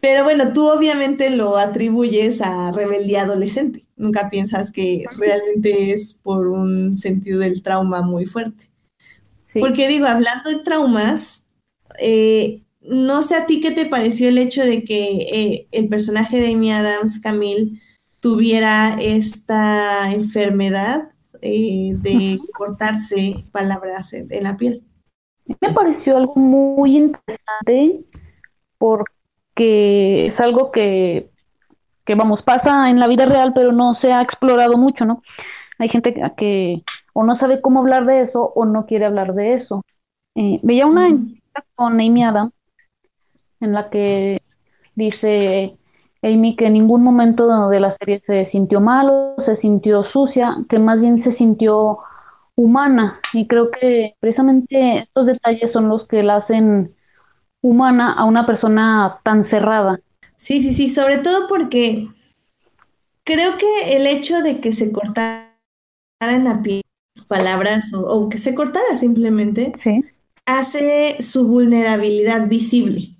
Pero 0.00 0.24
bueno, 0.24 0.52
tú 0.54 0.66
obviamente 0.66 1.28
lo 1.30 1.58
atribuyes 1.58 2.40
a 2.40 2.72
rebeldía 2.72 3.22
adolescente. 3.22 3.84
Nunca 3.96 4.30
piensas 4.30 4.70
que 4.70 5.04
realmente 5.18 5.92
es 5.92 6.14
por 6.14 6.48
un 6.48 6.96
sentido 6.96 7.40
del 7.40 7.62
trauma 7.62 8.00
muy 8.00 8.24
fuerte. 8.24 8.66
Porque 9.52 9.88
digo, 9.88 10.06
hablando 10.06 10.48
de 10.48 10.60
traumas, 10.60 11.48
eh, 12.00 12.62
no 12.80 13.22
sé 13.22 13.34
a 13.34 13.46
ti 13.46 13.60
qué 13.60 13.72
te 13.72 13.84
pareció 13.84 14.28
el 14.28 14.38
hecho 14.38 14.64
de 14.64 14.84
que 14.84 15.28
eh, 15.32 15.68
el 15.70 15.88
personaje 15.88 16.40
de 16.40 16.54
Amy 16.54 16.72
Adams, 16.72 17.20
Camille, 17.20 17.78
tuviera 18.20 18.96
esta 19.00 20.10
enfermedad 20.12 21.10
eh, 21.42 21.94
de 21.98 22.38
cortarse 22.56 23.44
palabras 23.50 24.12
en, 24.12 24.32
en 24.32 24.44
la 24.44 24.56
piel. 24.56 24.82
Me 25.60 25.72
pareció 25.72 26.16
algo 26.16 26.34
muy 26.36 26.96
interesante 26.96 28.04
porque 28.78 29.12
que 29.54 30.28
es 30.28 30.40
algo 30.40 30.70
que, 30.70 31.28
que, 32.06 32.14
vamos, 32.14 32.40
pasa 32.44 32.88
en 32.88 32.98
la 32.98 33.06
vida 33.08 33.26
real, 33.26 33.52
pero 33.54 33.72
no 33.72 33.94
se 34.00 34.10
ha 34.10 34.22
explorado 34.22 34.78
mucho, 34.78 35.04
¿no? 35.04 35.22
Hay 35.78 35.90
gente 35.90 36.14
que 36.36 36.82
o 37.12 37.24
no 37.24 37.38
sabe 37.38 37.60
cómo 37.60 37.80
hablar 37.80 38.06
de 38.06 38.22
eso 38.22 38.52
o 38.54 38.64
no 38.64 38.86
quiere 38.86 39.04
hablar 39.04 39.34
de 39.34 39.54
eso. 39.54 39.84
Eh, 40.34 40.60
veía 40.62 40.86
una 40.86 41.08
entrevista 41.08 41.64
con 41.74 41.94
Amy 41.94 42.24
Adams 42.24 42.52
en 43.60 43.72
la 43.72 43.90
que 43.90 44.40
dice 44.94 45.76
Amy 46.22 46.56
que 46.56 46.66
en 46.66 46.74
ningún 46.74 47.02
momento 47.02 47.68
de 47.68 47.80
la 47.80 47.96
serie 47.98 48.22
se 48.26 48.50
sintió 48.50 48.80
malo, 48.80 49.34
se 49.44 49.56
sintió 49.58 50.04
sucia, 50.04 50.56
que 50.68 50.78
más 50.78 51.00
bien 51.00 51.22
se 51.24 51.34
sintió 51.36 51.98
humana 52.56 53.20
y 53.32 53.46
creo 53.46 53.70
que 53.70 54.14
precisamente 54.20 55.00
estos 55.00 55.26
detalles 55.26 55.72
son 55.72 55.88
los 55.88 56.06
que 56.08 56.22
la 56.22 56.36
hacen 56.36 56.94
humana 57.62 58.12
a 58.12 58.24
una 58.24 58.46
persona 58.46 59.20
tan 59.24 59.48
cerrada. 59.50 60.00
Sí, 60.36 60.62
sí, 60.62 60.72
sí, 60.72 60.88
sobre 60.88 61.18
todo 61.18 61.46
porque 61.48 62.08
creo 63.24 63.58
que 63.58 63.96
el 63.96 64.06
hecho 64.06 64.42
de 64.42 64.60
que 64.60 64.72
se 64.72 64.92
cortara 64.92 65.50
en 66.20 66.44
la 66.44 66.62
piel 66.62 66.82
palabras 67.28 67.92
o, 67.94 68.28
que 68.28 68.38
se 68.38 68.54
cortara 68.54 68.96
simplemente 68.96 69.72
hace 70.46 71.22
su 71.22 71.46
vulnerabilidad 71.46 72.48
visible, 72.48 73.16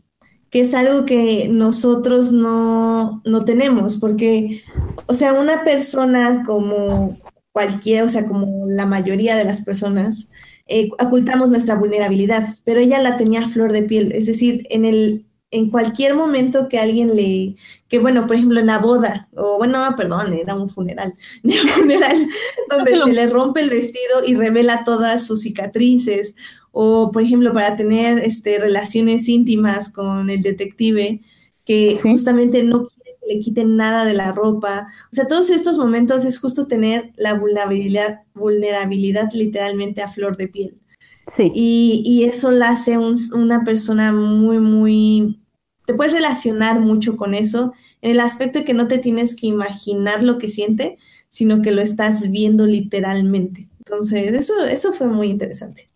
que 0.51 0.63
es 0.63 0.75
algo 0.75 1.05
que 1.05 1.49
nosotros 1.49 2.33
no, 2.33 3.23
no 3.25 3.45
tenemos, 3.45 3.99
porque, 3.99 4.63
o 5.07 5.15
sea, 5.15 5.35
una 5.35 5.63
persona 5.63 6.43
como 6.45 7.19
cualquiera, 7.53 8.05
o 8.05 8.09
sea, 8.09 8.27
como 8.27 8.67
la 8.69 8.87
mayoría 8.87 9.37
de 9.37 9.45
las 9.45 9.63
personas, 9.63 10.31
eh, 10.67 10.89
ocultamos 11.01 11.51
nuestra 11.51 11.75
vulnerabilidad, 11.75 12.57
pero 12.65 12.81
ella 12.81 13.01
la 13.01 13.17
tenía 13.17 13.45
a 13.45 13.49
flor 13.49 13.73
de 13.73 13.83
piel, 13.83 14.13
es 14.13 14.27
decir, 14.27 14.67
en 14.71 14.85
el 14.85 15.27
en 15.53 15.71
cualquier 15.71 16.15
momento 16.15 16.69
que 16.69 16.79
alguien 16.79 17.17
le, 17.17 17.57
que 17.89 17.99
bueno, 17.99 18.27
por 18.27 18.37
ejemplo 18.37 18.61
en 18.61 18.67
la 18.67 18.79
boda, 18.79 19.29
o 19.35 19.59
bueno, 19.59 19.85
perdón, 19.97 20.33
era 20.33 20.55
un 20.55 20.69
funeral, 20.69 21.15
un 21.43 21.51
funeral 21.51 22.29
donde 22.71 22.93
se 22.93 23.13
le 23.13 23.27
rompe 23.27 23.61
el 23.61 23.71
vestido 23.71 24.25
y 24.27 24.35
revela 24.35 24.85
todas 24.85 25.27
sus 25.27 25.43
cicatrices, 25.43 26.35
o 26.73 27.11
por 27.11 27.23
ejemplo 27.23 27.53
para 27.53 27.75
tener 27.77 28.21
este, 28.21 28.59
relaciones 28.59 29.29
íntimas 29.29 29.89
con 29.89 30.31
el 30.31 30.41
detective, 30.41 31.21
que 31.65 31.99
justamente 32.01 32.63
no 32.63 32.89
le 33.31 33.41
quiten 33.41 33.77
nada 33.77 34.05
de 34.05 34.15
la 34.15 34.33
ropa, 34.33 34.89
o 35.13 35.15
sea, 35.15 35.27
todos 35.27 35.51
estos 35.51 35.79
momentos 35.79 36.25
es 36.25 36.39
justo 36.39 36.67
tener 36.67 37.13
la 37.17 37.35
vulnerabilidad, 37.35 38.23
vulnerabilidad 38.35 39.31
literalmente 39.33 40.03
a 40.03 40.09
flor 40.09 40.37
de 40.37 40.49
piel. 40.49 40.79
Sí. 41.37 41.51
Y, 41.55 42.03
y, 42.05 42.25
eso 42.25 42.51
la 42.51 42.71
hace 42.71 42.99
una 42.99 43.63
persona 43.63 44.11
muy, 44.13 44.59
muy 44.59 45.41
te 45.87 45.95
puedes 45.95 46.13
relacionar 46.13 46.81
mucho 46.81 47.17
con 47.17 47.35
eso, 47.35 47.73
en 48.01 48.13
el 48.13 48.21
aspecto 48.21 48.61
de 48.61 48.65
que 48.65 48.75
no 48.75 48.89
te 48.89 48.99
tienes 48.99 49.35
que 49.35 49.47
imaginar 49.47 50.23
lo 50.23 50.39
que 50.39 50.51
siente, 50.51 50.99
sino 51.29 51.63
que 51.63 51.73
lo 51.73 51.83
estás 51.83 52.31
viendo 52.31 52.67
literalmente. 52.67 53.69
Entonces, 53.79 54.33
eso, 54.33 54.65
eso 54.67 54.93
fue 54.93 55.09
muy 55.09 55.29
interesante. 55.29 55.91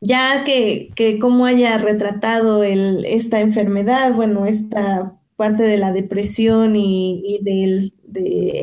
Ya 0.00 0.44
que, 0.44 0.90
que 0.94 1.18
cómo 1.18 1.46
haya 1.46 1.78
retratado 1.78 2.62
el, 2.62 3.04
esta 3.06 3.40
enfermedad, 3.40 4.14
bueno, 4.14 4.46
esta 4.46 5.17
parte 5.38 5.62
de 5.62 5.78
la 5.78 5.92
depresión 5.92 6.74
y, 6.74 7.38
de 7.42 7.92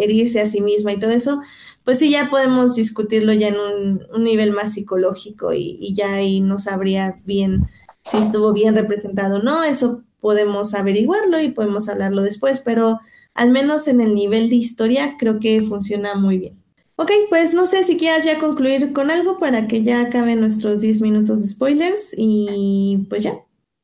herirse 0.03 0.41
a 0.41 0.47
sí 0.47 0.59
misma 0.59 0.91
y 0.91 0.99
todo 0.99 1.11
eso, 1.11 1.41
pues 1.85 1.99
sí, 1.99 2.11
ya 2.11 2.29
podemos 2.29 2.75
discutirlo 2.75 3.31
ya 3.31 3.47
en 3.47 3.55
un, 3.57 4.23
nivel 4.23 4.51
más 4.51 4.73
psicológico 4.73 5.53
y, 5.53 5.77
y, 5.79 5.93
ya 5.95 6.15
ahí 6.15 6.41
no 6.41 6.59
sabría 6.59 7.21
bien 7.23 7.67
si 8.07 8.17
estuvo 8.17 8.51
bien 8.51 8.75
representado 8.75 9.37
o 9.37 9.41
no, 9.41 9.63
eso 9.63 10.03
podemos 10.19 10.73
averiguarlo 10.73 11.39
y 11.39 11.51
podemos 11.51 11.87
hablarlo 11.87 12.23
después, 12.23 12.59
pero 12.59 12.99
al 13.33 13.51
menos 13.51 13.87
en 13.87 14.01
el 14.01 14.13
nivel 14.13 14.49
de 14.49 14.55
historia 14.55 15.15
creo 15.17 15.39
que 15.39 15.61
funciona 15.61 16.15
muy 16.15 16.37
bien. 16.37 16.61
Ok, 16.97 17.11
pues 17.29 17.53
no 17.53 17.67
sé 17.67 17.85
si 17.85 17.95
quieras 17.95 18.25
ya 18.25 18.37
concluir 18.37 18.91
con 18.91 19.11
algo 19.11 19.39
para 19.39 19.67
que 19.69 19.81
ya 19.81 20.01
acaben 20.01 20.41
nuestros 20.41 20.81
10 20.81 20.99
minutos 20.99 21.41
de 21.41 21.47
spoilers 21.47 22.13
y 22.17 23.05
pues 23.09 23.23
ya, 23.23 23.39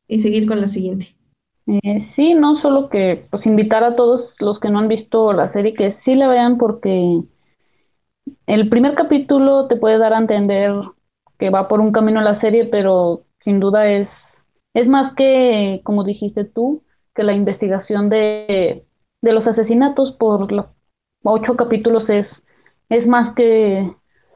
y 0.09 0.19
seguir 0.19 0.45
con 0.45 0.59
lo 0.59 0.67
siguiente. 0.67 1.20
Eh, 1.67 2.11
sí, 2.15 2.33
no 2.33 2.59
solo 2.61 2.89
que 2.89 3.27
pues 3.29 3.45
invitar 3.45 3.83
a 3.83 3.95
todos 3.95 4.29
los 4.39 4.59
que 4.59 4.69
no 4.69 4.79
han 4.79 4.87
visto 4.87 5.31
la 5.31 5.51
serie 5.53 5.73
que 5.73 5.97
sí 6.03 6.15
la 6.15 6.27
vean 6.27 6.57
porque 6.57 7.21
el 8.47 8.69
primer 8.69 8.95
capítulo 8.95 9.67
te 9.67 9.77
puede 9.77 9.97
dar 9.97 10.13
a 10.13 10.17
entender 10.17 10.73
que 11.39 11.49
va 11.49 11.67
por 11.67 11.79
un 11.79 11.91
camino 11.91 12.21
la 12.21 12.39
serie, 12.39 12.65
pero 12.65 13.23
sin 13.43 13.59
duda 13.59 13.87
es, 13.87 14.07
es 14.73 14.87
más 14.87 15.15
que, 15.15 15.81
como 15.83 16.03
dijiste 16.03 16.45
tú, 16.45 16.83
que 17.15 17.23
la 17.23 17.33
investigación 17.33 18.09
de, 18.09 18.85
de 19.21 19.33
los 19.33 19.45
asesinatos 19.47 20.15
por 20.19 20.51
los 20.51 20.67
ocho 21.23 21.55
capítulos 21.55 22.07
es, 22.09 22.27
es 22.89 23.07
más 23.07 23.35
que 23.35 23.91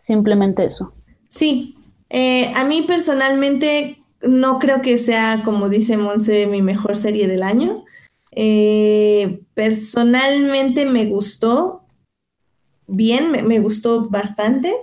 simplemente 0.07 0.65
eso. 0.65 0.93
Sí, 1.30 1.76
eh, 2.10 2.52
a 2.56 2.64
mí 2.65 2.84
personalmente 2.88 3.97
no 4.21 4.59
creo 4.59 4.81
que 4.81 4.97
sea, 4.97 5.41
como 5.45 5.69
dice 5.69 5.97
Monse, 5.97 6.47
mi 6.47 6.61
mejor 6.61 6.97
serie 6.97 7.27
del 7.27 7.43
año. 7.43 7.85
Eh, 8.31 9.41
personalmente 9.53 10.85
me 10.85 11.05
gustó 11.05 11.85
bien, 12.87 13.31
me, 13.31 13.41
me, 13.43 13.59
gustó 13.59 14.09
bastante, 14.09 14.73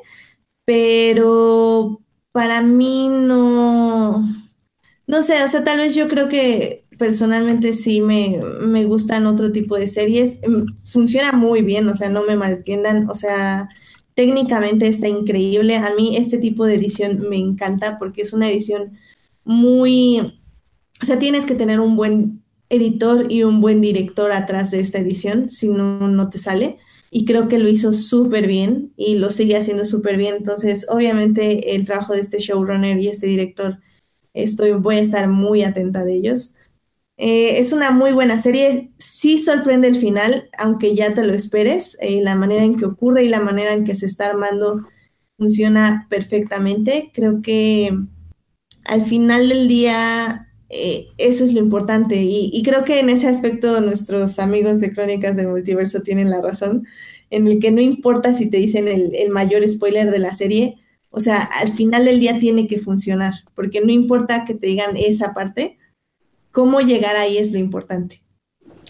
pero 0.65 2.01
para 2.33 2.63
mí 2.63 3.09
no, 3.09 4.27
no 5.07 5.23
sé, 5.23 5.43
o 5.43 5.49
sea, 5.49 5.63
tal 5.65 5.79
vez 5.79 5.95
yo 5.95 6.09
creo 6.09 6.29
que 6.29 6.83
personalmente 6.99 7.75
sí 7.75 8.01
me, 8.01 8.41
me 8.61 8.85
gustan 8.85 9.27
otro 9.27 9.53
tipo 9.53 9.77
de 9.77 9.89
series. 9.89 10.39
Mm, 10.47 10.75
funciona 10.85 11.33
muy 11.33 11.63
bien, 11.63 11.89
o 11.89 11.95
sea, 11.95 12.09
no 12.09 12.23
me 12.23 12.37
malentiendan, 12.37 13.11
o 13.11 13.15
sea, 13.15 13.69
técnicamente 14.15 14.87
está 14.87 15.09
increíble. 15.09 15.77
A 15.77 15.95
mí 15.97 16.17
este 16.17 16.39
tipo 16.39 16.65
de 16.65 16.75
edición 16.77 17.29
me 17.29 17.39
encanta 17.39 17.99
porque 17.99 18.23
es 18.23 18.33
una 18.33 18.49
edición 18.51 18.93
muy, 19.45 20.41
o 21.01 21.05
sea, 21.05 21.19
tienes 21.19 21.47
que 21.47 21.55
tener 21.55 21.81
un 21.81 21.97
buen 21.97 22.43
editor 22.69 23.31
y 23.31 23.43
un 23.43 23.61
buen 23.61 23.81
director 23.81 24.33
atrás 24.33 24.71
de 24.71 24.81
esta 24.81 24.99
edición, 24.99 25.51
si 25.51 25.69
no, 25.69 26.09
no 26.09 26.31
te 26.31 26.39
sale 26.39 26.79
y 27.15 27.27
creo 27.27 27.47
que 27.47 27.59
lo 27.59 27.69
hizo 27.69 27.93
súper 27.93 28.47
bien 28.47 28.95
y 28.97 29.17
lo 29.17 29.29
sigue 29.31 29.59
haciendo 29.59 29.85
súper 29.85 30.17
bien. 30.17 30.37
Entonces, 30.37 30.87
obviamente, 30.89 31.75
el 31.77 31.85
trabajo 31.85 32.15
de 32.15 32.21
este 32.21 32.39
showrunner 32.39 32.99
y 32.99 33.09
este 33.09 33.27
director, 33.27 33.81
estoy, 34.33 34.73
voy 34.73 34.97
a 34.97 35.01
estar 35.01 35.29
muy 35.29 35.63
atenta 35.63 36.07
de 36.07 36.15
ellos. 36.15 36.55
Eh, 37.19 37.59
es 37.59 37.75
una 37.75 37.91
muy 37.91 38.13
buena 38.13 38.41
serie, 38.41 38.93
sí 38.97 39.37
sorprende 39.37 39.89
el 39.89 39.97
final, 39.97 40.49
aunque 40.57 40.95
ya 40.95 41.13
te 41.13 41.23
lo 41.23 41.35
esperes, 41.35 41.99
eh, 42.01 42.23
la 42.23 42.35
manera 42.35 42.65
en 42.65 42.79
que 42.79 42.87
ocurre 42.87 43.27
y 43.27 43.29
la 43.29 43.41
manera 43.41 43.75
en 43.75 43.85
que 43.85 43.95
se 43.95 44.07
está 44.07 44.29
armando 44.31 44.81
funciona 45.37 46.07
perfectamente. 46.09 47.11
Creo 47.13 47.43
que 47.43 47.95
al 48.85 49.05
final 49.05 49.49
del 49.49 49.69
día 49.69 50.53
eh, 50.75 51.09
eso 51.19 51.45
es 51.45 51.53
lo 51.53 51.61
importante 51.61 52.23
y, 52.23 52.63
creo 52.63 52.83
que 52.83 52.99
en 52.99 53.11
ese 53.11 53.29
aspecto 53.29 53.79
nuestros 53.83 54.39
amigos 54.39 54.81
de 54.81 54.95
Crónicas 54.95 55.37
del 55.37 55.49
Multiverso 55.49 56.01
tienen 56.01 56.31
la 56.31 56.41
razón, 56.41 56.87
en 57.29 57.47
el 57.47 57.59
que 57.59 57.71
no 57.71 57.83
importa 57.83 58.33
si 58.33 58.49
te 58.49 58.57
dicen 58.57 58.89
el, 58.89 59.29
mayor 59.29 59.69
spoiler 59.69 60.11
de 60.11 60.19
la 60.19 60.35
serie, 60.35 60.79
o 61.11 61.21
sea, 61.21 61.43
al 61.43 61.73
final 61.73 62.07
del 62.07 62.21
día 62.21 62.39
tiene 62.39 62.67
que 62.69 62.79
funcionar, 62.79 63.35
porque 63.55 63.83
no 63.83 63.93
importa 63.93 64.47
que 64.47 64.55
te 64.55 64.69
digan 64.69 64.97
esa 64.97 65.35
parte, 65.35 65.77
cómo 66.53 66.81
llegar 66.81 67.17
ahí 67.17 67.37
es 67.37 67.53
lo 67.53 67.59
importante. 67.59 68.23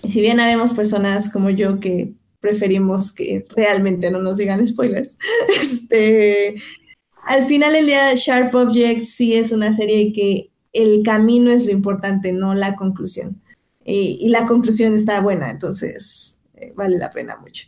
Y 0.05 0.10
si 0.10 0.20
bien 0.20 0.39
habemos 0.39 0.74
personas 0.74 1.28
como 1.31 1.51
yo 1.51 1.81
que 1.81 2.12
preferimos 2.39 3.12
que 3.12 3.44
realmente 3.56 4.12
no 4.12 4.23
nos 4.23 4.36
digan 4.36 4.64
spoilers, 4.64 5.16
este, 5.60 6.56
al 7.24 7.44
final 7.47 7.73
del 7.73 7.86
día 7.86 8.15
Sharp 8.15 8.55
Object 8.55 9.05
sí 9.05 9.35
es 9.35 9.53
una 9.53 9.74
serie 9.74 10.12
que 10.12 10.51
el 10.73 11.03
camino 11.03 11.51
es 11.51 11.65
lo 11.65 11.73
importante, 11.73 12.32
no 12.32 12.55
la 12.55 12.74
conclusión. 12.74 13.40
Y, 13.85 14.28
la 14.28 14.47
conclusión 14.47 14.94
está 14.94 15.20
buena, 15.20 15.51
entonces 15.51 16.40
eh, 16.55 16.73
vale 16.77 16.99
la 16.99 17.11
pena 17.11 17.36
mucho. 17.36 17.66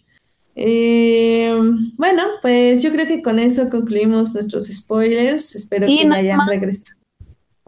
Eh, 0.56 1.52
bueno, 1.96 2.22
pues 2.40 2.82
yo 2.82 2.92
creo 2.92 3.06
que 3.06 3.20
con 3.20 3.40
eso 3.40 3.68
concluimos 3.68 4.32
nuestros 4.32 4.66
spoilers. 4.66 5.56
Espero 5.56 5.86
que 5.86 6.04
no 6.04 6.14
hayan 6.14 6.46
regresado. 6.46 6.94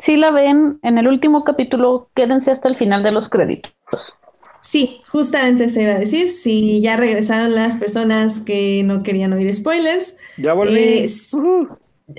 Si 0.05 0.17
la 0.17 0.31
ven 0.31 0.79
en 0.83 0.99
el 0.99 1.09
último 1.09 1.43
capítulo, 1.43 2.11
quédense 2.15 2.53
hasta 2.53 2.69
el 2.69 2.77
final 2.77 3.03
de 3.03 3.11
los 3.11 3.29
créditos. 3.29 3.73
Sí, 4.67 5.01
justamente 5.07 5.69
se 5.69 5.83
iba 5.83 5.93
a 5.93 5.99
decir, 6.01 6.29
si 6.29 6.81
ya 6.81 6.97
regresaron 6.97 7.55
las 7.55 7.77
personas 7.77 8.41
que 8.41 8.83
no 8.85 9.05
querían 9.05 9.33
oír 9.33 9.55
spoilers. 9.55 10.17
Ya 10.39 10.55
volví. 10.55 10.77
Eh, 10.77 11.09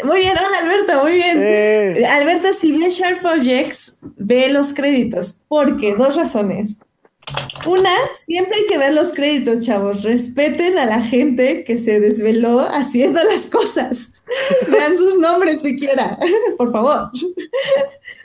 muy 0.03 0.19
bien, 0.19 0.33
hola 0.37 0.59
Alberto, 0.63 1.03
muy 1.03 1.13
bien. 1.13 2.05
Alberto, 2.05 2.53
si 2.53 2.71
ve 2.71 2.89
Sharp 2.89 3.25
Objects, 3.25 3.99
ve 4.01 4.49
los 4.49 4.73
créditos, 4.73 5.41
porque 5.49 5.95
dos 5.95 6.15
razones. 6.15 6.77
Una, 7.65 7.91
siempre 8.25 8.59
hay 8.59 8.65
que 8.67 8.77
ver 8.77 8.93
los 8.93 9.11
créditos, 9.11 9.65
chavos. 9.65 10.03
Respeten 10.03 10.77
a 10.77 10.85
la 10.85 11.01
gente 11.01 11.65
que 11.65 11.77
se 11.77 11.99
desveló 11.99 12.61
haciendo 12.61 13.21
las 13.23 13.45
cosas. 13.47 14.13
Vean 14.69 14.97
sus 14.97 15.17
nombres 15.19 15.61
siquiera, 15.61 16.17
por 16.57 16.71
favor. 16.71 17.11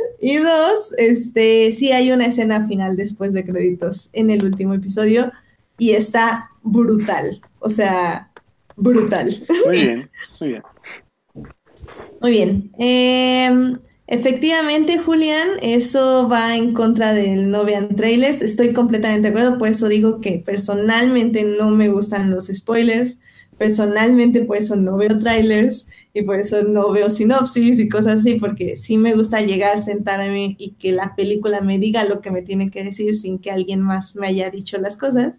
Y 0.20 0.37
dos, 0.37 0.95
este, 0.99 1.73
sí 1.73 1.91
hay 1.91 2.12
una 2.12 2.27
escena 2.27 2.69
final 2.69 2.97
después 2.97 3.33
de 3.33 3.45
créditos 3.45 4.09
en 4.12 4.31
el 4.31 4.45
último 4.45 4.73
episodio 4.73 5.33
y 5.79 5.91
está 5.91 6.51
brutal. 6.62 7.41
O 7.59 7.69
sea, 7.69 8.31
brutal. 8.77 9.35
Muy 9.66 9.83
bien, 9.83 10.11
muy 10.41 10.49
bien. 10.51 10.62
Muy 12.20 12.31
bien. 12.31 12.70
Em, 12.79 13.81
efectivamente, 14.07 14.99
Julián, 14.99 15.49
eso 15.61 16.29
va 16.29 16.57
en 16.57 16.73
contra 16.73 17.12
del 17.15 17.51
no 17.51 17.65
vean 17.65 17.97
trailers. 17.97 18.43
Estoy 18.43 18.73
completamente 18.73 19.23
de 19.23 19.29
acuerdo, 19.31 19.59
por 19.59 19.69
eso 19.69 19.89
digo 19.89 20.20
que 20.20 20.41
personalmente 20.45 21.43
no 21.43 21.70
me 21.70 21.89
gustan 21.89 22.31
los 22.31 22.47
spoilers, 22.47 23.19
personalmente 23.62 24.44
por 24.44 24.56
eso 24.56 24.74
no 24.74 24.97
veo 24.97 25.20
trailers 25.20 25.86
y 26.12 26.22
por 26.22 26.40
eso 26.40 26.64
no 26.64 26.90
veo 26.90 27.10
sinopsis 27.10 27.78
y 27.78 27.89
cosas 27.89 28.18
así, 28.18 28.34
porque 28.34 28.76
sí 28.76 28.98
me 28.98 29.14
gusta 29.14 29.40
llegar, 29.40 29.80
sentarme 29.80 30.56
y 30.59 30.72
que 30.72 30.90
la 30.90 31.14
película 31.14 31.60
me 31.60 31.78
diga 31.78 32.02
lo 32.02 32.20
que 32.20 32.32
me 32.32 32.43
tiene 32.43 32.72
que 32.72 32.82
decir 32.82 33.14
sin 33.14 33.39
que 33.39 33.52
alguien 33.52 33.80
más 33.80 34.16
me 34.16 34.26
haya 34.26 34.51
dicho 34.51 34.78
las 34.78 34.97
cosas. 34.97 35.39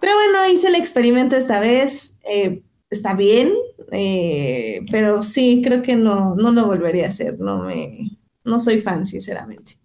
Pero 0.00 0.12
bueno, 0.14 0.48
hice 0.48 0.68
el 0.68 0.76
experimento 0.76 1.34
esta 1.34 1.58
vez, 1.58 2.18
eh, 2.24 2.62
está 2.88 3.16
bien, 3.16 3.52
eh, 3.90 4.82
pero 4.92 5.20
sí, 5.24 5.60
creo 5.64 5.82
que 5.82 5.96
no, 5.96 6.36
no 6.36 6.52
lo 6.52 6.66
volvería 6.66 7.06
a 7.06 7.08
hacer, 7.08 7.40
no, 7.40 7.64
me, 7.64 8.16
no 8.44 8.60
soy 8.60 8.78
fan, 8.78 9.08
sinceramente. 9.08 9.76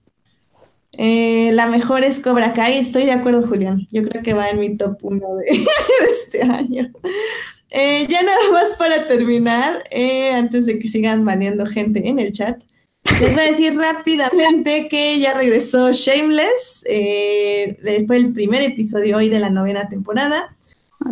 Eh, 0.93 1.51
la 1.53 1.67
mejor 1.67 2.03
es 2.03 2.19
Cobra 2.19 2.53
Kai, 2.53 2.77
estoy 2.77 3.05
de 3.05 3.11
acuerdo, 3.11 3.47
Julián. 3.47 3.87
Yo 3.91 4.03
creo 4.03 4.23
que 4.23 4.33
va 4.33 4.49
en 4.49 4.59
mi 4.59 4.75
top 4.75 4.97
1 5.01 5.35
de, 5.35 5.67
este 6.11 6.41
año. 6.43 6.91
Eh, 7.69 8.07
ya 8.09 8.23
nada 8.23 8.51
más 8.51 8.75
para 8.75 9.07
terminar, 9.07 9.83
eh, 9.91 10.31
antes 10.31 10.65
de 10.65 10.79
que 10.79 10.87
sigan 10.87 11.23
baneando 11.23 11.65
gente 11.65 12.07
en 12.07 12.19
el 12.19 12.31
chat, 12.31 12.59
les 13.19 13.35
voy 13.35 13.43
a 13.43 13.47
decir 13.47 13.75
rápidamente 13.77 14.87
que 14.89 15.19
ya 15.19 15.33
regresó 15.33 15.91
Shameless. 15.91 16.85
fue 18.07 18.17
el 18.17 18.33
primer 18.33 18.63
episodio 18.63 19.17
hoy 19.17 19.29
de 19.29 19.39
la 19.39 19.49
novena 19.49 19.87
temporada. 19.87 20.55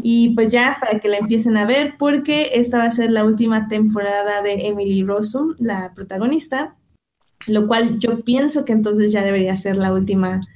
Y 0.04 0.36
pues 0.36 0.52
ya 0.52 0.78
para 0.82 1.00
que 1.00 1.08
la 1.08 1.18
empiecen 1.18 1.56
a 1.56 1.66
ver, 1.66 1.96
porque 1.98 2.50
esta 2.56 2.80
va 2.80 2.86
a 2.86 2.92
ser 2.92 3.10
la 3.10 3.24
última 3.24 3.70
temporada 3.70 4.42
de 4.42 4.68
Emily 4.68 5.04
Rossum, 5.04 5.56
la 5.60 5.94
protagonista 5.94 6.77
lo 7.48 7.68
cual 7.68 8.00
yo 8.00 8.22
pienso 8.22 8.66
que 8.66 8.74
entonces 8.74 9.12
ya 9.12 9.24
debería 9.24 9.58
ser 9.58 9.78
la 9.78 9.94
última 9.94 10.48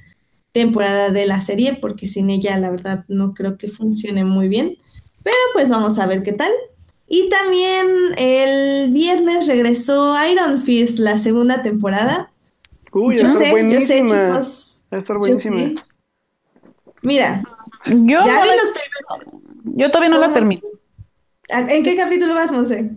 temporada 0.52 1.10
de 1.10 1.26
la 1.26 1.40
serie, 1.40 1.78
porque 1.80 2.06
sin 2.06 2.30
ella 2.30 2.58
la 2.58 2.70
verdad 2.70 3.04
no 3.08 3.34
creo 3.34 3.56
que 3.56 3.68
funcione 3.68 4.24
muy 4.24 4.48
bien. 4.48 4.76
Pero 5.22 5.36
pues 5.54 5.70
vamos 5.70 5.98
a 5.98 6.06
ver 6.06 6.22
qué 6.22 6.32
tal. 6.32 6.50
Y 7.08 7.28
también 7.28 7.86
el 8.16 8.92
viernes 8.92 9.46
regresó 9.46 10.14
Iron 10.30 10.60
Fist, 10.60 10.98
la 10.98 11.18
segunda 11.18 11.62
temporada. 11.62 12.30
Uy, 12.92 13.18
yo 13.18 13.30
sé, 13.30 13.50
buenísima. 13.50 14.08
yo 14.08 14.42
sé, 14.42 14.50
chicos. 14.50 14.82
Va 14.92 14.96
a 14.96 14.98
estar 14.98 15.18
buenísima. 15.18 15.84
Mira, 17.02 17.42
yo, 17.86 18.20
ya 18.24 18.42
vi 18.42 18.50
los 18.50 18.72
yo 19.64 19.88
todavía 19.88 20.10
no 20.10 20.18
la 20.18 20.32
termino. 20.32 20.62
¿En 21.48 21.82
qué 21.82 21.96
capítulo 21.96 22.34
vas, 22.34 22.52
Monse? 22.52 22.92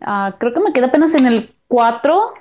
Ah, 0.00 0.34
creo 0.38 0.52
que 0.52 0.60
me 0.60 0.72
queda 0.72 0.86
apenas 0.86 1.14
en 1.14 1.26
el 1.26 1.54
4 1.68 2.34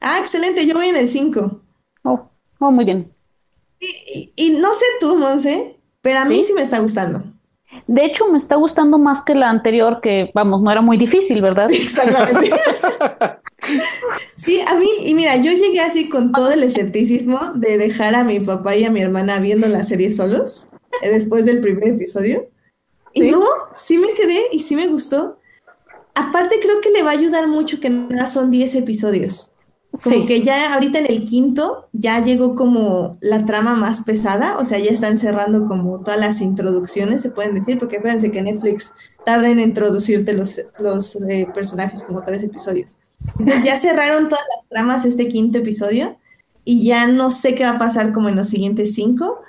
Ah, 0.00 0.18
excelente, 0.20 0.66
yo 0.66 0.74
voy 0.74 0.88
en 0.88 0.96
el 0.96 1.08
5. 1.08 1.60
Oh, 2.04 2.30
oh, 2.60 2.70
muy 2.70 2.84
bien. 2.84 3.12
Y, 4.36 4.50
no 4.60 4.72
sé 4.74 4.84
tú, 5.00 5.16
Monse, 5.16 5.76
pero 6.00 6.20
a 6.20 6.24
mí 6.24 6.44
¿Sí? 6.44 6.52
me 6.52 6.62
está 6.62 6.78
gustando. 6.78 7.24
De 7.86 8.06
hecho, 8.06 8.28
me 8.28 8.38
está 8.38 8.56
gustando 8.56 8.98
más 8.98 9.24
que 9.24 9.34
la 9.34 9.50
anterior, 9.50 10.00
que, 10.00 10.30
vamos, 10.34 10.62
no 10.62 10.70
era 10.70 10.80
muy 10.80 10.98
difícil, 10.98 11.42
¿verdad? 11.42 11.66
Exactamente. 11.70 12.50
sí, 14.36 14.60
a 14.60 14.74
mí, 14.76 14.88
y 15.04 15.14
mira, 15.14 15.36
yo 15.36 15.50
llegué 15.52 15.80
así 15.80 16.08
con 16.08 16.32
todo 16.32 16.52
el 16.52 16.62
escepticismo 16.62 17.38
de 17.54 17.78
dejar 17.78 18.14
a 18.14 18.24
mi 18.24 18.38
papá 18.40 18.76
y 18.76 18.84
a 18.84 18.90
mi 18.90 19.00
hermana 19.00 19.40
viendo 19.40 19.66
la 19.66 19.82
serie 19.82 20.12
solos, 20.12 20.68
eh, 21.02 21.10
después 21.10 21.44
del 21.44 21.60
primer 21.60 21.88
episodio. 21.88 22.48
Y 23.14 23.22
no, 23.22 23.44
sí 23.76 23.98
me 23.98 24.12
quedé 24.12 24.46
y 24.52 24.60
sí 24.60 24.76
me 24.76 24.86
gustó. 24.86 25.38
Aparte, 26.14 26.60
creo 26.60 26.80
que 26.80 26.90
le 26.90 27.02
va 27.02 27.10
a 27.10 27.14
ayudar 27.14 27.48
mucho 27.48 27.80
que 27.80 27.90
nada 27.90 28.26
son 28.26 28.50
10 28.50 28.76
episodios. 28.76 29.51
Como 30.02 30.26
que 30.26 30.42
ya 30.42 30.74
ahorita 30.74 30.98
en 30.98 31.06
el 31.06 31.24
quinto 31.24 31.88
ya 31.92 32.24
llegó 32.24 32.56
como 32.56 33.16
la 33.20 33.46
trama 33.46 33.76
más 33.76 34.02
pesada, 34.02 34.58
o 34.58 34.64
sea, 34.64 34.78
ya 34.78 34.90
están 34.90 35.16
cerrando 35.16 35.68
como 35.68 36.00
todas 36.00 36.18
las 36.18 36.40
introducciones, 36.40 37.22
se 37.22 37.30
pueden 37.30 37.54
decir, 37.54 37.78
porque 37.78 37.98
acuérdense 37.98 38.32
que 38.32 38.42
Netflix 38.42 38.94
tarda 39.24 39.48
en 39.48 39.60
introducirte 39.60 40.32
los, 40.32 40.60
los 40.80 41.16
eh, 41.22 41.46
personajes 41.54 42.02
como 42.02 42.24
tres 42.24 42.42
episodios. 42.42 42.96
Entonces 43.38 43.64
ya 43.64 43.76
cerraron 43.76 44.28
todas 44.28 44.44
las 44.56 44.68
tramas 44.68 45.04
este 45.04 45.28
quinto 45.28 45.58
episodio 45.58 46.16
y 46.64 46.84
ya 46.84 47.06
no 47.06 47.30
sé 47.30 47.54
qué 47.54 47.64
va 47.64 47.70
a 47.70 47.78
pasar 47.78 48.12
como 48.12 48.28
en 48.28 48.36
los 48.36 48.48
siguientes 48.48 48.94
cinco, 48.94 49.40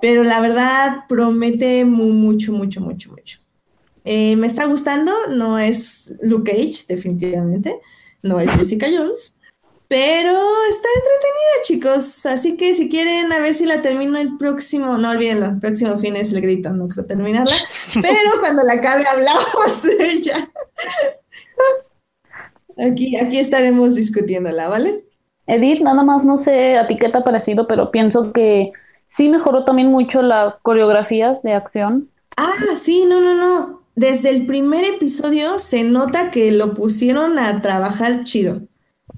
pero 0.00 0.22
la 0.22 0.40
verdad 0.40 1.04
promete 1.08 1.84
mucho, 1.84 2.52
mucho, 2.52 2.80
mucho, 2.80 3.10
mucho. 3.10 3.40
Eh, 4.04 4.36
me 4.36 4.46
está 4.46 4.66
gustando, 4.66 5.12
no 5.30 5.58
es 5.58 6.16
Luke 6.22 6.52
Cage, 6.52 6.84
definitivamente, 6.88 7.80
no 8.22 8.38
es 8.38 8.48
Jessica 8.52 8.86
Jones, 8.86 9.34
pero 9.88 10.32
está 10.68 10.88
entretenida, 10.96 11.62
chicos. 11.62 12.26
Así 12.26 12.56
que 12.56 12.74
si 12.74 12.88
quieren, 12.88 13.32
a 13.32 13.38
ver 13.38 13.54
si 13.54 13.66
la 13.66 13.82
termino 13.82 14.18
el 14.18 14.36
próximo, 14.36 14.98
no 14.98 15.10
olvídenlo, 15.10 15.46
el 15.46 15.60
próximo 15.60 15.96
fin 15.98 16.16
es 16.16 16.32
el 16.32 16.40
grito, 16.40 16.70
no 16.72 16.88
creo 16.88 17.04
terminarla. 17.04 17.56
Pero 17.94 18.30
cuando 18.40 18.62
la 18.64 18.74
acabe 18.74 19.04
hablamos 19.06 19.82
de 19.82 20.08
ella. 20.08 20.48
Aquí, 22.78 23.16
aquí 23.16 23.38
estaremos 23.38 23.94
discutiéndola, 23.94 24.68
¿vale? 24.68 25.04
Edith, 25.46 25.80
nada 25.80 26.02
más 26.02 26.24
no 26.24 26.44
sé 26.44 26.76
a 26.76 26.88
ti 26.88 26.96
qué 26.98 27.08
te 27.08 27.18
ha 27.18 27.24
parecido, 27.24 27.66
pero 27.68 27.90
pienso 27.90 28.32
que 28.32 28.72
sí 29.16 29.28
mejoró 29.28 29.64
también 29.64 29.88
mucho 29.88 30.20
las 30.20 30.54
coreografías 30.62 31.40
de 31.42 31.54
acción. 31.54 32.10
Ah, 32.36 32.76
sí, 32.76 33.04
no, 33.08 33.20
no, 33.20 33.34
no. 33.34 33.82
Desde 33.94 34.28
el 34.28 34.44
primer 34.46 34.84
episodio 34.84 35.58
se 35.58 35.84
nota 35.84 36.30
que 36.30 36.52
lo 36.52 36.74
pusieron 36.74 37.38
a 37.38 37.62
trabajar 37.62 38.24
chido. 38.24 38.62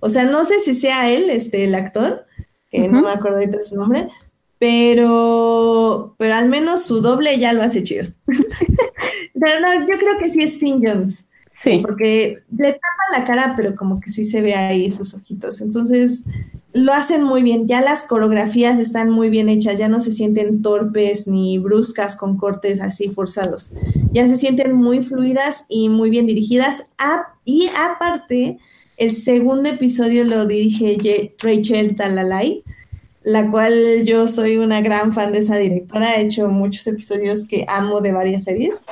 O 0.01 0.11
sea, 0.11 0.25
no 0.25 0.45
sé 0.45 0.61
si 0.61 0.75
sea 0.75 1.11
él, 1.11 1.31
este, 1.31 1.65
el 1.65 1.75
actor, 1.75 2.25
que 2.71 2.89
no 2.89 3.03
me 3.03 3.13
acuerdo 3.13 3.39
de 3.39 3.63
su 3.63 3.77
nombre, 3.77 4.09
pero, 4.59 6.15
pero 6.19 6.35
al 6.35 6.49
menos 6.49 6.83
su 6.83 7.01
doble 7.01 7.39
ya 7.39 7.53
lo 7.53 7.63
hace 7.63 7.83
chido. 7.83 8.07
pero 8.27 9.61
no, 9.61 9.81
yo 9.81 9.99
creo 9.99 10.19
que 10.19 10.31
sí 10.31 10.43
es 10.43 10.59
Finn 10.59 10.83
Jones. 10.85 11.27
Sí. 11.65 11.81
Porque 11.83 12.39
le 12.57 12.73
tapa 12.73 13.19
la 13.19 13.25
cara, 13.25 13.55
pero 13.57 13.75
como 13.75 14.01
que 14.01 14.13
sí 14.13 14.25
se 14.25 14.41
ve 14.41 14.55
ahí 14.55 14.91
sus 14.91 15.15
ojitos. 15.15 15.61
Entonces, 15.61 16.25
lo 16.73 16.93
hacen 16.93 17.23
muy 17.23 17.43
bien. 17.43 17.67
Ya 17.67 17.81
las 17.81 18.05
coreografías 18.05 18.79
están 18.79 19.11
muy 19.11 19.31
bien 19.31 19.49
hechas, 19.49 19.79
ya 19.79 19.89
no 19.89 20.01
se 20.01 20.13
sienten 20.13 20.63
torpes 20.63 21.27
ni 21.27 21.59
bruscas 21.59 22.17
con 22.17 22.37
cortes 22.37 22.81
así 22.81 23.11
forzados. 23.11 23.71
Ya 24.13 24.29
se 24.29 24.37
sienten 24.37 24.75
muy 24.75 25.03
fluidas 25.03 25.67
y 25.69 25.89
muy 25.89 26.11
bien 26.11 26.27
dirigidas. 26.27 26.85
y 27.45 27.69
aparte, 27.77 28.59
el 28.99 29.13
segundo 29.13 29.71
episodio 29.71 30.25
lo 30.25 30.45
dirige 30.47 31.33
Rachel 31.39 31.95
Talalay, 31.95 32.65
la 33.23 33.49
cual 33.51 34.05
yo 34.05 34.27
soy 34.27 34.57
una 34.57 34.81
gran 34.81 35.13
fan 35.13 35.33
de 35.33 35.39
esa 35.39 35.57
directora. 35.57 36.17
He 36.17 36.23
hecho 36.23 36.49
muchos 36.49 36.87
episodios 36.89 37.47
que 37.47 37.65
amo 37.69 38.01
de 38.01 38.13
varias 38.13 38.45
series. 38.45 38.83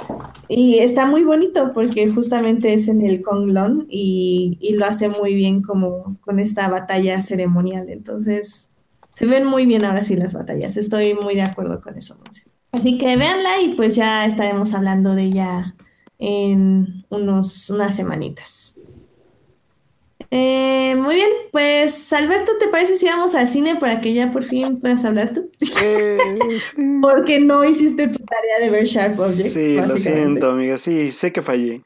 Y 0.48 0.78
está 0.78 1.06
muy 1.06 1.24
bonito 1.24 1.72
porque 1.74 2.08
justamente 2.08 2.72
es 2.72 2.86
en 2.86 3.04
el 3.04 3.20
Konglon 3.20 3.86
y, 3.90 4.58
y 4.60 4.74
lo 4.74 4.86
hace 4.86 5.08
muy 5.08 5.34
bien 5.34 5.62
como 5.62 6.16
con 6.20 6.38
esta 6.38 6.68
batalla 6.68 7.20
ceremonial. 7.20 7.90
Entonces, 7.90 8.68
se 9.12 9.26
ven 9.26 9.44
muy 9.44 9.66
bien 9.66 9.84
ahora 9.84 10.04
sí 10.04 10.14
las 10.14 10.34
batallas. 10.34 10.76
Estoy 10.76 11.14
muy 11.14 11.34
de 11.34 11.42
acuerdo 11.42 11.80
con 11.80 11.98
eso. 11.98 12.16
Así 12.70 12.96
que 12.96 13.16
véanla 13.16 13.60
y 13.60 13.74
pues 13.74 13.96
ya 13.96 14.24
estaremos 14.24 14.72
hablando 14.72 15.16
de 15.16 15.24
ella 15.24 15.74
en 16.18 17.04
unos, 17.08 17.70
unas 17.70 17.96
semanitas. 17.96 18.75
Eh, 20.30 20.94
muy 20.96 21.14
bien, 21.14 21.30
pues 21.52 22.12
Alberto, 22.12 22.52
¿te 22.58 22.68
parece 22.68 22.96
si 22.96 23.06
vamos 23.06 23.34
al 23.34 23.48
cine 23.48 23.76
para 23.76 24.00
que 24.00 24.12
ya 24.12 24.30
por 24.30 24.44
fin 24.44 24.80
puedas 24.80 25.04
hablar 25.04 25.32
tú? 25.32 25.50
Eh, 25.80 26.18
Porque 27.00 27.40
no 27.40 27.64
hiciste 27.64 28.08
tu 28.08 28.18
tarea 28.24 28.60
de 28.60 28.70
ver 28.70 28.84
Sharp 28.84 29.18
Objects. 29.18 29.52
Sí, 29.52 29.76
lo 29.76 29.96
siento, 29.96 30.50
amiga, 30.50 30.78
sí, 30.78 31.10
sé 31.10 31.32
que 31.32 31.42
fallé. 31.42 31.82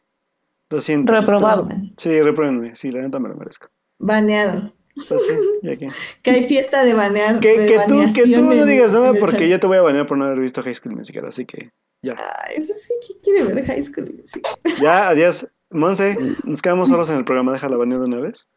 Lo 0.71 0.81
siento. 0.81 1.13
Reprobado. 1.13 1.69
Sí, 1.97 2.21
repruébenme, 2.23 2.77
sí, 2.77 2.91
la 2.91 3.03
neta 3.03 3.19
me 3.19 3.29
lo 3.29 3.37
merezco. 3.37 3.69
Baneado. 3.99 4.73
Pues 4.95 5.27
sí, 5.27 5.35
ya 5.63 5.77
que. 5.77 5.89
que 6.23 6.31
hay 6.31 6.45
fiesta 6.47 6.85
de 6.85 6.95
banear. 6.95 7.41
Que, 7.41 7.57
que, 7.57 7.79
tú, 7.87 8.01
que 8.15 8.23
tú 8.23 8.43
no 8.43 8.67
digas 8.67 8.93
nada 8.93 9.15
porque 9.15 9.49
ya 9.49 9.59
te 9.59 9.67
voy 9.67 9.79
a 9.79 9.83
banear 9.83 10.07
por 10.07 10.19
no 10.19 10.25
haber 10.25 10.41
visto 10.41 10.63
High 10.63 10.75
School 10.75 10.97
Musical, 10.97 11.27
así 11.27 11.45
que 11.45 11.71
ya. 12.03 12.17
Ay, 12.17 12.57
eso 12.57 12.73
sí, 12.77 12.93
¿quién 13.07 13.19
quiere 13.23 13.55
ver 13.55 13.67
High 13.67 13.83
School 13.83 14.15
Musical? 14.21 14.59
Ya, 14.81 15.09
adiós. 15.09 15.47
Monse, 15.71 16.17
nos 16.45 16.63
quedamos 16.63 16.89
solos 16.89 17.09
en 17.11 17.17
el 17.17 17.25
programa, 17.25 17.53
déjala 17.53 17.77
banear 17.77 18.01
de 18.01 18.07
una 18.07 18.19
vez. 18.19 18.49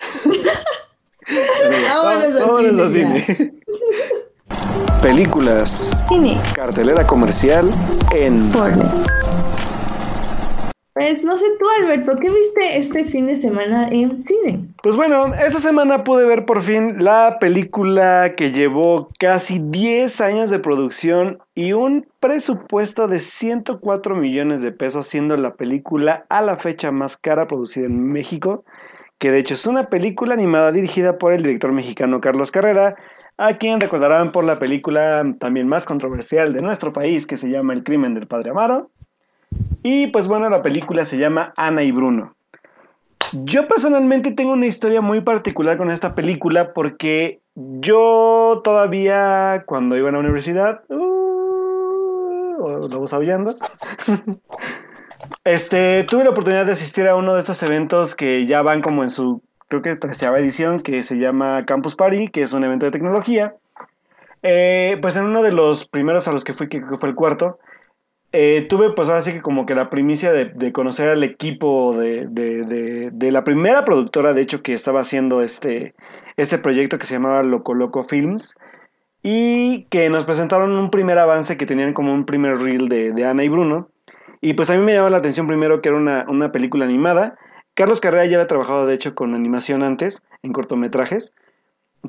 Vámonos 1.88 2.78
al 2.78 2.90
cine. 2.90 3.54
Películas. 5.00 6.06
Cine. 6.08 6.40
Cartelera 6.54 7.06
comercial 7.06 7.72
en 8.12 8.50
Fortnite. 8.50 9.61
Pues 10.94 11.24
no 11.24 11.38
sé 11.38 11.46
tú, 11.58 11.64
Alberto, 11.80 12.18
¿qué 12.20 12.28
viste 12.28 12.76
este 12.76 13.06
fin 13.06 13.26
de 13.26 13.36
semana 13.36 13.88
en 13.88 14.24
cine? 14.26 14.66
Pues 14.82 14.94
bueno, 14.94 15.32
esta 15.34 15.58
semana 15.58 16.04
pude 16.04 16.26
ver 16.26 16.44
por 16.44 16.60
fin 16.60 17.02
la 17.02 17.38
película 17.40 18.34
que 18.36 18.52
llevó 18.52 19.08
casi 19.18 19.58
10 19.58 20.20
años 20.20 20.50
de 20.50 20.58
producción 20.58 21.38
y 21.54 21.72
un 21.72 22.06
presupuesto 22.20 23.08
de 23.08 23.20
104 23.20 24.14
millones 24.16 24.60
de 24.60 24.70
pesos, 24.70 25.06
siendo 25.06 25.34
la 25.38 25.54
película 25.54 26.26
a 26.28 26.42
la 26.42 26.58
fecha 26.58 26.90
más 26.90 27.16
cara 27.16 27.46
producida 27.46 27.86
en 27.86 28.12
México, 28.12 28.66
que 29.18 29.30
de 29.30 29.38
hecho 29.38 29.54
es 29.54 29.66
una 29.66 29.88
película 29.88 30.34
animada 30.34 30.72
dirigida 30.72 31.16
por 31.16 31.32
el 31.32 31.42
director 31.42 31.72
mexicano 31.72 32.20
Carlos 32.20 32.50
Carrera, 32.50 32.96
a 33.38 33.54
quien 33.54 33.80
recordarán 33.80 34.30
por 34.30 34.44
la 34.44 34.58
película 34.58 35.24
también 35.38 35.68
más 35.68 35.86
controversial 35.86 36.52
de 36.52 36.60
nuestro 36.60 36.92
país 36.92 37.26
que 37.26 37.38
se 37.38 37.48
llama 37.48 37.72
El 37.72 37.82
crimen 37.82 38.12
del 38.12 38.26
padre 38.26 38.50
Amaro 38.50 38.90
Y 39.82 40.08
pues 40.08 40.28
bueno, 40.28 40.48
la 40.48 40.62
película 40.62 41.04
se 41.04 41.18
llama 41.18 41.52
Ana 41.56 41.82
y 41.82 41.90
Bruno. 41.90 42.34
Yo 43.32 43.66
personalmente 43.66 44.32
tengo 44.32 44.52
una 44.52 44.66
historia 44.66 45.00
muy 45.00 45.22
particular 45.22 45.78
con 45.78 45.90
esta 45.90 46.14
película 46.14 46.72
porque 46.74 47.40
yo 47.54 48.60
todavía 48.62 49.64
cuando 49.66 49.96
iba 49.96 50.10
a 50.10 50.12
la 50.12 50.18
universidad, 50.18 50.82
uh, 50.88 52.58
lo 52.58 52.88
vamos 52.88 53.12
aullando, 53.14 53.56
este, 55.44 56.04
tuve 56.04 56.24
la 56.24 56.30
oportunidad 56.30 56.66
de 56.66 56.72
asistir 56.72 57.08
a 57.08 57.16
uno 57.16 57.34
de 57.34 57.40
estos 57.40 57.62
eventos 57.62 58.14
que 58.14 58.46
ya 58.46 58.60
van 58.60 58.82
como 58.82 59.02
en 59.02 59.08
su, 59.08 59.42
creo 59.68 59.80
que 59.80 59.96
treceava 59.96 60.38
edición, 60.38 60.80
que 60.80 61.02
se 61.02 61.16
llama 61.16 61.64
Campus 61.64 61.96
Party, 61.96 62.28
que 62.28 62.42
es 62.42 62.52
un 62.52 62.64
evento 62.64 62.84
de 62.84 62.92
tecnología. 62.92 63.54
Eh, 64.42 64.98
pues 65.00 65.16
en 65.16 65.24
uno 65.24 65.42
de 65.42 65.52
los 65.52 65.88
primeros 65.88 66.28
a 66.28 66.32
los 66.32 66.44
que 66.44 66.52
fui, 66.52 66.68
que 66.68 66.82
fue 66.98 67.08
el 67.08 67.14
cuarto, 67.14 67.58
eh, 68.32 68.66
tuve 68.66 68.90
pues 68.92 69.08
ahora 69.08 69.20
sí 69.20 69.34
que 69.34 69.42
como 69.42 69.66
que 69.66 69.74
la 69.74 69.90
primicia 69.90 70.32
de, 70.32 70.72
conocer 70.72 71.10
al 71.10 71.22
equipo 71.22 71.94
de, 71.96 73.10
la 73.30 73.44
primera 73.44 73.84
productora, 73.84 74.32
de 74.32 74.40
hecho, 74.40 74.62
que 74.62 74.72
estaba 74.72 75.00
haciendo 75.00 75.42
este, 75.42 75.94
este 76.38 76.58
proyecto 76.58 76.98
que 76.98 77.06
se 77.06 77.14
llamaba 77.14 77.42
Loco 77.42 77.74
Loco 77.74 78.04
Films 78.04 78.56
y 79.22 79.84
que 79.84 80.08
nos 80.08 80.24
presentaron 80.24 80.72
un 80.72 80.90
primer 80.90 81.18
avance 81.18 81.58
que 81.58 81.66
tenían 81.66 81.92
como 81.92 82.14
un 82.14 82.24
primer 82.24 82.58
reel 82.58 82.88
de, 82.88 83.24
Ana 83.24 83.44
y 83.44 83.48
Bruno. 83.48 83.88
Y 84.40 84.54
pues 84.54 84.70
a 84.70 84.76
mí 84.76 84.82
me 84.82 84.94
llamó 84.94 85.10
la 85.10 85.18
atención 85.18 85.46
primero 85.46 85.82
que 85.82 85.90
era 85.90 85.98
una, 85.98 86.24
una 86.28 86.52
película 86.52 86.86
animada. 86.86 87.36
Carlos 87.74 88.00
Carrera 88.00 88.24
ya 88.24 88.36
había 88.36 88.46
trabajado 88.46 88.86
de 88.86 88.94
hecho 88.94 89.14
con 89.14 89.34
animación 89.34 89.82
antes, 89.82 90.22
en 90.42 90.52
cortometrajes, 90.52 91.32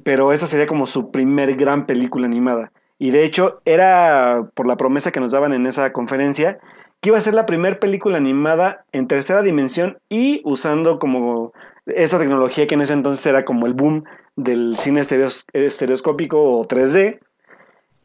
pero 0.03 0.31
esa 0.31 0.47
sería 0.47 0.67
como 0.67 0.87
su 0.87 1.11
primer 1.11 1.55
gran 1.55 1.85
película 1.85 2.25
animada. 2.25 2.71
Y 3.03 3.11
de 3.11 3.25
hecho 3.25 3.59
era 3.65 4.47
por 4.53 4.65
la 4.65 4.77
promesa 4.77 5.11
que 5.11 5.19
nos 5.19 5.33
daban 5.33 5.51
en 5.51 5.67
esa 5.67 5.91
conferencia 5.91 6.59
que 7.01 7.09
iba 7.09 7.17
a 7.17 7.21
ser 7.21 7.33
la 7.33 7.45
primera 7.45 7.77
película 7.77 8.15
animada 8.15 8.85
en 8.93 9.09
tercera 9.09 9.41
dimensión 9.41 9.97
y 10.07 10.39
usando 10.45 10.99
como 10.99 11.51
esa 11.85 12.17
tecnología 12.17 12.65
que 12.65 12.75
en 12.75 12.81
ese 12.81 12.93
entonces 12.93 13.25
era 13.25 13.43
como 13.43 13.65
el 13.65 13.73
boom 13.73 14.05
del 14.37 14.77
cine 14.77 15.01
estereoscópico 15.51 16.41
o 16.41 16.63
3D. 16.63 17.19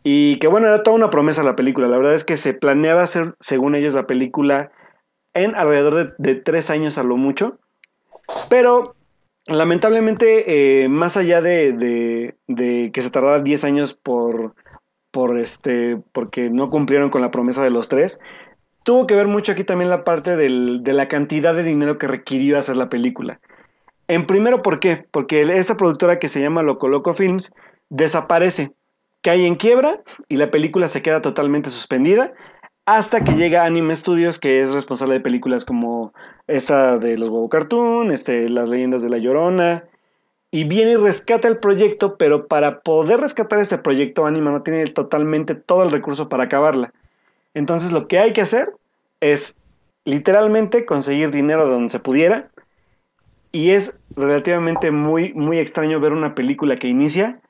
Y 0.02 0.40
que 0.40 0.48
bueno, 0.48 0.66
era 0.66 0.82
toda 0.82 0.96
una 0.96 1.10
promesa 1.10 1.44
la 1.44 1.54
película. 1.54 1.86
La 1.86 1.96
verdad 1.96 2.16
es 2.16 2.24
que 2.24 2.36
se 2.36 2.52
planeaba 2.52 3.04
hacer, 3.04 3.36
según 3.38 3.76
ellos, 3.76 3.94
la 3.94 4.08
película 4.08 4.72
en 5.32 5.54
alrededor 5.54 6.16
de, 6.18 6.34
tres 6.34 6.70
años 6.70 6.98
a 6.98 7.04
lo 7.04 7.16
mucho. 7.16 7.60
Pero 8.50 8.96
lamentablemente, 9.46 10.82
eh, 10.82 10.88
más 10.88 11.16
allá 11.16 11.40
de, 11.40 12.34
de, 12.48 12.90
que 12.92 13.00
se 13.00 13.10
tardara 13.10 13.38
10 13.38 13.62
años 13.62 13.94
por 13.94 14.56
por 15.10 15.38
este, 15.38 15.98
porque 16.12 16.50
no 16.50 16.70
cumplieron 16.70 17.10
con 17.10 17.22
la 17.22 17.30
promesa 17.30 17.62
de 17.62 17.70
los 17.70 17.88
tres. 17.88 18.20
Tuvo 18.82 19.06
que 19.06 19.14
ver 19.14 19.26
mucho 19.26 19.52
aquí 19.52 19.64
también 19.64 19.90
la 19.90 20.04
parte 20.04 20.36
de 20.36 20.92
la 20.92 21.08
cantidad 21.08 21.54
de 21.54 21.62
dinero 21.62 21.98
que 21.98 22.06
requirió 22.06 22.58
hacer 22.58 22.76
la 22.76 22.88
película. 22.88 23.40
En 24.06 24.26
primero, 24.26 24.62
¿por 24.62 24.80
qué? 24.80 25.04
Porque 25.10 25.42
esta 25.42 25.76
productora 25.76 26.18
que 26.18 26.28
se 26.28 26.40
llama 26.40 26.62
Loco 26.62 26.88
Loco 26.88 27.12
Films 27.12 27.52
desaparece, 27.90 28.72
cae 29.22 29.46
en 29.46 29.56
quiebra 29.56 30.00
y 30.28 30.36
la 30.36 30.50
película 30.50 30.88
se 30.88 31.02
queda 31.02 31.20
totalmente 31.20 31.68
suspendida 31.68 32.32
hasta 32.88 33.22
que 33.22 33.32
llega 33.32 33.66
Anime 33.66 33.94
Studios, 33.94 34.38
que 34.38 34.62
es 34.62 34.72
responsable 34.72 35.16
de 35.16 35.20
películas 35.20 35.66
como 35.66 36.14
esta 36.46 36.96
de 36.96 37.18
los 37.18 37.28
Bobo 37.28 37.50
Cartoon, 37.50 38.10
este, 38.10 38.48
Las 38.48 38.70
leyendas 38.70 39.02
de 39.02 39.10
la 39.10 39.18
Llorona, 39.18 39.84
y 40.50 40.64
viene 40.64 40.92
y 40.92 40.96
rescata 40.96 41.46
el 41.48 41.58
proyecto, 41.58 42.16
pero 42.16 42.46
para 42.46 42.80
poder 42.80 43.20
rescatar 43.20 43.58
ese 43.58 43.78
proyecto, 43.78 44.26
Anima 44.26 44.50
no 44.50 44.62
tiene 44.62 44.84
totalmente 44.86 45.54
todo 45.54 45.82
el 45.82 45.90
recurso 45.90 46.28
para 46.28 46.44
acabarla. 46.44 46.92
Entonces 47.54 47.92
lo 47.92 48.08
que 48.08 48.18
hay 48.18 48.32
que 48.32 48.40
hacer 48.40 48.72
es 49.20 49.58
literalmente 50.04 50.86
conseguir 50.86 51.30
dinero 51.30 51.66
de 51.66 51.72
donde 51.72 51.90
se 51.90 52.00
pudiera. 52.00 52.50
Y 53.52 53.70
es 53.70 53.98
relativamente 54.16 54.90
muy, 54.90 55.34
muy 55.34 55.58
extraño 55.58 56.00
ver 56.00 56.12
una 56.12 56.34
película 56.34 56.76
que 56.76 56.88
inicia 56.88 57.40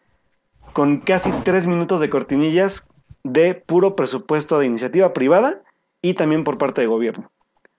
con 0.72 0.98
casi 0.98 1.32
tres 1.44 1.66
minutos 1.66 2.00
de 2.00 2.10
cortinillas 2.10 2.86
de 3.22 3.54
puro 3.54 3.96
presupuesto 3.96 4.58
de 4.58 4.66
iniciativa 4.66 5.12
privada 5.12 5.62
y 6.02 6.14
también 6.14 6.44
por 6.44 6.58
parte 6.58 6.80
de 6.80 6.86
gobierno. 6.86 7.30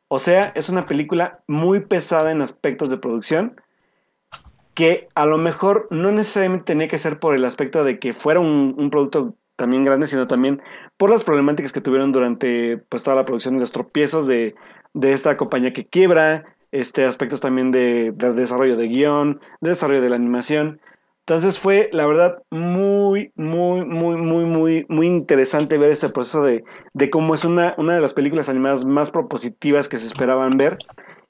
O 0.07 0.19
sea, 0.19 0.51
es 0.55 0.69
una 0.69 0.85
película 0.85 1.39
muy 1.47 1.81
pesada 1.81 2.31
en 2.31 2.41
aspectos 2.41 2.89
de 2.89 2.97
producción 2.97 3.55
que 4.79 5.09
a 5.13 5.25
lo 5.25 5.37
mejor 5.37 5.89
no 5.91 6.09
necesariamente 6.09 6.63
tenía 6.63 6.87
que 6.87 6.97
ser 6.97 7.19
por 7.19 7.35
el 7.35 7.43
aspecto 7.43 7.83
de 7.83 7.99
que 7.99 8.13
fuera 8.13 8.39
un, 8.39 8.89
producto 8.89 9.35
también 9.57 9.83
grande, 9.83 10.07
sino 10.07 10.25
también 10.25 10.61
por 10.95 11.09
las 11.09 11.25
problemáticas 11.25 11.73
que 11.73 11.81
tuvieron 11.81 12.13
durante 12.13 12.77
pues, 12.77 13.03
toda 13.03 13.17
la 13.17 13.25
producción 13.25 13.57
y 13.57 13.59
los 13.59 13.73
tropiezos 13.73 14.25
de, 14.25 14.55
esta 15.01 15.35
compañía 15.35 15.73
que 15.73 15.85
quiebra, 15.85 16.55
este, 16.71 17.03
aspectos 17.03 17.41
también 17.41 17.71
de, 17.71 18.13
desarrollo 18.13 18.77
de 18.77 18.87
guion, 18.87 19.41
de 19.59 19.71
desarrollo 19.71 20.01
de 20.01 20.11
la 20.11 20.15
animación. 20.15 20.79
Entonces 21.27 21.59
fue, 21.59 21.89
la 21.91 22.05
verdad, 22.05 22.41
muy, 22.49 23.33
muy, 23.35 23.83
muy, 23.83 24.15
muy, 24.15 24.45
muy, 24.45 24.85
muy 24.87 25.07
interesante 25.07 25.77
ver 25.77 25.91
este 25.91 26.07
proceso 26.07 26.41
de, 26.41 26.63
de 26.93 27.09
cómo 27.09 27.35
es 27.35 27.43
una, 27.43 27.75
una 27.77 27.95
de 27.95 28.01
las 28.01 28.13
películas 28.13 28.47
animadas 28.47 28.85
más 28.85 29.11
propositivas 29.11 29.89
que 29.89 29.97
se 29.97 30.07
esperaban 30.07 30.55
ver 30.55 30.77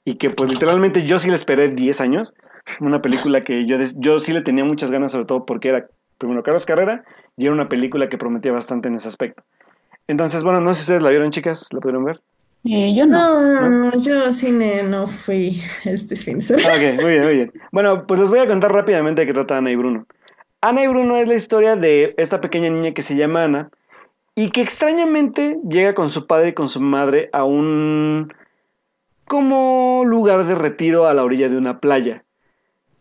y 0.04 0.14
que 0.16 0.30
pues 0.30 0.50
literalmente 0.50 1.04
yo 1.04 1.18
sí 1.18 1.28
le 1.28 1.36
esperé 1.36 1.68
10 1.68 2.00
años 2.00 2.34
una 2.80 3.02
película 3.02 3.42
que 3.42 3.66
yo, 3.66 3.76
yo 3.96 4.18
sí 4.18 4.32
le 4.32 4.42
tenía 4.42 4.64
muchas 4.64 4.90
ganas, 4.90 5.12
sobre 5.12 5.26
todo 5.26 5.44
porque 5.44 5.68
era, 5.68 5.86
primero, 6.18 6.42
Carlos 6.42 6.66
Carrera, 6.66 7.04
y 7.36 7.44
era 7.44 7.54
una 7.54 7.68
película 7.68 8.08
que 8.08 8.18
prometía 8.18 8.52
bastante 8.52 8.88
en 8.88 8.96
ese 8.96 9.08
aspecto. 9.08 9.42
Entonces, 10.06 10.42
bueno, 10.44 10.60
no 10.60 10.72
sé 10.74 10.80
si 10.80 10.82
ustedes 10.82 11.02
la 11.02 11.10
vieron, 11.10 11.30
chicas, 11.30 11.68
¿la 11.72 11.80
pudieron 11.80 12.04
ver? 12.04 12.20
Eh, 12.64 12.94
yo 12.94 13.06
no. 13.06 13.40
No, 13.40 13.68
no, 13.68 13.98
yo 13.98 14.32
cine 14.32 14.82
no 14.82 15.06
fui 15.06 15.62
este 15.84 16.16
fin 16.16 16.38
de 16.38 16.42
semana. 16.42 16.74
Ok, 16.74 17.00
muy 17.02 17.10
bien, 17.12 17.24
muy 17.24 17.34
bien. 17.34 17.52
Bueno, 17.72 18.06
pues 18.06 18.20
les 18.20 18.30
voy 18.30 18.40
a 18.40 18.46
contar 18.46 18.72
rápidamente 18.72 19.22
de 19.22 19.26
qué 19.26 19.32
trata 19.32 19.56
Ana 19.56 19.70
y 19.70 19.76
Bruno. 19.76 20.06
Ana 20.60 20.82
y 20.84 20.88
Bruno 20.88 21.16
es 21.16 21.26
la 21.26 21.34
historia 21.34 21.76
de 21.76 22.14
esta 22.18 22.40
pequeña 22.40 22.68
niña 22.68 22.92
que 22.92 23.02
se 23.02 23.16
llama 23.16 23.44
Ana 23.44 23.70
y 24.34 24.50
que 24.50 24.60
extrañamente 24.60 25.58
llega 25.66 25.94
con 25.94 26.10
su 26.10 26.26
padre 26.26 26.48
y 26.48 26.52
con 26.52 26.68
su 26.68 26.80
madre 26.82 27.30
a 27.32 27.44
un 27.44 28.30
como 29.30 30.02
lugar 30.04 30.44
de 30.44 30.56
retiro 30.56 31.06
a 31.06 31.14
la 31.14 31.22
orilla 31.22 31.48
de 31.48 31.56
una 31.56 31.78
playa 31.78 32.24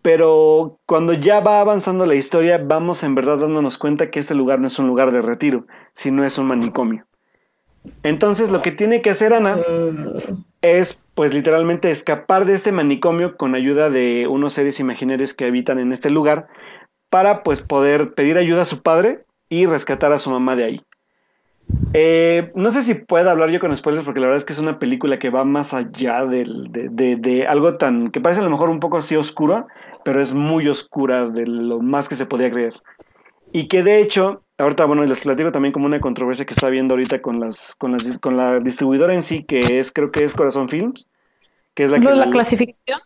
pero 0.01 0.79
cuando 0.85 1.13
ya 1.13 1.39
va 1.39 1.59
avanzando 1.59 2.05
la 2.05 2.15
historia 2.15 2.57
vamos 2.57 3.03
en 3.03 3.15
verdad 3.15 3.37
dándonos 3.37 3.77
cuenta 3.77 4.09
que 4.09 4.19
este 4.19 4.35
lugar 4.35 4.59
no 4.59 4.67
es 4.67 4.79
un 4.79 4.87
lugar 4.87 5.11
de 5.11 5.21
retiro, 5.21 5.65
sino 5.91 6.23
es 6.23 6.37
un 6.37 6.47
manicomio. 6.47 7.05
Entonces 8.03 8.51
lo 8.51 8.61
que 8.61 8.71
tiene 8.71 9.01
que 9.01 9.09
hacer 9.09 9.33
Ana 9.33 9.57
es 10.61 11.01
pues 11.15 11.33
literalmente 11.33 11.91
escapar 11.91 12.45
de 12.45 12.53
este 12.53 12.71
manicomio 12.71 13.35
con 13.35 13.55
ayuda 13.55 13.89
de 13.89 14.27
unos 14.27 14.53
seres 14.53 14.79
imaginarios 14.79 15.33
que 15.33 15.45
habitan 15.45 15.79
en 15.79 15.91
este 15.91 16.09
lugar 16.09 16.47
para 17.09 17.43
pues 17.43 17.61
poder 17.61 18.13
pedir 18.13 18.37
ayuda 18.37 18.61
a 18.61 18.65
su 18.65 18.81
padre 18.81 19.25
y 19.49 19.65
rescatar 19.65 20.13
a 20.13 20.17
su 20.17 20.29
mamá 20.31 20.55
de 20.55 20.63
ahí. 20.63 20.81
Eh, 21.93 22.51
no 22.55 22.69
sé 22.69 22.83
si 22.83 22.93
puedo 22.93 23.29
hablar 23.29 23.49
yo 23.49 23.59
con 23.59 23.75
spoilers 23.75 24.05
porque 24.05 24.19
la 24.19 24.27
verdad 24.27 24.37
es 24.37 24.45
que 24.45 24.53
es 24.53 24.59
una 24.59 24.77
película 24.77 25.17
que 25.17 25.29
va 25.29 25.43
más 25.43 25.73
allá 25.73 26.25
de, 26.25 26.45
de, 26.69 27.47
algo 27.47 27.77
tan 27.77 28.11
que 28.11 28.21
parece 28.21 28.41
a 28.41 28.43
lo 28.43 28.49
mejor 28.49 28.69
un 28.69 28.79
poco 28.79 28.97
así 28.97 29.15
oscuro, 29.15 29.67
pero 30.03 30.21
es 30.21 30.33
muy 30.33 30.67
oscura 30.67 31.27
de 31.27 31.45
lo 31.47 31.79
más 31.81 32.07
que 32.07 32.15
se 32.15 32.25
podía 32.25 32.51
creer. 32.51 32.73
Y 33.51 33.67
que 33.67 33.81
de 33.81 33.99
hecho, 33.99 34.43
ahorita, 34.59 34.85
bueno, 34.85 35.03
les 35.03 35.21
platico 35.21 35.51
también 35.51 35.71
como 35.71 35.87
una 35.87 35.99
controversia 35.99 36.45
que 36.45 36.53
está 36.53 36.67
habiendo 36.67 36.93
ahorita 36.93 37.21
con, 37.21 37.39
las, 37.39 37.75
con, 37.75 37.91
las, 37.91 38.17
con 38.19 38.37
la 38.37 38.59
distribuidora 38.59 39.13
en 39.13 39.23
sí, 39.23 39.43
que 39.43 39.79
es, 39.79 39.91
creo 39.91 40.11
que 40.11 40.23
es 40.23 40.33
Corazón 40.33 40.69
Films, 40.69 41.07
que 41.73 41.85
es 41.85 41.91
la 41.91 41.97
¿No 41.97 42.09
que... 42.09 42.15
la 42.15 42.29
clasificación? 42.29 42.99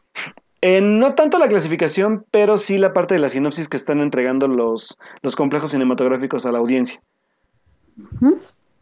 Eh, 0.62 0.82
no 0.82 1.14
tanto 1.14 1.40
la 1.40 1.48
clasificación, 1.48 2.26
pero 2.32 2.58
sí 2.58 2.78
la 2.78 2.94
parte 2.94 3.14
de 3.14 3.20
la 3.20 3.30
sinopsis 3.30 3.68
que 3.68 3.78
están 3.78 4.00
entregando 4.02 4.48
los, 4.48 4.98
los 5.22 5.36
complejos 5.36 5.72
cinematográficos 5.72 6.46
a 6.46 6.52
la 6.52 6.60
audiencia. 6.60 7.02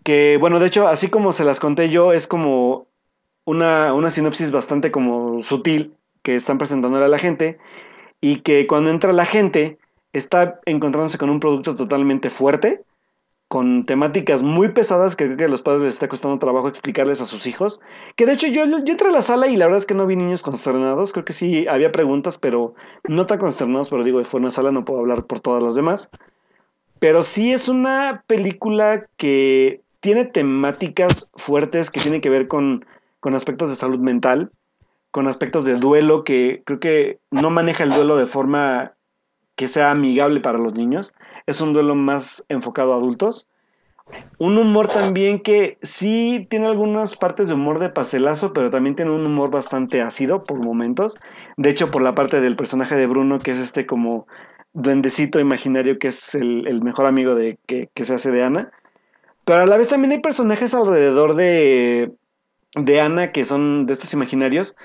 Que, 0.03 0.38
bueno, 0.40 0.60
de 0.60 0.68
hecho, 0.68 0.88
así 0.88 1.10
como 1.10 1.32
se 1.32 1.44
las 1.44 1.60
conté 1.60 1.90
yo, 1.90 2.14
es 2.14 2.28
como 2.28 2.88
una, 3.45 3.94
una 3.94 4.10
sinopsis 4.10 4.52
bastante 4.52 4.91
como 4.91 5.44
sutil 5.44 5.94
que 6.23 6.36
están 6.36 6.57
presentándole 6.57 7.06
a 7.06 7.10
la 7.10 7.19
gente 7.19 7.57
y 8.19 8.38
que 8.41 8.68
cuando 8.68 8.90
entra 8.90 9.14
la 9.14 9.26
gente 9.26 9.78
está 10.14 10.60
encontrándose 10.65 11.18
con 11.18 11.30
un 11.30 11.40
producto 11.40 11.76
totalmente 11.76 12.30
fuerte, 12.30 12.84
con 13.48 13.86
temáticas 13.86 14.44
muy 14.44 14.69
pesadas 14.69 15.18
que 15.18 15.26
creo 15.26 15.38
que 15.38 15.44
a 15.44 15.49
los 15.49 15.61
padres 15.61 15.84
les 15.84 15.94
está 15.95 16.07
costando 16.07 16.40
trabajo 16.40 16.69
explicarles 16.69 17.19
a 17.19 17.26
sus 17.26 17.48
hijos. 17.48 17.82
Que 18.15 18.26
de 18.26 18.34
hecho 18.34 18.48
yo, 18.48 18.64
yo 18.65 18.78
entré 18.78 19.10
a 19.10 19.11
la 19.11 19.22
sala 19.22 19.48
y 19.48 19.57
la 19.57 19.65
verdad 19.65 19.80
es 19.80 19.86
que 19.86 19.94
no 19.94 20.07
vi 20.07 20.15
niños 20.15 20.41
consternados, 20.41 21.11
creo 21.11 21.26
que 21.26 21.34
sí 21.34 21.68
había 21.68 21.91
preguntas, 21.91 22.38
pero 22.38 22.76
no 23.03 23.28
tan 23.28 23.40
consternados, 23.40 23.90
pero 23.90 24.06
digo, 24.06 24.23
fue 24.23 24.40
una 24.40 24.52
sala, 24.52 24.72
no 24.72 24.86
puedo 24.86 25.02
hablar 25.02 25.26
por 25.26 25.41
todas 25.41 25.61
las 25.61 25.76
demás. 25.76 26.10
Pero 26.99 27.23
sí 27.23 27.52
es 27.52 27.68
una 27.68 28.23
película 28.26 29.07
que 29.18 29.82
tiene 30.02 30.26
temáticas 30.26 31.30
fuertes 31.36 31.90
que 31.90 32.02
tienen 32.02 32.22
que 32.22 32.30
ver 32.30 32.48
con, 32.48 32.86
con 33.19 33.36
aspectos 33.36 33.69
de 33.69 33.76
salud 33.76 33.99
mental, 33.99 34.52
con 35.11 35.28
aspectos 35.28 35.64
de 35.65 35.76
duelo 35.76 36.23
que 36.23 36.64
creo 36.65 36.80
que 36.80 37.19
no 37.32 37.49
maneja 37.49 37.84
el 37.84 37.91
duelo 37.91 38.18
de 38.18 38.26
forma 38.26 38.94
que 39.56 39.68
sea 39.68 39.91
amigable 39.91 40.40
para 40.40 40.57
los 40.57 40.73
niños. 40.73 41.14
Es 41.45 41.61
un 41.61 41.73
duelo 41.73 41.95
más 41.95 42.45
enfocado 42.49 42.94
a 42.94 42.98
adultos. 42.98 43.48
un 44.40 44.57
humor 44.57 44.88
también 44.90 45.40
que 45.40 45.78
sí 45.84 46.48
tiene 46.49 46.68
algunas 46.68 47.15
partes 47.15 47.48
de 47.48 47.53
humor 47.53 47.80
de 47.80 47.90
pastelazo, 47.90 48.53
pero 48.53 48.69
también 48.69 48.95
tiene 48.95 49.11
un 49.11 49.26
humor 49.26 49.52
bastante 49.52 50.02
ácido 50.02 50.44
por 50.44 50.60
momentos. 50.60 51.19
De 51.57 51.69
hecho, 51.69 51.91
por 51.91 52.02
la 52.02 52.15
parte 52.15 52.41
del 52.41 52.56
personaje 52.56 52.95
de 52.95 53.07
Bruno, 53.07 53.40
que 53.40 53.52
es 53.52 53.60
este 53.60 53.86
como 53.86 54.28
duendecito 54.73 55.40
imaginario 55.40 55.99
que 55.99 56.07
es 56.07 56.34
el, 56.36 56.82
mejor 56.82 57.06
amigo 57.06 57.36
de 57.36 57.60
que, 57.68 57.90
se 58.02 58.15
hace 58.15 58.32
de 58.32 58.44
Ana. 58.44 58.72
Pero 59.52 59.64
a 59.64 59.65
la 59.65 59.78
vez 59.78 59.90
también 59.90 60.14
hay 60.14 60.19
personajes 60.19 60.73
alrededor 60.73 61.36
de, 61.36 62.11
de 62.76 63.02
Ana 63.02 63.32
que 63.32 63.44
son 63.44 63.86
de 63.86 63.94
estos 63.94 64.14
imaginarios. 64.14 64.76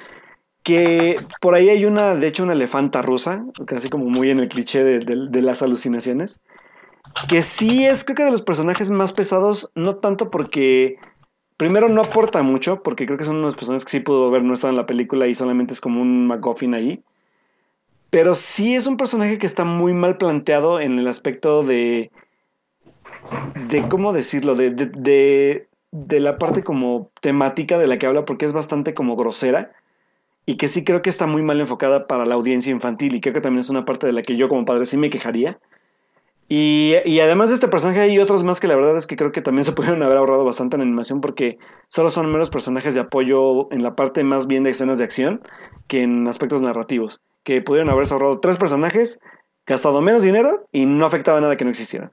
Que 0.64 1.24
por 1.40 1.55
ahí 1.55 1.68
hay 1.68 1.84
una, 1.84 2.16
de 2.16 2.26
hecho, 2.26 2.43
una 2.43 2.55
elefanta 2.55 3.01
rusa, 3.01 3.44
casi 3.66 3.88
como 3.88 4.06
muy 4.06 4.30
en 4.30 4.40
el 4.40 4.48
cliché 4.48 4.82
de 4.82 5.43
las 5.43 5.62
alucinaciones 5.62 6.40
que 7.28 7.43
sí 7.43 7.86
es 7.86 8.05
creo 8.05 8.16
que 8.16 8.24
de 8.24 8.30
los 8.30 8.43
personajes 8.43 8.90
más 8.90 9.12
pesados, 9.12 9.70
no 9.74 9.97
tanto 9.97 10.30
porque 10.30 10.97
primero 11.56 11.88
no 11.88 12.02
aporta 12.02 12.43
mucho, 12.43 12.82
porque 12.82 13.06
creo 13.06 13.18
que 13.18 13.24
son 13.24 13.36
unos 13.36 13.56
personajes 13.56 13.84
que 13.84 13.90
sí 13.90 14.01
pudo 14.01 14.30
ver 14.30 14.43
no 14.43 14.52
estado 14.52 14.72
en 14.72 14.76
la 14.76 14.86
película 14.86 15.26
y 15.26 15.34
solamente 15.34 15.72
es 15.72 15.80
como 15.80 16.02
un 16.02 16.26
McGuffin 16.26 16.74
ahí. 16.74 17.02
Pero 18.10 18.34
sí 18.34 18.76
es 18.76 18.86
un 18.86 18.97
personaje 18.97 19.38
que 19.38 19.47
está 19.47 19.64
muy 19.64 19.93
mal 19.93 20.16
planteado 20.16 20.80
en 20.80 20.98
el 20.98 21.09
aspecto 21.09 21.62
de. 21.64 22.10
De 23.69 23.89
cómo 23.89 24.12
decirlo, 24.12 24.55
de, 24.55 24.70
de, 24.70 25.69
de 25.90 26.20
la 26.20 26.39
parte 26.39 26.62
como 26.62 27.11
temática 27.20 27.78
de 27.78 27.86
la 27.86 27.98
que 27.98 28.07
habla, 28.07 28.24
porque 28.24 28.44
es 28.44 28.53
bastante 28.53 28.94
como 28.94 29.16
grosera. 29.16 29.73
Y 30.44 30.57
que 30.57 30.69
sí 30.69 30.85
creo 30.85 31.03
que 31.03 31.11
está 31.11 31.27
muy 31.27 31.43
mal 31.43 31.61
enfocada 31.61 32.07
para 32.07 32.24
la 32.24 32.36
audiencia 32.36 32.70
infantil. 32.70 33.15
Y 33.15 33.20
creo 33.20 33.35
que 33.35 33.40
también 33.40 33.61
es 33.61 33.70
una 33.70 33.85
parte 33.85 34.07
de 34.07 34.12
la 34.12 34.23
que 34.23 34.36
yo 34.36 34.48
como 34.48 34.65
padre 34.65 34.85
sí 34.85 34.97
me 34.97 35.11
quejaría. 35.11 35.59
Y, 36.48 36.94
además 37.19 37.48
de 37.48 37.57
este 37.57 37.66
personaje 37.66 38.01
hay 38.01 38.19
otros 38.20 38.44
más 38.44 38.61
que 38.61 38.69
la 38.69 38.77
verdad 38.77 38.97
es 38.97 39.09
que 39.09 39.16
creo 39.16 39.32
que 39.32 39.43
también 39.43 39.65
se 39.65 39.73
pudieron 39.73 40.03
haber 40.03 40.19
ahorrado 40.19 40.44
bastante 40.44 40.77
en 40.77 40.82
animación 40.82 41.20
porque 41.20 41.59
solo 41.89 42.11
son 42.11 42.31
meros 42.31 42.51
personajes 42.51 42.94
de 42.94 43.01
apoyo 43.01 43.70
en 43.73 43.82
la 43.82 43.97
parte 43.97 44.23
más 44.23 44.47
bien 44.47 44.62
de 44.62 44.70
escenas 44.70 44.98
de 44.98 45.05
acción 45.05 45.40
que 45.89 46.03
en 46.03 46.28
aspectos 46.28 46.62
narrativos. 46.62 47.20
Que 47.43 47.62
pudieron 47.62 47.90
haberse 47.90 48.15
ahorrado 48.15 48.40
tres 48.40 48.59
personajes, 48.59 49.20
gastado 49.66 50.01
menos 50.03 50.23
dinero 50.23 50.66
y 50.73 50.86
no 50.86 51.07
afectaba 51.07 51.40
nada 51.40 51.57
que 51.57 51.65
no 51.65 51.70
existieran. 51.70 52.12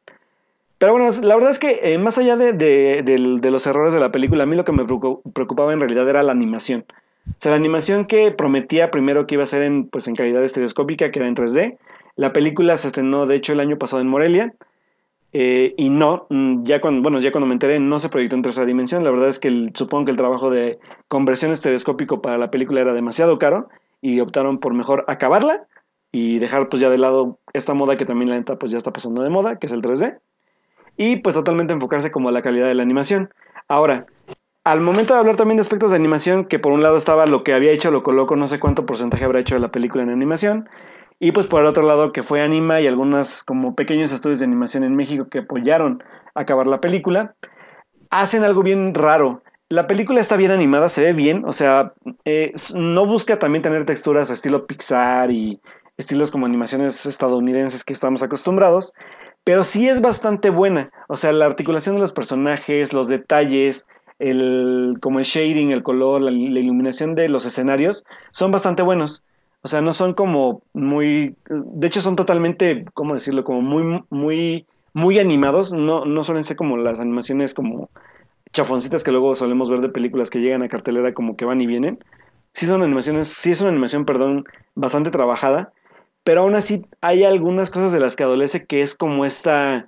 Pero 0.84 0.92
bueno, 0.92 1.10
la 1.22 1.36
verdad 1.36 1.52
es 1.52 1.60
que 1.60 1.80
eh, 1.82 1.98
más 1.98 2.18
allá 2.18 2.36
de, 2.36 3.40
los 3.50 3.68
errores 3.68 3.94
de 3.94 4.02
la 4.02 4.12
película, 4.12 4.44
a 4.44 4.46
mí 4.46 4.58
lo 4.58 4.66
que 4.66 4.74
me 4.74 4.84
preocupaba 4.84 5.72
en 5.72 5.80
realidad 5.80 6.10
era 6.10 6.24
la 6.24 6.34
animación. 6.34 6.84
O 7.26 7.36
sea, 7.38 7.52
la 7.52 7.56
animación 7.56 8.04
que 8.04 8.32
prometía 8.32 8.92
primero 8.92 9.26
que 9.26 9.36
iba 9.36 9.46
a 9.46 9.48
ser 9.48 9.62
en, 9.62 9.88
pues, 9.88 10.10
en 10.10 10.16
calidad 10.16 10.44
estereoscópica, 10.44 11.10
que 11.10 11.20
era 11.20 11.30
en 11.30 11.36
3D, 11.36 11.78
la 12.18 12.34
película 12.34 12.76
se 12.76 12.88
estrenó, 12.88 13.26
de 13.26 13.38
hecho, 13.38 13.54
el 13.54 13.62
año 13.62 13.78
pasado 13.78 14.02
en 14.02 14.10
Morelia. 14.10 14.56
Eh, 15.32 15.74
y 15.78 15.90
no, 15.90 16.28
mm, 16.30 16.66
ya 16.66 16.82
cuando, 16.82 17.02
bueno, 17.02 17.22
ya 17.22 17.32
cuando 17.32 17.48
me 17.48 17.54
enteré, 17.54 17.80
no 17.80 17.98
se 17.98 18.10
proyectó 18.10 18.36
en 18.36 18.42
tercera 18.42 18.66
dimensión. 18.66 19.06
La 19.06 19.12
verdad 19.12 19.30
es 19.30 19.40
que 19.40 19.70
supongo 19.76 20.04
que 20.04 20.12
el 20.12 20.18
trabajo 20.18 20.52
de 20.52 20.80
conversión 21.08 21.54
estereoscópico 21.54 22.22
para 22.22 22.38
la 22.38 22.52
película 22.52 22.82
era 22.82 22.92
demasiado 22.92 23.40
caro 23.40 23.70
y 24.02 24.20
optaron 24.20 24.60
por 24.60 24.74
mejor 24.74 25.06
acabarla 25.08 25.66
y 26.12 26.40
dejar 26.40 26.68
pues 26.68 26.82
ya 26.82 26.90
de 26.90 26.98
lado 26.98 27.40
esta 27.54 27.74
moda 27.74 27.96
que 27.96 28.06
también 28.06 28.32
la 28.32 28.36
neta 28.36 28.58
pues 28.58 28.74
ya 28.74 28.78
está 28.78 28.92
pasando 28.92 29.24
de 29.24 29.30
moda, 29.30 29.60
que 29.60 29.68
es 29.68 29.72
el 29.72 29.82
3D. 29.82 30.20
Y 30.98 31.18
pues 31.18 31.36
totalmente 31.36 31.74
enfocarse 31.74 32.12
como 32.12 32.30
a 32.30 32.32
la 32.32 32.42
calidad 32.42 32.68
de 32.68 32.76
la 32.76 32.84
animación. 32.84 33.34
Ahora, 33.68 34.06
al 34.64 34.82
momento 34.82 35.14
de 35.14 35.20
hablar 35.20 35.36
también 35.36 35.58
de 35.58 35.62
aspectos 35.62 35.92
de 35.92 35.98
animación, 35.98 36.46
que 36.46 36.60
por 36.60 36.72
un 36.72 36.82
lado 36.82 36.96
estaba 36.96 37.26
lo 37.26 37.44
que 37.44 37.54
había 37.54 37.72
hecho 37.72 37.92
lo 37.92 38.04
coloco, 38.04 38.36
no 38.36 38.48
sé 38.48 38.60
cuánto 38.60 38.86
porcentaje 38.86 39.26
habrá 39.26 39.40
hecho 39.40 39.56
de 39.56 39.62
la 39.62 39.72
película 39.72 40.04
en 40.04 40.10
animación. 40.10 40.70
Y 41.20 41.32
pues 41.32 41.48
por 41.48 41.62
el 41.62 41.68
otro 41.68 41.84
lado 41.84 42.12
que 42.12 42.24
fue 42.24 42.42
Anima 42.42 42.82
y 42.82 42.88
algunos 42.88 43.44
como 43.44 43.76
pequeños 43.76 44.12
estudios 44.12 44.40
de 44.40 44.46
animación 44.46 44.84
en 44.84 44.96
México 44.96 45.28
que 45.30 45.40
apoyaron 45.40 46.04
a 46.36 46.42
acabar 46.42 46.68
la 46.68 46.82
película, 46.82 47.36
hacen 48.10 48.44
algo 48.44 48.64
bien 48.64 48.94
raro. 48.94 49.42
La 49.70 49.88
película 49.88 50.22
está 50.22 50.38
bien 50.38 50.52
animada, 50.52 50.90
se 50.90 51.04
ve 51.04 51.14
bien, 51.14 51.46
o 51.46 51.54
sea, 51.54 51.94
eh, 52.26 52.54
no 52.76 53.06
busca 53.06 53.40
también 53.40 53.64
tener 53.64 53.86
texturas 53.86 54.30
estilo 54.30 54.68
Pixar 54.68 55.32
y 55.32 55.60
estilos 55.98 56.32
como 56.32 56.46
animaciones 56.46 57.06
estadounidenses 57.06 57.84
que 57.84 57.94
estamos 57.94 58.24
acostumbrados, 58.24 58.94
pero 59.44 59.64
sí 59.64 59.90
es 59.90 60.02
bastante 60.02 60.50
buena. 60.50 60.92
O 61.08 61.18
sea, 61.18 61.34
la 61.34 61.46
articulación 61.46 61.96
de 61.96 62.02
los 62.02 62.14
personajes, 62.14 62.94
los 62.94 63.08
detalles, 63.08 63.88
el, 64.20 64.98
como 65.02 65.20
el 65.20 65.26
shading, 65.26 65.72
el 65.72 65.84
color, 65.84 66.22
la 66.22 66.32
iluminación 66.32 67.16
de 67.16 67.30
los 67.30 67.46
escenarios, 67.46 68.04
son 68.32 68.52
bastante 68.52 68.84
buenos. 68.84 69.24
O 69.64 69.68
sea, 69.68 69.82
no 69.82 69.94
son 69.94 70.14
como 70.14 70.62
muy. 70.74 71.36
De 71.50 71.88
hecho, 71.88 72.02
son 72.02 72.16
totalmente, 72.16 72.86
¿cómo 72.94 73.14
decirlo? 73.14 73.44
Como 73.44 73.62
muy, 73.62 74.04
muy, 74.10 74.66
muy 74.94 75.20
animados. 75.20 75.74
No, 75.74 76.06
no 76.06 76.24
suelen 76.24 76.44
ser 76.44 76.58
como 76.58 76.78
las 76.78 77.00
animaciones 77.00 77.54
como 77.54 77.90
chafoncitas 78.52 79.04
que 79.04 79.12
luego 79.12 79.36
solemos 79.36 79.70
ver 79.70 79.82
de 79.82 79.90
películas 79.90 80.30
que 80.30 80.40
llegan 80.40 80.64
a 80.64 80.70
cartelera 80.70 81.14
como 81.14 81.38
que 81.38 81.46
van 81.46 81.62
y 81.62 81.68
vienen. 81.68 82.00
Sí 82.54 82.66
son 82.66 82.84
animaciones, 82.84 83.30
sí 83.30 83.52
es 83.52 83.62
una 83.62 83.72
animación, 83.72 84.06
perdón, 84.06 84.46
bastante 84.76 85.12
trabajada. 85.12 85.72
Pero 86.24 86.42
aún 86.42 86.56
así 86.56 86.86
hay 87.02 87.24
algunas 87.24 87.70
cosas 87.70 87.92
de 87.92 88.00
las 88.00 88.16
que 88.16 88.24
adolece 88.24 88.66
que 88.66 88.82
es 88.82 88.96
como 88.96 89.26
esta, 89.26 89.88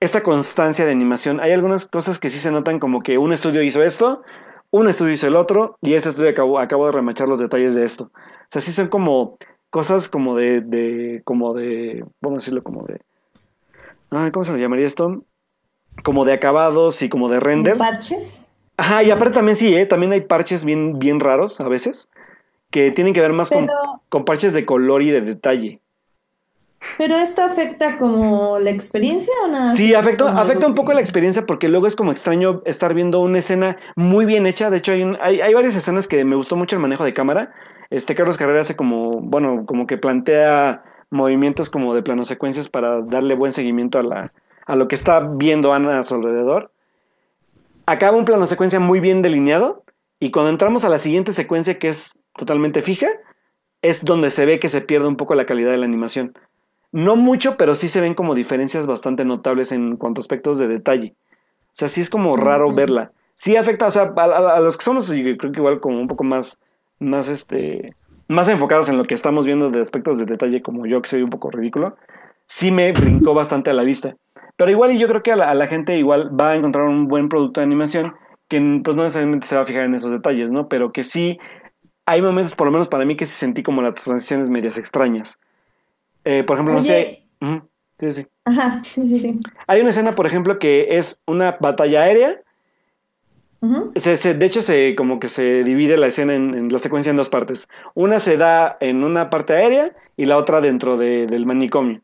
esta 0.00 0.22
constancia 0.22 0.84
de 0.84 0.92
animación. 0.92 1.40
Hay 1.40 1.52
algunas 1.52 1.86
cosas 1.86 2.18
que 2.18 2.30
sí 2.30 2.38
se 2.38 2.50
notan 2.50 2.80
como 2.80 3.02
que 3.02 3.18
un 3.18 3.32
estudio 3.32 3.62
hizo 3.62 3.82
esto, 3.82 4.22
un 4.70 4.88
estudio 4.88 5.12
hizo 5.12 5.26
el 5.26 5.36
otro, 5.36 5.76
y 5.80 5.94
este 5.94 6.08
estudio 6.08 6.30
acabó, 6.30 6.58
acabó 6.58 6.86
de 6.86 6.92
remachar 6.92 7.28
los 7.28 7.38
detalles 7.38 7.74
de 7.74 7.84
esto. 7.84 8.10
O 8.14 8.48
sea, 8.50 8.60
sí 8.60 8.72
son 8.72 8.88
como 8.88 9.38
cosas 9.70 10.08
como 10.08 10.36
de, 10.36 10.60
de 10.60 11.22
como 11.24 11.54
de, 11.54 12.04
vamos 12.20 12.38
a 12.38 12.40
decirlo 12.40 12.62
como 12.62 12.84
de, 12.84 13.00
¿cómo 14.32 14.44
se 14.44 14.52
le 14.52 14.60
llamaría 14.60 14.86
esto? 14.86 15.24
Como 16.02 16.24
de 16.24 16.32
acabados 16.32 17.02
y 17.02 17.08
como 17.08 17.28
de 17.28 17.40
renders. 17.40 17.78
¿Parches? 17.78 18.48
Ajá, 18.76 19.02
y 19.02 19.10
aparte 19.10 19.34
también 19.34 19.56
sí, 19.56 19.74
¿eh? 19.76 19.86
también 19.86 20.12
hay 20.12 20.22
parches 20.22 20.64
bien, 20.64 20.98
bien 20.98 21.20
raros 21.20 21.60
a 21.60 21.68
veces, 21.68 22.08
que 22.70 22.90
tienen 22.90 23.14
que 23.14 23.20
ver 23.20 23.32
más 23.32 23.50
con, 23.50 23.68
con 24.08 24.24
parches 24.24 24.52
de 24.54 24.64
color 24.64 25.02
y 25.02 25.10
de 25.10 25.20
detalle. 25.20 25.80
¿Pero 26.96 27.14
esto 27.16 27.42
afecta 27.42 27.98
como 27.98 28.58
la 28.58 28.70
experiencia 28.70 29.32
o 29.44 29.48
nada? 29.48 29.72
Sí, 29.72 29.94
afecta, 29.94 30.40
afecta 30.40 30.66
un 30.66 30.74
poco 30.74 30.92
la 30.92 31.00
experiencia 31.00 31.44
porque 31.44 31.68
luego 31.68 31.86
es 31.86 31.94
como 31.94 32.10
extraño 32.10 32.62
estar 32.64 32.94
viendo 32.94 33.20
una 33.20 33.38
escena 33.38 33.76
muy 33.96 34.24
bien 34.24 34.46
hecha. 34.46 34.70
De 34.70 34.78
hecho, 34.78 34.92
hay, 34.92 35.04
hay, 35.20 35.40
hay, 35.42 35.52
varias 35.52 35.76
escenas 35.76 36.08
que 36.08 36.24
me 36.24 36.36
gustó 36.36 36.56
mucho 36.56 36.76
el 36.76 36.82
manejo 36.82 37.04
de 37.04 37.12
cámara. 37.12 37.52
Este 37.90 38.14
Carlos 38.14 38.38
Carrera 38.38 38.62
hace 38.62 38.76
como, 38.76 39.20
bueno, 39.20 39.66
como 39.66 39.86
que 39.86 39.98
plantea 39.98 40.82
movimientos 41.10 41.68
como 41.68 41.94
de 41.94 42.02
plano 42.02 42.24
secuencias 42.24 42.68
para 42.68 43.02
darle 43.02 43.34
buen 43.34 43.52
seguimiento 43.52 43.98
a, 43.98 44.02
la, 44.02 44.32
a 44.64 44.76
lo 44.76 44.88
que 44.88 44.94
está 44.94 45.20
viendo 45.20 45.74
Ana 45.74 45.98
a 45.98 46.02
su 46.02 46.14
alrededor. 46.14 46.70
Acaba 47.84 48.16
un 48.16 48.24
plano 48.24 48.46
secuencia 48.46 48.80
muy 48.80 49.00
bien 49.00 49.20
delineado 49.20 49.82
y 50.18 50.30
cuando 50.30 50.50
entramos 50.50 50.84
a 50.84 50.88
la 50.88 50.98
siguiente 50.98 51.32
secuencia 51.32 51.78
que 51.78 51.88
es 51.88 52.14
totalmente 52.36 52.80
fija, 52.80 53.08
es 53.82 54.04
donde 54.04 54.30
se 54.30 54.46
ve 54.46 54.60
que 54.60 54.68
se 54.68 54.80
pierde 54.80 55.08
un 55.08 55.16
poco 55.16 55.34
la 55.34 55.46
calidad 55.46 55.70
de 55.70 55.78
la 55.78 55.86
animación. 55.86 56.34
No 56.92 57.16
mucho, 57.16 57.56
pero 57.56 57.74
sí 57.74 57.88
se 57.88 58.00
ven 58.00 58.14
como 58.14 58.34
diferencias 58.34 58.86
bastante 58.86 59.24
notables 59.24 59.72
en 59.72 59.96
cuanto 59.96 60.20
a 60.20 60.22
aspectos 60.22 60.58
de 60.58 60.68
detalle. 60.68 61.14
O 61.66 61.72
sea, 61.72 61.88
sí 61.88 62.00
es 62.00 62.10
como 62.10 62.36
raro 62.36 62.74
verla. 62.74 63.12
Sí 63.34 63.56
afecta, 63.56 63.86
o 63.86 63.90
sea, 63.90 64.12
a, 64.16 64.56
a 64.56 64.60
los 64.60 64.76
que 64.76 64.84
somos, 64.84 65.08
yo 65.08 65.36
creo 65.36 65.52
que 65.52 65.60
igual 65.60 65.80
como 65.80 66.00
un 66.00 66.08
poco 66.08 66.24
más 66.24 66.58
más 67.00 67.28
este 67.28 67.94
más 68.28 68.48
enfocados 68.48 68.88
en 68.88 68.96
lo 68.96 69.04
que 69.04 69.14
estamos 69.14 69.44
viendo 69.44 69.70
de 69.70 69.80
aspectos 69.80 70.18
de 70.18 70.24
detalle 70.24 70.62
como 70.62 70.86
yo 70.86 71.02
que 71.02 71.08
soy 71.08 71.22
un 71.22 71.30
poco 71.30 71.50
ridículo, 71.50 71.96
sí 72.46 72.70
me 72.70 72.92
brincó 72.92 73.34
bastante 73.34 73.70
a 73.70 73.72
la 73.72 73.82
vista. 73.82 74.14
Pero 74.56 74.70
igual 74.70 74.92
y 74.92 74.98
yo 74.98 75.08
creo 75.08 75.22
que 75.22 75.32
a 75.32 75.36
la, 75.36 75.66
gente 75.66 75.96
igual 75.96 76.30
va 76.38 76.50
a 76.50 76.56
encontrar 76.56 76.84
un 76.84 77.08
buen 77.08 77.28
producto 77.28 77.60
de 77.60 77.64
animación 77.64 78.14
que 78.46 78.60
pues 78.84 78.94
no 78.94 79.02
necesariamente 79.02 79.48
se 79.48 79.56
va 79.56 79.62
a 79.62 79.66
fijar 79.66 79.84
en 79.84 79.94
esos 79.94 80.12
detalles, 80.12 80.52
¿no? 80.52 80.68
Pero 80.68 80.92
que 80.92 81.02
sí 81.02 81.38
hay 82.10 82.22
momentos, 82.22 82.54
por 82.54 82.66
lo 82.66 82.72
menos 82.72 82.88
para 82.88 83.04
mí, 83.04 83.16
que 83.16 83.26
sí 83.26 83.32
sentí 83.32 83.62
como 83.62 83.82
las 83.82 83.94
transiciones 83.94 84.48
medias 84.48 84.78
extrañas. 84.78 85.38
Eh, 86.24 86.44
por 86.44 86.56
ejemplo, 86.56 86.74
no 86.74 86.82
sé... 86.82 87.26
sí, 88.00 88.10
sí. 88.10 88.26
Ajá, 88.44 88.82
sí, 88.84 89.06
sí, 89.06 89.20
sí. 89.20 89.40
Hay 89.66 89.80
una 89.80 89.90
escena, 89.90 90.14
por 90.14 90.26
ejemplo, 90.26 90.58
que 90.58 90.98
es 90.98 91.20
una 91.26 91.56
batalla 91.60 92.02
aérea 92.02 92.40
de 93.60 94.46
hecho, 94.46 94.62
se, 94.62 94.94
como 94.96 95.20
que 95.20 95.28
se 95.28 95.64
divide 95.64 95.98
la 95.98 96.06
escena 96.06 96.34
en, 96.34 96.72
la 96.72 96.78
secuencia 96.78 97.10
en 97.10 97.16
dos 97.16 97.28
partes. 97.28 97.68
Una 97.94 98.18
se 98.18 98.36
da 98.36 98.78
en 98.80 99.04
una 99.04 99.28
parte 99.28 99.52
aérea 99.52 99.94
y 100.16 100.24
la 100.24 100.38
otra 100.38 100.60
dentro 100.60 100.96
del 100.96 101.46
manicomio. 101.46 102.00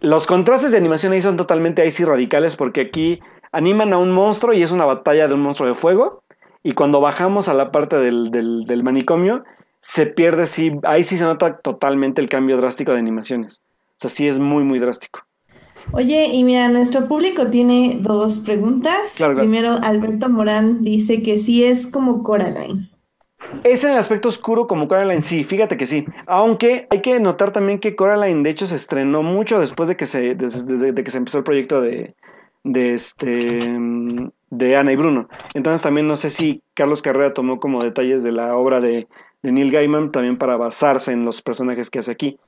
Los 0.00 0.26
contrastes 0.26 0.70
de 0.70 0.78
animación 0.78 1.12
ahí 1.12 1.22
son 1.22 1.36
totalmente 1.36 1.82
ahí 1.82 1.90
sí 1.90 2.04
radicales 2.04 2.56
porque 2.56 2.82
aquí 2.82 3.20
animan 3.52 3.92
a 3.92 3.98
un 3.98 4.10
monstruo 4.10 4.54
y 4.54 4.62
es 4.62 4.72
una 4.72 4.84
batalla 4.84 5.28
de 5.28 5.34
un 5.34 5.40
monstruo 5.40 5.68
de 5.68 5.74
fuego. 5.74 6.22
Y 6.62 6.72
cuando 6.72 7.00
bajamos 7.00 7.48
a 7.48 7.54
la 7.54 7.70
parte 7.70 7.96
del, 7.96 8.30
del 8.30 8.82
manicomio, 8.82 9.44
se 9.80 10.06
pierde, 10.06 10.46
sí, 10.46 10.72
ahí 10.82 11.04
sí 11.04 11.16
se 11.16 11.24
nota 11.24 11.58
totalmente 11.58 12.20
el 12.20 12.28
cambio 12.28 12.56
drástico 12.56 12.92
de 12.92 12.98
animaciones. 12.98 13.62
O 13.96 14.00
sea, 14.00 14.10
sí 14.10 14.28
es 14.28 14.38
muy, 14.38 14.64
muy 14.64 14.78
drástico. 14.78 15.20
Oye, 15.92 16.26
y 16.34 16.44
mira, 16.44 16.68
nuestro 16.68 17.06
público 17.06 17.46
tiene 17.46 17.98
dos 18.00 18.40
preguntas. 18.40 19.16
Primero, 19.36 19.76
Alberto 19.82 20.28
Morán 20.28 20.84
dice 20.84 21.22
que 21.22 21.38
sí 21.38 21.64
es 21.64 21.86
como 21.86 22.22
Coraline. 22.22 22.90
Es 23.64 23.82
en 23.82 23.92
el 23.92 23.96
aspecto 23.96 24.28
oscuro 24.28 24.66
como 24.66 24.86
Coraline, 24.88 25.22
sí, 25.22 25.44
fíjate 25.44 25.78
que 25.78 25.86
sí. 25.86 26.04
Aunque 26.26 26.86
hay 26.90 27.00
que 27.00 27.18
notar 27.18 27.52
también 27.52 27.78
que 27.78 27.96
Coraline, 27.96 28.42
de 28.42 28.50
hecho, 28.50 28.66
se 28.66 28.76
estrenó 28.76 29.22
mucho 29.22 29.58
después 29.58 29.88
de 29.88 29.96
que 29.96 30.04
se, 30.04 30.34
de, 30.34 31.04
que 31.04 31.10
se 31.10 31.16
empezó 31.16 31.38
el 31.38 31.44
proyecto 31.44 31.80
de, 31.80 32.14
de 32.64 32.92
este 32.92 33.78
de 34.50 34.76
Ana 34.76 34.92
y 34.92 34.96
Bruno. 34.96 35.28
Entonces 35.54 35.82
también 35.82 36.06
no 36.06 36.16
sé 36.16 36.30
si 36.30 36.62
Carlos 36.74 37.02
Carrera 37.02 37.32
tomó 37.32 37.60
como 37.60 37.82
detalles 37.82 38.22
de 38.22 38.32
la 38.32 38.56
obra 38.56 38.80
de, 38.80 39.08
de 39.42 39.52
Neil 39.52 39.70
Gaiman 39.70 40.12
también 40.12 40.38
para 40.38 40.56
basarse 40.56 41.12
en 41.12 41.24
los 41.24 41.42
personajes 41.42 41.90
que 41.90 41.98
hace 41.98 42.12
aquí. 42.12 42.38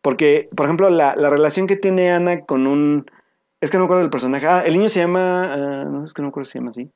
Porque, 0.00 0.48
por 0.54 0.66
ejemplo, 0.66 0.90
la, 0.90 1.14
la, 1.16 1.30
relación 1.30 1.66
que 1.66 1.76
tiene 1.76 2.10
Ana 2.10 2.40
con 2.40 2.66
un... 2.66 3.06
Es 3.60 3.70
que 3.70 3.76
no 3.76 3.82
me 3.82 3.84
acuerdo 3.84 4.02
del 4.02 4.10
personaje. 4.10 4.46
Ah, 4.46 4.62
el 4.66 4.72
niño 4.74 4.88
se 4.88 5.00
llama... 5.00 5.54
Uh, 5.54 5.90
no, 5.90 6.04
es 6.04 6.12
que 6.12 6.22
no 6.22 6.26
me 6.26 6.30
acuerdo 6.30 6.46
si 6.46 6.52
se 6.52 6.58
llama 6.58 6.70
así. 6.70 6.90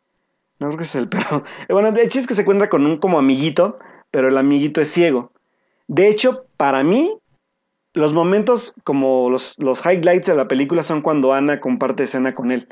No 0.59 0.67
creo 0.69 0.79
que 0.79 0.85
es 0.85 0.95
el 0.97 1.09
perro. 1.09 1.45
Bueno, 1.69 1.93
de 1.93 2.03
hecho 2.03 2.19
es 2.19 2.27
que 2.27 2.35
se 2.35 2.43
encuentra 2.43 2.69
con 2.69 2.85
un 2.85 2.99
como 2.99 3.19
amiguito, 3.19 3.79
pero 4.11 4.29
el 4.29 4.37
amiguito 4.37 4.81
es 4.81 4.91
ciego. 4.91 5.31
De 5.87 6.09
hecho, 6.09 6.47
para 6.57 6.83
mí, 6.83 7.17
los 7.93 8.13
momentos 8.13 8.75
como 8.83 9.31
los, 9.31 9.55
los 9.59 9.87
highlights 9.87 10.27
de 10.27 10.35
la 10.35 10.49
película 10.49 10.83
son 10.83 11.01
cuando 11.01 11.33
Ana 11.33 11.61
comparte 11.61 12.03
escena 12.03 12.35
con 12.35 12.51
él. 12.51 12.69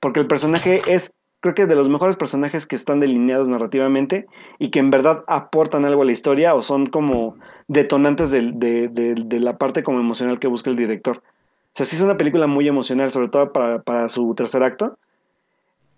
Porque 0.00 0.20
el 0.20 0.26
personaje 0.26 0.82
es, 0.86 1.14
creo 1.40 1.54
que 1.54 1.66
de 1.66 1.74
los 1.74 1.88
mejores 1.88 2.16
personajes 2.16 2.66
que 2.66 2.76
están 2.76 3.00
delineados 3.00 3.48
narrativamente 3.48 4.26
y 4.58 4.70
que 4.70 4.78
en 4.78 4.90
verdad 4.90 5.24
aportan 5.26 5.84
algo 5.84 6.02
a 6.02 6.04
la 6.04 6.12
historia 6.12 6.54
o 6.54 6.62
son 6.62 6.86
como 6.86 7.36
detonantes 7.68 8.30
de, 8.30 9.38
la 9.40 9.58
parte 9.58 9.82
como 9.82 10.00
emocional 10.00 10.38
que 10.38 10.48
busca 10.48 10.70
el 10.70 10.76
director. 10.76 11.18
O 11.18 11.76
sea, 11.76 11.86
sí 11.86 11.96
es 11.96 12.02
una 12.02 12.16
película 12.16 12.46
muy 12.46 12.66
emocional, 12.68 13.10
sobre 13.10 13.28
todo 13.28 13.52
para, 13.52 13.82
para 13.82 14.08
su 14.08 14.34
tercer 14.34 14.62
acto. 14.62 14.98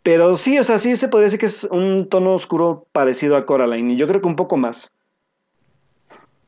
Pero 0.02 0.36
sí, 0.36 0.58
o 0.58 0.64
sea, 0.64 0.78
sí 0.78 0.96
se 0.96 1.08
podría 1.08 1.24
decir 1.24 1.40
que 1.40 1.46
es 1.46 1.64
un 1.64 2.08
tono 2.08 2.34
oscuro 2.34 2.86
parecido 2.92 3.36
a 3.36 3.44
Coraline, 3.44 3.92
y 3.92 3.96
yo 3.96 4.08
creo 4.08 4.20
que 4.20 4.26
un 4.26 4.36
poco 4.36 4.56
más. 4.56 4.90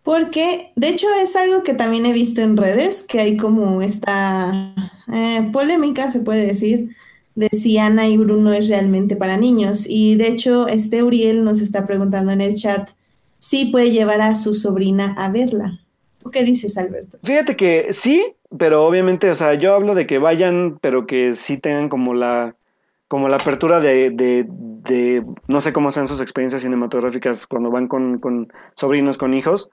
Porque, 0.02 0.72
de 0.76 0.88
hecho, 0.88 1.06
es 1.22 1.36
algo 1.36 1.62
que 1.62 1.74
también 1.74 2.06
he 2.06 2.12
visto 2.12 2.40
en 2.40 2.56
redes, 2.56 3.02
que 3.02 3.20
hay 3.20 3.36
como 3.36 3.82
esta 3.82 4.74
eh, 5.12 5.50
polémica, 5.52 6.10
se 6.10 6.20
puede 6.20 6.46
decir, 6.46 6.96
de 7.34 7.48
si 7.48 7.78
Ana 7.78 8.08
y 8.08 8.16
Bruno 8.16 8.52
es 8.52 8.68
realmente 8.68 9.16
para 9.16 9.36
niños. 9.36 9.86
Y 9.88 10.16
de 10.16 10.28
hecho, 10.28 10.68
este 10.68 11.02
Uriel 11.02 11.44
nos 11.44 11.60
está 11.60 11.86
preguntando 11.86 12.32
en 12.32 12.40
el 12.40 12.54
chat 12.54 12.90
si 13.38 13.66
puede 13.66 13.90
llevar 13.90 14.20
a 14.20 14.36
su 14.36 14.54
sobrina 14.54 15.14
a 15.18 15.30
verla. 15.30 15.80
¿Tú 16.22 16.30
qué 16.30 16.44
dices, 16.44 16.76
Alberto? 16.76 17.18
Fíjate 17.22 17.56
que 17.56 17.88
sí, 17.92 18.34
pero 18.56 18.84
obviamente, 18.84 19.30
o 19.30 19.34
sea, 19.34 19.54
yo 19.54 19.74
hablo 19.74 19.94
de 19.94 20.06
que 20.06 20.18
vayan, 20.18 20.78
pero 20.80 21.06
que 21.06 21.34
sí 21.34 21.56
tengan 21.56 21.88
como 21.88 22.14
la 22.14 22.54
como 23.08 23.28
la 23.28 23.38
apertura 23.38 23.80
de, 23.80 24.10
de, 24.10 24.46
de, 24.48 25.24
no 25.48 25.60
sé 25.60 25.72
cómo 25.72 25.90
sean 25.90 26.06
sus 26.06 26.20
experiencias 26.20 26.62
cinematográficas 26.62 27.48
cuando 27.48 27.68
van 27.68 27.88
con, 27.88 28.20
con, 28.20 28.52
sobrinos, 28.74 29.18
con 29.18 29.34
hijos, 29.34 29.68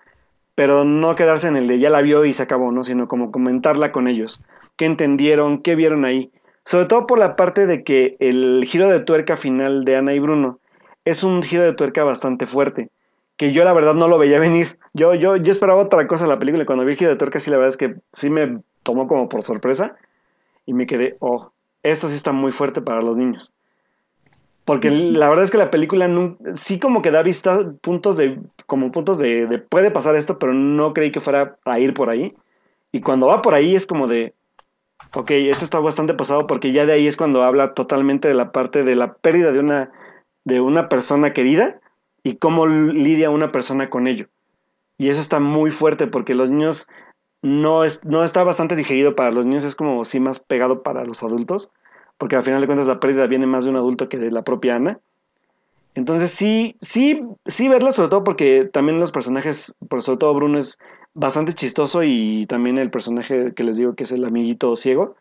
pero 0.55 0.85
no 0.85 1.15
quedarse 1.15 1.47
en 1.47 1.55
el 1.55 1.67
de 1.67 1.77
ya 1.77 1.91
la 1.91 2.01
vio 2.01 2.25
y 2.25 2.33
se 2.33 2.41
acabó, 2.41 2.71
¿no? 2.71 2.83
Sino 2.83 3.07
como 3.07 3.31
comentarla 3.31 3.91
con 3.91 4.07
ellos. 4.07 4.41
¿Qué 4.75 4.85
entendieron? 4.85 5.61
¿Qué 5.61 5.75
vieron 5.75 6.03
ahí? 6.03 6.31
Sobre 6.67 6.83
todo 6.83 7.07
por 7.07 7.17
la 7.17 7.37
parte 7.37 7.65
de 7.65 7.85
que 7.85 8.17
el 8.19 8.65
giro 8.67 8.89
de 8.89 8.99
tuerca 8.99 9.37
final 9.37 9.85
de 9.85 9.95
Ana 9.95 10.13
y 10.13 10.19
Bruno 10.19 10.59
es 11.05 11.23
un 11.23 11.41
giro 11.41 11.63
de 11.63 11.71
tuerca 11.71 12.03
bastante 12.03 12.45
fuerte, 12.45 12.89
que 13.37 13.53
yo 13.53 13.63
la 13.63 13.71
verdad 13.71 13.93
no 13.93 14.09
lo 14.09 14.17
veía 14.17 14.37
venir. 14.41 14.77
Yo, 14.93 15.15
yo, 15.15 15.37
yo 15.37 15.49
esperaba 15.53 15.81
otra 15.81 16.05
cosa 16.07 16.25
en 16.25 16.29
la 16.29 16.39
película 16.39 16.63
y 16.63 16.65
cuando 16.65 16.83
vi 16.83 16.91
el 16.91 16.97
giro 16.97 17.09
de 17.09 17.15
tuerca 17.15 17.39
sí 17.39 17.49
la 17.51 17.55
verdad 17.55 17.69
es 17.69 17.77
que 17.77 17.95
sí 18.15 18.29
me 18.29 18.59
tomó 18.83 19.07
como 19.07 19.29
por 19.29 19.43
sorpresa 19.43 19.95
y 20.65 20.73
me 20.73 20.87
quedé, 20.87 21.15
oh, 21.19 21.51
esto 21.83 22.09
sí 22.09 22.15
está 22.15 22.33
muy 22.33 22.51
fuerte 22.51 22.81
para 22.81 22.99
los 22.99 23.17
niños. 23.17 23.53
Porque 24.65 24.91
la 24.91 25.29
verdad 25.29 25.45
es 25.45 25.51
que 25.51 25.57
la 25.57 25.71
película 25.71 26.09
sí 26.55 26.81
como 26.81 27.01
que 27.01 27.11
da 27.11 27.23
vista 27.23 27.71
puntos 27.79 28.17
de, 28.17 28.41
como 28.65 28.91
puntos 28.91 29.19
de, 29.19 29.47
de, 29.47 29.59
puede 29.59 29.89
pasar 29.89 30.17
esto, 30.17 30.37
pero 30.37 30.53
no 30.53 30.93
creí 30.93 31.13
que 31.13 31.21
fuera 31.21 31.55
a 31.63 31.79
ir 31.79 31.93
por 31.93 32.09
ahí. 32.09 32.35
Y 32.91 32.99
cuando 32.99 33.27
va 33.27 33.41
por 33.41 33.53
ahí 33.53 33.73
es 33.73 33.87
como 33.87 34.07
de, 34.07 34.33
ok, 35.13 35.31
eso 35.31 35.63
está 35.63 35.79
bastante 35.79 36.13
pasado 36.13 36.47
porque 36.47 36.71
ya 36.71 36.85
de 36.85 36.93
ahí 36.93 37.07
es 37.07 37.17
cuando 37.17 37.43
habla 37.43 37.73
totalmente 37.73 38.27
de 38.27 38.33
la 38.33 38.51
parte 38.51 38.83
de 38.83 38.95
la 38.95 39.13
pérdida 39.13 39.51
de 39.51 39.59
una, 39.59 39.91
de 40.43 40.61
una 40.61 40.89
persona 40.89 41.33
querida 41.33 41.79
y 42.23 42.35
cómo 42.35 42.67
lidia 42.67 43.29
una 43.29 43.51
persona 43.51 43.89
con 43.89 44.07
ello. 44.07 44.27
Y 44.97 45.09
eso 45.09 45.21
está 45.21 45.39
muy 45.39 45.71
fuerte 45.71 46.07
porque 46.07 46.33
los 46.33 46.51
niños 46.51 46.87
no, 47.41 47.83
es, 47.83 48.03
no 48.03 48.23
está 48.23 48.43
bastante 48.43 48.75
digerido 48.75 49.15
para 49.15 49.31
los 49.31 49.45
niños, 49.45 49.63
es 49.63 49.75
como 49.75 50.03
sí 50.05 50.19
más 50.19 50.39
pegado 50.39 50.83
para 50.83 51.05
los 51.05 51.23
adultos, 51.23 51.71
porque 52.17 52.35
al 52.35 52.43
final 52.43 52.61
de 52.61 52.67
cuentas 52.67 52.87
la 52.87 52.99
pérdida 52.99 53.27
viene 53.27 53.45
más 53.45 53.65
de 53.65 53.71
un 53.71 53.77
adulto 53.77 54.09
que 54.09 54.17
de 54.17 54.31
la 54.31 54.43
propia 54.43 54.75
Ana. 54.75 54.99
Entonces 55.95 56.31
sí, 56.31 56.75
sí, 56.81 57.21
sí 57.45 57.67
verla, 57.67 57.91
sobre 57.91 58.09
todo 58.09 58.23
porque 58.23 58.69
también 58.71 58.99
los 58.99 59.11
personajes, 59.11 59.75
sobre 59.99 60.17
todo 60.17 60.33
Bruno 60.33 60.59
es 60.59 60.77
bastante 61.13 61.53
chistoso 61.53 62.03
y 62.03 62.45
también 62.45 62.77
el 62.77 62.91
personaje 62.91 63.53
que 63.55 63.63
les 63.63 63.77
digo 63.77 63.95
que 63.95 64.03
es 64.03 64.11
el 64.11 64.23
amiguito 64.23 64.75
ciego, 64.75 65.15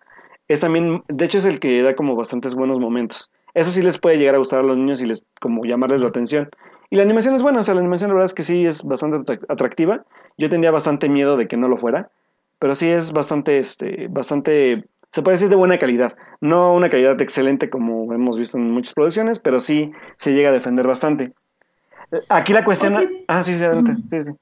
es 0.49 0.61
también, 0.61 1.03
de 1.09 1.25
hecho 1.25 1.39
es 1.39 1.45
el 1.45 1.59
que 1.59 1.83
da 1.83 1.97
como 1.97 2.15
bastantes 2.15 2.55
buenos 2.55 2.79
momentos. 2.79 3.31
Eso 3.55 3.73
sí 3.73 3.83
les 3.83 3.99
puede 3.99 4.19
llegar 4.19 4.35
a 4.35 4.39
gustar 4.39 4.61
a 4.61 4.63
los 4.63 4.77
niños 4.77 5.01
y 5.01 5.07
les 5.07 5.25
como 5.41 5.65
llamarles 5.65 6.03
la 6.03 6.09
atención. 6.09 6.51
Y 6.91 6.97
la 6.97 7.03
animación 7.03 7.35
es 7.35 7.43
buena, 7.43 7.61
o 7.61 7.63
sea, 7.63 7.75
la 7.75 7.81
animación 7.81 8.11
la 8.11 8.15
verdad 8.15 8.27
es 8.27 8.35
que 8.35 8.43
sí 8.43 8.67
es 8.67 8.85
bastante 8.85 9.41
atractiva. 9.49 10.05
Yo 10.37 10.51
tenía 10.51 10.71
bastante 10.71 11.09
miedo 11.09 11.37
de 11.37 11.49
que 11.49 11.57
no 11.57 11.69
lo 11.69 11.79
fuera, 11.79 12.11
pero 12.59 12.75
sí 12.75 12.89
es 12.89 13.13
bastante, 13.13 13.59
este, 13.59 14.09
bastante, 14.09 14.85
se 15.17 15.23
puede 15.23 15.37
decir 15.37 15.49
de 15.49 15.57
buena 15.57 15.79
calidad. 15.79 16.15
No 16.43 16.75
una 16.75 16.91
calidad 16.91 17.19
excelente 17.23 17.71
como 17.71 18.13
hemos 18.13 18.37
visto 18.37 18.59
en 18.59 18.71
muchas 18.71 18.93
producciones, 18.93 19.39
pero 19.39 19.61
sí 19.61 19.91
se 20.19 20.35
llega 20.35 20.51
a 20.51 20.53
defender 20.53 20.87
bastante. 20.87 21.33
Aquí 22.29 22.53
la 22.53 22.67
cuestión... 22.67 22.97
Okay. 22.97 23.25
Ah, 23.27 23.43
sí, 23.43 23.55
sí, 23.55 23.65
adelante. 23.65 23.97
Sí, 24.11 24.31
sí. 24.31 24.37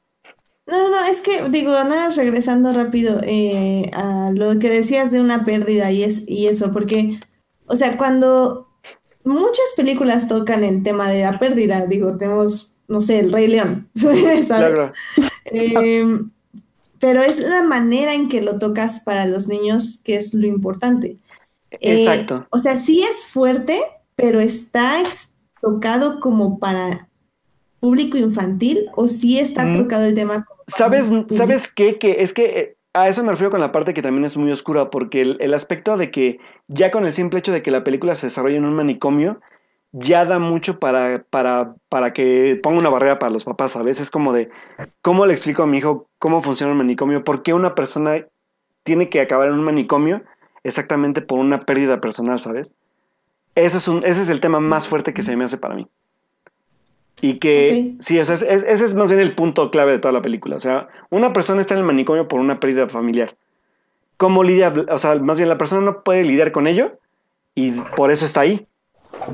No, 0.67 0.83
no, 0.83 0.91
no, 0.91 1.05
es 1.05 1.21
que 1.21 1.49
digo, 1.49 1.71
nada, 1.71 2.09
regresando 2.11 2.73
rápido 2.73 3.21
eh, 3.23 3.89
a 3.95 4.33
lo 4.35 4.59
que 4.59 4.69
decías 4.69 5.13
de 5.13 5.21
una 5.21 5.45
pérdida 5.45 5.93
y, 5.93 6.03
es, 6.03 6.25
y 6.27 6.49
eso, 6.49 6.73
porque, 6.73 7.21
o 7.67 7.77
sea, 7.77 7.97
cuando 7.97 8.67
muchas 9.23 9.75
películas 9.77 10.27
tocan 10.27 10.65
el 10.65 10.83
tema 10.83 11.09
de 11.09 11.23
la 11.23 11.39
pérdida, 11.39 11.87
digo, 11.87 12.17
tenemos, 12.17 12.75
no 12.89 13.01
sé, 13.01 13.21
el 13.21 13.31
Rey 13.31 13.47
León, 13.47 13.89
¿sabes? 13.95 14.49
Claro. 14.49 14.93
Eh, 15.57 16.05
pero 17.05 17.21
es 17.21 17.39
la 17.39 17.63
manera 17.63 18.15
en 18.15 18.31
que 18.31 18.41
lo 18.41 18.59
tocas 18.59 19.01
para 19.01 19.27
los 19.27 19.47
niños 19.47 20.01
que 20.03 20.17
es 20.17 20.33
lo 20.33 20.47
importante. 20.47 21.19
Exacto. 21.71 22.37
Eh, 22.37 22.47
o 22.49 22.57
sea, 22.57 22.79
sí 22.79 23.03
es 23.03 23.27
fuerte, 23.27 23.79
pero 24.17 24.41
está 24.41 25.03
tocado 25.61 26.19
como 26.19 26.59
para 26.59 27.09
público 27.79 28.17
infantil 28.17 28.87
o 28.97 29.07
sí 29.07 29.39
está 29.39 29.67
mm. 29.67 29.77
tocado 29.77 30.07
el 30.07 30.15
tema. 30.15 30.47
¿Sabes, 30.67 31.11
¿Sabes 31.29 31.71
qué? 31.71 31.99
Que 31.99 32.17
es 32.21 32.33
que 32.33 32.45
eh, 32.59 32.77
a 32.95 33.11
eso 33.11 33.23
me 33.23 33.33
refiero 33.33 33.51
con 33.51 33.61
la 33.61 33.71
parte 33.71 33.93
que 33.93 34.01
también 34.01 34.25
es 34.25 34.39
muy 34.39 34.51
oscura, 34.51 34.89
porque 34.89 35.21
el, 35.21 35.37
el, 35.41 35.53
aspecto 35.53 35.99
de 35.99 36.11
que 36.11 36.39
ya 36.69 36.91
con 36.91 37.05
el 37.05 37.13
simple 37.13 37.41
hecho 37.41 37.53
de 37.53 37.61
que 37.61 37.71
la 37.71 37.85
película 37.85 38.15
se 38.15 38.29
desarrolla 38.29 38.57
en 38.57 38.65
un 38.65 38.77
manicomio, 38.77 39.43
ya 39.97 40.25
da 40.25 40.41
mucho 40.41 40.81
para, 40.81 41.25
para, 41.31 41.77
para 41.89 42.13
que 42.13 42.59
ponga 42.61 42.81
una 42.81 42.91
barrera 42.91 43.21
para 43.21 43.31
los 43.31 43.45
papás, 43.45 43.73
¿sabes? 43.73 44.01
Es 44.01 44.11
como 44.11 44.33
de, 44.33 44.51
¿cómo 45.03 45.25
le 45.25 45.33
explico 45.33 45.63
a 45.63 45.67
mi 45.67 45.79
hijo 45.79 46.09
cómo 46.19 46.43
funciona 46.43 46.73
el 46.73 46.79
manicomio? 46.79 47.23
¿Por 47.23 47.43
qué 47.43 47.55
una 47.55 47.77
persona 47.77 48.27
tiene 48.83 49.09
que 49.09 49.21
acabar 49.21 49.49
en 49.49 49.55
un 49.55 49.63
manicomio 49.63 50.23
exactamente 50.65 51.21
por 51.21 51.39
una 51.39 51.61
pérdida 51.61 52.01
personal, 52.01 52.41
¿sabes? 52.41 52.75
Eso 53.55 53.79
es 53.79 53.87
un, 53.87 53.99
ese 54.05 54.23
es 54.23 54.31
el 54.31 54.41
tema 54.41 54.59
más 54.59 54.89
fuerte 54.89 55.15
que 55.15 55.23
se 55.23 55.37
me 55.37 55.45
hace 55.45 55.59
para 55.59 55.77
mí. 55.77 55.87
Y 57.23 57.39
que, 57.39 57.69
okay. 57.69 57.97
sí, 58.01 58.19
o 58.19 58.25
sea, 58.25 58.35
ese 58.35 58.57
es, 58.69 58.81
es 58.81 58.95
más 58.97 59.09
bien 59.09 59.21
el 59.21 59.37
punto 59.37 59.71
clave 59.71 59.93
de 59.93 59.99
toda 60.01 60.11
la 60.11 60.23
película. 60.23 60.57
O 60.57 60.61
sea, 60.61 60.89
una 61.11 61.33
persona 61.33 61.61
está 61.61 61.75
en 61.75 61.81
el 61.81 61.87
manicomio 61.87 62.27
por 62.27 62.41
una 62.41 62.59
pérdida 62.59 62.89
familiar. 62.89 63.37
¿Cómo 64.17 64.43
lidia? 64.43 64.75
O 64.91 64.99
sea, 64.99 65.15
más 65.17 65.39
bien 65.39 65.49
la 65.49 65.57
persona 65.57 65.83
no 65.83 66.03
puede 66.03 66.25
lidiar 66.25 66.51
con 66.51 66.67
ello 66.67 66.99
y 67.55 67.73
por 67.97 68.11
eso 68.11 68.25
está 68.25 68.41
ahí. 68.41 68.67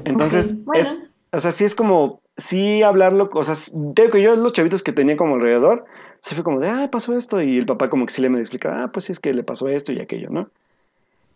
Entonces, 0.05 0.53
okay, 0.53 0.63
bueno. 0.65 0.81
es, 0.81 1.03
o 1.33 1.41
sea, 1.41 1.53
sí 1.53 1.65
es 1.65 1.75
como, 1.75 2.21
sí 2.37 2.83
hablarlo, 2.83 3.31
o 3.33 3.43
sea, 3.43 3.55
tengo 3.95 4.11
que 4.11 4.23
yo 4.23 4.37
los 4.37 4.53
chavitos 4.53 4.83
que 4.83 4.93
tenía 4.93 5.17
como 5.17 5.35
alrededor, 5.35 5.85
se 6.21 6.35
fue 6.35 6.45
como 6.45 6.61
de, 6.61 6.69
ah, 6.69 6.89
pasó 6.91 7.17
esto, 7.17 7.41
y 7.41 7.59
el 7.59 7.67
papá 7.67 7.89
como 7.89 8.07
que 8.07 8.13
sí 8.13 8.23
le 8.23 8.29
me 8.29 8.41
explica, 8.41 8.83
ah, 8.83 8.93
pues 8.93 9.07
sí 9.07 9.13
es 9.13 9.21
que 9.21 9.33
le 9.33 9.43
pasó 9.43 9.69
esto 9.69 9.93
y 9.93 10.01
aquello, 10.01 10.31
¿no? 10.31 10.49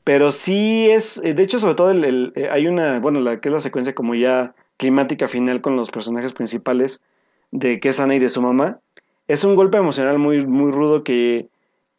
Pero 0.05 0.33
sí 0.33 0.91
es, 0.91 1.21
de 1.23 1.43
hecho, 1.43 1.59
sobre 1.59 1.75
todo 1.75 1.91
el, 1.91 2.05
el, 2.05 2.33
eh, 2.37 2.49
hay 2.51 2.67
una, 2.67 3.01
bueno, 3.01 3.21
la 3.21 3.41
que 3.41 3.49
es 3.49 3.53
la 3.53 3.61
secuencia 3.61 3.95
como 3.95 4.15
ya 4.15 4.55
climática 4.77 5.29
final 5.29 5.61
con 5.63 5.77
los 5.77 5.91
personajes 5.91 6.33
principales 6.33 7.01
de 7.53 7.81
que 7.81 7.89
es 7.89 8.01
Ana 8.01 8.17
y 8.17 8.19
de 8.19 8.29
su 8.29 8.43
mamá, 8.43 8.81
es 9.29 9.45
un 9.45 9.57
golpe 9.57 9.79
emocional 9.79 10.19
muy, 10.19 10.47
muy 10.47 10.71
rudo 10.73 11.05
que, 11.05 11.49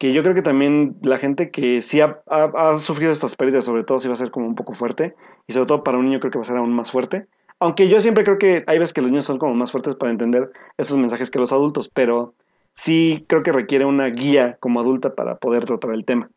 que 0.06 0.14
yo 0.14 0.22
creo 0.22 0.36
que 0.36 0.44
también 0.44 0.96
la 1.02 1.18
gente 1.18 1.50
que 1.50 1.82
sí 1.82 2.00
ha, 2.00 2.22
ha, 2.28 2.44
ha, 2.44 2.78
sufrido 2.78 3.12
estas 3.12 3.36
pérdidas, 3.36 3.66
sobre 3.66 3.84
todo, 3.84 4.00
sí 4.00 4.08
va 4.08 4.14
a 4.14 4.18
ser 4.18 4.30
como 4.30 4.46
un 4.46 4.54
poco 4.54 4.76
fuerte, 4.76 5.16
y 5.48 5.54
sobre 5.54 5.66
todo 5.66 5.84
para 5.84 5.98
un 5.98 6.06
niño 6.06 6.20
creo 6.20 6.32
que 6.32 6.38
va 6.38 6.44
a 6.44 6.46
ser 6.46 6.58
aún 6.58 6.74
más 6.74 6.92
fuerte. 6.92 7.26
Aunque 7.60 7.88
yo 7.88 8.00
siempre 8.00 8.24
creo 8.24 8.38
que 8.38 8.64
hay 8.68 8.78
veces 8.78 8.94
que 8.94 9.02
los 9.02 9.10
niños 9.10 9.26
son 9.26 9.40
como 9.40 9.56
más 9.56 9.72
fuertes 9.72 9.96
para 9.96 10.12
entender 10.12 10.52
esos 10.78 11.00
mensajes 11.00 11.32
que 11.32 11.40
los 11.40 11.52
adultos, 11.52 11.90
pero 11.90 12.36
sí 12.72 13.26
creo 13.28 13.42
que 13.42 13.52
requiere 13.52 13.86
una 13.86 14.06
guía 14.08 14.58
como 14.60 14.80
adulta 14.80 15.16
para 15.16 15.38
poder 15.38 15.66
tratar 15.66 15.96
el 15.96 16.06
tema. 16.06 16.30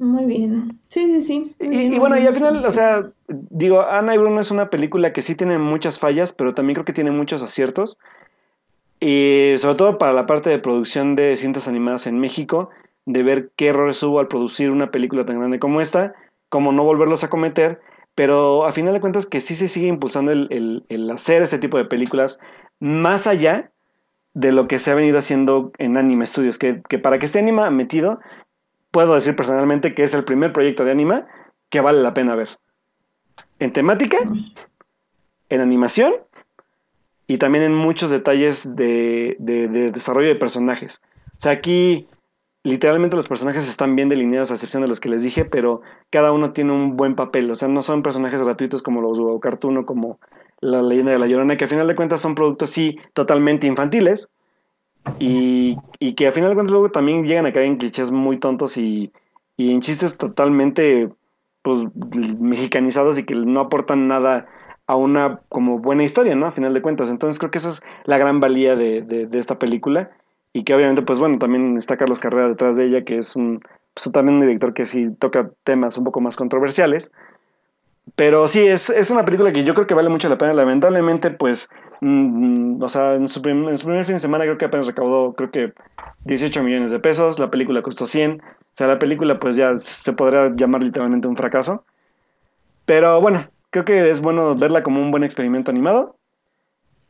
Muy 0.00 0.24
bien. 0.24 0.80
Sí, 0.88 1.00
sí, 1.06 1.22
sí. 1.22 1.54
Y, 1.60 1.68
bien, 1.68 1.92
y, 1.92 1.98
bueno, 2.00 2.16
bien. 2.16 2.24
y 2.24 2.28
al 2.28 2.34
final, 2.34 2.64
o 2.64 2.70
sea, 2.72 3.10
digo, 3.28 3.82
Ana 3.82 4.12
y 4.14 4.18
Bruno 4.18 4.40
es 4.40 4.50
una 4.50 4.70
película 4.70 5.12
que 5.12 5.22
sí 5.22 5.36
tiene 5.36 5.58
muchas 5.58 6.00
fallas, 6.00 6.32
pero 6.32 6.52
también 6.52 6.74
creo 6.74 6.84
que 6.84 6.92
tiene 6.92 7.12
muchos 7.12 7.44
aciertos. 7.44 7.96
Y 8.98 9.54
sobre 9.58 9.76
todo 9.76 9.98
para 9.98 10.12
la 10.12 10.26
parte 10.26 10.50
de 10.50 10.58
producción 10.58 11.14
de 11.14 11.36
cintas 11.36 11.68
animadas 11.68 12.08
en 12.08 12.18
México, 12.18 12.70
de 13.08 13.22
ver 13.22 13.50
qué 13.56 13.68
errores 13.68 14.02
hubo 14.02 14.20
al 14.20 14.28
producir 14.28 14.70
una 14.70 14.90
película 14.90 15.24
tan 15.24 15.38
grande 15.38 15.58
como 15.58 15.80
esta, 15.80 16.14
cómo 16.50 16.72
no 16.72 16.84
volverlos 16.84 17.24
a 17.24 17.30
cometer, 17.30 17.80
pero 18.14 18.66
a 18.66 18.72
final 18.72 18.92
de 18.92 19.00
cuentas 19.00 19.24
que 19.24 19.40
sí 19.40 19.56
se 19.56 19.66
sigue 19.66 19.86
impulsando 19.86 20.30
el, 20.30 20.84
el, 20.88 21.10
hacer 21.10 21.40
este 21.40 21.58
tipo 21.58 21.78
de 21.78 21.86
películas 21.86 22.38
más 22.80 23.26
allá 23.26 23.70
de 24.34 24.52
lo 24.52 24.68
que 24.68 24.78
se 24.78 24.90
ha 24.90 24.94
venido 24.94 25.18
haciendo 25.18 25.72
en 25.78 25.96
Anime 25.96 26.26
Studios, 26.26 26.58
que, 26.58 26.82
que 26.86 26.98
para 26.98 27.18
que 27.18 27.24
esté 27.24 27.38
Anima 27.38 27.70
metido, 27.70 28.20
puedo 28.90 29.14
decir 29.14 29.34
personalmente 29.34 29.94
que 29.94 30.02
es 30.02 30.12
el 30.12 30.24
primer 30.24 30.52
proyecto 30.52 30.84
de 30.84 30.90
Anima 30.90 31.26
que 31.70 31.80
vale 31.80 32.02
la 32.02 32.12
pena 32.12 32.34
ver. 32.34 32.58
En 33.58 33.72
temática, 33.72 34.18
en 35.48 35.60
animación 35.62 36.12
y 37.26 37.38
también 37.38 37.64
en 37.64 37.74
muchos 37.74 38.10
detalles 38.10 38.76
de, 38.76 39.36
de, 39.38 39.68
de 39.68 39.90
desarrollo 39.92 40.28
de 40.28 40.36
personajes. 40.36 41.00
O 41.38 41.40
sea, 41.40 41.52
aquí 41.52 42.06
literalmente 42.68 43.16
los 43.16 43.28
personajes 43.28 43.68
están 43.68 43.96
bien 43.96 44.08
delineados 44.08 44.50
a 44.50 44.54
excepción 44.54 44.82
de 44.82 44.88
los 44.88 45.00
que 45.00 45.08
les 45.08 45.22
dije, 45.22 45.44
pero 45.44 45.80
cada 46.10 46.32
uno 46.32 46.52
tiene 46.52 46.72
un 46.72 46.96
buen 46.96 47.16
papel. 47.16 47.50
O 47.50 47.54
sea, 47.54 47.68
no 47.68 47.82
son 47.82 48.02
personajes 48.02 48.42
gratuitos 48.42 48.82
como 48.82 49.00
los 49.00 49.18
de 49.18 49.40
Cartoon 49.40 49.78
o 49.78 49.86
como 49.86 50.18
la 50.60 50.82
leyenda 50.82 51.12
de 51.12 51.18
la 51.18 51.26
Llorona, 51.26 51.56
que 51.56 51.64
a 51.64 51.68
final 51.68 51.86
de 51.86 51.96
cuentas 51.96 52.20
son 52.20 52.34
productos 52.34 52.70
sí 52.70 52.98
totalmente 53.12 53.66
infantiles 53.66 54.28
y, 55.18 55.76
que 56.16 56.26
a 56.26 56.32
final 56.32 56.50
de 56.50 56.56
cuentas 56.56 56.72
luego 56.72 56.90
también 56.90 57.24
llegan 57.26 57.46
a 57.46 57.52
caer 57.52 57.66
en 57.66 57.76
clichés 57.76 58.10
muy 58.10 58.38
tontos 58.38 58.76
y, 58.76 59.12
y 59.56 59.72
en 59.72 59.80
chistes 59.80 60.16
totalmente 60.16 61.08
pues 61.62 61.80
mexicanizados 62.38 63.18
y 63.18 63.24
que 63.24 63.34
no 63.34 63.60
aportan 63.60 64.08
nada 64.08 64.46
a 64.86 64.96
una 64.96 65.40
como 65.48 65.78
buena 65.78 66.02
historia, 66.02 66.34
¿no? 66.34 66.46
A 66.46 66.50
final 66.50 66.72
de 66.72 66.82
cuentas. 66.82 67.10
Entonces 67.10 67.38
creo 67.38 67.50
que 67.50 67.58
esa 67.58 67.68
es 67.68 67.82
la 68.04 68.18
gran 68.18 68.40
valía 68.40 68.74
de 68.74 69.28
esta 69.32 69.58
película 69.58 70.10
y 70.52 70.64
que 70.64 70.74
obviamente, 70.74 71.02
pues 71.02 71.18
bueno, 71.18 71.38
también 71.38 71.76
está 71.76 71.96
Carlos 71.96 72.20
Carrera 72.20 72.48
detrás 72.48 72.76
de 72.76 72.86
ella, 72.86 73.04
que 73.04 73.18
es 73.18 73.36
un, 73.36 73.60
pues, 73.94 74.10
también 74.12 74.36
un 74.36 74.40
director 74.40 74.74
que 74.74 74.86
sí 74.86 75.10
toca 75.18 75.50
temas 75.64 75.98
un 75.98 76.04
poco 76.04 76.20
más 76.20 76.36
controversiales. 76.36 77.12
Pero 78.16 78.48
sí, 78.48 78.66
es, 78.66 78.90
es 78.90 79.10
una 79.10 79.24
película 79.24 79.52
que 79.52 79.64
yo 79.64 79.74
creo 79.74 79.86
que 79.86 79.94
vale 79.94 80.08
mucho 80.08 80.28
la 80.28 80.38
pena. 80.38 80.54
Lamentablemente, 80.54 81.30
pues, 81.30 81.68
mm, 82.00 82.82
o 82.82 82.88
sea, 82.88 83.14
en 83.14 83.28
su, 83.28 83.46
en 83.46 83.76
su, 83.76 83.86
primer 83.86 84.06
fin 84.06 84.16
de 84.16 84.20
semana 84.20 84.44
creo 84.44 84.58
que 84.58 84.64
apenas 84.64 84.86
recaudó, 84.86 85.34
creo 85.34 85.50
que 85.50 85.72
18 86.24 86.62
millones 86.62 86.90
de 86.90 87.00
pesos. 87.00 87.38
La 87.38 87.50
película 87.50 87.82
costó 87.82 88.06
100. 88.06 88.40
O 88.40 88.76
sea, 88.76 88.86
la 88.86 88.98
película, 88.98 89.38
pues 89.38 89.56
ya 89.56 89.78
se 89.78 90.12
podría 90.12 90.50
llamar 90.54 90.82
literalmente 90.82 91.28
un 91.28 91.36
fracaso. 91.36 91.84
Pero 92.86 93.20
bueno, 93.20 93.48
creo 93.70 93.84
que 93.84 94.10
es 94.10 94.22
bueno 94.22 94.56
verla 94.56 94.82
como 94.82 95.00
un 95.02 95.10
buen 95.10 95.24
experimento 95.24 95.70
animado 95.70 96.17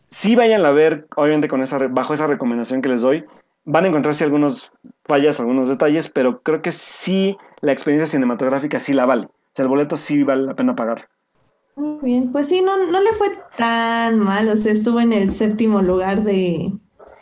sí 0.09 0.37
vayan 0.37 0.65
a 0.65 0.71
ver, 0.71 1.07
obviamente 1.17 1.49
con 1.49 1.63
esa, 1.63 1.79
bajo 1.89 2.15
esa 2.15 2.27
recomendación 2.27 2.83
que 2.83 2.89
les 2.89 3.03
doy, 3.03 3.25
van 3.65 3.85
a 3.85 3.89
encontrarse 3.89 4.25
algunos 4.25 4.71
fallas, 5.05 5.41
algunos 5.41 5.69
detalles, 5.69 6.09
pero 6.09 6.43
creo 6.43 6.63
que 6.63 6.73
sí 6.73 7.37
la 7.61 7.73
experiencia 7.73 8.07
cinematográfica 8.07 8.81
sí 8.81 8.93
la 8.93 9.07
vale. 9.07 9.27
O 9.27 9.51
sea, 9.53 9.65
el 9.65 9.69
boleto 9.69 9.97
sí 9.97 10.23
vale 10.23 10.43
la 10.43 10.55
pena 10.55 10.75
pagar. 10.75 11.09
Muy 11.77 11.99
bien, 12.03 12.33
pues 12.33 12.49
sí, 12.49 12.61
no, 12.63 12.77
no 12.91 13.01
le 13.01 13.13
fue 13.13 13.29
tan 13.57 14.19
mal, 14.19 14.49
o 14.49 14.57
sea, 14.57 14.73
estuvo 14.73 15.01
en 15.01 15.13
el 15.13 15.31
séptimo 15.31 15.81
lugar 15.81 16.23
de... 16.23 16.73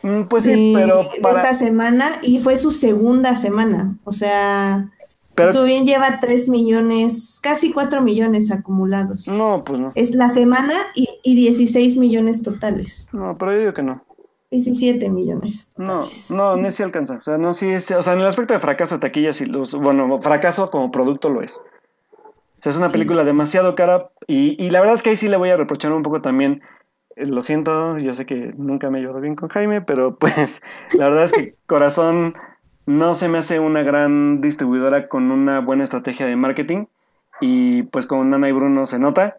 Mm, 0.03 0.23
pues 0.29 0.45
sí, 0.45 0.73
pero... 0.75 1.11
esta 1.13 1.53
semana 1.53 2.13
y 2.23 2.39
fue 2.39 2.57
su 2.57 2.71
segunda 2.71 3.37
semana, 3.37 3.99
o 4.05 4.13
sea... 4.13 4.91
Pero, 5.37 5.65
bien 5.65 5.87
lleva 5.87 6.19
3 6.19 6.49
millones, 6.49 7.39
casi 7.43 7.73
4 7.73 8.03
millones 8.03 8.51
acumulados. 8.51 9.29
No, 9.29 9.63
pues 9.65 9.79
no. 9.79 9.93
Es 9.95 10.15
la 10.15 10.31
semana 10.31 10.75
y, 10.95 11.09
y 11.23 11.37
16 11.37 11.97
millones 11.99 12.43
totales. 12.43 13.09
No, 13.13 13.37
pero 13.39 13.53
yo 13.53 13.59
digo 13.61 13.75
que 13.75 13.83
no. 13.83 14.03
17 14.51 15.11
millones. 15.11 15.73
Totales. 15.77 16.31
No, 16.31 16.57
no, 16.57 16.63
no 16.63 16.71
sí 16.71 16.83
alcanza. 16.83 17.17
O 17.17 17.23
sea, 17.23 17.39
no, 17.39 17.53
sí, 17.53 17.71
es, 17.71 17.91
o 17.91 18.03
sea, 18.03 18.15
en 18.15 18.21
el 18.21 18.27
aspecto 18.27 18.55
de 18.55 18.61
fracaso 18.61 18.97
de 18.97 19.01
taquilla, 19.01 19.35
sí, 19.35 19.47
los, 19.47 19.75
bueno, 19.75 20.21
fracaso 20.23 20.71
como 20.71 20.91
producto 20.91 21.29
lo 21.29 21.43
es. 21.43 21.59
O 21.59 22.63
sea, 22.63 22.71
es 22.71 22.79
una 22.79 22.89
película 22.89 23.23
demasiado 23.23 23.75
cara 23.75 24.11
y, 24.27 24.63
y 24.65 24.71
la 24.71 24.81
verdad 24.81 24.97
es 24.97 25.03
que 25.03 25.11
ahí 25.11 25.17
sí 25.17 25.29
le 25.29 25.37
voy 25.37 25.51
a 25.51 25.57
reprochar 25.57 25.93
un 25.93 26.03
poco 26.03 26.23
también 26.23 26.63
eh, 27.17 27.27
lo 27.27 27.43
siento, 27.43 27.99
yo 27.99 28.13
sé 28.15 28.27
que 28.27 28.53
nunca 28.57 28.91
me 28.91 29.01
llevo 29.01 29.21
bien 29.21 29.37
con 29.37 29.49
Jaime, 29.49 29.81
pero 29.81 30.17
pues 30.19 30.63
la 30.93 31.09
verdad 31.09 31.25
es 31.25 31.33
que 31.33 31.55
Corazón 31.67 32.35
no 32.87 33.15
se 33.15 33.29
me 33.29 33.39
hace 33.39 33.61
una 33.61 33.83
gran 33.83 34.41
distribuidora 34.41 35.09
con 35.09 35.31
una 35.31 35.61
buena 35.61 35.85
estrategia 35.85 36.27
de 36.27 36.37
marketing 36.37 36.87
y 37.41 37.83
pues 37.85 38.07
con 38.07 38.33
Ana 38.33 38.49
y 38.49 38.53
Bruno 38.53 38.87
se 38.87 38.99
nota. 38.99 39.39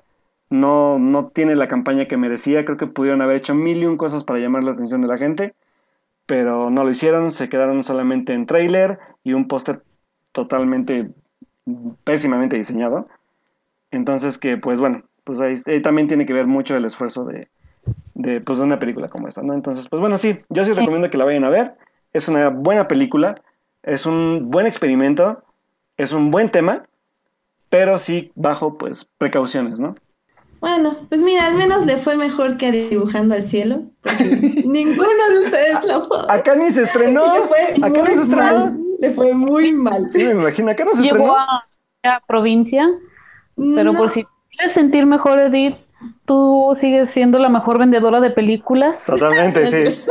No, 0.50 1.00
no 1.00 1.28
tiene 1.28 1.56
la 1.56 1.68
campaña 1.68 2.08
que 2.08 2.18
merecía. 2.18 2.64
Creo 2.64 2.78
que 2.78 2.88
pudieron 2.88 3.22
haber 3.22 3.38
hecho 3.38 3.56
mil 3.56 3.80
y 3.80 3.86
un 3.86 3.98
cosas 3.98 4.24
para 4.24 4.40
llamar 4.40 4.64
la 4.64 4.72
atención 4.72 5.02
de 5.02 5.08
la 5.08 5.18
gente, 5.18 5.56
pero 6.26 6.70
no 6.70 6.84
lo 6.84 6.90
hicieron. 6.90 7.32
Se 7.32 7.50
quedaron 7.50 7.84
solamente 7.84 8.34
en 8.34 8.46
trailer 8.46 9.00
y 9.24 9.34
un 9.34 9.48
póster 9.48 9.82
totalmente 10.32 11.10
pésimamente 12.04 12.58
diseñado. 12.58 13.08
Entonces 13.92 14.38
que 14.38 14.58
pues 14.58 14.80
bueno, 14.80 15.04
pues 15.28 15.42
ahí, 15.42 15.82
también 15.82 16.08
tiene 16.08 16.26
que 16.26 16.34
ver 16.34 16.48
mucho 16.48 16.78
el 16.78 16.86
esfuerzo 16.86 17.26
de, 17.26 17.50
de, 18.14 18.40
pues, 18.40 18.60
de 18.60 18.64
una 18.64 18.80
película 18.80 19.10
como 19.10 19.28
esta, 19.28 19.42
¿no? 19.42 19.54
Entonces, 19.54 19.90
pues 19.90 20.00
bueno, 20.00 20.18
sí, 20.18 20.40
yo 20.48 20.64
sí 20.64 20.72
recomiendo 20.72 21.10
que 21.10 21.18
la 21.18 21.26
vayan 21.26 21.44
a 21.44 21.50
ver. 21.50 21.74
Es 22.14 22.28
una 22.28 22.50
buena 22.50 22.88
película, 22.88 23.42
es 23.84 24.06
un 24.06 24.50
buen 24.50 24.68
experimento, 24.68 25.44
es 25.98 26.14
un 26.14 26.32
buen 26.32 26.52
tema, 26.52 26.88
pero 27.70 27.98
sí 27.98 28.32
bajo 28.36 28.78
pues 28.78 29.10
precauciones, 29.18 29.80
¿no? 29.80 29.96
Bueno, 30.60 30.96
pues 31.10 31.22
mira, 31.22 31.46
al 31.46 31.56
menos 31.56 31.86
le 31.86 31.98
fue 31.98 32.18
mejor 32.18 32.58
que 32.58 32.68
a 32.68 32.72
Dibujando 32.72 33.36
al 33.36 33.44
Cielo. 33.44 33.84
ninguno 34.66 35.30
de 35.32 35.46
ustedes 35.46 35.86
lo 35.86 36.02
fue. 36.06 36.18
Acá 36.30 36.56
ni 36.56 36.72
se 36.72 36.84
estrenó. 36.84 37.26
Le 37.34 37.42
fue 37.42 37.60
acá 37.76 38.04
muy 38.04 38.16
se 38.26 38.36
mal. 38.36 38.80
Le 39.00 39.12
fue 39.12 39.34
muy 39.34 39.72
mal. 39.72 40.10
Sí, 40.10 40.24
me 40.24 40.32
imagino. 40.42 40.72
Acá 40.72 40.84
no 40.86 40.96
se 40.96 41.04
Llegó 41.04 41.28
estrenó. 41.28 41.36
a, 41.36 42.20
provincia. 42.28 42.84
Pero 43.56 43.94
por 43.94 44.14
si 44.14 44.26
quieres 44.52 44.74
sentir 44.76 45.06
mejor, 45.06 45.40
Edith, 45.40 45.76
tú 46.26 46.76
sigues 46.82 47.10
siendo 47.14 47.38
la 47.38 47.50
mejor 47.50 47.78
vendedora 47.78 48.20
de 48.20 48.32
películas. 48.32 48.96
Totalmente, 49.06 49.68
sí. 49.92 50.10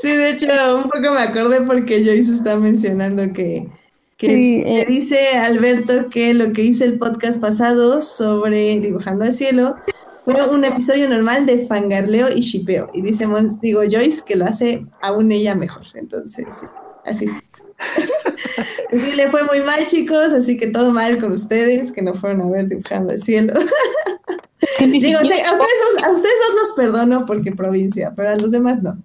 Sí, 0.00 0.08
de 0.08 0.30
hecho, 0.30 0.46
un 0.76 0.84
poco 0.84 1.12
me 1.14 1.20
acordé 1.20 1.60
porque 1.62 2.04
Joyce 2.04 2.32
está 2.32 2.56
mencionando 2.56 3.32
que, 3.32 3.68
que 4.16 4.60
eh. 4.60 4.86
dice 4.86 5.36
Alberto 5.38 6.10
que 6.10 6.34
lo 6.34 6.52
que 6.52 6.62
hice 6.62 6.84
el 6.84 6.98
podcast 6.98 7.40
pasado 7.40 8.02
sobre 8.02 8.78
Dibujando 8.80 9.24
al 9.24 9.32
Cielo 9.32 9.76
fue 10.24 10.48
un 10.48 10.64
episodio 10.64 11.08
normal 11.08 11.46
de 11.46 11.66
fangarleo 11.66 12.28
y 12.34 12.40
shipeo. 12.40 12.88
Y 12.92 13.02
dice, 13.02 13.26
digo, 13.62 13.82
Joyce 13.88 14.22
que 14.24 14.36
lo 14.36 14.44
hace 14.44 14.84
aún 15.00 15.30
ella 15.30 15.54
mejor. 15.54 15.86
Entonces, 15.94 16.46
sí, 16.58 16.66
así 17.04 17.26
sí, 18.90 19.16
le 19.16 19.28
fue 19.28 19.44
muy 19.44 19.60
mal, 19.60 19.86
chicos, 19.86 20.32
así 20.32 20.56
que 20.56 20.66
todo 20.66 20.90
mal 20.90 21.18
con 21.18 21.32
ustedes, 21.32 21.92
que 21.92 22.02
no 22.02 22.14
fueron 22.14 22.42
a 22.42 22.50
ver 22.50 22.68
Dibujando 22.68 23.12
al 23.12 23.22
Cielo. 23.22 23.54
Digo, 24.80 25.18
a, 25.18 25.22
ustedes, 25.22 25.46
a 25.46 26.10
ustedes 26.12 26.34
los 26.54 26.72
perdono 26.76 27.26
porque 27.26 27.52
provincia, 27.52 28.12
pero 28.16 28.30
a 28.30 28.36
los 28.36 28.50
demás 28.50 28.82
no. 28.82 28.96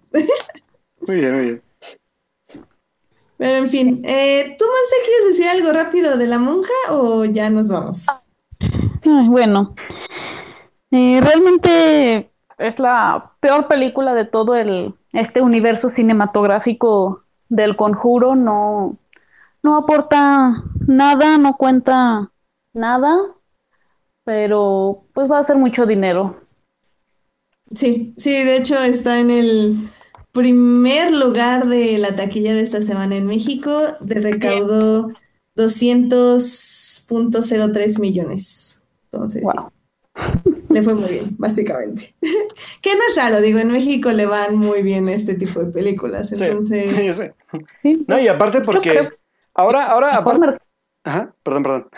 muy 1.07 1.15
bien, 1.15 1.35
muy 1.35 1.43
bien. 1.45 1.61
Pero 3.37 3.57
en 3.57 3.69
fin, 3.69 4.01
eh, 4.05 4.55
¿tú, 4.59 4.65
Monse, 4.65 4.95
quieres 5.03 5.27
decir 5.29 5.47
algo 5.47 5.73
rápido 5.73 6.17
de 6.17 6.27
la 6.27 6.37
monja 6.37 6.73
o 6.91 7.25
ya 7.25 7.49
nos 7.49 7.69
vamos? 7.69 8.05
bueno, 9.03 9.73
eh, 10.91 11.19
realmente 11.21 12.31
es 12.59 12.77
la 12.77 13.31
peor 13.39 13.67
película 13.67 14.13
de 14.13 14.25
todo 14.25 14.55
el 14.55 14.93
este 15.13 15.41
universo 15.41 15.89
cinematográfico 15.95 17.23
del 17.49 17.75
conjuro. 17.75 18.35
No, 18.35 18.97
no 19.63 19.77
aporta 19.77 20.63
nada, 20.85 21.39
no 21.39 21.57
cuenta 21.57 22.31
nada 22.73 23.17
pero 24.31 25.03
pues 25.13 25.29
va 25.29 25.39
a 25.39 25.45
ser 25.45 25.57
mucho 25.57 25.85
dinero. 25.85 26.39
Sí, 27.75 28.13
sí, 28.15 28.31
de 28.31 28.55
hecho 28.55 28.77
está 28.77 29.19
en 29.19 29.29
el 29.29 29.75
primer 30.31 31.11
lugar 31.11 31.67
de 31.67 31.97
la 31.97 32.15
taquilla 32.15 32.53
de 32.53 32.61
esta 32.61 32.81
semana 32.81 33.17
en 33.17 33.27
México, 33.27 33.77
de 33.99 34.21
recaudo 34.21 35.09
200.03 35.57 37.99
millones. 37.99 38.85
Entonces, 39.11 39.43
le 40.69 40.81
fue 40.81 40.95
muy 40.95 41.09
bien, 41.09 41.35
básicamente. 41.37 42.15
que 42.81 42.95
no 42.95 43.01
es 43.09 43.17
raro, 43.17 43.41
digo, 43.41 43.59
en 43.59 43.73
México 43.73 44.13
le 44.13 44.27
van 44.27 44.55
muy 44.55 44.81
bien 44.81 45.09
este 45.09 45.35
tipo 45.35 45.59
de 45.59 45.73
películas, 45.73 46.31
entonces... 46.41 47.21
No, 48.07 48.17
y 48.17 48.29
aparte 48.29 48.61
porque 48.61 49.09
ahora, 49.53 49.87
ahora, 49.87 50.15
aparte... 50.15 50.57
Ajá, 51.03 51.35
perdón, 51.43 51.63
perdón 51.63 51.89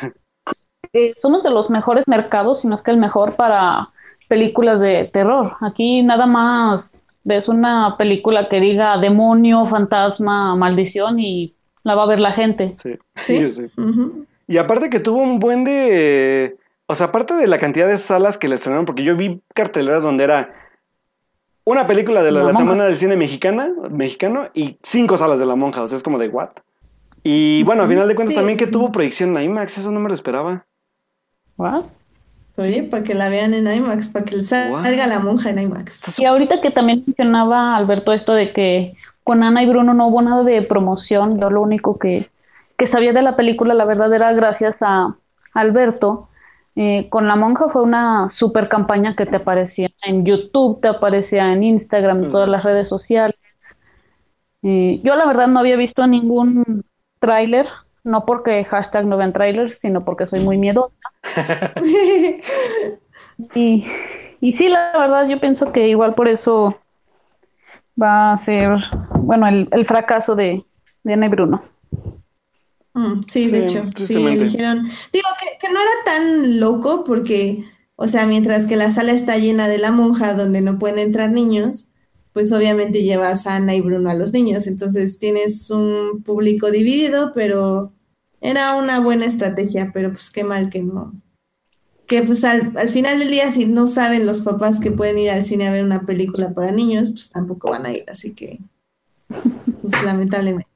eh, 0.94 1.14
somos 1.22 1.44
de 1.44 1.50
los 1.50 1.70
mejores 1.70 2.08
mercados, 2.08 2.62
si 2.62 2.68
no 2.68 2.76
es 2.76 2.82
que 2.84 2.92
el 2.92 2.98
mejor 2.98 3.36
para 3.36 3.90
películas 4.28 4.80
de 4.80 5.10
terror. 5.12 5.56
Aquí 5.62 6.04
nada 6.04 6.26
más 6.26 6.86
ves 7.24 7.48
una 7.48 7.96
película 7.98 8.48
que 8.48 8.60
diga 8.60 8.98
demonio, 8.98 9.68
fantasma, 9.70 10.56
maldición 10.56 11.20
y 11.20 11.56
la 11.84 11.96
va 11.96 12.04
a 12.04 12.08
ver 12.08 12.20
la 12.20 12.34
gente. 12.34 12.76
Sí, 12.82 12.98
sí, 13.26 13.52
sí. 13.52 13.72
Y 14.48 14.58
aparte 14.58 14.90
que 14.90 15.00
tuvo 15.00 15.22
un 15.22 15.40
buen 15.40 15.64
de... 15.64 16.58
O 16.86 16.96
sea, 16.96 17.08
aparte 17.08 17.34
de 17.36 17.48
la 17.48 17.60
cantidad 17.60 17.88
de 17.88 17.98
salas 17.98 18.38
que 18.38 18.48
le 18.48 18.56
estrenaron, 18.56 18.86
porque 18.86 19.04
yo 19.04 19.16
vi 19.16 19.42
carteleras 19.54 20.04
donde 20.04 20.26
era 20.26 20.54
una 21.64 21.88
película 21.88 22.22
de 22.22 22.32
la, 22.32 22.54
semana 22.54 22.86
del 22.86 22.98
cine 22.98 23.16
mexicana, 23.16 23.72
mexicano 23.90 24.50
y 24.54 24.78
cinco 24.84 25.18
salas 25.18 25.40
de 25.40 25.46
la 25.46 25.56
monja. 25.56 25.82
O 25.82 25.88
sea, 25.88 25.98
es 25.98 26.04
como 26.04 26.20
de 26.20 26.28
what? 26.28 26.50
Y 27.24 27.64
bueno, 27.64 27.84
a 27.84 27.88
final 27.88 28.08
de 28.08 28.16
cuentas 28.16 28.36
también 28.36 28.58
que 28.58 28.68
tuvo 28.68 28.92
proyección 28.92 29.36
en 29.38 29.46
IMAX, 29.46 29.78
eso 29.78 29.92
no 29.92 30.00
me 30.02 30.10
lo 30.10 30.14
esperaba. 30.14 30.66
Oye, 32.58 32.84
para 32.84 33.04
que 33.04 33.16
la 33.16 33.30
vean 33.30 33.54
en 33.54 33.66
IMAX, 33.66 34.10
para 34.10 34.26
que 34.26 34.40
salga 34.42 35.08
la 35.08 35.20
monja 35.20 35.50
en 35.50 35.60
IMAX. 35.60 36.20
Y 36.20 36.26
ahorita 36.26 36.62
que 36.62 36.70
también 36.70 37.04
mencionaba 37.06 37.76
Alberto 37.76 38.14
esto 38.14 38.34
de 38.34 38.54
que 38.54 38.94
con 39.24 39.42
Ana 39.42 39.64
y 39.64 39.68
Bruno 39.68 39.94
no 39.94 40.08
hubo 40.08 40.22
nada 40.22 40.44
de 40.44 40.62
promoción, 40.62 41.40
yo 41.40 41.50
lo 41.50 41.62
único 41.62 41.98
que, 41.98 42.30
que 42.78 42.90
sabía 42.90 43.14
de 43.14 43.22
la 43.22 43.36
película, 43.36 43.74
la 43.74 43.86
verdad, 43.86 44.14
era 44.14 44.34
gracias 44.34 44.76
a 44.82 45.16
Alberto. 45.54 46.30
Eh, 46.76 47.08
con 47.10 47.28
la 47.28 47.36
monja 47.36 47.70
fue 47.70 47.84
una 47.84 48.32
super 48.38 48.68
campaña 48.68 49.16
que 49.16 49.26
te 49.26 49.38
aparecía 49.38 49.90
en 50.04 50.26
YouTube, 50.26 50.82
te 50.82 50.88
aparecía 50.90 51.54
en 51.54 51.64
Instagram, 51.64 52.26
en 52.26 52.32
todas 52.32 52.50
las 52.50 52.64
redes 52.64 52.88
sociales. 52.88 53.38
Eh, 54.64 55.02
yo 55.04 55.16
la 55.16 55.26
verdad 55.26 55.48
no 55.48 55.60
había 55.60 55.76
visto 55.76 56.06
ningún 56.08 56.84
tráiler, 57.20 57.68
no 58.04 58.26
porque 58.26 58.64
hashtag 58.66 59.06
no 59.06 59.18
vean 59.18 59.34
trailers, 59.34 59.78
sino 59.82 60.04
porque 60.04 60.28
soy 60.28 60.40
muy 60.42 60.58
miedosa. 60.58 60.94
y, 63.56 63.86
y 64.42 64.54
sí, 64.54 64.68
la 64.68 64.98
verdad 64.98 65.30
yo 65.30 65.40
pienso 65.40 65.72
que 65.72 65.88
igual 65.88 66.16
por 66.16 66.28
eso 66.28 66.76
va 68.02 68.34
a 68.34 68.46
ser, 68.46 68.78
bueno, 69.20 69.48
el, 69.48 69.68
el 69.72 69.86
fracaso 69.86 70.36
de, 70.36 70.64
de 71.04 71.14
Ana 71.14 71.28
y 71.28 71.30
Bruno. 71.30 71.64
Mm, 72.94 73.22
sí, 73.28 73.50
de 73.50 73.60
hecho, 73.60 73.90
sí, 73.96 74.26
eligieron. 74.26 74.84
Digo 75.12 75.28
que, 75.40 75.68
que, 75.68 75.74
no 75.74 75.80
era 75.80 75.92
tan 76.06 76.60
loco 76.60 77.04
porque, 77.06 77.66
o 77.96 78.08
sea, 78.08 78.28
mientras 78.28 78.66
que 78.66 78.76
la 78.76 78.92
sala 78.92 79.14
está 79.14 79.38
llena 79.38 79.68
de 79.68 79.80
la 79.80 79.92
monja 79.92 80.36
donde 80.36 80.62
no 80.62 80.78
pueden 80.78 81.00
entrar 81.00 81.32
niños, 81.32 81.90
pues 82.34 82.52
obviamente 82.52 83.04
llevas 83.04 83.48
a 83.48 83.56
Ana 83.56 83.76
y 83.76 83.82
Bruno 83.82 84.10
a 84.10 84.16
los 84.16 84.34
niños. 84.34 84.68
Entonces 84.68 85.20
tienes 85.20 85.70
un 85.70 86.24
público 86.24 86.70
dividido, 86.70 87.32
pero 87.34 87.94
era 88.44 88.76
una 88.76 89.00
buena 89.00 89.26
estrategia, 89.26 89.92
pero 89.94 90.12
pues 90.12 90.30
qué 90.30 90.44
mal 90.44 90.70
que 90.70 90.84
no. 90.84 91.14
Que 92.08 92.22
pues 92.24 92.44
al, 92.44 92.74
al, 92.78 92.90
final 92.90 93.20
del 93.20 93.32
día, 93.32 93.50
si 93.54 93.66
no 93.66 93.88
saben 93.88 94.26
los 94.26 94.42
papás 94.42 94.82
que 94.82 94.92
pueden 94.92 95.18
ir 95.18 95.32
al 95.32 95.46
cine 95.46 95.66
a 95.66 95.72
ver 95.72 95.86
una 95.86 96.06
película 96.06 96.54
para 96.54 96.74
niños, 96.74 97.10
pues 97.12 97.30
tampoco 97.30 97.70
van 97.70 97.86
a 97.86 97.94
ir. 97.94 98.04
Así 98.12 98.36
que, 98.36 98.60
pues 99.82 100.04
lamentablemente. 100.04 100.68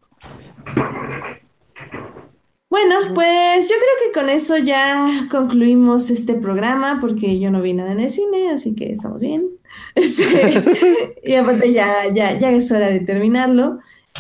Bueno, 2.70 2.96
pues 3.14 3.68
yo 3.68 3.76
creo 3.76 4.14
que 4.14 4.20
con 4.20 4.30
eso 4.30 4.58
ya 4.58 5.28
concluimos 5.30 6.10
este 6.10 6.36
programa 6.36 7.00
porque 7.02 7.38
yo 7.38 7.52
no 7.52 7.62
vi 7.62 7.74
nada 7.74 7.92
en 7.92 8.00
el 8.00 8.12
cine, 8.12 8.50
así 8.50 8.76
que 8.76 8.92
estamos 8.92 9.20
bien. 9.20 9.50
Este, 9.96 10.64
y 11.24 11.36
aparte 11.36 11.74
ya, 11.74 12.08
ya, 12.14 12.38
ya 12.40 12.52
es 12.52 12.72
hora 12.72 12.88
de 12.88 13.02
terminarlo. 13.02 13.80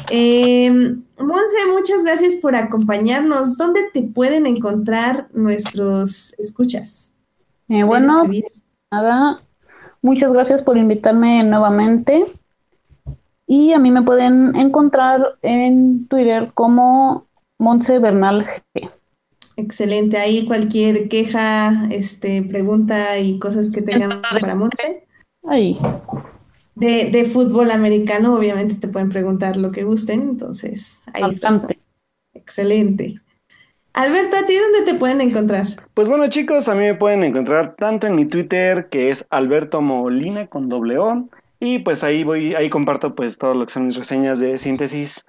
Eh, 0.10 0.72
Monse, 0.72 1.57
muchas 1.72 2.03
gracias 2.03 2.36
por 2.36 2.56
acompañarnos. 2.56 3.57
¿Dónde 3.57 3.90
te 3.94 4.03
pueden 4.03 4.45
encontrar 4.45 5.28
nuestros 5.34 6.34
escuchas? 6.40 7.14
Eh, 7.69 7.84
bueno, 7.84 8.24
nada, 8.91 9.41
muchas 10.02 10.32
gracias 10.32 10.64
por 10.64 10.78
invitarme 10.78 11.44
nuevamente. 11.44 12.34
Y 13.48 13.74
a 13.74 13.80
mí 13.80 13.91
me 13.91 14.03
pueden 14.03 14.56
encontrar 14.56 15.38
en 15.41 16.07
Twitter 16.07 16.52
como 16.53 17.28
Monse 17.57 17.99
Bernal 17.99 18.45
G. 18.74 18.90
Excelente. 19.56 20.18
Ahí 20.18 20.45
cualquier 20.45 21.10
queja, 21.10 21.88
este, 21.90 22.44
pregunta 22.44 23.18
y 23.18 23.40
cosas 23.40 23.72
que 23.72 23.82
tengan 23.82 24.22
para 24.22 24.53
Monse. 24.53 25.07
Ahí. 25.48 25.80
De, 26.80 27.10
de, 27.10 27.26
fútbol 27.26 27.72
americano, 27.72 28.36
obviamente 28.36 28.76
te 28.76 28.88
pueden 28.88 29.10
preguntar 29.10 29.58
lo 29.58 29.72
que 29.72 29.84
gusten, 29.84 30.22
entonces 30.22 31.02
ahí 31.14 31.32
está. 31.32 31.62
Excelente. 32.34 33.20
Alberto, 33.94 34.38
¿a 34.38 34.45
ti 34.45 34.54
dónde 34.56 34.91
te 34.91 34.98
pueden 34.98 35.22
encontrar? 35.22 35.66
Pues 35.95 36.08
bueno, 36.08 36.28
chicos, 36.28 36.70
a 36.70 36.76
mí 36.76 36.82
me 36.82 36.94
pueden 36.94 37.24
encontrar 37.24 37.76
tanto 37.76 38.06
en 38.06 38.16
mi 38.16 38.28
Twitter, 38.28 38.90
que 38.90 39.10
es 39.10 39.26
Alberto 39.32 39.82
Molina 39.82 40.45
con 40.45 40.70
doble 40.70 40.99
O, 40.99 41.28
y 41.60 41.80
pues 41.80 42.04
ahí 42.04 42.24
voy, 42.24 42.54
ahí 42.54 42.70
comparto 42.70 43.16
pues 43.16 43.40
todo 43.40 43.56
lo 43.56 43.66
que 43.66 43.74
son 43.74 43.88
mis 43.88 43.98
reseñas 43.98 44.40
de 44.40 44.60
síntesis 44.60 45.26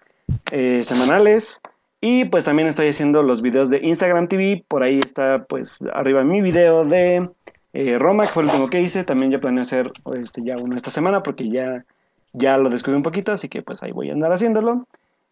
eh, 0.53 0.83
semanales. 0.85 1.61
Y 2.01 2.27
pues 2.27 2.45
también 2.45 2.69
estoy 2.69 2.89
haciendo 2.89 3.23
los 3.23 3.43
videos 3.43 3.71
de 3.71 3.81
Instagram 3.83 4.29
TV. 4.29 4.65
Por 4.69 4.83
ahí 4.83 4.99
está 4.99 5.45
pues 5.45 5.79
arriba 5.95 6.23
mi 6.23 6.43
video 6.43 6.85
de 6.85 7.29
eh, 7.73 7.99
Roma, 7.99 8.27
que 8.27 8.33
fue 8.33 8.43
el 8.43 8.49
último 8.49 8.71
que 8.71 8.81
hice. 8.81 9.05
También 9.05 9.31
ya 9.31 9.41
planeo 9.41 9.63
hacer 9.63 9.93
este, 10.17 10.43
ya 10.43 10.57
uno 10.57 10.77
esta 10.77 10.91
semana 10.91 11.23
porque 11.23 11.49
ya, 11.49 11.85
ya 12.33 12.57
lo 12.57 12.71
descubrí 12.71 12.97
un 12.97 13.03
poquito. 13.03 13.33
Así 13.33 13.49
que 13.49 13.63
pues 13.63 13.83
ahí 13.83 13.93
voy 13.93 14.11
a 14.11 14.13
andar 14.13 14.33
haciéndolo. 14.33 14.87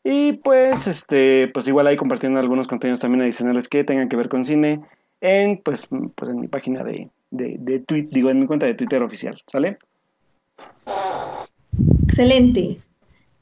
Y 0.05 0.35
pues 0.35 0.87
este 0.87 1.49
pues 1.53 1.67
igual 1.67 1.87
ahí 1.89 1.97
compartiendo 1.97 2.39
algunos 2.39 2.69
contenidos 2.69 3.01
también 3.01 3.23
adicionales 3.23 3.69
que 3.69 3.83
tengan 3.83 4.09
que 4.09 4.17
ver 4.17 4.29
con 4.29 4.45
cine 4.45 4.81
en 5.21 5.59
pues, 5.59 5.89
pues 6.15 6.31
en 6.31 6.41
mi 6.41 6.47
página 6.47 6.85
de, 6.85 7.11
de, 7.33 7.57
de 7.59 7.83
digo 8.11 8.31
en 8.31 8.39
mi 8.39 8.47
cuenta 8.47 8.67
de 8.67 8.75
Twitter 8.75 9.03
oficial. 9.03 9.41
¿Sale? 9.47 9.79
Excelente. 12.05 12.79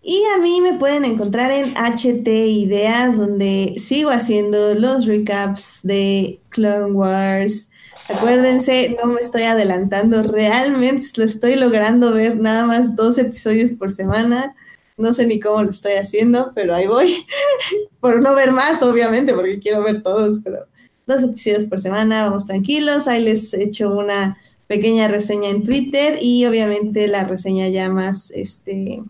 Y 0.03 0.23
a 0.37 0.39
mí 0.39 0.61
me 0.61 0.75
pueden 0.75 1.07
encontrar 1.07 1.51
en 1.51 1.75
HT 1.75 2.29
Idea, 2.29 3.09
donde 3.09 3.75
sigo 3.79 4.11
haciendo 4.11 4.75
los 4.75 5.07
recaps 5.07 5.81
de 5.83 6.41
Clone 6.51 6.93
Wars. 6.93 7.71
Acuérdense, 8.09 8.97
no 9.03 9.11
me 9.11 9.21
estoy 9.21 9.43
adelantando, 9.43 10.23
realmente 10.23 11.07
lo 11.17 11.25
estoy 11.25 11.57
logrando 11.57 12.13
ver 12.13 12.37
nada 12.37 12.67
más 12.67 12.95
dos 12.97 13.17
episodios 13.19 13.73
por 13.73 13.93
semana. 13.93 14.55
No 14.97 15.13
sé 15.13 15.27
ni 15.27 15.41
cómo 15.41 15.63
lo 15.63 15.71
estoy 15.71 15.95
haciendo, 15.95 16.53
pero 16.55 16.75
ahí 16.75 16.87
voy. 16.87 17.25
por 18.01 18.23
no 18.23 18.35
ver 18.35 18.53
más, 18.53 18.83
obviamente, 18.83 19.33
porque 19.33 19.59
quiero 19.59 19.83
ver 19.83 20.03
todos, 20.03 20.41
pero 20.45 20.67
dos 21.07 21.23
episodios 21.23 21.65
por 21.65 21.81
semana, 21.81 22.27
vamos 22.27 22.47
tranquilos. 22.47 23.09
Ahí 23.09 23.23
les 23.23 23.53
he 23.55 23.65
hecho 23.65 23.93
una 23.93 24.37
pequeña 24.67 25.09
reseña 25.09 25.49
en 25.49 25.65
Twitter 25.65 26.19
y 26.21 26.45
obviamente 26.47 27.09
la 27.09 27.25
reseña 27.25 27.69
ya 27.69 27.89
más, 27.89 28.31
este, 28.31 29.03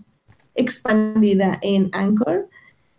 expandida 0.54 1.58
en 1.62 1.90
Anchor. 1.92 2.48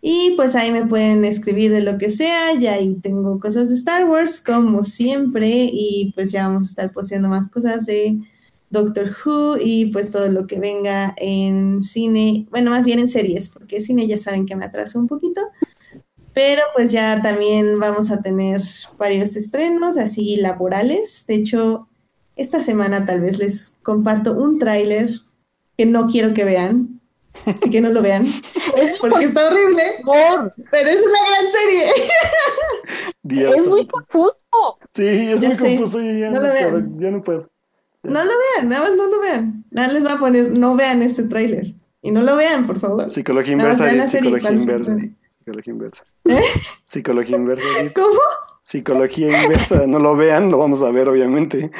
Y 0.08 0.34
pues 0.36 0.54
ahí 0.54 0.70
me 0.70 0.86
pueden 0.86 1.24
escribir 1.24 1.72
de 1.72 1.82
lo 1.82 1.98
que 1.98 2.10
sea, 2.10 2.54
ya 2.54 2.74
ahí 2.74 2.94
tengo 2.94 3.40
cosas 3.40 3.70
de 3.70 3.74
Star 3.74 4.08
Wars 4.08 4.38
como 4.38 4.84
siempre 4.84 5.68
y 5.68 6.12
pues 6.14 6.30
ya 6.30 6.46
vamos 6.46 6.62
a 6.62 6.66
estar 6.66 6.92
posteando 6.92 7.28
más 7.28 7.48
cosas 7.48 7.86
de 7.86 8.16
Doctor 8.70 9.10
Who 9.10 9.56
y 9.60 9.86
pues 9.86 10.12
todo 10.12 10.28
lo 10.28 10.46
que 10.46 10.60
venga 10.60 11.12
en 11.16 11.82
cine, 11.82 12.46
bueno, 12.52 12.70
más 12.70 12.86
bien 12.86 13.00
en 13.00 13.08
series, 13.08 13.50
porque 13.50 13.80
cine 13.80 14.06
ya 14.06 14.16
saben 14.16 14.46
que 14.46 14.54
me 14.54 14.64
atraso 14.64 15.00
un 15.00 15.08
poquito, 15.08 15.40
pero 16.32 16.62
pues 16.76 16.92
ya 16.92 17.20
también 17.20 17.76
vamos 17.80 18.12
a 18.12 18.22
tener 18.22 18.62
varios 18.96 19.34
estrenos 19.34 19.98
así 19.98 20.36
laborales. 20.36 21.24
De 21.26 21.34
hecho, 21.34 21.88
esta 22.36 22.62
semana 22.62 23.06
tal 23.06 23.22
vez 23.22 23.38
les 23.38 23.74
comparto 23.82 24.34
un 24.34 24.60
tráiler 24.60 25.10
que 25.76 25.84
no 25.84 26.06
quiero 26.06 26.32
que 26.32 26.44
vean, 26.44 26.95
Así 27.46 27.70
que 27.70 27.80
no 27.80 27.88
lo 27.90 28.02
vean, 28.02 28.26
porque 29.00 29.24
está 29.24 29.46
horrible, 29.46 29.82
pero 30.70 30.90
es 30.90 31.00
una 31.00 31.18
gran 31.28 31.46
serie. 31.52 31.84
es 33.56 33.66
muy 33.68 33.86
confuso. 33.86 34.36
Sí, 34.92 35.30
es 35.30 35.40
muy 35.42 35.56
confuso. 35.56 36.02
ya 36.02 36.30
no, 36.30 36.40
lo 36.40 36.52
vean. 36.52 36.98
ya 36.98 37.10
no 37.10 37.22
puedo. 37.22 37.48
No 38.02 38.24
lo 38.24 38.30
vean, 38.30 38.68
nada 38.68 38.88
más 38.88 38.96
no 38.96 39.06
lo 39.06 39.20
vean. 39.20 39.64
Nada 39.70 39.92
les 39.92 40.04
va 40.04 40.14
a 40.14 40.18
poner, 40.18 40.58
no 40.58 40.74
vean 40.76 41.02
este 41.02 41.22
tráiler. 41.24 41.74
Y 42.02 42.10
no 42.10 42.22
lo 42.22 42.36
vean, 42.36 42.66
por 42.66 42.78
favor. 42.78 43.08
Psicología 43.08 43.52
inversa. 43.52 43.92
Y 43.92 44.08
psicología 44.08 44.52
inversa. 44.52 44.96
Psicología 45.38 45.72
inversa. 45.72 46.04
¿Eh? 46.24 46.42
Psicología 46.84 47.36
inversa. 47.36 47.66
¿Cómo? 47.94 48.20
Psicología 48.62 49.42
inversa. 49.42 49.86
No 49.86 49.98
lo 49.98 50.16
vean, 50.16 50.50
lo 50.50 50.58
vamos 50.58 50.82
a 50.82 50.90
ver, 50.90 51.08
obviamente. 51.08 51.70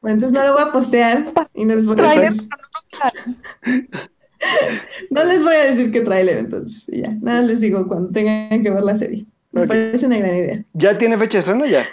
Bueno, 0.00 0.14
entonces 0.14 0.32
no 0.32 0.44
lo 0.44 0.54
voy 0.54 0.62
a 0.62 0.72
postear 0.72 1.24
y 1.54 1.64
no 1.64 1.74
les 1.74 1.86
voy 1.86 2.00
a 2.00 2.20
decir. 2.20 2.48
no 5.10 5.24
les 5.24 5.42
voy 5.42 5.54
a 5.54 5.66
decir 5.66 5.90
qué 5.92 6.00
tráiler, 6.00 6.38
entonces 6.38 6.86
ya. 6.92 7.10
Nada 7.20 7.42
les 7.42 7.60
digo 7.60 7.86
cuando 7.88 8.10
tengan 8.10 8.62
que 8.62 8.70
ver 8.70 8.82
la 8.82 8.96
serie. 8.96 9.26
Me 9.52 9.66
parece 9.66 10.06
una 10.06 10.18
gran 10.18 10.36
idea. 10.36 10.64
¿Ya 10.74 10.96
tiene 10.96 11.18
fecha 11.18 11.38
de 11.38 11.40
estreno 11.40 11.66
ya? 11.66 11.84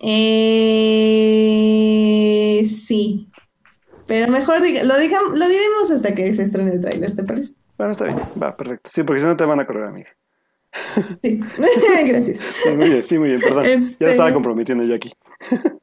Eh, 0.00 0.82
sí. 2.66 3.28
Pero 4.06 4.26
mejor 4.28 4.58
lo, 4.60 4.98
digamos, 4.98 5.38
lo 5.38 5.48
diremos 5.48 5.90
hasta 5.92 6.14
que 6.14 6.34
se 6.34 6.42
estrene 6.42 6.72
el 6.72 6.80
tráiler, 6.80 7.14
¿te 7.14 7.22
parece? 7.22 7.52
Bueno, 7.78 7.92
está 7.92 8.06
bien. 8.06 8.18
Va, 8.40 8.56
perfecto. 8.56 8.90
Sí, 8.90 9.04
porque 9.04 9.20
si 9.20 9.26
no 9.26 9.36
te 9.36 9.44
van 9.44 9.60
a 9.60 9.66
correr, 9.66 9.84
amiga. 9.84 10.08
Sí, 11.22 11.40
gracias. 12.06 12.40
Sí, 12.62 12.70
muy 12.70 12.88
bien, 12.90 13.06
sí, 13.06 13.18
muy 13.18 13.28
bien, 13.28 13.40
perdón. 13.40 13.64
Este... 13.66 14.04
Ya 14.04 14.10
estaba 14.10 14.32
comprometiendo 14.32 14.84
yo 14.84 14.94
aquí. 14.94 15.12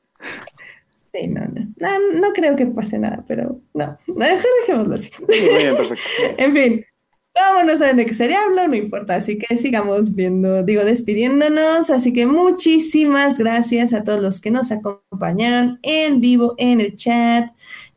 Sí, 1.13 1.27
no, 1.27 1.41
no, 1.41 1.73
no, 1.77 2.19
no 2.19 2.33
creo 2.33 2.55
que 2.55 2.67
pase 2.67 2.99
nada, 2.99 3.23
pero 3.27 3.59
no, 3.73 3.97
dejémoslo 4.07 4.95
así. 4.95 5.11
Muy 5.27 5.39
bien, 5.39 5.75
perfecto. 5.75 6.03
en 6.37 6.53
fin, 6.53 6.85
como 7.33 7.63
no 7.63 7.77
saben 7.77 7.97
de 7.97 8.05
qué 8.05 8.13
sería 8.13 8.43
hablo, 8.43 8.67
no 8.67 8.75
importa, 8.75 9.15
así 9.15 9.37
que 9.37 9.57
sigamos 9.57 10.15
viendo, 10.15 10.63
digo, 10.63 10.83
despidiéndonos, 10.83 11.89
así 11.89 12.13
que 12.13 12.25
muchísimas 12.25 13.37
gracias 13.37 13.93
a 13.93 14.03
todos 14.03 14.21
los 14.21 14.39
que 14.41 14.51
nos 14.51 14.71
acompañaron 14.71 15.79
en 15.81 16.19
vivo 16.21 16.55
en 16.57 16.81
el 16.81 16.95
chat. 16.95 17.49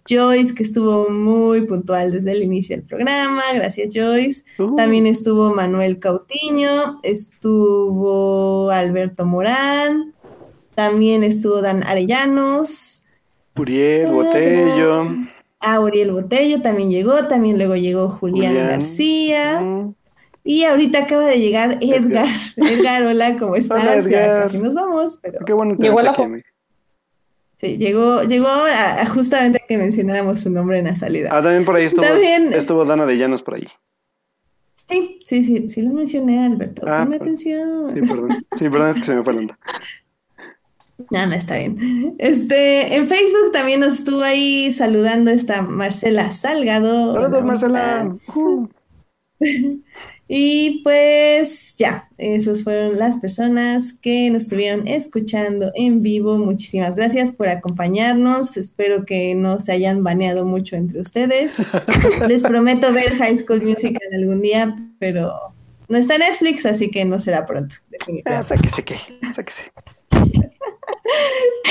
Joyce, 0.08 0.54
que 0.54 0.64
estuvo 0.64 1.08
muy 1.10 1.64
puntual 1.66 2.10
desde 2.10 2.32
el 2.32 2.42
inicio 2.42 2.76
del 2.76 2.84
programa. 2.84 3.42
Gracias, 3.54 3.92
Joyce. 3.94 4.44
Uh. 4.58 4.74
También 4.74 5.06
estuvo 5.06 5.54
Manuel 5.54 6.00
Cautiño, 6.00 6.98
estuvo 7.04 8.70
Alberto 8.70 9.24
Morán, 9.26 10.12
también 10.74 11.22
estuvo 11.22 11.60
Dan 11.60 11.84
Arellanos. 11.84 13.01
Uriel, 13.56 14.06
Ah, 14.06 14.10
Botello. 14.12 15.06
Auriel 15.60 16.12
Botello 16.12 16.60
también 16.62 16.90
llegó, 16.90 17.26
también 17.28 17.56
luego 17.56 17.76
llegó 17.76 18.08
Julián, 18.08 18.52
Julián. 18.52 18.68
García. 18.68 19.60
Mm. 19.60 19.94
Y 20.44 20.64
ahorita 20.64 21.00
acaba 21.04 21.26
de 21.26 21.38
llegar 21.38 21.78
Edgar. 21.80 22.26
Edgar, 22.56 23.04
hola, 23.04 23.36
¿cómo 23.38 23.54
estás? 23.54 23.82
Hola, 23.82 24.00
Ya 24.00 24.24
Edgar. 24.24 24.42
casi 24.44 24.58
nos 24.58 24.74
vamos, 24.74 25.18
pero 25.22 25.44
Qué 25.44 25.52
bueno 25.52 25.76
que 25.76 25.84
Llegó 25.84 26.00
la 26.00 26.14
sí, 27.58 27.76
llegó, 27.76 28.22
llegó 28.24 28.48
a, 28.48 29.02
a 29.02 29.06
justamente 29.06 29.60
a 29.62 29.66
que 29.68 29.78
mencionáramos 29.78 30.40
su 30.40 30.50
nombre 30.50 30.78
en 30.80 30.86
la 30.86 30.96
salida. 30.96 31.28
Ah, 31.30 31.40
también 31.42 31.64
por 31.64 31.76
ahí 31.76 31.84
estuvo, 31.84 32.04
También- 32.04 32.52
estuvo 32.52 32.84
Dana 32.84 33.06
de 33.06 33.16
Llanos 33.18 33.42
por 33.42 33.54
ahí. 33.54 33.68
Sí, 34.88 35.20
sí, 35.24 35.44
sí, 35.44 35.68
sí 35.68 35.82
lo 35.82 35.90
mencioné, 35.94 36.44
Alberto. 36.44 36.82
Ah, 36.88 37.02
Ponme 37.04 37.16
atención. 37.16 37.88
Sí, 37.88 38.00
perdón. 38.00 38.44
Sí, 38.58 38.68
perdón, 38.68 38.88
es 38.90 38.98
que 38.98 39.04
se 39.04 39.14
me 39.14 39.22
fue 39.22 39.32
la 39.34 39.38
onda. 39.40 39.58
No, 41.10 41.26
no, 41.26 41.34
está 41.34 41.56
bien. 41.58 42.14
Este, 42.18 42.94
en 42.96 43.06
Facebook 43.06 43.52
también 43.52 43.80
nos 43.80 43.94
estuvo 43.94 44.22
ahí 44.22 44.72
saludando 44.72 45.30
esta 45.30 45.62
Marcela 45.62 46.30
Salgado. 46.30 47.14
Saludos, 47.14 47.34
Hola, 47.34 47.44
Marcela. 47.44 48.16
Y 50.34 50.80
pues 50.82 51.76
ya, 51.76 52.08
esas 52.16 52.64
fueron 52.64 52.98
las 52.98 53.18
personas 53.18 53.92
que 53.92 54.30
nos 54.30 54.44
estuvieron 54.44 54.88
escuchando 54.88 55.70
en 55.74 56.00
vivo. 56.00 56.38
Muchísimas 56.38 56.96
gracias 56.96 57.32
por 57.32 57.48
acompañarnos. 57.48 58.56
Espero 58.56 59.04
que 59.04 59.34
no 59.34 59.60
se 59.60 59.72
hayan 59.72 60.02
baneado 60.02 60.46
mucho 60.46 60.74
entre 60.76 61.00
ustedes. 61.00 61.56
Les 62.28 62.42
prometo 62.42 62.90
ver 62.94 63.16
High 63.16 63.36
School 63.36 63.60
Musical 63.60 64.08
algún 64.14 64.40
día, 64.40 64.74
pero 64.98 65.34
no 65.88 65.98
está 65.98 66.14
en 66.14 66.20
Netflix, 66.20 66.64
así 66.64 66.90
que 66.90 67.04
no 67.04 67.18
será 67.18 67.44
pronto. 67.44 67.76
Ah, 67.78 67.86
definitivamente. 67.90 68.48
sáquese 68.48 68.84
qué, 68.84 68.96
sáquese. 69.34 69.64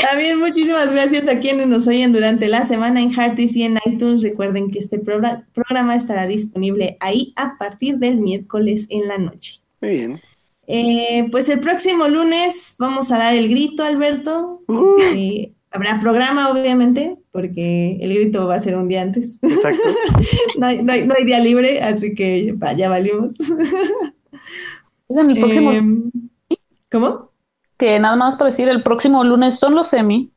También 0.09 0.39
muchísimas 0.39 0.91
gracias 0.91 1.27
a 1.27 1.39
quienes 1.39 1.67
nos 1.67 1.87
oyen 1.87 2.11
durante 2.11 2.47
la 2.47 2.65
semana 2.65 3.01
en 3.01 3.11
Hearties 3.13 3.55
y 3.55 3.63
en 3.63 3.77
iTunes. 3.85 4.21
Recuerden 4.23 4.69
que 4.69 4.79
este 4.79 5.01
progra- 5.01 5.45
programa 5.53 5.95
estará 5.95 6.27
disponible 6.27 6.97
ahí 6.99 7.33
a 7.35 7.57
partir 7.57 7.97
del 7.97 8.17
miércoles 8.17 8.87
en 8.89 9.07
la 9.07 9.17
noche. 9.17 9.59
Muy 9.81 9.91
bien. 9.91 10.21
Eh, 10.67 11.27
pues 11.31 11.49
el 11.49 11.59
próximo 11.59 12.07
lunes 12.07 12.75
vamos 12.79 13.11
a 13.11 13.17
dar 13.17 13.35
el 13.35 13.49
grito, 13.49 13.83
Alberto. 13.83 14.61
Uh. 14.67 15.01
Este, 15.01 15.51
habrá 15.69 15.99
programa, 16.01 16.49
obviamente, 16.49 17.17
porque 17.31 17.97
el 18.01 18.13
grito 18.13 18.47
va 18.47 18.55
a 18.55 18.59
ser 18.59 18.75
un 18.75 18.87
día 18.87 19.01
antes. 19.01 19.39
Exacto. 19.41 19.81
no, 20.57 20.65
hay, 20.67 20.81
no 20.83 20.93
hay- 20.93 21.05
no 21.05 21.13
hay 21.17 21.25
día 21.25 21.39
libre, 21.39 21.81
así 21.81 22.13
que 22.15 22.55
ya 22.77 22.89
valimos. 22.89 23.33
Em, 25.09 26.11
¿Cómo? 26.89 27.30
Que 27.81 27.99
nada 27.99 28.15
más 28.15 28.37
para 28.37 28.51
decir, 28.51 28.69
el 28.69 28.83
próximo 28.83 29.23
lunes 29.25 29.59
son 29.59 29.75
los 29.75 29.89
semi. 29.89 30.31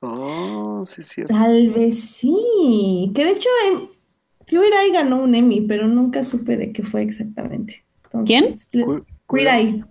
Oh, 0.00 0.82
sí, 0.84 1.00
es 1.00 1.06
cierto. 1.08 1.32
Tal 1.32 1.70
vez 1.70 2.00
sí. 2.00 3.12
Que 3.14 3.24
de 3.24 3.30
hecho, 3.30 3.48
em, 3.70 3.86
Queer 4.46 4.72
Eye 4.72 4.92
ganó 4.92 5.22
un 5.22 5.34
Emmy, 5.34 5.60
pero 5.62 5.86
nunca 5.86 6.24
supe 6.24 6.56
de 6.56 6.72
qué 6.72 6.82
fue 6.82 7.02
exactamente. 7.02 7.84
Entonces, 8.12 8.68
Cu- 8.84 9.04
Queer 9.30 9.48
Eye. 9.48 9.84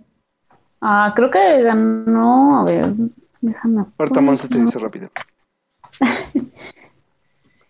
Ah, 0.82 1.12
creo 1.16 1.30
que 1.30 1.62
ganó, 1.62 2.60
a 2.60 2.64
ver, 2.64 2.92
déjame. 3.40 3.86
Ahorita 3.98 4.20
Monse 4.20 4.46
te 4.48 4.58
dice 4.58 4.78
rápido. 4.78 5.08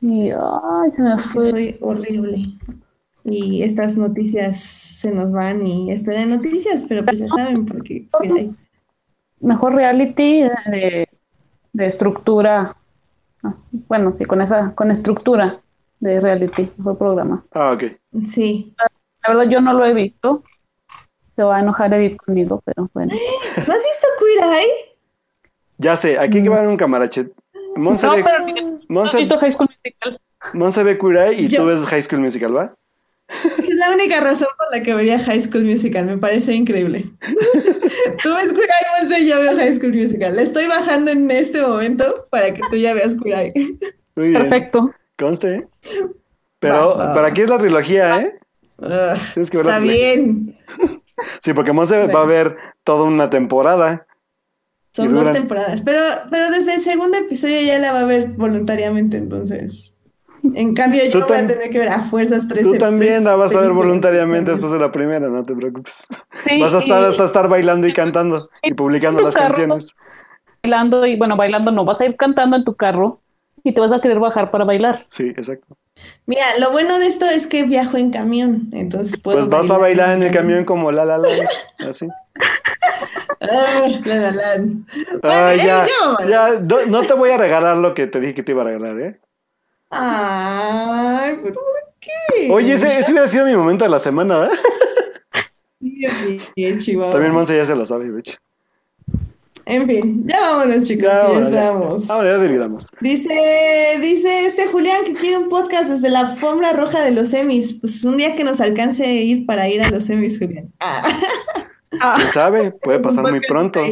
Y, 0.01 0.31
ay, 0.31 0.91
se 0.97 1.03
me 1.03 1.23
fue. 1.33 1.51
soy 1.51 1.77
horrible. 1.81 2.43
Y 3.25 3.63
estas 3.63 3.97
noticias 3.97 4.59
se 4.59 5.15
nos 5.15 5.31
van 5.31 5.65
y 5.65 5.93
esto 5.93 6.11
era 6.11 6.27
noticias, 6.27 6.85
pero 6.89 7.05
pues 7.05 7.21
ya 7.21 7.29
saben, 7.29 7.65
porque 7.65 8.09
Queer 8.21 8.37
Eye. 8.37 8.51
Mejor 9.43 9.75
reality 9.75 10.43
de, 10.43 11.09
de 11.73 11.87
estructura. 11.87 12.77
Bueno, 13.89 14.15
sí, 14.19 14.25
con 14.25 14.41
esa, 14.41 14.73
con 14.75 14.91
estructura 14.91 15.61
de 16.01 16.21
reality, 16.21 16.71
mejor 16.77 16.99
programa. 16.99 17.45
Ah, 17.53 17.73
ok. 17.73 17.85
Sí. 18.25 18.75
La 19.27 19.35
verdad 19.35 19.51
yo 19.51 19.61
no 19.61 19.73
lo 19.73 19.85
he 19.85 19.93
visto. 19.95 20.43
Se 21.37 21.43
va 21.43 21.57
a 21.57 21.61
enojar 21.61 21.93
Edith 21.95 22.17
conmigo, 22.19 22.61
pero 22.65 22.89
bueno. 22.93 23.13
¿No 23.67 23.75
has 23.75 23.85
visto 23.85 24.07
Queer 24.19 24.61
Eye? 24.61 24.73
Ya 25.79 25.97
sé, 25.97 26.19
aquí 26.19 26.43
que 26.43 26.49
va 26.49 26.57
a 26.57 26.59
haber 26.61 26.71
un 26.71 26.77
camarache. 26.77 27.31
Monse 27.77 28.07
No, 28.07 28.15
ve, 28.17 28.25
pero 28.25 28.45
no 28.89 29.07
High 29.07 29.29
School 29.29 29.69
Musical. 29.69 30.21
Monse 30.53 30.83
ve 30.83 30.99
Queer 30.99 31.17
Eye 31.17 31.43
y 31.43 31.49
Yo- 31.49 31.63
tú 31.63 31.67
ves 31.69 31.85
High 31.87 32.03
School 32.03 32.21
Musical, 32.21 32.57
¿va? 32.57 32.75
Es 33.29 33.75
la 33.77 33.91
única 33.91 34.21
razón 34.21 34.49
por 34.59 34.67
la 34.71 34.83
que 34.83 34.95
vería 34.95 35.19
High 35.19 35.41
School 35.41 35.65
Musical, 35.65 36.07
me 36.07 36.19
parece 36.19 36.55
increíble. 36.55 37.07
tú 38.23 38.35
ves 38.35 38.53
Queer 38.53 38.69
Eye, 38.69 39.01
Monse, 39.01 39.21
y 39.21 39.29
yo 39.29 39.41
veo 39.41 39.57
High 39.57 39.75
School 39.75 39.95
Musical. 39.95 40.37
La 40.37 40.43
estoy 40.43 40.67
bajando 40.67 41.11
en 41.11 41.31
este 41.31 41.63
momento 41.63 42.27
para 42.31 42.53
que 42.53 42.61
tú 42.71 42.77
ya 42.77 42.95
veas 42.95 43.15
Queer 43.15 43.39
Eye. 43.39 43.53
Muy 44.17 44.29
bien. 44.29 44.43
Perfecto. 44.43 44.95
Conste. 45.19 45.55
¿eh? 45.55 45.69
Pero, 46.59 46.97
Va, 46.97 47.07
va. 47.09 47.15
pero 47.15 47.27
aquí 47.27 47.41
es 47.41 47.51
la 47.51 47.59
trilogía, 47.59 48.21
¿eh? 48.21 48.39
Está 49.37 49.79
bien. 49.79 50.57
Sí, 51.43 51.53
porque 51.55 51.73
Monse 51.73 52.07
va 52.07 52.23
a 52.23 52.27
ver 52.27 52.57
toda 52.85 53.05
una 53.05 53.31
temporada. 53.31 54.07
Son 54.93 55.15
dos 55.15 55.33
temporadas, 55.33 55.81
pero, 55.83 56.01
pero 56.31 56.51
desde 56.51 56.75
el 56.75 56.83
segundo 56.83 57.17
episodio 57.17 57.63
ya 57.63 57.79
la 57.79 57.93
va 57.93 58.01
a 58.01 58.07
ver 58.07 58.27
voluntariamente, 58.29 59.17
entonces. 59.17 59.92
En 60.55 60.75
cambio, 60.75 61.03
yo 61.11 61.27
voy 61.27 61.37
a 61.39 61.47
tener 61.47 61.71
que 61.71 61.79
ver 61.79 61.89
a 61.89 62.01
fuerzas 62.01 62.47
tres 62.49 62.63
Tú 62.65 62.77
también 62.77 63.11
tres 63.13 63.23
la 63.23 63.37
vas 63.37 63.55
a 63.55 63.61
ver 63.61 63.73
voluntariamente 63.73 64.51
después 64.51 64.73
de 64.73 64.79
la 64.79 64.91
primera, 64.93 65.29
no 65.29 65.45
te 65.45 65.55
preocupes. 65.55 66.07
Sí, 66.49 66.61
Vas 66.61 66.75
a 66.75 66.79
estar, 66.79 67.01
y- 67.01 67.05
hasta 67.05 67.25
estar 67.25 67.49
bailando 67.49 67.87
y 67.87 67.93
cantando 67.93 68.49
y 68.63 68.75
publicando 68.75 69.21
las 69.23 69.35
carro. 69.35 69.49
canciones. 69.49 69.95
bailando 70.63 71.07
y 71.07 71.17
bueno, 71.17 71.37
bailando 71.37 71.71
no, 71.73 71.85
vas 71.85 72.01
a 72.01 72.05
ir 72.05 72.17
cantando 72.17 72.57
en 72.57 72.65
tu 72.65 72.75
carro 72.75 73.21
y 73.65 73.73
te 73.75 73.81
vas 73.81 73.93
a 73.93 74.01
querer 74.01 74.19
bajar 74.19 74.51
para 74.51 74.65
bailar. 74.65 75.07
Sí, 75.09 75.29
exacto. 75.29 75.77
Mira, 76.27 76.45
lo 76.59 76.73
bueno 76.73 76.99
de 76.99 77.07
esto 77.07 77.27
es 77.27 77.47
que 77.47 77.65
viajo 77.65 77.97
en 77.97 78.11
camión, 78.11 78.69
entonces 78.73 79.21
puedo. 79.21 79.39
Pues 79.39 79.49
vas 79.49 79.71
a 79.71 79.79
bailar 79.79 80.13
en 80.15 80.23
el 80.23 80.33
camión 80.33 80.65
como 80.65 80.91
la 80.91 81.05
la 81.05 81.19
la, 81.19 81.29
así. 81.91 82.09
Ah, 83.41 83.89
la, 84.05 84.17
la, 84.17 84.31
la. 84.31 84.57
Bueno, 84.59 85.21
Ay, 85.23 85.59
ya, 85.59 85.85
ya, 86.29 86.49
no, 86.61 86.77
no 86.89 87.03
te 87.03 87.13
voy 87.15 87.31
a 87.31 87.37
regalar 87.37 87.77
lo 87.77 87.93
que 87.95 88.07
te 88.07 88.21
dije 88.21 88.35
que 88.35 88.43
te 88.43 88.53
iba 88.53 88.63
a 88.63 88.67
regalar, 88.67 88.99
¿eh? 89.01 89.21
Ay, 89.95 91.37
¿pero 91.43 91.55
por 91.55 91.65
qué? 92.01 92.51
Oye, 92.51 92.73
ese, 92.75 92.99
ese 92.99 93.13
hubiera 93.13 93.29
sido 93.29 93.45
mi 93.47 93.55
momento 93.55 93.85
de 93.85 93.91
la 93.91 93.99
semana, 93.99 94.39
¿verdad? 94.39 94.59
Bien, 95.81 96.41
bien, 96.57 96.79
Chihuahua. 96.79 97.13
También 97.13 97.35
Monse 97.35 97.57
ya 97.57 97.67
se 97.67 97.77
lo 97.77 97.85
sabe, 97.85 98.07
hecho. 98.19 98.39
En 99.65 99.87
fin, 99.87 100.25
ya 100.27 100.41
vámonos, 100.41 100.89
chicos, 100.89 101.05
Ya, 101.05 101.23
ahora, 101.23 101.51
ya. 101.51 101.69
Ahora 102.09 102.31
ya 102.31 102.39
deliramos. 102.39 102.89
Dice, 103.01 103.29
dice 104.01 104.47
este 104.47 104.67
Julián 104.67 105.05
que 105.05 105.15
quiere 105.15 105.39
un 105.39 105.49
podcast 105.49 105.91
desde 105.91 106.09
la 106.09 106.21
alfombra 106.21 106.73
roja 106.73 107.01
de 107.03 107.13
los 107.13 107.29
semis. 107.29 107.75
Pues 107.81 108.03
un 108.05 108.17
día 108.17 108.35
que 108.35 108.45
nos 108.45 108.61
alcance 108.61 109.05
a 109.05 109.13
ir 109.13 109.47
para 109.47 109.69
ir 109.69 109.83
a 109.83 109.91
los 109.91 110.05
semis, 110.05 110.39
Julián. 110.39 110.73
Ah, 110.81 111.03
¿Quién 112.17 112.31
sabe? 112.31 112.73
Puede 112.73 112.99
pasar 113.01 113.31
muy 113.31 113.41
pronto. 113.47 113.85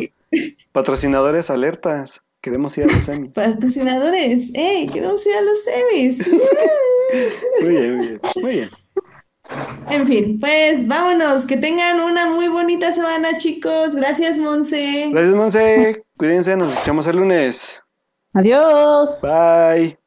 Patrocinadores 0.73 1.51
alertas. 1.51 2.21
Queremos 2.41 2.77
ir 2.79 2.85
a 2.85 2.87
los 2.87 3.05
semis. 3.05 3.33
Patrocinadores, 3.33 4.51
¡ey! 4.55 4.89
Queremos 4.89 5.27
ir 5.27 5.35
a 5.35 5.43
los 5.43 5.63
semis. 5.63 6.29
Muy 7.63 7.71
bien, 7.71 7.97
muy 7.97 8.07
bien. 8.07 8.21
Muy 8.37 8.53
bien. 8.53 8.69
En 9.91 10.07
fin, 10.07 10.41
pues 10.41 10.87
vámonos. 10.87 11.45
Que 11.45 11.57
tengan 11.57 12.01
una 12.01 12.31
muy 12.31 12.49
bonita 12.49 12.93
semana, 12.93 13.37
chicos. 13.37 13.97
Gracias, 13.97 14.39
Monse. 14.39 15.09
Gracias, 15.11 15.35
Monse. 15.35 16.05
Cuídense, 16.17 16.57
nos 16.57 16.71
escuchamos 16.71 17.07
el 17.09 17.17
lunes. 17.17 17.83
Adiós. 18.33 19.11
Bye. 19.21 19.99